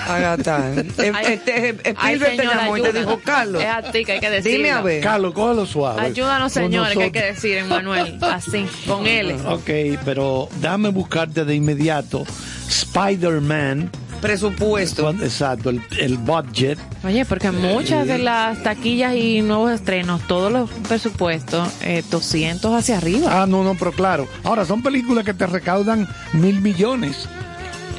Agata. 0.09 0.73
Eh, 0.99 1.13
Ay, 1.15 1.27
este, 1.35 1.69
eh, 1.71 1.77
Ay, 1.97 2.15
Spielberg 2.15 2.31
te 2.33 2.37
señora, 2.43 2.61
llamó 2.63 2.77
y 2.77 2.83
te 2.83 2.93
dijo, 2.93 3.21
Carlos, 3.25 3.63
Es 3.63 3.69
a 3.69 3.83
ti 3.93 4.05
que 4.05 4.13
hay 4.13 4.21
que 4.21 4.31
decirlo. 4.31 4.57
dime 4.59 4.71
a 4.71 4.81
ver. 4.83 5.03
Carlos, 5.03 5.33
cógelo 5.33 5.65
suave. 5.67 6.01
Ayúdanos, 6.03 6.53
señores, 6.53 6.97
que 6.97 7.05
hay 7.05 7.11
que 7.11 7.23
decir, 7.23 7.59
Emanuel. 7.59 8.19
Así, 8.21 8.67
con 8.87 9.07
él. 9.07 9.37
Ok, 9.47 9.71
pero 10.05 10.49
déjame 10.61 10.89
buscarte 10.91 11.45
de 11.45 11.55
inmediato 11.55 12.25
Spider-Man. 12.69 13.91
Presupuesto. 14.21 15.11
Exacto, 15.11 15.71
el, 15.71 15.83
el 15.99 16.17
budget. 16.19 16.79
Oye, 17.05 17.25
porque 17.25 17.51
muchas 17.51 18.07
de 18.07 18.19
las 18.19 18.63
taquillas 18.63 19.15
y 19.17 19.41
nuevos 19.43 19.73
estrenos, 19.73 20.21
todos 20.29 20.53
los 20.53 20.71
presupuestos, 20.89 21.69
eh, 21.83 22.05
200 22.09 22.73
hacia 22.73 22.99
arriba. 22.99 23.43
Ah, 23.43 23.47
no, 23.47 23.65
no, 23.65 23.75
pero 23.77 23.91
claro. 23.93 24.29
Ahora, 24.45 24.65
son 24.65 24.81
películas 24.83 25.25
que 25.25 25.35
te 25.35 25.47
recaudan 25.47 26.07
mil 26.35 26.61
millones. 26.61 27.29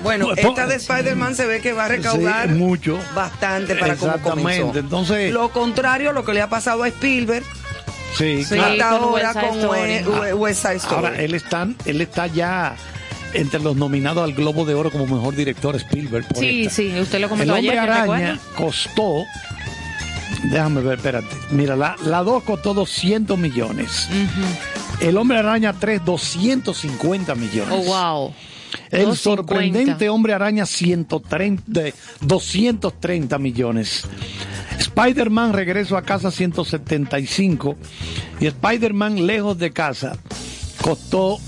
Bueno, 0.04 0.28
Po- 0.28 0.34
esta 0.36 0.68
de 0.68 0.76
Spider-Man 0.76 1.36
se 1.36 1.46
ve 1.46 1.62
que 1.62 1.74
va 1.74 1.86
a 1.86 1.88
recaudar 1.88 2.50
Sí, 2.50 2.56
mucho. 2.56 3.00
bastante 3.16 3.76
para 3.76 3.94
Exactamente, 3.94 4.60
comenzó. 4.62 4.80
entonces- 4.80 5.32
Lo 5.34 5.50
contrario 5.50 6.10
a 6.10 6.14
lo 6.14 6.24
que 6.26 6.34
le 6.34 6.42
ha 6.42 6.50
pasado 6.50 6.84
a 6.84 6.88
Spielberg 6.90 7.44
Sí, 8.18 8.44
Sí, 8.44 8.54
claro. 8.56 8.72
hasta 8.74 8.90
con 8.90 9.04
ahora 9.10 9.14
West 9.32 9.34
Side 9.34 9.48
con 9.48 9.60
Story. 9.60 10.34
West 10.34 10.62
Side 10.62 10.76
Story. 10.76 10.96
Ahora, 11.08 11.22
él 11.22 11.34
está, 11.34 11.68
él 11.86 12.02
está 12.02 12.28
ya 12.28 12.76
entre 13.34 13.60
los 13.60 13.76
nominados 13.76 14.24
al 14.24 14.34
Globo 14.34 14.66
de 14.66 14.76
Oro 14.76 14.92
como 14.92 15.08
mejor 15.08 15.36
director 15.36 15.76
Spielberg. 15.78 16.28
por 16.28 16.38
Sí, 16.38 16.62
esta. 16.66 16.76
sí, 16.76 17.00
usted 17.00 17.20
lo 17.20 17.26
El 17.26 17.30
comentó 17.30 17.54
Hombre 17.56 17.80
ayer, 17.80 17.90
¿me 17.90 17.96
Araña 18.14 18.40
costó, 18.56 19.24
déjame 20.44 20.82
ver, 20.82 20.98
espérate. 20.98 21.36
Mira, 21.50 21.76
la, 21.76 21.96
la 22.06 22.22
2 22.22 22.44
costó 22.44 22.76
200 22.76 23.38
millones. 23.40 24.08
El 25.00 25.18
Hombre 25.18 25.40
Araña 25.40 25.74
3, 25.74 26.06
250 26.06 27.34
millones. 27.34 27.70
Oh, 27.72 27.84
wow. 27.84 28.34
El 28.92 29.06
250. 29.06 29.20
sorprendente 29.24 30.10
Hombre 30.10 30.34
Araña 30.34 30.66
130, 30.66 31.64
de 31.66 31.94
230 32.22 33.38
millones. 33.38 34.04
Spider-Man 34.80 35.54
Regreso 35.54 35.98
a 35.98 36.02
casa 36.02 36.32
175 36.32 37.76
y 38.40 38.48
Spider-Man 38.48 39.26
Lejos 39.28 39.58
de 39.58 39.72
casa 39.72 40.18
costó 40.82 41.40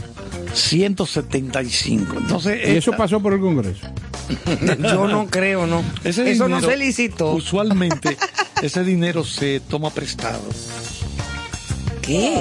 175. 0.53 2.17
Entonces, 2.17 2.59
Y 2.67 2.71
eso 2.77 2.91
esta- 2.91 2.97
pasó 2.97 3.19
por 3.21 3.33
el 3.33 3.39
Congreso. 3.39 3.87
Yo 4.79 5.07
no 5.07 5.27
creo, 5.27 5.67
no. 5.67 5.83
ese 6.03 6.31
Eso 6.31 6.47
no 6.47 6.55
dinero, 6.57 6.71
se 6.71 6.77
licitó. 6.77 7.31
Usualmente 7.33 8.17
ese 8.61 8.83
dinero 8.83 9.23
se 9.23 9.59
toma 9.59 9.89
prestado 9.91 10.41
¿Qué? 12.05 12.39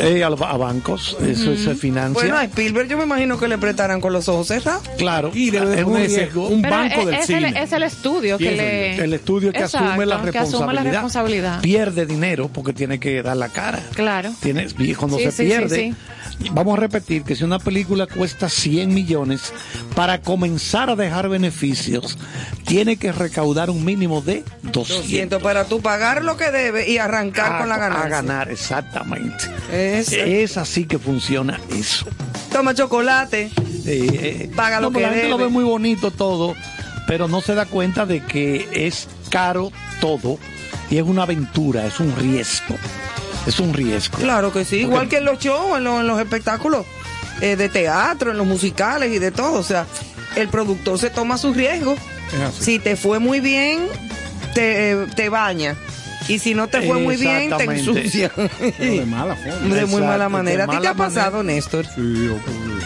Eh, 0.00 0.24
a, 0.24 0.26
a 0.28 0.56
bancos, 0.56 1.16
eso 1.20 1.56
se 1.56 1.74
financia. 1.74 2.12
Bueno, 2.22 2.36
a 2.36 2.44
Spielberg 2.44 2.88
yo 2.88 2.96
me 2.98 3.04
imagino 3.04 3.38
que 3.38 3.46
le 3.48 3.56
prestarán 3.58 4.00
con 4.00 4.12
los 4.12 4.28
ojos 4.28 4.48
cerrados. 4.48 4.82
claro, 4.98 5.30
Y 5.34 5.50
debe 5.50 5.66
de 5.66 5.80
es 5.80 5.84
un 5.86 5.96
riesgo. 5.96 6.48
un 6.48 6.62
banco 6.62 7.00
es, 7.00 7.06
del 7.06 7.14
es 7.14 7.30
el, 7.30 7.44
cine. 7.46 7.62
es 7.62 7.72
el 7.72 7.82
estudio 7.84 8.38
que 8.38 8.50
le... 8.52 8.96
el 9.04 9.12
estudio 9.14 9.52
que 9.52 9.58
asume 9.62 10.06
la 10.06 10.16
Exacto, 10.16 10.32
que 10.32 10.38
responsabilidad. 10.38 10.42
asume 10.42 10.74
la 10.74 10.82
responsabilidad. 10.90 11.60
Pierde 11.60 12.06
dinero 12.06 12.48
porque 12.52 12.72
tiene 12.72 12.98
que 12.98 13.22
dar 13.22 13.36
la 13.36 13.48
cara. 13.48 13.80
Claro. 13.94 14.32
Tiene, 14.40 14.66
y 14.78 14.94
cuando 14.94 15.18
Sí, 15.18 15.24
se 15.24 15.30
sí, 15.30 15.36
sí, 15.36 15.44
pierde, 15.48 15.94
vamos 16.52 16.76
a 16.76 16.80
repetir 16.80 17.22
que 17.22 17.36
si 17.36 17.44
una 17.44 17.58
película 17.58 18.06
cuesta 18.06 18.48
100 18.48 18.92
millones, 18.92 19.52
para 19.94 20.20
comenzar 20.20 20.90
a 20.90 20.96
dejar 20.96 21.28
beneficios, 21.28 22.18
tiene 22.66 22.96
que 22.96 23.12
recaudar 23.12 23.70
un 23.70 23.84
mínimo 23.84 24.20
de 24.20 24.42
200. 24.62 24.88
200 25.02 25.42
para 25.42 25.64
tú 25.64 25.80
pagar 25.80 26.24
lo 26.24 26.36
que 26.36 26.50
debes 26.50 26.88
y 26.88 26.98
arrancar 26.98 27.52
A- 27.54 27.58
con 27.58 27.68
la 27.68 27.74
A 27.76 27.78
ganancia. 27.78 28.08
ganar, 28.08 28.50
exactamente. 28.80 29.44
Es- 29.72 30.12
Es 30.12 30.56
así 30.56 30.84
que 30.86 30.98
funciona 30.98 31.60
eso. 31.76 32.06
Toma 32.52 32.74
chocolate. 32.74 33.50
Eh, 33.86 34.50
Paga 34.54 34.80
lo 34.80 34.88
no, 34.88 34.92
pero 34.92 35.06
que 35.06 35.10
la 35.10 35.16
gente 35.16 35.28
lo 35.30 35.36
debe. 35.38 35.48
ve 35.48 35.52
muy 35.54 35.64
bonito 35.64 36.10
todo, 36.10 36.54
pero 37.06 37.28
no 37.28 37.40
se 37.40 37.54
da 37.54 37.66
cuenta 37.66 38.06
de 38.06 38.22
que 38.24 38.68
es 38.72 39.08
caro 39.30 39.70
todo 40.00 40.38
y 40.90 40.96
es 40.98 41.02
una 41.04 41.22
aventura, 41.22 41.86
es 41.86 42.00
un 42.00 42.14
riesgo. 42.16 42.76
Es 43.46 43.58
un 43.60 43.72
riesgo. 43.72 44.18
Claro 44.18 44.52
que 44.52 44.64
sí, 44.64 44.78
igual 44.78 45.08
que 45.08 45.16
en 45.18 45.24
los 45.24 45.38
shows, 45.38 45.78
en, 45.78 45.84
los- 45.84 46.00
en 46.00 46.06
los 46.06 46.20
espectáculos 46.20 46.84
eh, 47.40 47.56
de 47.56 47.68
teatro, 47.70 48.32
en 48.32 48.36
los 48.38 48.46
musicales 48.46 49.10
y 49.12 49.18
de 49.18 49.30
todo. 49.30 49.54
O 49.58 49.62
sea, 49.62 49.86
el 50.36 50.48
productor 50.48 50.98
se 50.98 51.08
toma 51.10 51.38
sus 51.38 51.56
riesgos. 51.56 51.98
Si 52.58 52.78
te 52.78 52.96
fue 52.96 53.18
muy 53.18 53.40
bien, 53.40 53.80
te, 54.54 54.92
eh, 54.92 55.06
te 55.16 55.28
baña. 55.30 55.74
Y 56.30 56.38
si 56.38 56.54
no 56.54 56.68
te 56.68 56.82
fue 56.82 56.98
muy 56.98 57.16
bien, 57.16 57.50
te 57.56 57.64
ensucia. 57.64 58.30
Pero 58.36 58.92
de 58.94 59.06
mala 59.06 59.36
forma. 59.36 59.74
De 59.74 59.86
muy 59.86 60.02
mala 60.02 60.28
manera. 60.28 60.64
¿A 60.64 60.68
ti 60.68 60.76
te 60.80 60.88
ha 60.88 60.94
pasado, 60.94 61.38
manera. 61.38 61.54
Néstor? 61.56 61.86
Sí, 61.86 62.28
ocurre. 62.28 62.80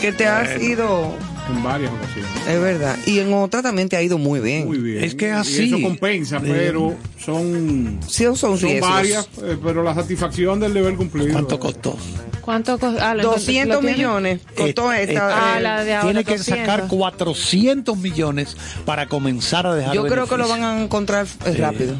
Que 0.00 0.12
te 0.12 0.26
has 0.26 0.48
Bueno. 0.56 0.64
ido 0.64 1.14
en 1.48 1.62
varias 1.62 1.92
ocasiones. 1.92 2.30
Es 2.48 2.60
verdad. 2.60 2.96
Y 3.06 3.18
en 3.20 3.32
otra 3.34 3.62
también 3.62 3.88
te 3.88 3.96
ha 3.96 4.02
ido 4.02 4.18
muy 4.18 4.40
bien. 4.40 4.66
Muy 4.66 4.78
bien. 4.78 5.04
Es 5.04 5.14
que 5.14 5.26
Y 5.28 5.30
así- 5.30 5.64
eso 5.66 5.80
compensa, 5.80 6.40
pero 6.40 6.94
son, 7.24 7.98
Sí, 8.08 8.24
son 8.24 8.36
son 8.36 8.58
riesgos. 8.58 8.90
varias, 8.90 9.28
eh, 9.42 9.56
pero 9.62 9.82
la 9.82 9.94
satisfacción 9.94 10.58
del 10.60 10.74
deber 10.74 10.96
cumplido. 10.96 11.32
¿Cuánto 11.32 11.58
costó? 11.60 11.96
¿Cuánto 12.40 12.76
costó? 12.78 12.98
Ah, 13.00 13.14
lo- 13.14 13.22
200 13.22 13.76
lo 13.76 13.80
tiene. 13.80 13.96
millones 13.96 14.40
costó 14.56 14.92
Eh, 14.92 15.04
esta. 15.04 15.30
eh, 15.30 15.32
Ah, 15.32 15.54
eh, 15.58 15.62
la 15.62 15.84
de 15.84 15.94
ahora, 15.94 16.08
Tiene 16.08 16.24
que 16.24 16.36
200. 16.38 16.66
sacar 16.66 16.88
400 16.88 17.96
millones 17.96 18.56
para 18.84 19.06
comenzar 19.06 19.64
a 19.68 19.74
dejar 19.76 19.94
yo 19.94 20.04
creo 20.06 20.26
que 20.26 20.36
lo 20.36 20.48
van 20.48 20.64
a 20.64 20.82
encontrar 20.82 21.26
eh, 21.44 21.54
rápido. 21.56 21.94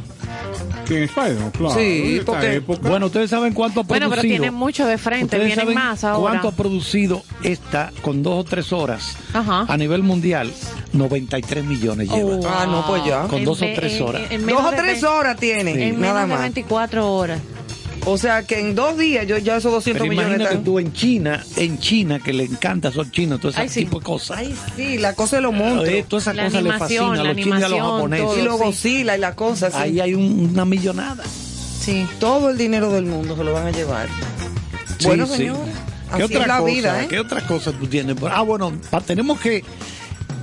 Que 0.87 0.99
en 0.99 1.03
Spider-Man, 1.05 1.51
claro. 1.53 1.75
Sí, 1.75 2.21
porque- 2.27 2.55
época, 2.57 2.89
Bueno, 2.89 3.07
ustedes 3.07 3.31
saben 3.31 3.53
cuánto 3.55 3.81
ha 3.81 3.83
Bueno, 3.85 4.07
producido. 4.09 4.23
pero 4.33 4.43
tiene 4.43 4.51
mucho 4.51 4.87
de 4.87 4.99
frente, 4.99 5.25
¿Ustedes 5.37 5.47
vienen 5.47 5.65
saben 5.65 5.75
más 5.75 6.05
ahora. 6.05 6.21
¿Cuánto 6.21 6.49
ha 6.49 6.53
producido 6.53 7.23
esta 7.45 7.93
con 8.03 8.23
dos 8.23 8.41
o 8.41 8.45
tres 8.45 8.73
horas 8.73 9.17
Ajá. 9.33 9.65
a 9.69 9.77
nivel 9.77 10.03
mundial? 10.03 10.53
93 10.93 11.65
millones 11.65 12.09
lleva. 12.11 12.31
Oh, 12.37 12.41
Ah, 12.47 12.67
no, 12.67 12.85
pues 12.87 13.05
ya. 13.05 13.23
Con 13.29 13.39
En 13.39 13.45
dos 13.45 13.63
o 13.63 13.67
tres 13.75 14.01
horas. 14.01 14.23
en 14.31 14.47
Dos 14.47 14.63
o 14.65 14.71
de 14.71 14.77
tres 14.77 15.05
horas 15.05 15.37
tiene, 15.39 15.89
En 15.89 16.01
nada 16.01 16.15
menos 16.15 16.21
de 16.23 16.35
más. 16.35 16.41
24 16.43 17.13
horas. 17.15 17.41
O 18.05 18.19
sea 18.19 18.43
que 18.43 18.59
en 18.59 18.75
dos 18.75 18.99
días 18.99 19.27
yo 19.29 19.39
ya 19.39 19.57
esos 19.59 19.71
200 19.71 20.01
Pero 20.03 20.11
millones 20.11 20.29
imagínate 20.31 20.51
están. 20.55 20.65
tú 20.65 20.79
en 20.81 20.93
China, 20.93 21.45
en 21.57 21.79
China, 21.79 22.19
que 22.19 22.33
le 22.33 22.45
encanta 22.45 22.91
son 22.91 23.09
chinos, 23.13 23.39
todo 23.41 23.53
ese 23.53 23.61
Ay, 23.61 23.69
sí. 23.69 23.81
tipo 23.85 24.01
de 24.01 24.05
cosas. 24.05 24.39
Ay, 24.39 24.57
sí, 24.77 24.99
la 24.99 25.15
cosa 25.15 25.37
de 25.37 25.43
los 25.43 25.55
monstruos. 25.55 25.89
Eh, 25.89 26.05
toda 26.09 26.21
esa 26.21 26.35
La 26.35 26.47
cosa 26.47 26.61
le 26.63 26.73
fascina 26.79 27.13
a 27.13 27.25
los 27.25 27.37
chinos 27.37 27.61
y 27.61 27.63
a 27.63 27.69
los 27.69 27.79
japoneses. 27.81 28.27
todo. 28.27 28.39
y 28.39 28.43
los 28.43 28.57
sí. 28.59 28.65
Godzilla 28.65 29.17
y 29.17 29.19
la 29.21 29.35
cosa. 29.37 29.71
Ahí 29.75 30.01
hay 30.01 30.15
un- 30.15 30.51
una 30.53 30.65
millonada. 30.65 31.23
Sí. 31.81 32.05
Todo 32.19 32.51
el 32.51 32.59
dinero 32.59 32.91
del 32.93 33.05
mundo 33.07 33.37
se 33.37 33.45
lo 33.45 33.53
van 33.53 33.69
a 33.69 33.71
llevar. 33.71 34.09
Sí, 34.99 35.07
bueno, 35.07 35.27
sí. 35.29 35.37
señores, 35.37 35.61
¿Qué 36.09 36.15
así 36.15 36.23
otra 36.25 36.41
es 36.43 36.47
la 36.49 36.59
cosa? 36.59 36.73
vida, 36.73 37.03
¿eh? 37.05 37.07
¿Qué 37.09 37.21
otra 37.21 37.47
cosa 37.47 37.71
tú 37.73 37.87
tienes? 37.87 38.17
Ah, 38.31 38.43
bueno, 38.43 38.73
pa- 38.91 39.01
tenemos 39.01 39.39
que 39.41 39.65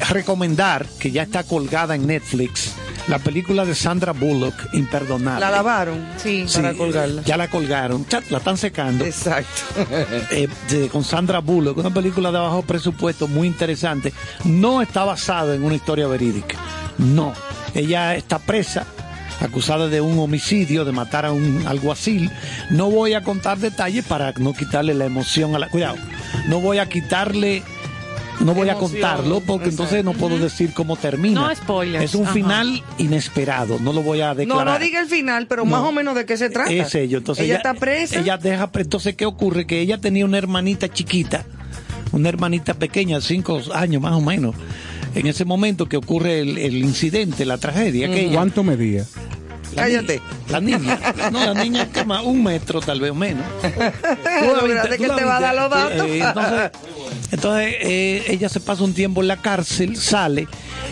recomendar 0.09 0.85
que 0.99 1.11
ya 1.11 1.23
está 1.23 1.43
colgada 1.43 1.95
en 1.95 2.07
Netflix 2.07 2.71
la 3.09 3.19
película 3.19 3.65
de 3.65 3.75
Sandra 3.75 4.11
Bullock, 4.13 4.73
Imperdonable. 4.73 5.39
La 5.39 5.51
lavaron 5.51 6.05
Sí. 6.17 6.45
Sí, 6.47 6.57
para 6.57 6.73
colgarla. 6.73 7.21
Ya 7.23 7.35
la 7.37 7.47
colgaron, 7.49 8.05
la 8.29 8.37
están 8.37 8.57
secando. 8.57 9.03
Exacto. 9.05 9.61
eh, 10.31 10.47
de- 10.69 10.89
con 10.89 11.03
Sandra 11.03 11.39
Bullock, 11.39 11.77
una 11.77 11.93
película 11.93 12.31
de 12.31 12.37
bajo 12.37 12.61
presupuesto 12.61 13.27
muy 13.27 13.47
interesante. 13.47 14.13
No 14.45 14.81
está 14.81 15.03
basada 15.03 15.55
en 15.55 15.63
una 15.63 15.75
historia 15.75 16.07
verídica. 16.07 16.55
No. 16.97 17.33
Ella 17.73 18.15
está 18.15 18.39
presa, 18.39 18.85
acusada 19.41 19.87
de 19.87 20.01
un 20.01 20.19
homicidio, 20.19 20.85
de 20.85 20.91
matar 20.91 21.25
a 21.25 21.31
un 21.31 21.63
alguacil. 21.67 22.31
No 22.69 22.89
voy 22.89 23.13
a 23.13 23.23
contar 23.23 23.57
detalles 23.57 24.05
para 24.05 24.33
no 24.33 24.53
quitarle 24.53 24.93
la 24.93 25.05
emoción 25.05 25.55
a 25.55 25.59
la. 25.59 25.69
Cuidado. 25.69 25.97
No 26.47 26.59
voy 26.61 26.77
a 26.79 26.87
quitarle. 26.89 27.63
No 28.39 28.53
voy 28.53 28.69
a 28.69 28.75
contarlo 28.75 29.41
porque 29.41 29.69
entonces 29.69 30.03
no 30.03 30.13
puedo 30.13 30.37
decir 30.39 30.73
cómo 30.73 30.95
termina. 30.95 31.41
No 31.41 31.55
spoilers, 31.55 32.05
Es 32.05 32.15
un 32.15 32.23
ajá. 32.23 32.33
final 32.33 32.83
inesperado. 32.97 33.79
No 33.79 33.91
lo 33.91 34.01
voy 34.01 34.21
a 34.21 34.29
No, 34.29 34.35
declarar. 34.35 34.79
no 34.79 34.85
diga 34.85 35.01
el 35.01 35.07
final, 35.07 35.47
pero 35.47 35.65
más 35.65 35.81
No. 35.81 35.89
o 35.89 35.91
menos 35.91 36.15
de 36.15 36.25
qué 36.25 36.37
se 36.37 36.49
trata. 36.49 36.71
Es 36.71 36.95
ello. 36.95 37.17
Entonces 37.17 37.45
ella, 37.45 37.57
está 37.57 37.73
presa. 37.73 38.19
Ella 38.19 38.37
deja, 38.37 38.69
entonces, 38.73 39.15
¿qué 39.15 39.25
ocurre? 39.25 39.67
Que 39.67 39.81
ella 39.81 39.97
tenía 39.99 40.23
una 40.25 40.37
hermanita 40.37 40.87
chiquita, 40.87 41.43
una 42.11 42.29
hermanita 42.29 42.73
pequeña, 42.75 43.19
cinco 43.21 43.61
años 43.73 44.01
más 44.01 44.13
o 44.13 44.21
menos. 44.21 44.55
En 45.15 45.27
ese 45.27 45.43
momento 45.43 45.87
que 45.87 45.97
ocurre 45.97 46.39
el, 46.39 46.57
el 46.59 46.77
incidente, 46.77 47.43
la 47.45 47.57
tragedia, 47.57 48.07
aquella. 48.07 48.33
¿Cuánto 48.35 48.63
medía? 48.63 49.05
La 49.75 49.83
Cállate. 49.83 50.21
La 50.49 50.59
niña. 50.59 50.99
No, 51.31 51.45
la 51.45 51.53
niña 51.53 51.87
más, 52.05 52.23
un 52.23 52.43
metro 52.43 52.81
tal 52.81 52.99
vez 52.99 53.11
o 53.11 53.15
menos. 53.15 53.45
Que 53.61 55.07
te 55.07 55.23
va 55.23 55.37
a 55.37 55.41
dar 55.41 55.55
los 55.55 55.69
datos. 55.69 56.07
Eh, 56.07 56.19
entonces, 56.23 56.71
entonces, 57.31 57.75
eh, 57.81 58.23
ella 58.27 58.49
se 58.49 58.59
pasa 58.59 58.83
un 58.83 58.93
tiempo 58.93 59.21
en 59.21 59.27
la 59.27 59.37
cárcel, 59.37 59.95
sale 59.97 60.47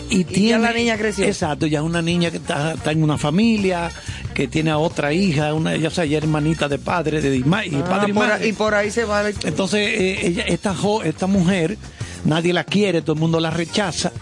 y, 0.08 0.24
tiene. 0.24 0.60
la 0.62 0.72
niña 0.72 0.96
creció. 0.96 1.24
Exacto, 1.24 1.66
ya 1.66 1.78
es 1.80 1.84
una 1.84 2.00
niña 2.02 2.30
que 2.30 2.36
está, 2.38 2.72
está 2.74 2.92
en 2.92 3.02
una 3.02 3.18
familia, 3.18 3.90
que 4.34 4.46
tiene 4.48 4.70
a 4.70 4.78
otra 4.78 5.12
hija, 5.12 5.52
una, 5.54 5.74
ella, 5.74 5.88
o 5.88 5.90
sea, 5.90 6.04
ya 6.04 6.18
es 6.18 6.24
hermanita 6.24 6.68
de 6.68 6.78
padre, 6.78 7.20
de, 7.20 7.36
y 7.36 7.42
Ah, 7.42 7.84
padre 7.88 8.10
y 8.10 8.12
por 8.12 8.26
madre. 8.28 8.44
ahí- 8.44 8.48
y 8.50 8.52
por 8.52 8.74
ahí 8.74 8.90
se 8.90 9.04
va. 9.04 9.22
la- 9.24 9.30
Entonces, 9.30 9.80
eh, 9.80 10.26
ella, 10.26 10.44
esta, 10.44 10.74
jo- 10.74 11.02
esta 11.02 11.26
mujer, 11.26 11.76
nadie 12.24 12.52
la 12.52 12.64
quiere, 12.64 13.02
todo 13.02 13.14
el 13.14 13.20
mundo 13.20 13.40
la 13.40 13.50
rechaza, 13.50 14.12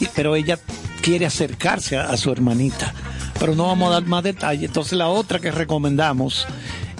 y- 0.00 0.06
pero 0.14 0.36
ella 0.36 0.58
quiere 1.02 1.26
acercarse 1.26 1.96
a, 1.96 2.04
a 2.04 2.16
su 2.16 2.30
hermanita. 2.30 2.94
Pero 3.38 3.54
no 3.54 3.66
vamos 3.66 3.90
a 3.90 3.94
dar 3.94 4.06
más 4.06 4.22
detalles. 4.22 4.64
Entonces, 4.64 4.94
la 4.94 5.08
otra 5.08 5.38
que 5.38 5.50
recomendamos 5.50 6.46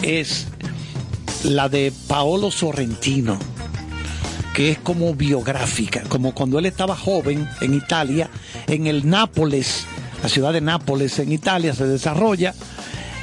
es 0.02 0.46
la 1.44 1.68
de 1.68 1.92
Paolo 2.08 2.50
Sorrentino, 2.50 3.38
que 4.54 4.70
es 4.72 4.78
como 4.78 5.14
biográfica, 5.14 6.02
como 6.08 6.34
cuando 6.34 6.58
él 6.58 6.66
estaba 6.66 6.96
joven 6.96 7.48
en 7.60 7.74
Italia, 7.74 8.30
en 8.66 8.86
el 8.86 9.08
Nápoles, 9.08 9.86
la 10.22 10.28
ciudad 10.28 10.52
de 10.52 10.60
Nápoles 10.60 11.18
en 11.18 11.32
Italia 11.32 11.74
se 11.74 11.86
desarrolla. 11.86 12.54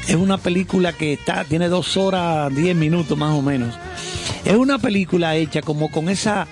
Es 0.07 0.15
una 0.15 0.37
película 0.37 0.93
que 0.93 1.13
está, 1.13 1.45
tiene 1.45 1.67
dos 1.67 1.97
horas, 1.97 2.53
diez 2.53 2.75
minutos 2.75 3.17
más 3.17 3.33
o 3.33 3.41
menos. 3.41 3.75
Es 4.45 4.55
una 4.55 4.79
película 4.79 5.35
hecha 5.35 5.61
como 5.61 5.89
con 5.89 6.09
esa, 6.09 6.47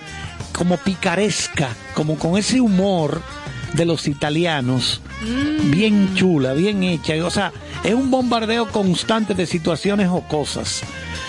como 0.57 0.77
picaresca, 0.77 1.69
como 1.94 2.18
con 2.18 2.38
ese 2.38 2.61
humor 2.61 3.22
de 3.74 3.86
los 3.86 4.08
italianos, 4.08 5.02
bien 5.66 6.16
chula, 6.16 6.54
bien 6.54 6.84
hecha. 6.84 7.14
O 7.26 7.30
sea, 7.30 7.52
es 7.84 7.94
un 7.94 8.10
bombardeo 8.12 8.68
constante 8.70 9.34
de 9.34 9.46
situaciones 9.46 10.08
o 10.10 10.22
cosas. 10.22 10.82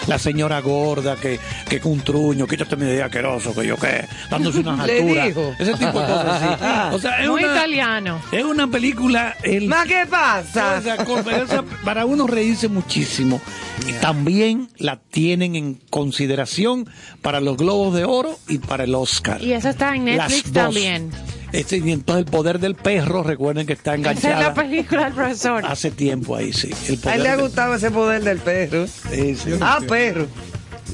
La 0.07 0.19
señora 0.19 0.61
gorda 0.61 1.17
que, 1.17 1.39
que 1.69 1.79
con 1.79 1.93
un 1.93 2.01
truño, 2.01 2.47
quítate 2.47 2.75
mi 2.77 2.87
idea 2.87 3.05
asqueroso, 3.05 3.55
que 3.55 3.67
yo 3.67 3.77
qué, 3.77 4.07
dándose 4.31 4.61
unas 4.61 4.81
alturas. 4.89 5.27
dijo. 5.29 5.55
Ese 5.59 5.73
tipo 5.75 6.01
de 6.01 6.07
cosas 6.07 6.43
así. 6.43 6.65
O 6.95 6.99
sea, 6.99 7.23
es 7.23 7.29
Muy 7.29 7.45
una, 7.45 7.53
italiano. 7.55 8.21
es 8.33 8.45
una 8.45 8.67
película. 8.67 9.37
El, 9.43 9.69
¿Más 9.69 9.87
qué 9.87 10.07
pasa? 10.09 10.77
o 10.79 10.83
sea, 10.83 10.97
con- 11.05 11.23
pero 11.23 11.45
esa- 11.45 11.63
para 11.85 12.07
uno 12.07 12.27
reírse 12.27 12.69
muchísimo. 12.69 13.41
Y 13.87 13.93
también 14.01 14.69
la 14.79 14.97
tienen 14.97 15.55
en 15.55 15.75
consideración 15.91 16.89
para 17.23 17.41
los 17.41 17.57
Globos 17.59 17.95
de 17.95 18.05
Oro 18.05 18.39
y 18.49 18.59
para 18.59 18.85
el 18.85 18.95
Oscar. 18.95 19.41
Y 19.43 19.53
eso 19.53 19.69
está 19.69 19.95
en 19.95 20.07
Netflix 20.07 20.51
también. 20.53 21.11
Este, 21.53 21.79
y 21.79 21.91
entonces 21.93 22.25
el 22.27 22.31
poder 22.31 22.59
del 22.61 22.75
perro, 22.77 23.23
recuerden 23.23 23.67
que 23.67 23.73
está 23.73 23.95
Esa 23.95 24.11
es 24.13 24.23
la 24.23 24.31
enganchada 24.31 24.55
película 24.55 25.05
del 25.07 25.15
profesor. 25.15 25.65
hace 25.67 25.91
tiempo 25.91 26.37
ahí, 26.37 26.53
sí. 26.53 26.71
El 26.89 27.01
A 27.09 27.15
él 27.17 27.23
le 27.25 27.29
ha 27.31 27.37
gustado 27.37 27.75
ese 27.75 27.91
poder 27.91 28.23
del 28.23 28.39
perro. 28.39 28.87
Sí, 28.87 29.35
sí. 29.37 29.51
Ah, 29.61 29.81
perro. 29.87 30.27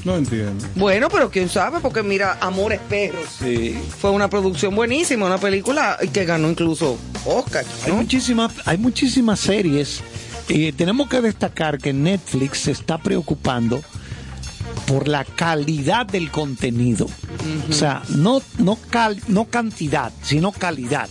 No 0.03 0.15
entiendo. 0.15 0.65
Bueno, 0.75 1.09
pero 1.09 1.29
quién 1.29 1.49
sabe, 1.49 1.79
porque 1.81 2.01
mira, 2.03 2.37
Amores 2.39 2.79
Perros 2.87 3.25
Sí. 3.39 3.77
fue 3.99 4.11
una 4.11 4.29
producción 4.29 4.73
buenísima, 4.75 5.25
una 5.25 5.37
película 5.39 5.97
que 6.13 6.23
ganó 6.23 6.49
incluso 6.49 6.97
Oscar. 7.25 7.65
Hay 7.85 7.91
muchísimas, 7.91 8.53
hay 8.65 8.77
muchísimas 8.77 9.39
series. 9.39 10.01
Y 10.47 10.71
tenemos 10.71 11.09
que 11.09 11.19
destacar 11.19 11.77
que 11.77 11.91
Netflix 11.93 12.59
se 12.59 12.71
está 12.71 12.97
preocupando 12.99 13.81
por 14.87 15.07
la 15.07 15.23
calidad 15.25 16.05
del 16.07 16.31
contenido. 16.31 17.07
O 17.69 17.73
sea, 17.73 18.01
no, 18.09 18.41
no, 18.57 18.77
cal- 18.89 19.21
no 19.27 19.45
cantidad, 19.45 20.11
sino 20.23 20.51
calidad. 20.51 21.07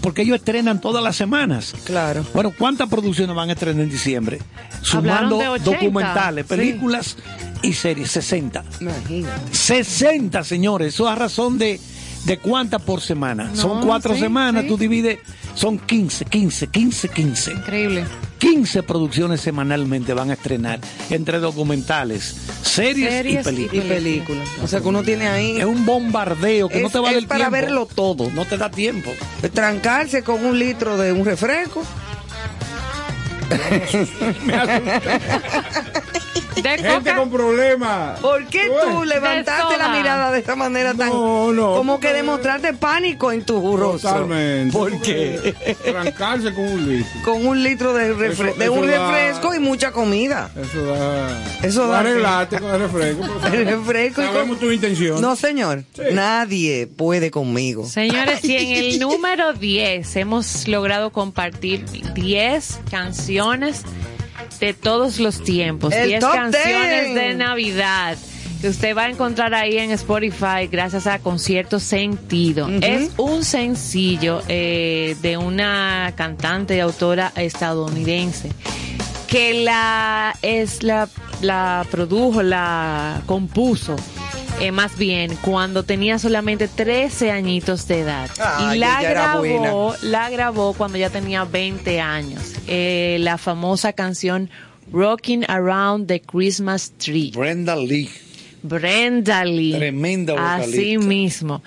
Porque 0.00 0.20
ellos 0.22 0.36
estrenan 0.36 0.80
todas 0.82 1.02
las 1.02 1.16
semanas. 1.16 1.74
Claro. 1.84 2.24
Bueno, 2.34 2.52
¿cuántas 2.56 2.90
producciones 2.90 3.34
van 3.34 3.48
a 3.48 3.52
estrenar 3.54 3.82
en 3.84 3.88
diciembre? 3.90 4.38
Sumando 4.82 5.38
de 5.38 5.48
80, 5.48 5.70
documentales, 5.70 6.44
sí. 6.44 6.48
películas 6.54 7.16
y 7.62 7.72
series, 7.72 8.10
60. 8.10 8.62
Imagínate. 8.80 9.56
60, 9.56 10.44
señores. 10.44 10.92
Eso 10.94 11.08
a 11.08 11.14
razón 11.14 11.56
de, 11.56 11.80
de 12.24 12.38
cuántas 12.38 12.82
por 12.82 13.00
semana. 13.00 13.44
No, 13.44 13.56
son 13.56 13.86
cuatro 13.86 14.14
sí, 14.14 14.20
semanas, 14.20 14.62
sí. 14.62 14.68
tú 14.68 14.76
divides, 14.76 15.18
son 15.54 15.78
15, 15.78 16.24
15, 16.24 16.66
15, 16.68 17.08
15. 17.08 17.52
Increíble. 17.52 18.04
15 18.38 18.82
producciones 18.82 19.40
semanalmente 19.40 20.12
van 20.12 20.30
a 20.30 20.34
estrenar 20.34 20.80
entre 21.08 21.38
documentales, 21.38 22.36
series, 22.62 23.10
Series 23.10 23.40
y 23.40 23.44
películas. 23.44 23.84
Y 23.84 23.88
película. 23.88 24.44
O 24.62 24.66
sea 24.66 24.80
que 24.80 24.88
uno 24.88 25.02
tiene 25.02 25.28
ahí. 25.28 25.58
Es 25.58 25.64
un 25.64 25.86
bombardeo 25.86 26.68
que 26.68 26.82
no 26.82 26.90
te 26.90 26.98
vale 26.98 27.16
es 27.16 27.22
el 27.22 27.28
para 27.28 27.48
tiempo. 27.48 27.52
verlo 27.52 27.86
todo. 27.86 28.30
No 28.30 28.44
te 28.44 28.58
da 28.58 28.70
tiempo. 28.70 29.12
Trancarse 29.52 30.22
con 30.22 30.44
un 30.44 30.58
litro 30.58 30.98
de 30.98 31.12
un 31.12 31.24
refresco. 31.24 31.82
De 36.54 36.62
Gente 36.70 36.84
coca. 37.10 37.16
con 37.16 37.30
problemas. 37.30 38.20
¿Por 38.20 38.46
qué 38.46 38.70
tú 38.82 39.04
levantaste 39.04 39.76
la 39.76 39.88
mirada 39.90 40.30
de 40.30 40.38
esta 40.38 40.54
manera 40.56 40.94
tan. 40.94 41.08
No, 41.10 41.74
Como 41.76 42.00
que 42.00 42.12
demostrarte 42.12 42.72
pánico 42.74 43.32
en 43.32 43.44
tu 43.44 43.76
rostro? 43.76 44.10
Totalmente. 44.10 44.72
¿Por 44.76 45.00
qué? 45.02 45.54
Trancarse 45.84 46.54
con 46.54 46.64
un 46.64 46.88
litro. 46.88 47.12
Con 47.24 47.46
un 47.46 47.62
litro 47.62 47.92
de, 47.92 48.14
refre- 48.14 48.50
Eso- 48.50 48.58
de 48.58 48.68
un 48.70 48.86
da- 48.86 49.10
refresco 49.10 49.54
y 49.54 49.58
mucha 49.58 49.92
comida. 49.92 50.50
Eso 50.60 50.84
da. 50.86 51.44
Eso 51.62 51.86
da- 51.88 52.00
Arreglarte 52.00 52.58
con 52.60 52.70
el 52.74 52.80
refresco. 52.80 53.24
El 53.52 53.66
refresco 53.66 54.22
y 54.22 54.24
Sabemos 54.26 54.48
con- 54.58 54.58
tu 54.66 54.72
intención. 54.72 55.20
No, 55.20 55.36
señor. 55.36 55.84
Nadie 56.12 56.86
puede 56.86 57.30
conmigo. 57.30 57.86
Señores, 57.86 58.44
y 58.44 58.56
en 58.56 58.68
el 58.84 58.98
número 59.00 59.52
10 59.52 60.16
hemos 60.16 60.66
logrado 60.68 61.10
compartir 61.10 61.84
10 62.14 62.80
canciones 62.90 63.82
de 64.60 64.74
todos 64.74 65.18
los 65.20 65.42
tiempos, 65.42 65.92
El 65.92 66.08
10 66.08 66.20
top 66.20 66.32
canciones 66.32 67.04
10. 67.06 67.14
de 67.14 67.34
Navidad. 67.34 68.16
que 68.60 68.68
usted 68.70 68.96
va 68.96 69.02
a 69.04 69.10
encontrar 69.10 69.52
ahí 69.54 69.76
en 69.76 69.90
Spotify 69.90 70.66
gracias 70.70 71.06
a 71.06 71.18
Concierto 71.18 71.78
Sentido. 71.80 72.68
Es 72.80 73.10
un 73.18 73.44
sencillo 73.44 74.40
eh, 74.48 75.16
de 75.20 75.36
una 75.36 76.12
cantante 76.16 76.76
y 76.76 76.80
autora 76.80 77.30
estadounidense 77.36 78.50
que 79.26 79.64
la 79.64 80.34
es 80.42 80.82
la, 80.82 81.08
la 81.42 81.84
produjo, 81.90 82.42
la 82.42 83.20
compuso. 83.26 83.96
Eh, 84.60 84.70
más 84.72 84.96
bien 84.96 85.36
cuando 85.42 85.82
tenía 85.82 86.18
solamente 86.18 86.68
13 86.68 87.30
añitos 87.30 87.86
de 87.88 88.00
edad 88.00 88.30
Ay, 88.38 88.76
y 88.76 88.78
la 88.78 89.02
grabó 89.02 89.94
la 90.02 90.30
grabó 90.30 90.72
cuando 90.74 90.98
ya 90.98 91.10
tenía 91.10 91.44
20 91.44 92.00
años 92.00 92.52
Eh, 92.66 93.18
la 93.20 93.36
famosa 93.38 93.92
canción 93.92 94.48
Rocking 94.92 95.44
Around 95.48 96.06
the 96.06 96.20
Christmas 96.20 96.92
Tree 96.98 97.32
Brenda 97.34 97.76
Lee. 97.76 98.10
Brenda 98.62 99.44
Lee. 99.44 99.72
Tremenda 99.72 100.32
vocalista. 100.34 100.64
Así 100.80 100.98
mismo. 100.98 101.62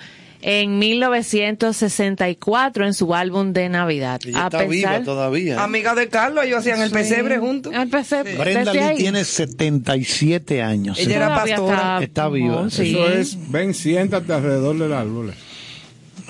En 0.50 0.78
1964 0.78 2.86
en 2.86 2.94
su 2.94 3.14
álbum 3.14 3.52
de 3.52 3.68
Navidad. 3.68 4.18
Ella 4.24 4.44
está 4.46 4.64
viva 4.64 5.02
todavía. 5.02 5.56
¿eh? 5.56 5.58
Amiga 5.58 5.94
de 5.94 6.08
Carlos, 6.08 6.42
ellos 6.44 6.60
hacían 6.60 6.80
el 6.80 6.88
Sí. 6.88 6.94
pesebre 6.94 7.36
juntos. 7.38 7.70
El 7.74 7.88
pesebre. 7.90 8.34
Brenda 8.36 8.72
Lee 8.72 8.78
ahí. 8.78 8.96
tiene 8.96 9.24
77 9.24 10.62
años. 10.62 10.98
Ella 10.98 11.16
era 11.16 11.28
Todavía 11.28 11.56
pastora. 11.56 11.98
Está 12.02 12.28
viva. 12.30 12.62
Oh, 12.62 12.70
sí. 12.70 12.92
Eso 12.92 13.08
es, 13.10 13.36
ven, 13.50 13.74
siéntate 13.74 14.32
alrededor 14.32 14.78
del 14.78 14.94
árbol. 14.94 15.34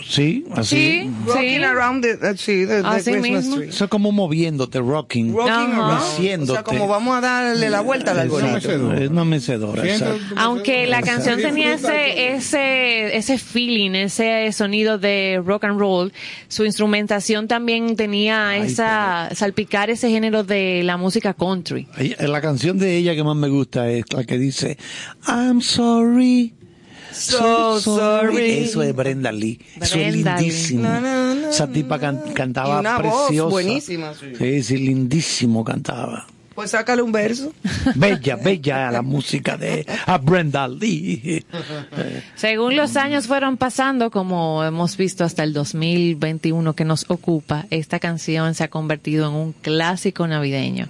Sí, 0.09 0.45
así. 0.55 0.77
Sí, 0.77 1.11
Rocking 1.27 1.59
sí. 1.59 1.63
around 1.65 2.03
the, 2.03 2.15
uh, 2.15 2.35
sí, 2.37 2.65
the- 2.67 2.81
the 2.83 2.89
Así 2.89 3.11
Christmas 3.13 3.45
mismo. 3.45 3.57
tree. 3.57 3.69
Eso 3.69 3.85
es 3.85 3.91
como 3.91 4.11
moviéndote, 4.11 4.79
rocking. 4.81 5.35
Rocking 5.35 5.53
Ajá. 5.53 5.99
around. 5.99 6.49
O 6.51 6.53
sea, 6.55 6.63
como 6.63 6.89
vamos 6.89 7.19
a 7.19 7.21
darle 7.21 7.69
la 7.69 7.83
vuelta 7.83 8.13
al 8.13 8.19
Es 8.27 8.33
una 8.33 8.55
algoritmo. 8.55 8.55
mecedora. 8.55 9.05
Es 9.05 9.11
una 9.11 9.25
mecedora. 9.27 9.85
Exacto. 9.87 10.35
Aunque 10.37 10.87
la 10.87 11.03
canción 11.03 11.41
tenía 11.43 11.75
ese, 11.75 12.35
ese, 12.35 13.17
ese 13.19 13.39
feeling, 13.39 13.91
ese 13.93 14.51
sonido 14.53 14.97
de 14.99 15.43
rock 15.45 15.65
and 15.65 15.79
roll, 15.79 16.13
su 16.49 16.65
instrumentación 16.65 17.47
también 17.47 17.95
tenía 17.95 18.49
Ay, 18.49 18.63
esa, 18.63 19.29
salpicar 19.35 19.91
ese 19.91 20.09
género 20.11 20.43
de 20.43 20.83
la 20.85 20.97
música 20.97 21.35
country. 21.35 21.87
La 22.21 22.41
canción 22.41 22.79
de 22.79 22.97
ella 22.97 23.15
que 23.15 23.25
más 23.25 23.37
me 23.37 23.49
gusta 23.49 23.91
es 23.91 24.05
la 24.13 24.25
que 24.25 24.39
dice 24.39 24.79
I'm 25.27 25.61
sorry. 25.61 26.55
So 27.13 27.81
sorry. 27.81 28.65
Eso 28.65 28.83
es 28.83 28.95
Brenda 28.95 29.33
Lee. 29.33 29.59
Eso 29.81 29.99
es 29.99 30.15
lindísimo. 30.15 30.83
Na, 30.83 31.49
Esa 31.51 31.67
tipa 31.67 31.99
can- 31.99 32.21
cantaba 32.35 32.77
Y 32.77 32.81
una 32.81 32.99
voz 32.99 33.27
preciosa. 33.27 33.51
buenísima, 33.51 34.15
sí. 34.15 34.27
Sí, 34.39 34.63
sí, 34.63 34.77
lindísimo 34.77 35.65
cantaba. 35.65 36.27
Pues 36.55 36.73
sácale 36.73 37.03
un 37.03 37.13
verso. 37.13 37.53
Bella, 37.95 38.35
bella 38.35 38.91
la 38.91 39.03
música 39.03 39.57
de 39.57 39.87
a 40.07 40.19
Brenda 40.19 40.67
Lee. 40.67 41.45
Según 42.35 42.75
los 42.77 42.97
años 42.97 43.29
fueron 43.29 43.57
pasando, 43.57 44.11
como 44.11 44.65
hemos 44.65 44.97
visto 44.97 45.23
hasta 45.23 45.45
el 45.45 45.53
2021 45.53 46.75
que 46.75 46.85
nos 46.85 47.05
ocupa, 47.11 47.67
esta 47.71 48.01
canción 48.01 48.55
se 48.57 48.65
ha 48.65 48.69
convertido 48.71 49.29
en 49.29 49.35
un 49.35 49.53
clásico 49.53 50.27
navideño. 50.27 50.89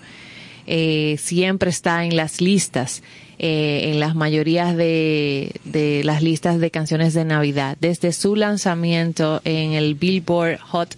Eh, 0.67 1.17
siempre 1.19 1.69
está 1.71 2.05
en 2.05 2.17
las 2.17 2.41
listas, 2.41 3.03
eh, 3.39 3.91
en 3.93 4.01
las 4.01 4.15
mayorías 4.15 4.77
de, 4.77 5.53
de 5.65 6.03
las 6.05 6.23
listas 6.23 6.59
de 6.61 6.71
canciones 6.71 7.15
de 7.15 7.25
Navidad, 7.25 7.77
desde 7.81 8.13
su 8.13 8.35
lanzamiento 8.35 9.41
en 9.45 9.73
el 9.73 9.95
Billboard 9.95 10.59
Hot 10.59 10.97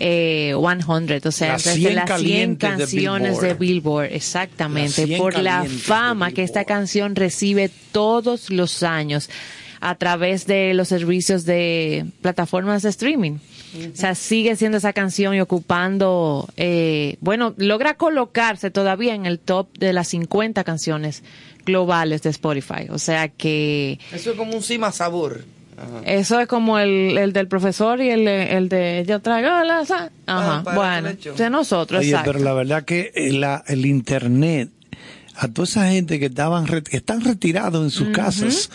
eh, 0.00 0.54
100, 0.54 1.26
o 1.26 1.32
sea, 1.32 1.52
Las 1.52 1.64
desde 1.64 1.78
100 1.78 1.94
las 1.94 2.04
100 2.04 2.06
calientes 2.06 2.58
de 2.58 2.76
canciones 2.78 3.40
de 3.40 3.54
Billboard. 3.54 3.58
Billboard, 3.58 4.12
exactamente, 4.12 5.02
Las 5.02 5.08
100 5.08 5.18
por 5.18 5.38
la 5.38 5.64
fama 5.64 6.32
que 6.32 6.42
esta 6.42 6.60
Billboard. 6.60 6.78
canción 6.78 7.16
recibe 7.16 7.70
todos 7.92 8.50
los 8.50 8.82
años 8.82 9.30
a 9.80 9.94
través 9.94 10.46
de 10.46 10.74
los 10.74 10.88
servicios 10.88 11.44
de 11.44 12.06
plataformas 12.22 12.82
de 12.82 12.88
streaming. 12.90 13.38
O 13.92 13.96
sea, 13.96 14.14
sigue 14.14 14.56
siendo 14.56 14.78
esa 14.78 14.92
canción 14.92 15.34
y 15.34 15.40
ocupando, 15.40 16.48
eh, 16.56 17.16
bueno, 17.20 17.54
logra 17.56 17.94
colocarse 17.94 18.70
todavía 18.70 19.14
en 19.14 19.26
el 19.26 19.38
top 19.38 19.68
de 19.78 19.92
las 19.92 20.08
50 20.08 20.62
canciones 20.64 21.22
globales 21.66 22.22
de 22.22 22.30
Spotify. 22.30 22.86
O 22.90 22.98
sea 22.98 23.28
que 23.28 23.98
Eso 24.12 24.30
es 24.32 24.36
como 24.36 24.54
un 24.54 24.62
cima 24.62 24.92
sabor. 24.92 25.44
Ajá. 25.76 26.02
eso 26.06 26.38
es 26.38 26.46
como 26.46 26.78
el, 26.78 27.18
el 27.18 27.32
del 27.32 27.48
profesor 27.48 28.00
y 28.00 28.08
el, 28.08 28.28
el 28.28 28.68
de 28.68 29.04
yo 29.08 29.18
traigo 29.20 29.48
la 29.64 29.84
sa-". 29.84 30.12
Ajá, 30.26 30.58
Ah, 30.58 30.62
para 30.64 31.00
bueno, 31.00 31.18
de 31.36 31.50
nosotros, 31.50 31.98
Oye, 31.98 32.10
exacto. 32.10 32.30
pero 32.30 32.44
la 32.44 32.52
verdad 32.52 32.84
que 32.84 33.10
el, 33.16 33.40
la- 33.40 33.64
el 33.66 33.84
internet, 33.84 34.70
a 35.34 35.48
toda 35.48 35.64
esa 35.66 35.88
gente 35.90 36.20
que 36.20 36.26
estaban 36.26 36.68
re- 36.68 36.84
que 36.84 36.96
están 36.98 37.22
retirados 37.22 37.82
en 37.82 37.90
sus 37.90 38.10
casas, 38.10 38.70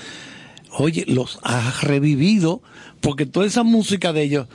oye, 0.72 1.06
los 1.08 1.40
ha 1.44 1.74
revivido, 1.84 2.62
porque 3.00 3.26
toda 3.26 3.46
esa 3.46 3.64
música 3.64 4.12
de 4.12 4.24
ellos 4.24 4.48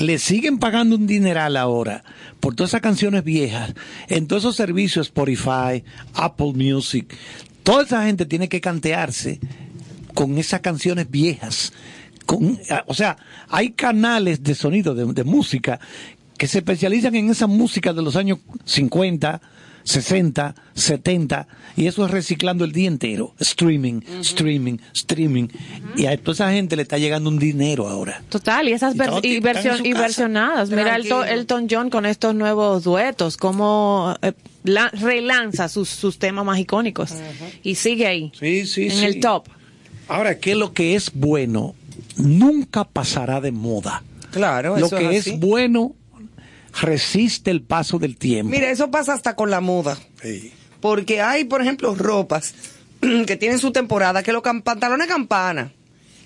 le 0.00 0.18
siguen 0.18 0.58
pagando 0.58 0.96
un 0.96 1.06
dineral 1.06 1.56
ahora 1.56 2.02
por 2.40 2.54
todas 2.54 2.70
esas 2.70 2.80
canciones 2.80 3.22
viejas, 3.22 3.74
en 4.08 4.26
todos 4.26 4.42
esos 4.42 4.56
servicios 4.56 5.08
Spotify, 5.08 5.84
Apple 6.14 6.54
Music, 6.54 7.14
toda 7.62 7.82
esa 7.82 8.04
gente 8.06 8.24
tiene 8.24 8.48
que 8.48 8.62
cantearse 8.62 9.38
con 10.14 10.38
esas 10.38 10.60
canciones 10.60 11.10
viejas. 11.10 11.74
Con, 12.24 12.58
o 12.86 12.94
sea, 12.94 13.18
hay 13.48 13.72
canales 13.72 14.42
de 14.42 14.54
sonido, 14.54 14.94
de, 14.94 15.04
de 15.12 15.24
música, 15.24 15.78
que 16.38 16.46
se 16.46 16.58
especializan 16.58 17.14
en 17.16 17.28
esa 17.28 17.46
música 17.46 17.92
de 17.92 18.00
los 18.00 18.16
años 18.16 18.38
50, 18.64 19.42
60, 19.84 20.54
70, 20.74 21.46
y 21.76 21.86
eso 21.86 22.04
es 22.04 22.10
reciclando 22.10 22.64
el 22.64 22.72
día 22.72 22.88
entero. 22.88 23.34
Streaming, 23.38 24.00
streaming, 24.20 24.78
streaming. 24.94 25.48
Y 25.96 26.06
a 26.06 26.16
toda 26.16 26.32
esa 26.34 26.52
gente 26.52 26.76
le 26.76 26.82
está 26.82 26.98
llegando 26.98 27.28
un 27.30 27.38
dinero 27.38 27.88
ahora. 27.88 28.22
Total, 28.28 28.68
y 28.68 28.72
esas 28.72 28.94
Y 29.22 29.36
y, 29.36 29.40
versionadas. 29.40 30.70
Mira 30.70 30.96
el 30.96 31.08
to- 31.08 31.16
Tranquilo. 31.20 31.40
Elton 31.40 31.66
John 31.70 31.90
con 31.90 32.06
estos 32.06 32.34
nuevos 32.34 32.84
duetos, 32.84 33.36
cómo 33.36 34.14
eh, 34.22 34.32
la- 34.64 34.90
relanza 34.90 35.68
sus, 35.68 35.88
sus 35.88 36.18
temas 36.18 36.44
más 36.44 36.58
icónicos. 36.58 37.12
Y 37.62 37.74
sigue 37.76 38.06
ahí, 38.06 38.32
Sí, 38.38 38.66
sí, 38.66 38.84
en 38.84 38.90
sí. 38.92 39.04
el 39.04 39.20
top. 39.20 39.46
Ahora, 40.08 40.38
que 40.38 40.54
lo 40.54 40.72
que 40.72 40.94
es 40.96 41.12
bueno 41.14 41.74
nunca 42.16 42.84
pasará 42.84 43.40
de 43.40 43.52
moda. 43.52 44.02
Claro, 44.32 44.76
lo 44.78 44.86
eso 44.86 44.96
que 44.96 45.16
es 45.16 45.26
es, 45.26 45.40
bueno 45.40 45.94
resiste 46.82 47.50
el 47.50 47.62
paso 47.62 47.98
del 47.98 48.16
tiempo. 48.16 48.50
Mira, 48.50 48.70
eso 48.70 48.90
pasa 48.90 49.12
hasta 49.14 49.34
con 49.36 49.50
la 49.50 49.60
moda. 49.60 49.98
Sí. 50.22 50.52
Porque 50.80 51.20
hay, 51.20 51.44
por 51.44 51.60
ejemplo, 51.62 51.94
ropas 51.94 52.54
que 53.00 53.36
tienen 53.36 53.58
su 53.58 53.72
temporada, 53.72 54.22
que 54.22 54.32
los 54.32 54.42
cam- 54.42 54.62
pantalones 54.62 55.06
campana, 55.06 55.72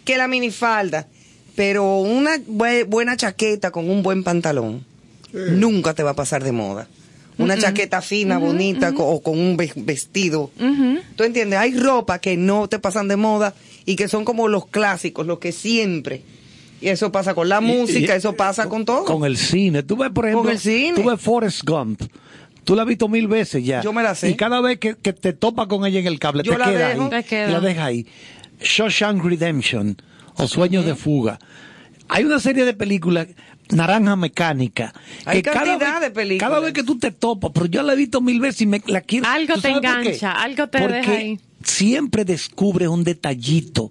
que 0.05 0.17
la 0.17 0.29
minifalda, 0.29 1.09
pero 1.57 1.99
una 2.01 2.37
bue- 2.37 2.85
buena 2.87 3.17
chaqueta 3.17 3.71
con 3.71 3.89
un 3.91 4.03
buen 4.03 4.23
pantalón 4.25 4.85
nunca 5.33 5.95
te 5.95 6.03
va 6.05 6.11
a 6.11 6.15
pasar 6.17 6.45
de 6.45 6.53
moda. 6.53 6.89
Una 7.39 7.59
chaqueta 7.59 8.01
fina, 8.01 8.39
bonita, 8.39 8.93
o 8.97 9.21
con 9.21 9.37
un 9.37 9.57
ve- 9.57 9.73
vestido. 9.75 10.53
¿Tú 11.17 11.25
entiendes? 11.25 11.59
Hay 11.59 11.77
ropa 11.77 12.21
que 12.21 12.37
no 12.37 12.69
te 12.69 12.79
pasan 12.79 13.09
de 13.09 13.17
moda 13.17 13.55
y 13.85 13.97
que 13.97 14.07
son 14.07 14.25
como 14.25 14.47
los 14.47 14.67
clásicos, 14.69 15.27
los 15.27 15.41
que 15.41 15.51
siempre. 15.51 16.23
Y 16.81 16.89
eso 16.89 17.11
pasa 17.13 17.35
con 17.35 17.49
la 17.49 17.61
música, 17.61 18.15
y- 18.15 18.17
eso 18.19 18.35
pasa 18.35 18.69
con 18.69 18.85
todo. 18.85 19.05
Con 19.05 19.25
el 19.25 19.37
cine. 19.37 19.83
Tú 19.83 19.97
ves, 19.97 20.11
por 20.11 20.27
ejemplo, 20.27 20.43
Con 20.45 20.53
el 20.53 20.59
cine. 20.59 20.93
tú 20.95 21.09
ves 21.09 21.21
Forrest 21.21 21.63
Gump. 21.65 22.03
Tú 22.65 22.75
la 22.75 22.83
has 22.83 22.89
visto 22.89 23.09
mil 23.09 23.29
veces 23.29 23.65
ya. 23.65 23.83
Yo 23.83 23.93
me 23.93 24.03
la 24.03 24.15
sé. 24.15 24.31
Y 24.31 24.35
cada 24.37 24.61
vez 24.61 24.79
que, 24.79 24.95
que 24.97 25.13
te 25.13 25.33
topa 25.35 25.67
con 25.69 25.85
ella 25.87 26.01
en 26.01 26.07
el 26.07 26.19
cable, 26.19 26.43
Yo 26.45 26.53
te 26.53 26.59
la 26.59 26.65
queda 26.67 26.89
dejo. 26.89 27.03
ahí. 27.05 27.11
Te 27.11 27.23
queda. 27.25 27.49
La 27.51 27.61
deja 27.61 27.85
ahí. 27.85 28.07
Shawshank 28.61 29.23
Redemption 29.25 29.97
o 30.37 30.49
Sueños 30.49 30.85
de 30.87 30.95
Fuga. 30.95 31.39
Hay 32.09 32.25
una 32.25 32.39
serie 32.39 32.65
de 32.65 32.75
películas, 32.75 33.29
Naranja 33.71 34.17
Mecánica. 34.17 34.93
Hay 35.25 35.39
que 35.43 35.51
cada 35.51 35.65
cantidad 35.65 35.93
vez- 35.95 36.09
de 36.09 36.11
películas. 36.11 36.49
Cada 36.51 36.61
vez 36.61 36.73
que 36.73 36.83
tú 36.83 36.99
te 36.99 37.11
topas, 37.13 37.51
pero 37.55 37.67
yo 37.67 37.83
la 37.83 37.93
he 37.95 37.97
visto 37.97 38.21
mil 38.21 38.41
veces 38.41 38.63
y 38.63 38.67
me 38.67 38.83
la 38.87 39.01
quiero. 39.01 39.27
Algo 39.29 39.55
¿Tú 39.55 39.61
te 39.61 39.69
engancha, 39.71 40.33
algo 40.33 40.67
te 40.69 40.79
Porque 40.81 40.95
deja 40.97 41.13
ahí. 41.13 41.41
siempre 41.63 42.25
descubres 42.25 42.89
un 42.89 43.05
detallito 43.05 43.91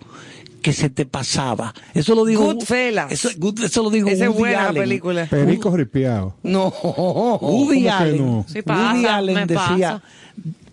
que 0.64 0.74
se 0.74 0.90
te 0.90 1.06
pasaba. 1.06 1.74
Eso 1.94 2.16
lo 2.16 2.26
dijo. 2.26 2.46
Goodfellas. 2.46 3.12
Eso, 3.12 3.30
Good- 3.38 3.66
eso 3.66 3.84
lo 3.84 3.92
dijo 3.92 4.08
Esa 4.10 4.26
es 4.26 4.32
buena 4.34 4.64
la 4.64 4.70
Allen. 4.70 4.82
película. 4.84 5.26
Perico 5.30 5.76
ripiado. 5.78 6.36
No. 6.42 6.70
Woody 6.70 7.40
¿Cómo 7.40 7.70
que 7.82 7.90
Allen, 7.92 8.26
no? 8.26 8.46
Sí 8.48 8.62
pasa, 8.64 8.94
Woody 8.94 9.06
Allen 9.06 9.48
decía, 9.48 9.58
pasa. 9.68 10.02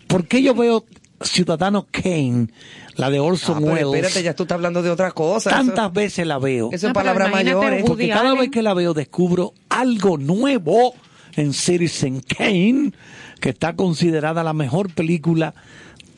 ¿por 0.07 0.25
qué 0.27 0.41
yo 0.41 0.55
veo 0.55 0.83
Ciudadano 1.21 1.85
Kane, 1.91 2.47
la 2.95 3.11
de 3.11 3.19
Ah, 3.19 3.23
Orson 3.23 3.59
pero 3.59 3.73
Welles, 3.73 3.93
espérate, 4.07 4.23
ya 4.23 4.33
tú 4.35 4.43
estás 4.43 4.55
hablando 4.55 4.81
de 4.81 4.89
otra 4.89 5.11
cosa. 5.11 5.51
tantas 5.51 5.93
veces 5.93 6.25
la 6.25 6.39
veo? 6.39 6.69
Eso, 6.71 6.87
eso 6.87 6.87
es 6.87 6.93
No, 6.95 7.01
imagínate 7.01 7.31
mayores. 7.43 7.71
Woody 7.83 7.87
Porque 7.87 8.09
cada 8.09 8.29
Allen. 8.31 8.39
vez 8.39 8.49
que 8.49 8.61
la 8.63 8.73
veo 8.73 8.93
descubro 8.95 9.53
algo 9.69 10.17
nuevo 10.17 10.95
en 11.35 11.53
Citizen 11.53 12.21
Kane, 12.21 12.91
que 13.39 13.49
está 13.49 13.75
considerada 13.75 14.43
la 14.43 14.53
mejor 14.53 14.91
película 14.93 15.53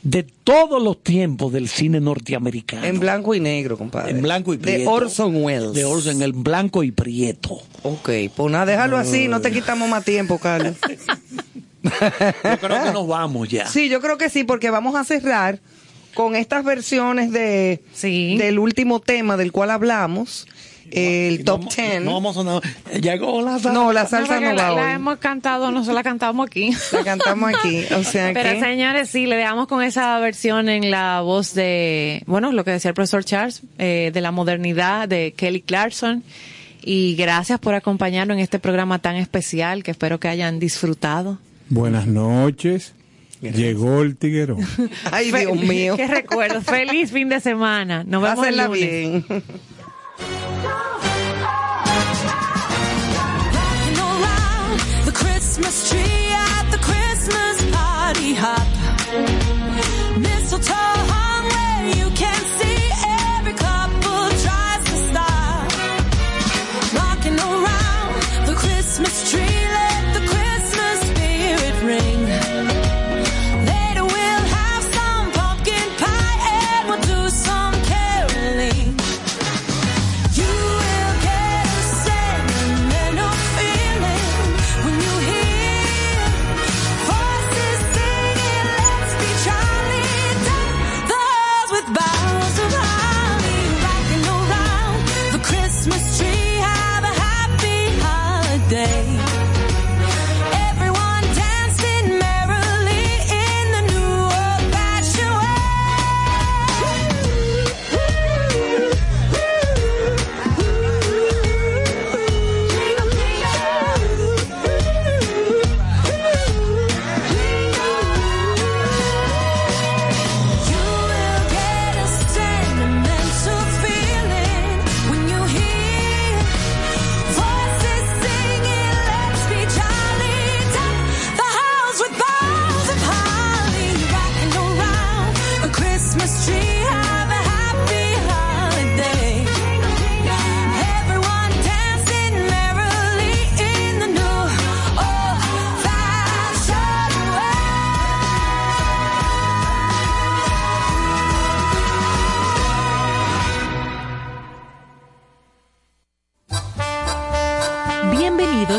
de 0.03 0.23
todos 0.23 0.83
los 0.83 1.01
tiempos 1.01 1.53
del 1.53 1.69
cine 1.69 1.99
norteamericano. 2.01 2.85
En 2.85 2.99
blanco 2.99 3.33
y 3.33 3.39
negro, 3.39 3.77
compadre. 3.77 4.11
En 4.11 4.21
blanco 4.21 4.53
y 4.53 4.57
prieto. 4.57 4.81
De 4.81 4.87
Orson 4.87 5.43
Welles. 5.43 5.73
De 5.73 5.85
Orson, 5.85 6.21
en 6.21 6.43
blanco 6.43 6.83
y 6.83 6.91
prieto. 6.91 7.61
Ok, 7.83 8.09
pues 8.35 8.51
nada, 8.51 8.65
déjalo 8.65 8.97
así, 8.97 9.27
no 9.27 9.41
te 9.41 9.51
quitamos 9.51 9.89
más 9.89 10.03
tiempo, 10.03 10.37
Carlos. 10.37 10.75
Yo 11.83 12.59
creo 12.59 12.83
que 12.83 12.91
nos 12.91 13.07
vamos 13.07 13.49
ya. 13.49 13.67
Sí, 13.67 13.89
yo 13.89 13.99
creo 13.99 14.17
que 14.17 14.29
sí, 14.29 14.45
porque 14.45 14.69
vamos 14.69 14.95
a 14.95 15.03
cerrar 15.03 15.59
con 16.13 16.33
estas 16.35 16.63
versiones 16.63 17.31
de 17.31 17.83
del 18.01 18.57
último 18.57 19.01
tema 19.01 19.35
del 19.35 19.51
cual 19.51 19.69
hablamos, 19.69 20.47
el 20.95 21.43
top 21.43 21.73
10. 21.73 22.01
No 22.03 22.13
vamos 22.13 22.37
a 22.37 22.39
sonar. 22.43 22.61
Llegó 23.01 23.41
la 23.41 23.51
salsa. 23.53 23.73
No, 23.73 23.91
la 23.93 24.05
salsa 24.07 24.33
porque 24.35 24.45
no 24.49 24.53
la, 24.53 24.69
va 24.71 24.75
la 24.75 24.85
hoy. 24.87 24.91
hemos 24.93 25.17
cantado, 25.17 25.71
no 25.71 25.83
se 25.83 25.93
la 25.93 26.03
cantamos 26.03 26.47
aquí. 26.47 26.71
La 26.91 27.03
cantamos 27.03 27.51
aquí, 27.53 27.83
o 27.95 28.03
sea 28.03 28.31
Pero 28.33 28.51
que- 28.51 28.59
señores, 28.59 29.09
sí, 29.09 29.25
le 29.25 29.35
dejamos 29.35 29.67
con 29.67 29.81
esa 29.83 30.17
versión 30.19 30.69
en 30.69 30.91
la 30.91 31.21
voz 31.21 31.53
de, 31.53 32.23
bueno, 32.27 32.51
lo 32.51 32.63
que 32.63 32.71
decía 32.71 32.89
el 32.89 32.95
profesor 32.95 33.23
Charles, 33.25 33.61
eh, 33.79 34.11
de 34.13 34.21
la 34.21 34.31
modernidad 34.31 35.07
de 35.07 35.33
Kelly 35.35 35.61
Clarkson. 35.61 36.23
Y 36.85 37.15
gracias 37.15 37.59
por 37.59 37.75
acompañarnos 37.75 38.35
en 38.35 38.43
este 38.43 38.59
programa 38.59 38.99
tan 38.99 39.15
especial 39.15 39.83
que 39.83 39.91
espero 39.91 40.19
que 40.19 40.27
hayan 40.27 40.59
disfrutado. 40.59 41.37
Buenas 41.69 42.07
noches. 42.07 42.93
Llegó 43.41 44.01
el 44.03 44.15
tiguero. 44.15 44.57
Ay, 45.11 45.31
Dios 45.31 45.55
mío. 45.57 45.95
Qué 45.97 46.07
recuerdo. 46.07 46.61
Feliz 46.61 47.11
fin 47.11 47.27
de 47.29 47.39
semana. 47.41 48.03
Nos 48.05 48.21
vemos 48.23 48.45
el 48.47 48.55
Pásenla 48.55 48.67
lunes. 48.67 48.89
bien. 49.27 49.43
Christmas 55.63 55.89
tree 55.89 56.33
at 56.33 56.69
the 56.71 56.77
Christmas 56.77 57.71
party 57.71 58.33
hop. 58.33 58.72